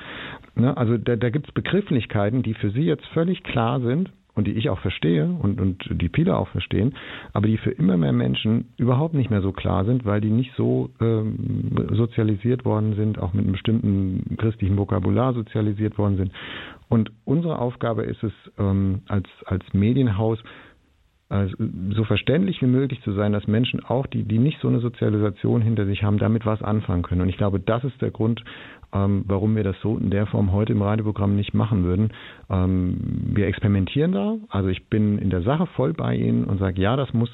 Ne? 0.55 0.77
Also 0.77 0.97
da, 0.99 1.17
da 1.17 1.31
gibt 1.31 1.49
es 1.49 1.55
Begrifflichkeiten, 1.55 2.43
die 2.43 2.55
für 2.55 2.71
Sie 2.71 2.83
jetzt 2.83 3.07
völlig 3.09 3.43
klar 3.43 3.81
sind 3.81 4.11
und 4.35 4.47
die 4.47 4.53
ich 4.53 4.71
auch 4.71 4.79
verstehe 4.79 5.27
und, 5.27 5.61
und 5.61 5.85
die 5.91 6.09
viele 6.09 6.37
auch 6.37 6.49
verstehen, 6.49 6.95
aber 7.33 7.47
die 7.47 7.59
für 7.59 7.71
immer 7.71 7.97
mehr 7.97 8.13
Menschen 8.13 8.69
überhaupt 8.79 9.15
nicht 9.15 9.31
mehr 9.31 9.43
so 9.43 9.53
klar 9.53 9.85
sind, 9.85 10.05
weil 10.05 10.21
die 10.21 10.31
nicht 10.31 10.53
so 10.57 10.91
ähm, 11.01 11.71
sozialisiert 11.93 12.65
worden 12.65 12.95
sind, 12.95 13.19
auch 13.19 13.35
mit 13.35 13.45
einem 13.45 13.53
bestimmten 13.53 14.37
christlichen 14.39 14.77
Vokabular 14.79 15.35
sozialisiert 15.35 15.99
worden 15.99 16.17
sind. 16.17 16.33
Und 16.89 17.11
unsere 17.25 17.59
Aufgabe 17.59 18.03
ist 18.03 18.23
es, 18.23 18.33
ähm, 18.59 19.03
als, 19.09 19.27
als 19.45 19.65
Medienhaus 19.73 20.39
so 21.95 22.05
verständlich 22.05 22.61
wie 22.61 22.67
möglich 22.67 23.01
zu 23.03 23.13
sein, 23.13 23.33
dass 23.33 23.47
Menschen 23.47 23.83
auch, 23.85 24.07
die, 24.07 24.23
die 24.25 24.39
nicht 24.39 24.61
so 24.61 24.69
eine 24.69 24.81
Sozialisation 24.81 25.63
hinter 25.63 25.87
sich 25.87 26.03
haben, 26.03 26.19
damit 26.19 26.45
was 26.45 26.63
anfangen 26.63 27.03
können. 27.03 27.23
Und 27.23 27.31
ich 27.31 27.39
glaube, 27.39 27.59
das 27.59 27.85
ist 27.85 28.01
der 28.03 28.11
Grund, 28.11 28.45
ähm, 28.93 29.25
warum 29.27 29.57
wir 29.57 29.65
das 29.65 29.77
so 29.81 29.97
in 29.97 30.11
der 30.11 30.27
Form 30.27 30.53
heute 30.53 30.73
im 30.73 30.83
Radioprogramm 30.83 31.35
nicht 31.35 31.55
machen 31.55 31.85
würden. 31.85 32.13
Ähm, 32.51 32.99
wir 33.35 33.47
experimentieren 33.47 34.13
da. 34.13 34.37
Also 34.51 34.69
ich 34.69 34.87
bin 34.89 35.19
in 35.19 35.31
der 35.31 35.43
Sache 35.43 35.67
voll 35.67 35.95
bei 35.95 36.17
Ihnen 36.17 36.45
und 36.45 36.59
sage, 36.59 36.81
ja, 36.81 36.97
das 36.97 37.15
muss 37.15 37.31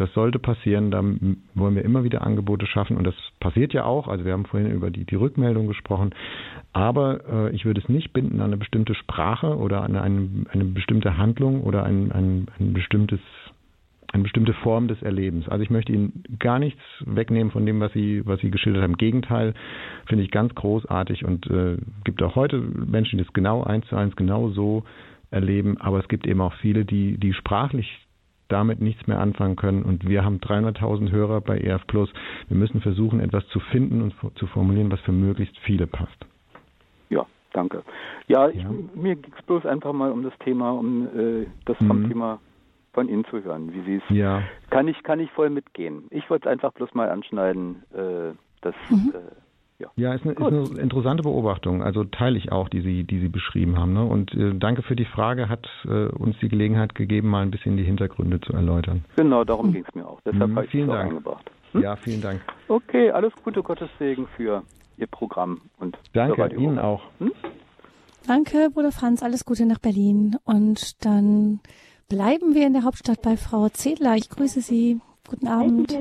das 0.00 0.12
sollte 0.14 0.38
passieren. 0.38 0.90
Da 0.90 1.02
wollen 1.54 1.74
wir 1.74 1.84
immer 1.84 2.04
wieder 2.04 2.22
Angebote 2.22 2.66
schaffen 2.66 2.96
und 2.96 3.04
das 3.04 3.14
passiert 3.38 3.74
ja 3.74 3.84
auch. 3.84 4.08
Also 4.08 4.24
wir 4.24 4.32
haben 4.32 4.46
vorhin 4.46 4.70
über 4.70 4.90
die, 4.90 5.04
die 5.04 5.14
Rückmeldung 5.14 5.68
gesprochen. 5.68 6.14
Aber 6.72 7.50
äh, 7.50 7.54
ich 7.54 7.66
würde 7.66 7.82
es 7.82 7.88
nicht 7.90 8.14
binden 8.14 8.40
an 8.40 8.46
eine 8.46 8.56
bestimmte 8.56 8.94
Sprache 8.94 9.58
oder 9.58 9.82
an 9.82 9.96
eine, 9.96 10.46
eine 10.50 10.64
bestimmte 10.64 11.18
Handlung 11.18 11.62
oder 11.62 11.84
ein, 11.84 12.12
ein, 12.12 12.46
ein 12.58 12.72
bestimmtes 12.72 13.20
eine 14.12 14.24
bestimmte 14.24 14.54
Form 14.54 14.88
des 14.88 15.00
Erlebens. 15.02 15.48
Also 15.48 15.62
ich 15.62 15.70
möchte 15.70 15.92
Ihnen 15.92 16.24
gar 16.40 16.58
nichts 16.58 16.80
wegnehmen 17.04 17.52
von 17.52 17.64
dem, 17.64 17.78
was 17.78 17.92
Sie, 17.92 18.26
was 18.26 18.40
Sie 18.40 18.50
geschildert 18.50 18.82
haben. 18.82 18.92
Im 18.92 18.96
Gegenteil, 18.96 19.54
finde 20.06 20.24
ich 20.24 20.32
ganz 20.32 20.52
großartig 20.54 21.24
und 21.24 21.46
äh, 21.48 21.76
gibt 22.02 22.20
auch 22.22 22.34
heute 22.34 22.58
Menschen, 22.58 23.18
die 23.18 23.24
es 23.24 23.32
genau 23.32 23.62
eins 23.62 23.86
zu 23.86 23.94
eins 23.94 24.16
genau 24.16 24.48
so 24.48 24.82
erleben. 25.30 25.78
Aber 25.78 26.00
es 26.00 26.08
gibt 26.08 26.26
eben 26.26 26.40
auch 26.40 26.54
viele, 26.54 26.84
die, 26.84 27.18
die 27.18 27.34
sprachlich 27.34 27.86
damit 28.50 28.80
nichts 28.80 29.06
mehr 29.06 29.20
anfangen 29.20 29.56
können. 29.56 29.82
Und 29.82 30.08
wir 30.08 30.24
haben 30.24 30.38
300.000 30.38 31.10
Hörer 31.10 31.40
bei 31.40 31.58
EF 31.58 31.86
Plus. 31.86 32.12
Wir 32.48 32.56
müssen 32.56 32.80
versuchen, 32.80 33.20
etwas 33.20 33.46
zu 33.48 33.60
finden 33.60 34.02
und 34.02 34.14
zu 34.36 34.46
formulieren, 34.48 34.90
was 34.90 35.00
für 35.00 35.12
möglichst 35.12 35.56
viele 35.58 35.86
passt. 35.86 36.26
Ja, 37.08 37.26
danke. 37.52 37.82
Ja, 38.28 38.48
ich, 38.48 38.62
ja. 38.62 38.70
mir 38.94 39.16
ging 39.16 39.32
es 39.36 39.44
bloß 39.46 39.66
einfach 39.66 39.92
mal 39.92 40.12
um 40.12 40.22
das 40.22 40.36
Thema, 40.40 40.72
um 40.72 41.06
äh, 41.06 41.46
das 41.64 41.76
vom 41.78 42.02
mhm. 42.02 42.08
Thema 42.08 42.40
von 42.92 43.08
Ihnen 43.08 43.24
zu 43.26 43.42
hören, 43.42 43.72
wie 43.72 43.82
Sie 43.82 43.96
es. 43.96 44.02
Ja. 44.08 44.42
Kann 44.70 44.88
ich, 44.88 45.02
kann 45.02 45.20
ich 45.20 45.30
voll 45.32 45.50
mitgehen. 45.50 46.04
Ich 46.10 46.28
wollte 46.28 46.48
es 46.48 46.52
einfach 46.52 46.72
bloß 46.72 46.94
mal 46.94 47.08
anschneiden, 47.08 47.82
äh, 47.92 48.34
dass 48.62 48.74
mhm. 48.88 49.12
äh, 49.14 49.18
ja, 49.80 49.88
ja 49.96 50.14
ist, 50.14 50.24
eine, 50.24 50.32
ist, 50.32 50.42
eine, 50.42 50.80
interessante 50.80 51.22
Beobachtung. 51.22 51.82
Also 51.82 52.04
teile 52.04 52.38
ich 52.38 52.52
auch, 52.52 52.68
die 52.68 52.80
Sie, 52.82 53.04
die 53.04 53.18
Sie 53.18 53.28
beschrieben 53.28 53.78
haben. 53.78 53.94
Ne? 53.94 54.04
Und 54.04 54.32
äh, 54.34 54.54
danke 54.54 54.82
für 54.82 54.96
die 54.96 55.04
Frage, 55.04 55.48
hat 55.48 55.66
äh, 55.84 56.06
uns 56.06 56.36
die 56.40 56.48
Gelegenheit 56.48 56.94
gegeben, 56.94 57.28
mal 57.28 57.42
ein 57.42 57.50
bisschen 57.50 57.76
die 57.76 57.84
Hintergründe 57.84 58.40
zu 58.40 58.52
erläutern. 58.52 59.04
Genau, 59.16 59.44
darum 59.44 59.66
hm. 59.66 59.72
ging 59.72 59.84
es 59.88 59.94
mir 59.94 60.06
auch. 60.06 60.20
Deshalb 60.24 60.50
hm, 60.50 60.56
habe 60.56 60.66
ich 60.66 60.74
es 60.74 60.88
auch 60.88 60.94
eingebracht. 60.94 61.50
Hm? 61.72 61.82
Ja, 61.82 61.96
vielen 61.96 62.20
Dank. 62.20 62.40
Okay, 62.68 63.10
alles 63.10 63.32
Gute, 63.42 63.62
Gottes 63.62 63.88
Segen 63.98 64.28
für 64.36 64.62
Ihr 64.96 65.06
Programm 65.06 65.62
und 65.78 65.98
Danke 66.12 66.54
Ihnen 66.54 66.78
auch. 66.78 67.02
Hm? 67.18 67.32
Danke, 68.26 68.68
Bruder 68.72 68.92
Franz, 68.92 69.22
alles 69.22 69.44
Gute 69.44 69.66
nach 69.66 69.78
Berlin. 69.78 70.36
Und 70.44 71.04
dann 71.04 71.60
bleiben 72.08 72.54
wir 72.54 72.66
in 72.66 72.74
der 72.74 72.84
Hauptstadt 72.84 73.22
bei 73.22 73.36
Frau 73.36 73.68
Zedler. 73.70 74.14
Ich 74.16 74.28
grüße 74.28 74.60
Sie. 74.60 75.00
Guten 75.30 75.46
Abend. 75.46 75.96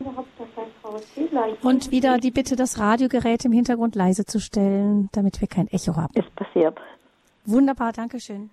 Und 1.61 1.91
wieder 1.91 2.17
die 2.17 2.31
Bitte, 2.31 2.55
das 2.55 2.79
Radiogerät 2.79 3.45
im 3.45 3.51
Hintergrund 3.51 3.93
leise 3.93 4.25
zu 4.25 4.39
stellen, 4.39 5.09
damit 5.11 5.39
wir 5.39 5.47
kein 5.47 5.67
Echo 5.67 5.95
haben. 5.95 6.11
Ist 6.15 6.35
passiert. 6.35 6.79
Wunderbar, 7.45 7.93
danke 7.93 8.19
schön. 8.19 8.49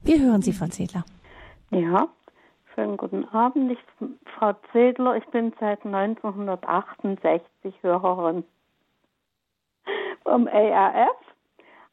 Wir 0.00 0.20
hören 0.20 0.42
Sie, 0.42 0.52
Frau 0.52 0.66
Zedler. 0.66 1.06
Ja, 1.70 2.08
schönen 2.74 2.98
guten 2.98 3.24
Abend. 3.30 3.72
Ich 3.72 3.78
bin 3.98 4.18
Frau 4.36 4.52
Zedler. 4.70 5.16
Ich 5.16 5.24
bin 5.28 5.54
seit 5.58 5.82
1968 5.86 7.74
Hörerin 7.80 8.44
vom 10.24 10.46
ARF, 10.46 11.16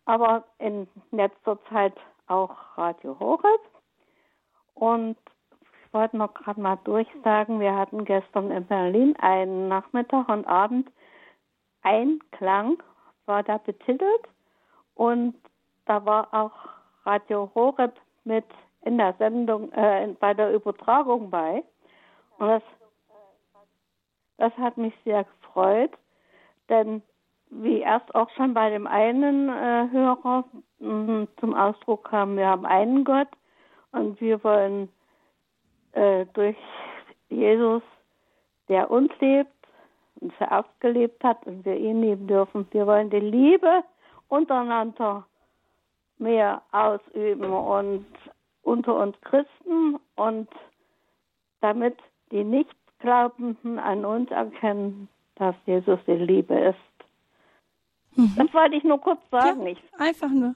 aber 0.03 0.44
in 0.57 0.90
letzter 1.11 1.57
Zeit 1.70 1.94
auch 2.28 2.52
Radio 2.76 3.18
Horeb. 3.18 3.61
Und 4.74 5.16
ich 5.90 5.94
wollte 5.95 6.18
noch 6.18 6.36
gerade 6.36 6.61
mal 6.61 6.76
durchsagen, 6.84 7.60
wir 7.60 7.76
hatten 7.76 8.06
gestern 8.06 8.52
in 8.52 8.64
Berlin 8.68 9.16
einen 9.18 9.70
Nachmittag 9.70 10.30
und 10.30 10.45
Abend 10.45 10.88
Einklang 11.82 12.84
war 13.26 13.41
da 13.41 13.57
betitelt 13.57 14.28
und 14.94 15.34
da 15.88 16.06
war 16.06 16.32
auch 16.32 16.52
Radio 17.06 17.49
Horeb 17.56 17.95
mit 18.24 18.45
in 18.82 18.99
der 18.99 19.14
Sendung, 19.14 19.72
äh, 19.72 20.16
bei 20.20 20.36
der 20.36 20.53
Übertragung 20.53 21.32
bei. 21.32 21.64
Und 22.38 22.49
das, 22.49 22.64
das 24.38 24.53
hat 24.57 24.78
mich 24.78 24.94
sehr 25.03 25.24
gefreut, 25.24 25.91
denn 26.70 27.02
wie 27.49 27.80
erst 27.80 28.14
auch 28.14 28.30
schon 28.38 28.53
bei 28.53 28.70
dem 28.70 28.86
einen 28.86 29.49
äh, 29.49 29.90
Hörer 29.91 30.44
mh, 30.78 31.28
zum 31.40 31.56
Ausdruck 31.56 32.10
kam, 32.11 32.38
wir 32.38 32.45
haben 32.45 32.68
einen 32.68 33.03
Gott 33.03 33.30
und 33.91 34.22
wir 34.22 34.44
wollen 34.44 34.90
äh, 35.94 36.26
durch 36.34 36.57
Jesus, 37.30 37.82
der 38.68 38.90
uns 38.90 39.11
lebt 39.20 39.52
und 40.20 40.34
zuerst 40.38 40.70
gelebt 40.80 41.24
hat 41.24 41.45
und 41.45 41.66
wir 41.66 41.78
ihn 41.78 42.02
lieben 42.02 42.28
dürfen, 42.28 42.68
wir 42.72 42.86
wollen 42.88 43.10
die 43.10 43.20
Liebe 43.20 43.84
untereinander 44.28 45.26
mehr 46.18 46.61
ausüben 46.72 47.52
und 47.52 48.06
unter 48.61 48.95
uns 48.95 49.16
Christen 49.22 49.99
und 50.16 50.49
damit 51.61 51.98
die 52.32 52.44
Nichtglaubenden 52.44 53.80
an 53.80 54.06
uns 54.06 54.30
erkennen, 54.30 55.07
dass 55.36 55.56
Jesus 55.66 55.99
die 56.06 56.11
Liebe 56.11 56.53
ist. 56.53 58.18
Mhm. 58.18 58.34
Das 58.36 58.53
wollte 58.53 58.76
ich 58.76 58.84
nur 58.84 58.99
kurz 58.99 59.22
sagen. 59.32 59.66
Ja, 59.66 59.76
einfach 59.98 60.30
nur 60.30 60.56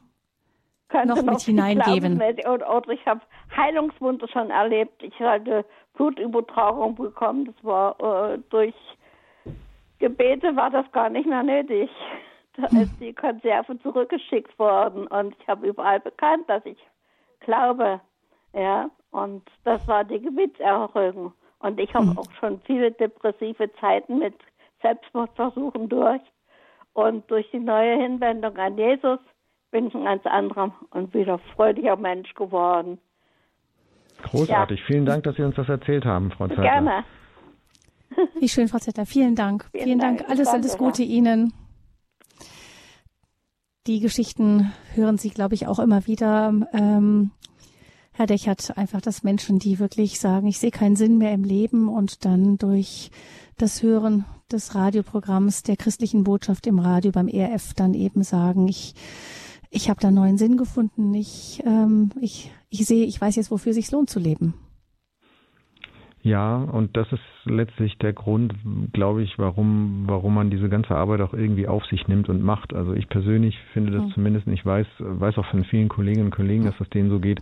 noch 1.06 1.22
mit 1.22 1.42
hineingeben. 1.42 2.22
Oder, 2.22 2.90
ich 2.90 3.06
habe 3.06 3.22
Heilungswunder 3.56 4.28
schon 4.28 4.50
erlebt. 4.50 5.02
Ich 5.04 5.20
hatte 5.20 5.66
Blutübertragung 5.96 6.96
bekommen. 6.96 7.46
Das 7.46 7.64
war 7.64 8.34
äh, 8.34 8.40
durch 8.50 8.76
Gebete 10.00 10.56
war 10.56 10.70
das 10.70 10.92
gar 10.92 11.10
nicht 11.10 11.28
mehr 11.28 11.44
nötig. 11.44 11.90
Da 12.56 12.68
ist 12.68 13.00
die 13.00 13.14
Konserve 13.14 13.82
zurückgeschickt 13.82 14.60
worden 14.60 15.08
und 15.08 15.36
ich 15.40 15.48
habe 15.48 15.66
überall 15.66 16.00
bekannt, 16.00 16.48
dass 16.48 16.64
ich 16.68 16.78
glaube. 17.40 18.00
Ja, 18.54 18.92
und 19.10 19.42
das 19.64 19.88
war 19.88 20.04
die 20.04 20.22
Gebetserhöhung. 20.22 21.34
Und 21.58 21.80
ich 21.80 21.92
habe 21.96 22.12
hm. 22.12 22.20
auch 22.20 22.32
schon 22.40 22.62
viele 22.68 22.92
depressive 22.92 23.74
Zeiten 23.80 24.20
mit 24.20 24.36
Selbstmordversuchen 24.84 25.90
durch. 25.90 26.22
Und 26.94 27.30
durch 27.32 27.50
die 27.50 27.60
neue 27.60 27.96
Hinwendung 27.96 28.56
an 28.58 28.78
Jesus 28.78 29.20
bin 29.74 29.88
ich 29.88 29.96
ein 29.96 30.06
ganz 30.06 30.26
anderer 30.26 30.72
und 30.92 31.14
wieder 31.14 31.40
freudiger 31.56 31.98
Mensch 31.98 32.34
geworden. 32.36 33.00
Großartig. 34.22 34.80
Ja. 34.80 34.86
Vielen 34.86 35.06
Dank, 35.06 35.24
dass 35.24 35.36
Sie 35.36 35.42
uns 35.42 35.56
das 35.56 35.68
erzählt 35.68 36.06
haben, 36.06 36.32
Frau 36.32 36.48
Zettler. 36.48 36.64
Gerne. 36.64 37.04
Wie 38.40 38.48
schön, 38.48 38.70
Frau 38.70 38.78
Zettler. 38.78 39.06
Vielen 39.06 39.36
Dank. 39.36 39.68
Vielen, 39.72 39.84
Vielen 39.84 40.00
Dank. 40.00 40.20
Dank. 40.20 40.30
Alles, 40.30 40.48
alles 40.48 40.78
Gute. 40.78 41.04
Ihnen. 41.04 41.52
Die 43.88 44.00
Geschichten 44.00 44.72
hören 44.94 45.18
Sie, 45.18 45.30
glaube 45.30 45.56
ich, 45.56 45.68
auch 45.68 45.80
immer 45.80 46.08
wieder. 46.08 46.54
Ähm, 46.72 47.32
Herr 48.14 48.28
Dechert, 48.28 48.78
einfach, 48.78 49.02
dass 49.02 49.24
Menschen, 49.24 49.58
die 49.58 49.80
wirklich 49.80 50.20
sagen, 50.20 50.48
ich 50.48 50.60
sehe 50.60 50.72
keinen 50.72 50.96
Sinn 50.96 51.18
mehr 51.18 51.34
im 51.34 51.44
Leben 51.44 51.90
und 51.90 52.24
dann 52.24 52.58
durch 52.58 53.10
das 53.58 53.82
Hören 53.82 54.26
des 54.52 54.76
Radioprogramms 54.76 55.64
der 55.64 55.78
christlichen 55.78 56.24
Botschaft 56.24 56.68
im 56.68 56.78
Radio 56.78 57.12
beim 57.12 57.28
ERF 57.28 57.74
dann 57.74 57.96
eben 57.96 58.24
sagen, 58.24 58.68
ich, 58.68 58.94
ich 59.74 59.90
habe 59.90 60.00
da 60.00 60.12
neuen 60.12 60.38
Sinn 60.38 60.56
gefunden. 60.56 61.14
Ich, 61.14 61.62
ähm, 61.66 62.12
ich, 62.22 62.52
ich 62.70 62.86
sehe, 62.86 63.06
ich 63.06 63.20
weiß 63.20 63.36
jetzt, 63.36 63.52
wofür 63.52 63.72
es 63.72 63.76
sich 63.76 63.92
lohnt 63.92 64.10
zu 64.10 64.20
leben. 64.20 64.54
Ja, 66.22 66.56
und 66.56 66.96
das 66.96 67.12
ist 67.12 67.20
letztlich 67.44 67.98
der 67.98 68.14
Grund, 68.14 68.54
glaube 68.94 69.24
ich, 69.24 69.38
warum, 69.38 70.04
warum 70.08 70.36
man 70.36 70.50
diese 70.50 70.70
ganze 70.70 70.96
Arbeit 70.96 71.20
auch 71.20 71.34
irgendwie 71.34 71.68
auf 71.68 71.84
sich 71.88 72.08
nimmt 72.08 72.30
und 72.30 72.42
macht. 72.42 72.74
Also 72.74 72.94
ich 72.94 73.10
persönlich 73.10 73.58
finde 73.74 73.92
das 73.92 74.04
mhm. 74.04 74.12
zumindest, 74.14 74.48
ich 74.48 74.66
weiß, 74.66 74.88
weiß 75.00 75.38
auch 75.38 75.46
von 75.48 75.66
vielen 75.66 75.90
Kolleginnen 75.90 76.28
und 76.28 76.36
Kollegen, 76.36 76.64
dass 76.64 76.78
das 76.78 76.90
denen 76.90 77.10
so 77.10 77.20
geht. 77.20 77.42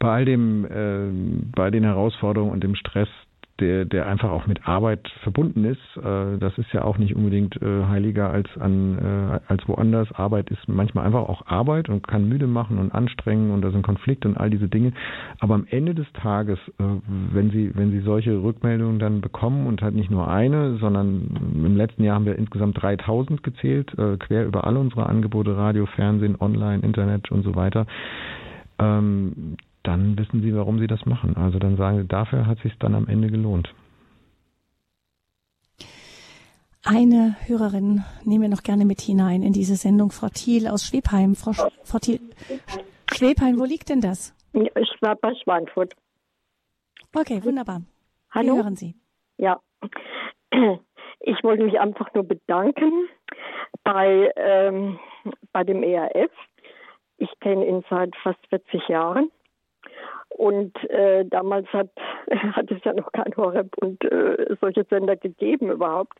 Bei 0.00 0.08
all 0.08 0.24
dem, 0.24 0.64
äh, 0.64 1.50
bei 1.54 1.70
den 1.70 1.84
Herausforderungen 1.84 2.50
und 2.50 2.64
dem 2.64 2.74
Stress, 2.74 3.08
der, 3.60 3.84
der 3.84 4.06
einfach 4.06 4.30
auch 4.30 4.46
mit 4.46 4.66
Arbeit 4.66 5.08
verbunden 5.22 5.64
ist. 5.64 5.96
Äh, 5.96 6.38
das 6.38 6.56
ist 6.58 6.72
ja 6.72 6.84
auch 6.84 6.98
nicht 6.98 7.14
unbedingt 7.14 7.60
äh, 7.60 7.84
heiliger 7.86 8.30
als 8.30 8.48
an 8.58 8.98
äh, 8.98 9.40
als 9.48 9.66
woanders. 9.68 10.10
Arbeit 10.12 10.50
ist 10.50 10.68
manchmal 10.68 11.06
einfach 11.06 11.28
auch 11.28 11.46
Arbeit 11.46 11.88
und 11.88 12.06
kann 12.06 12.28
müde 12.28 12.46
machen 12.46 12.78
und 12.78 12.92
anstrengen 12.92 13.50
und 13.50 13.62
da 13.62 13.70
sind 13.70 13.82
Konflikte 13.82 14.28
und 14.28 14.36
all 14.36 14.50
diese 14.50 14.68
Dinge. 14.68 14.92
Aber 15.40 15.54
am 15.54 15.66
Ende 15.68 15.94
des 15.94 16.06
Tages, 16.12 16.58
äh, 16.78 16.84
wenn 17.32 17.50
Sie 17.50 17.72
wenn 17.74 17.90
Sie 17.90 18.00
solche 18.00 18.42
Rückmeldungen 18.42 18.98
dann 18.98 19.20
bekommen 19.20 19.66
und 19.66 19.82
halt 19.82 19.94
nicht 19.94 20.10
nur 20.10 20.28
eine, 20.28 20.76
sondern 20.78 21.52
im 21.54 21.76
letzten 21.76 22.04
Jahr 22.04 22.14
haben 22.14 22.26
wir 22.26 22.36
insgesamt 22.36 22.80
3000 22.80 23.42
gezählt, 23.42 23.96
äh, 23.98 24.16
quer 24.16 24.46
über 24.46 24.66
alle 24.66 24.78
unsere 24.78 25.06
Angebote, 25.06 25.56
Radio, 25.56 25.86
Fernsehen, 25.86 26.36
Online, 26.40 26.82
Internet 26.82 27.30
und 27.30 27.42
so 27.42 27.54
weiter. 27.54 27.86
Dann 29.88 30.18
wissen 30.18 30.42
Sie, 30.42 30.54
warum 30.54 30.78
Sie 30.78 30.86
das 30.86 31.06
machen. 31.06 31.34
Also 31.38 31.58
dann 31.58 31.78
sagen 31.78 32.02
Sie, 32.02 32.06
dafür 32.06 32.46
hat 32.46 32.58
es 32.58 32.64
sich 32.64 32.78
dann 32.78 32.94
am 32.94 33.08
Ende 33.08 33.28
gelohnt. 33.28 33.72
Eine 36.84 37.36
Hörerin 37.46 38.04
nehmen 38.22 38.42
wir 38.42 38.48
noch 38.50 38.62
gerne 38.62 38.84
mit 38.84 39.00
hinein 39.00 39.42
in 39.42 39.54
diese 39.54 39.76
Sendung, 39.76 40.10
Frau 40.10 40.28
Thiel 40.28 40.68
aus 40.68 40.84
Schwebheim. 40.86 41.34
Frau, 41.34 41.54
Sch 41.54 41.62
Frau 41.84 41.98
Thiel, 41.98 42.20
Schwebheim, 43.14 43.58
wo 43.58 43.64
liegt 43.64 43.88
denn 43.88 44.02
das? 44.02 44.36
Ich 44.52 44.94
war 45.00 45.16
bei 45.16 45.34
Schweinfurt. 45.42 45.94
Okay, 47.16 47.42
wunderbar. 47.42 47.80
Hallo? 48.30 48.56
Wir 48.56 48.64
hören 48.64 48.76
Sie. 48.76 48.94
Ja, 49.38 49.58
ich 51.20 51.42
wollte 51.42 51.64
mich 51.64 51.80
einfach 51.80 52.12
nur 52.12 52.24
bedanken 52.24 53.08
bei, 53.84 54.30
ähm, 54.36 54.98
bei 55.54 55.64
dem 55.64 55.82
ERF. 55.82 56.30
Ich 57.16 57.30
kenne 57.40 57.66
ihn 57.66 57.82
seit 57.88 58.14
fast 58.16 58.46
40 58.50 58.86
Jahren 58.88 59.30
und 60.38 60.72
äh, 60.88 61.24
damals 61.24 61.66
hat, 61.72 61.90
hat 62.30 62.70
es 62.70 62.82
ja 62.84 62.92
noch 62.92 63.10
kein 63.10 63.36
Horeb 63.36 63.76
und 63.78 64.04
äh, 64.04 64.54
solche 64.60 64.84
Sender 64.84 65.16
gegeben 65.16 65.70
überhaupt. 65.70 66.16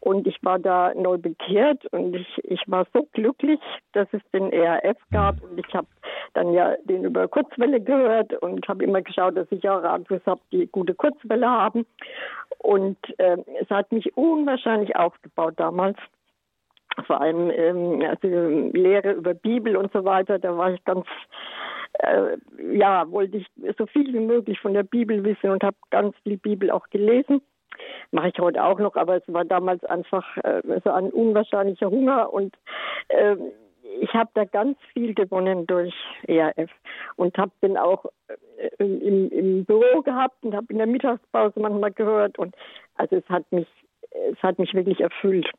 Und 0.00 0.26
ich 0.26 0.38
war 0.44 0.58
da 0.58 0.92
neu 0.94 1.16
bekehrt 1.16 1.86
und 1.86 2.14
ich, 2.14 2.38
ich 2.44 2.60
war 2.66 2.86
so 2.92 3.08
glücklich, 3.14 3.58
dass 3.94 4.06
es 4.12 4.20
den 4.32 4.52
ERF 4.52 4.98
gab. 5.10 5.42
Und 5.42 5.58
ich 5.58 5.74
habe 5.74 5.86
dann 6.34 6.52
ja 6.52 6.74
den 6.84 7.04
über 7.04 7.26
Kurzwelle 7.28 7.80
gehört 7.80 8.34
und 8.42 8.68
habe 8.68 8.84
immer 8.84 9.00
geschaut, 9.00 9.38
dass 9.38 9.50
ich 9.50 9.66
auch 9.68 9.82
Radios 9.82 10.20
habe, 10.26 10.40
die 10.52 10.66
gute 10.66 10.94
Kurzwelle 10.94 11.48
haben. 11.48 11.86
Und 12.58 12.98
äh, 13.18 13.38
es 13.58 13.70
hat 13.70 13.90
mich 13.90 14.14
unwahrscheinlich 14.18 14.94
aufgebaut 14.96 15.54
damals 15.56 15.96
vor 17.06 17.20
allem 17.20 17.50
ähm, 17.50 18.02
also 18.02 18.26
Lehre 18.72 19.12
über 19.12 19.34
Bibel 19.34 19.76
und 19.76 19.92
so 19.92 20.04
weiter, 20.04 20.38
da 20.38 20.56
war 20.56 20.72
ich 20.72 20.84
ganz 20.84 21.06
äh, 21.98 22.36
ja, 22.72 23.10
wollte 23.10 23.38
ich 23.38 23.46
so 23.78 23.86
viel 23.86 24.12
wie 24.12 24.20
möglich 24.20 24.60
von 24.60 24.74
der 24.74 24.82
Bibel 24.82 25.24
wissen 25.24 25.50
und 25.50 25.62
habe 25.62 25.76
ganz 25.90 26.14
viel 26.22 26.36
Bibel 26.36 26.70
auch 26.70 26.88
gelesen. 26.90 27.40
Mache 28.10 28.28
ich 28.28 28.38
heute 28.38 28.62
auch 28.64 28.78
noch, 28.78 28.96
aber 28.96 29.16
es 29.16 29.22
war 29.26 29.44
damals 29.44 29.84
einfach 29.84 30.36
äh, 30.38 30.62
so 30.82 30.90
ein 30.90 31.10
unwahrscheinlicher 31.10 31.90
Hunger 31.90 32.32
und 32.32 32.54
äh, 33.08 33.36
ich 34.00 34.12
habe 34.14 34.30
da 34.34 34.44
ganz 34.44 34.78
viel 34.92 35.14
gewonnen 35.14 35.66
durch 35.66 35.94
ERF 36.26 36.70
und 37.16 37.36
habe 37.38 37.52
den 37.62 37.76
auch 37.76 38.06
äh, 38.28 38.84
im, 38.84 39.30
im, 39.30 39.64
Büro 39.64 40.02
gehabt 40.02 40.36
und 40.42 40.54
habe 40.54 40.66
in 40.70 40.78
der 40.78 40.86
Mittagspause 40.86 41.60
manchmal 41.60 41.92
gehört 41.92 42.38
und 42.38 42.54
also 42.96 43.16
es 43.16 43.28
hat 43.28 43.50
mich 43.52 43.68
es 44.32 44.42
hat 44.42 44.58
mich 44.58 44.72
wirklich 44.72 45.00
erfüllt. 45.00 45.50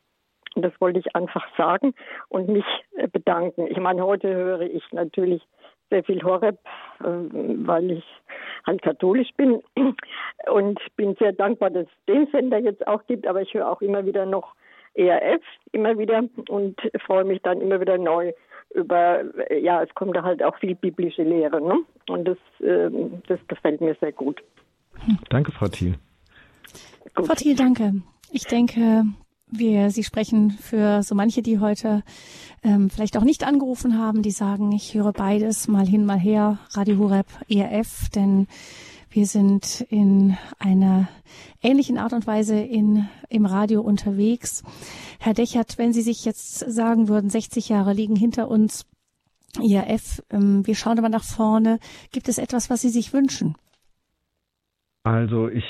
Und 0.57 0.63
das 0.63 0.73
wollte 0.81 0.97
ich 0.97 1.15
einfach 1.15 1.45
sagen 1.55 1.93
und 2.29 2.49
mich 2.49 2.65
äh, 2.95 3.07
bedanken. 3.07 3.67
Ich 3.67 3.77
meine, 3.77 4.03
heute 4.03 4.33
höre 4.33 4.61
ich 4.61 4.83
natürlich 4.91 5.43
sehr 5.91 6.03
viel 6.03 6.23
Horeb, 6.23 6.57
äh, 6.99 7.03
weil 7.03 7.91
ich 7.91 8.03
halt 8.65 8.81
katholisch 8.81 9.29
bin 9.37 9.61
und 10.51 10.79
bin 10.95 11.15
sehr 11.19 11.31
dankbar, 11.31 11.69
dass 11.69 11.85
es 11.85 12.05
den 12.07 12.25
Sender 12.31 12.57
jetzt 12.57 12.87
auch 12.87 13.05
gibt, 13.05 13.27
aber 13.27 13.43
ich 13.43 13.53
höre 13.53 13.69
auch 13.69 13.81
immer 13.81 14.07
wieder 14.07 14.25
noch 14.25 14.55
ERF, 14.95 15.43
immer 15.73 15.99
wieder 15.99 16.23
und 16.49 16.81
freue 17.05 17.23
mich 17.23 17.39
dann 17.43 17.61
immer 17.61 17.79
wieder 17.79 17.99
neu 17.99 18.33
über, 18.73 19.25
ja, 19.53 19.83
es 19.83 19.93
kommt 19.93 20.15
da 20.15 20.23
halt 20.23 20.41
auch 20.41 20.57
viel 20.57 20.73
biblische 20.73 21.21
Lehre, 21.21 21.61
ne? 21.61 21.81
Und 22.09 22.27
das, 22.27 22.37
äh, 22.61 22.89
das 23.27 23.39
gefällt 23.47 23.79
mir 23.79 23.95
sehr 24.01 24.11
gut. 24.11 24.41
Danke, 25.29 25.51
Frau 25.51 25.67
Thiel. 25.67 25.99
Gut. 27.13 27.27
Frau 27.27 27.35
Thiel, 27.35 27.55
danke. 27.55 27.93
Ich 28.31 28.45
denke, 28.45 29.03
wir, 29.49 29.89
Sie 29.91 30.03
sprechen 30.03 30.51
für 30.51 31.03
so 31.03 31.15
manche, 31.15 31.41
die 31.41 31.59
heute 31.59 32.03
ähm, 32.63 32.89
vielleicht 32.89 33.17
auch 33.17 33.23
nicht 33.23 33.45
angerufen 33.45 33.97
haben, 33.97 34.21
die 34.21 34.31
sagen, 34.31 34.71
ich 34.71 34.93
höre 34.93 35.13
beides, 35.13 35.67
mal 35.67 35.87
hin, 35.87 36.05
mal 36.05 36.19
her, 36.19 36.59
Radio 36.71 36.97
Horeb, 36.97 37.27
ERF, 37.49 38.09
denn 38.09 38.47
wir 39.09 39.25
sind 39.25 39.81
in 39.89 40.37
einer 40.59 41.07
ähnlichen 41.61 41.97
Art 41.97 42.13
und 42.13 42.27
Weise 42.27 42.59
in, 42.59 43.07
im 43.29 43.45
Radio 43.45 43.81
unterwegs. 43.81 44.63
Herr 45.19 45.33
Dechert, 45.33 45.77
wenn 45.77 45.93
Sie 45.93 46.01
sich 46.01 46.25
jetzt 46.25 46.59
sagen 46.59 47.07
würden, 47.07 47.29
60 47.29 47.69
Jahre 47.69 47.93
liegen 47.93 48.15
hinter 48.15 48.49
uns, 48.49 48.85
IAF, 49.59 50.21
ähm, 50.29 50.67
wir 50.67 50.75
schauen 50.75 50.99
aber 50.99 51.09
nach 51.09 51.23
vorne. 51.23 51.79
Gibt 52.11 52.29
es 52.29 52.37
etwas, 52.37 52.69
was 52.69 52.81
Sie 52.81 52.89
sich 52.89 53.13
wünschen? 53.13 53.55
Also 55.03 55.47
ich 55.47 55.63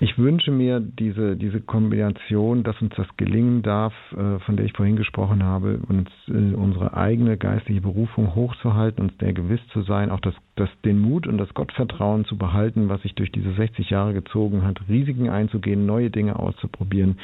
ich 0.00 0.18
wünsche 0.18 0.50
mir 0.50 0.80
diese, 0.80 1.36
diese 1.36 1.60
Kombination, 1.60 2.62
dass 2.62 2.80
uns 2.82 2.94
das 2.96 3.06
gelingen 3.16 3.62
darf, 3.62 3.94
äh, 4.12 4.38
von 4.40 4.56
der 4.56 4.66
ich 4.66 4.72
vorhin 4.72 4.96
gesprochen 4.96 5.42
habe, 5.42 5.78
uns 5.88 6.08
äh, 6.28 6.54
unsere 6.54 6.96
eigene 6.96 7.36
geistliche 7.36 7.80
Berufung 7.80 8.34
hochzuhalten, 8.34 9.04
uns 9.04 9.16
der 9.18 9.32
gewiss 9.32 9.60
zu 9.72 9.82
sein, 9.82 10.10
auch 10.10 10.20
das, 10.20 10.34
das, 10.56 10.68
den 10.84 10.98
Mut 10.98 11.26
und 11.26 11.38
das 11.38 11.52
Gottvertrauen 11.54 12.24
zu 12.24 12.36
behalten, 12.36 12.88
was 12.88 13.02
sich 13.02 13.14
durch 13.14 13.30
diese 13.30 13.52
60 13.52 13.90
Jahre 13.90 14.14
gezogen 14.14 14.64
hat, 14.64 14.80
Risiken 14.88 15.28
einzugehen, 15.28 15.86
neue 15.86 16.10
Dinge 16.10 16.38
auszuprobieren, 16.38 17.18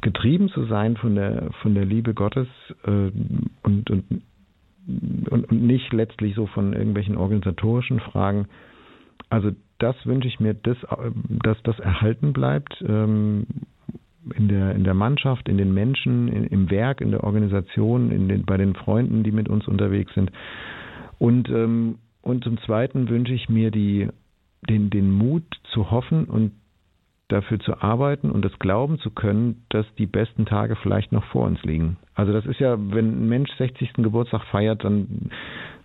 getrieben 0.00 0.48
zu 0.48 0.64
sein 0.64 0.96
von 0.96 1.14
der, 1.14 1.50
von 1.60 1.74
der 1.74 1.84
Liebe 1.84 2.14
Gottes 2.14 2.48
äh, 2.84 3.10
und, 3.62 3.90
und, 3.90 4.04
und, 5.30 5.50
und 5.50 5.62
nicht 5.62 5.92
letztlich 5.92 6.34
so 6.34 6.46
von 6.46 6.72
irgendwelchen 6.72 7.16
organisatorischen 7.16 8.00
Fragen. 8.00 8.46
Also 9.28 9.52
das 9.80 9.96
wünsche 10.04 10.28
ich 10.28 10.40
mir, 10.40 10.54
dass, 10.54 10.76
dass 11.42 11.62
das 11.62 11.78
erhalten 11.80 12.32
bleibt 12.32 12.82
ähm, 12.86 13.46
in 14.34 14.48
der, 14.48 14.74
in 14.74 14.84
der 14.84 14.94
Mannschaft, 14.94 15.48
in 15.48 15.58
den 15.58 15.72
Menschen, 15.72 16.28
in, 16.28 16.44
im 16.44 16.70
Werk, 16.70 17.00
in 17.00 17.10
der 17.10 17.24
Organisation, 17.24 18.10
in 18.10 18.28
den, 18.28 18.44
bei 18.44 18.56
den 18.56 18.74
Freunden, 18.74 19.22
die 19.22 19.32
mit 19.32 19.48
uns 19.48 19.66
unterwegs 19.66 20.12
sind. 20.14 20.30
Und, 21.18 21.48
ähm, 21.48 21.98
und 22.22 22.44
zum 22.44 22.58
Zweiten 22.58 23.08
wünsche 23.08 23.32
ich 23.32 23.48
mir 23.48 23.70
die, 23.70 24.08
den, 24.68 24.90
den 24.90 25.10
Mut 25.10 25.44
zu 25.72 25.90
hoffen 25.90 26.24
und 26.24 26.52
dafür 27.28 27.60
zu 27.60 27.80
arbeiten 27.80 28.30
und 28.30 28.44
das 28.44 28.58
glauben 28.58 28.98
zu 28.98 29.10
können, 29.10 29.64
dass 29.68 29.86
die 29.96 30.06
besten 30.06 30.46
Tage 30.46 30.76
vielleicht 30.76 31.12
noch 31.12 31.24
vor 31.26 31.46
uns 31.46 31.62
liegen. 31.62 31.96
Also 32.14 32.32
das 32.32 32.44
ist 32.44 32.58
ja, 32.58 32.76
wenn 32.76 33.22
ein 33.22 33.28
Mensch 33.28 33.50
60. 33.56 33.94
Geburtstag 33.94 34.42
feiert, 34.50 34.84
dann 34.84 35.30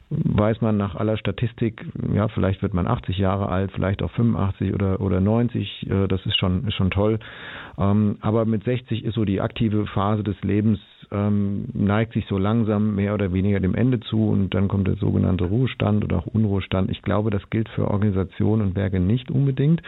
weiß 0.10 0.62
man 0.62 0.78
nach 0.78 0.96
aller 0.96 1.18
Statistik, 1.18 1.86
ja, 2.14 2.28
vielleicht 2.28 2.62
wird 2.62 2.74
man 2.74 2.88
80 2.88 3.18
Jahre 3.18 3.50
alt, 3.50 3.72
vielleicht 3.72 4.04
auch 4.04 4.12
85 4.12 4.74
oder, 4.74 5.02
oder 5.02 5.20
90, 5.20 5.90
äh, 5.90 6.08
das 6.08 6.26
ist 6.26 6.38
schon, 6.38 6.68
ist 6.68 6.76
schon 6.76 6.92
toll. 6.92 7.20
Ähm, 7.78 8.18
aber 8.22 8.46
mit 8.46 8.64
60 8.64 9.04
ist 9.04 9.16
so 9.16 9.26
die 9.26 9.42
aktive 9.42 9.88
Phase 9.88 10.24
des 10.24 10.40
Lebens, 10.44 10.80
ähm, 11.12 11.66
neigt 11.74 12.14
sich 12.14 12.26
so 12.28 12.38
langsam 12.38 12.96
mehr 12.96 13.14
oder 13.14 13.34
weniger 13.34 13.60
dem 13.60 13.76
Ende 13.76 14.00
zu 14.00 14.30
und 14.30 14.54
dann 14.54 14.68
kommt 14.68 14.88
der 14.88 14.96
sogenannte 14.96 15.46
Ruhestand 15.46 16.04
oder 16.04 16.18
auch 16.18 16.28
Unruhestand. 16.28 16.92
Ich 16.92 17.02
glaube, 17.02 17.32
das 17.32 17.50
gilt 17.50 17.70
für 17.70 17.90
Organisationen 17.90 18.62
und 18.62 18.76
Werke 18.76 19.00
nicht 19.00 19.32
unbedingt. 19.32 19.82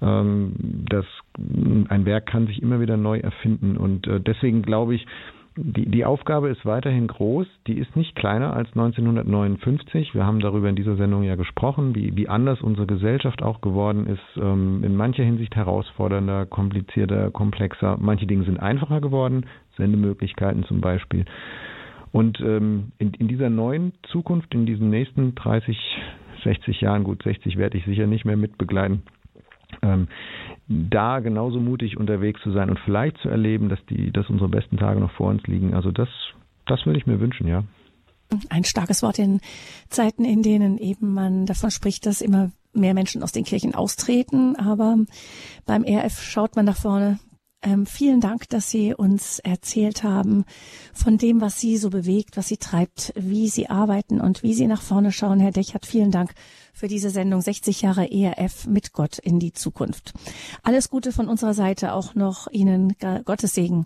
Ähm, 0.00 0.52
das, 0.88 1.04
ein 1.36 2.06
Werk 2.06 2.26
kann 2.26 2.46
sich 2.46 2.62
immer 2.62 2.80
wieder 2.80 2.96
neu 2.96 3.18
erfinden 3.18 3.76
und 3.76 4.06
äh, 4.06 4.20
deswegen 4.20 4.62
glaube 4.62 4.94
ich, 4.94 5.06
die, 5.56 5.90
die 5.90 6.04
Aufgabe 6.04 6.48
ist 6.48 6.64
weiterhin 6.64 7.06
groß. 7.06 7.46
Die 7.66 7.78
ist 7.78 7.96
nicht 7.96 8.14
kleiner 8.14 8.54
als 8.54 8.68
1959. 8.68 10.14
Wir 10.14 10.24
haben 10.24 10.40
darüber 10.40 10.68
in 10.68 10.76
dieser 10.76 10.96
Sendung 10.96 11.22
ja 11.22 11.34
gesprochen, 11.34 11.94
wie, 11.94 12.16
wie 12.16 12.28
anders 12.28 12.60
unsere 12.62 12.86
Gesellschaft 12.86 13.42
auch 13.42 13.60
geworden 13.60 14.06
ist. 14.06 14.36
Ähm, 14.36 14.82
in 14.84 14.96
mancher 14.96 15.24
Hinsicht 15.24 15.56
herausfordernder, 15.56 16.46
komplizierter, 16.46 17.30
komplexer. 17.30 17.96
Manche 18.00 18.26
Dinge 18.26 18.44
sind 18.44 18.60
einfacher 18.60 19.00
geworden, 19.00 19.46
Sendemöglichkeiten 19.76 20.64
zum 20.64 20.80
Beispiel. 20.80 21.24
Und 22.12 22.40
ähm, 22.40 22.92
in, 22.98 23.12
in 23.14 23.28
dieser 23.28 23.50
neuen 23.50 23.92
Zukunft, 24.10 24.54
in 24.54 24.66
diesen 24.66 24.90
nächsten 24.90 25.34
30, 25.34 25.76
60 26.44 26.80
Jahren, 26.80 27.04
gut 27.04 27.22
60 27.22 27.56
werde 27.56 27.78
ich 27.78 27.84
sicher 27.84 28.06
nicht 28.06 28.24
mehr 28.24 28.36
mitbegleiten, 28.36 29.02
ähm, 29.82 30.08
da 30.70 31.18
genauso 31.18 31.58
mutig 31.58 31.96
unterwegs 31.96 32.40
zu 32.42 32.52
sein 32.52 32.70
und 32.70 32.78
vielleicht 32.78 33.18
zu 33.18 33.28
erleben, 33.28 33.68
dass 33.68 33.84
die, 33.86 34.12
dass 34.12 34.30
unsere 34.30 34.48
besten 34.48 34.76
Tage 34.76 35.00
noch 35.00 35.10
vor 35.10 35.28
uns 35.28 35.42
liegen. 35.48 35.74
Also 35.74 35.90
das, 35.90 36.08
das 36.66 36.86
würde 36.86 36.98
ich 36.98 37.06
mir 37.06 37.18
wünschen, 37.18 37.48
ja. 37.48 37.64
Ein 38.48 38.62
starkes 38.62 39.02
Wort 39.02 39.18
in 39.18 39.40
Zeiten, 39.88 40.24
in 40.24 40.42
denen 40.42 40.78
eben 40.78 41.12
man 41.12 41.46
davon 41.46 41.72
spricht, 41.72 42.06
dass 42.06 42.20
immer 42.20 42.52
mehr 42.72 42.94
Menschen 42.94 43.24
aus 43.24 43.32
den 43.32 43.42
Kirchen 43.42 43.74
austreten. 43.74 44.54
Aber 44.54 44.96
beim 45.66 45.82
RF 45.84 46.22
schaut 46.22 46.54
man 46.54 46.66
nach 46.66 46.76
vorne. 46.76 47.18
Ähm, 47.62 47.84
vielen 47.84 48.20
Dank, 48.20 48.48
dass 48.48 48.70
Sie 48.70 48.94
uns 48.94 49.38
erzählt 49.38 50.02
haben 50.02 50.44
von 50.94 51.18
dem, 51.18 51.42
was 51.42 51.60
Sie 51.60 51.76
so 51.76 51.90
bewegt, 51.90 52.38
was 52.38 52.48
Sie 52.48 52.56
treibt, 52.56 53.12
wie 53.16 53.48
Sie 53.48 53.68
arbeiten 53.68 54.18
und 54.20 54.42
wie 54.42 54.54
Sie 54.54 54.66
nach 54.66 54.80
vorne 54.80 55.12
schauen. 55.12 55.40
Herr 55.40 55.50
Dechert, 55.50 55.84
vielen 55.84 56.10
Dank 56.10 56.32
für 56.72 56.88
diese 56.88 57.10
Sendung 57.10 57.42
60 57.42 57.82
Jahre 57.82 58.10
ERF 58.10 58.66
mit 58.66 58.94
Gott 58.94 59.18
in 59.18 59.38
die 59.38 59.52
Zukunft. 59.52 60.14
Alles 60.62 60.88
Gute 60.88 61.12
von 61.12 61.28
unserer 61.28 61.52
Seite, 61.52 61.92
auch 61.92 62.14
noch 62.14 62.50
Ihnen 62.50 62.96
Gottes 63.26 63.54
Segen 63.54 63.84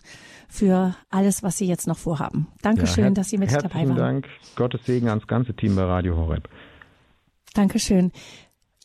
für 0.49 0.95
alles, 1.11 1.43
was 1.43 1.59
Sie 1.59 1.67
jetzt 1.67 1.89
noch 1.89 1.99
vorhaben. 1.99 2.47
Dankeschön, 2.63 3.05
ja, 3.05 3.11
dass 3.11 3.31
Sie 3.31 3.39
mit 3.39 3.51
dabei 3.51 3.63
waren. 3.63 3.73
Herzlichen 3.73 3.97
Dank. 3.97 4.29
Gottes 4.55 4.85
Segen 4.87 5.09
ans 5.09 5.27
ganze 5.27 5.53
Team 5.53 5.75
bei 5.75 5.83
Radio 5.83 6.17
Horeb. 6.17 6.49
Dankeschön. 7.55 8.13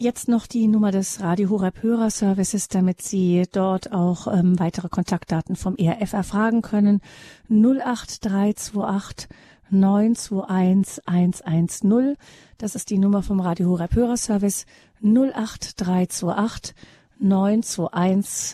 Jetzt 0.02 0.30
noch 0.30 0.48
die 0.48 0.70
Nummer 0.70 0.92
des 0.92 1.20
Radio 1.20 1.50
Horeb 1.50 1.84
Hörerservices, 1.84 2.70
damit 2.70 3.02
Sie 3.02 3.44
dort 3.52 3.92
auch 3.92 4.34
ähm, 4.34 4.58
weitere 4.58 4.88
Kontaktdaten 4.88 5.58
vom 5.58 5.76
ERF 5.76 6.14
erfragen 6.14 6.62
können. 6.62 7.02
08328 7.50 9.28
921 9.70 11.06
110. 11.06 12.16
Das 12.58 12.76
ist 12.76 12.90
die 12.92 12.98
Nummer 12.98 13.24
vom 13.24 13.42
Radio 13.42 13.72
Horeb 13.72 13.94
Hörerservice 13.94 14.66
08328 15.04 16.74
921 17.20 18.54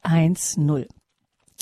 110. 0.00 0.86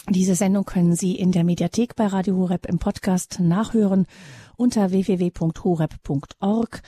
Diese 0.08 0.36
Sendung 0.36 0.64
können 0.64 0.94
Sie 0.94 1.16
in 1.16 1.32
der 1.32 1.42
Mediathek 1.42 1.96
bei 1.96 2.06
Radio 2.06 2.36
Horeb 2.36 2.64
im 2.66 2.78
Podcast 2.78 3.40
nachhören 3.40 4.06
unter 4.56 4.92
www.horeb.org 4.92 6.82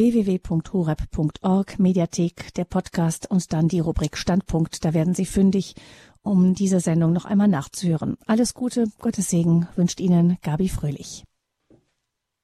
www.horeb.org, 0.00 1.78
Mediathek, 1.78 2.54
der 2.54 2.64
Podcast 2.64 3.30
und 3.30 3.52
dann 3.52 3.68
die 3.68 3.80
Rubrik 3.80 4.16
Standpunkt. 4.16 4.82
Da 4.86 4.94
werden 4.94 5.14
Sie 5.14 5.26
fündig, 5.26 5.74
um 6.22 6.54
diese 6.54 6.80
Sendung 6.80 7.12
noch 7.12 7.26
einmal 7.26 7.48
nachzuhören. 7.48 8.16
Alles 8.26 8.54
Gute, 8.54 8.86
Gottes 8.98 9.28
Segen 9.28 9.68
wünscht 9.76 10.00
Ihnen 10.00 10.38
Gabi 10.40 10.70
Fröhlich. 10.70 11.24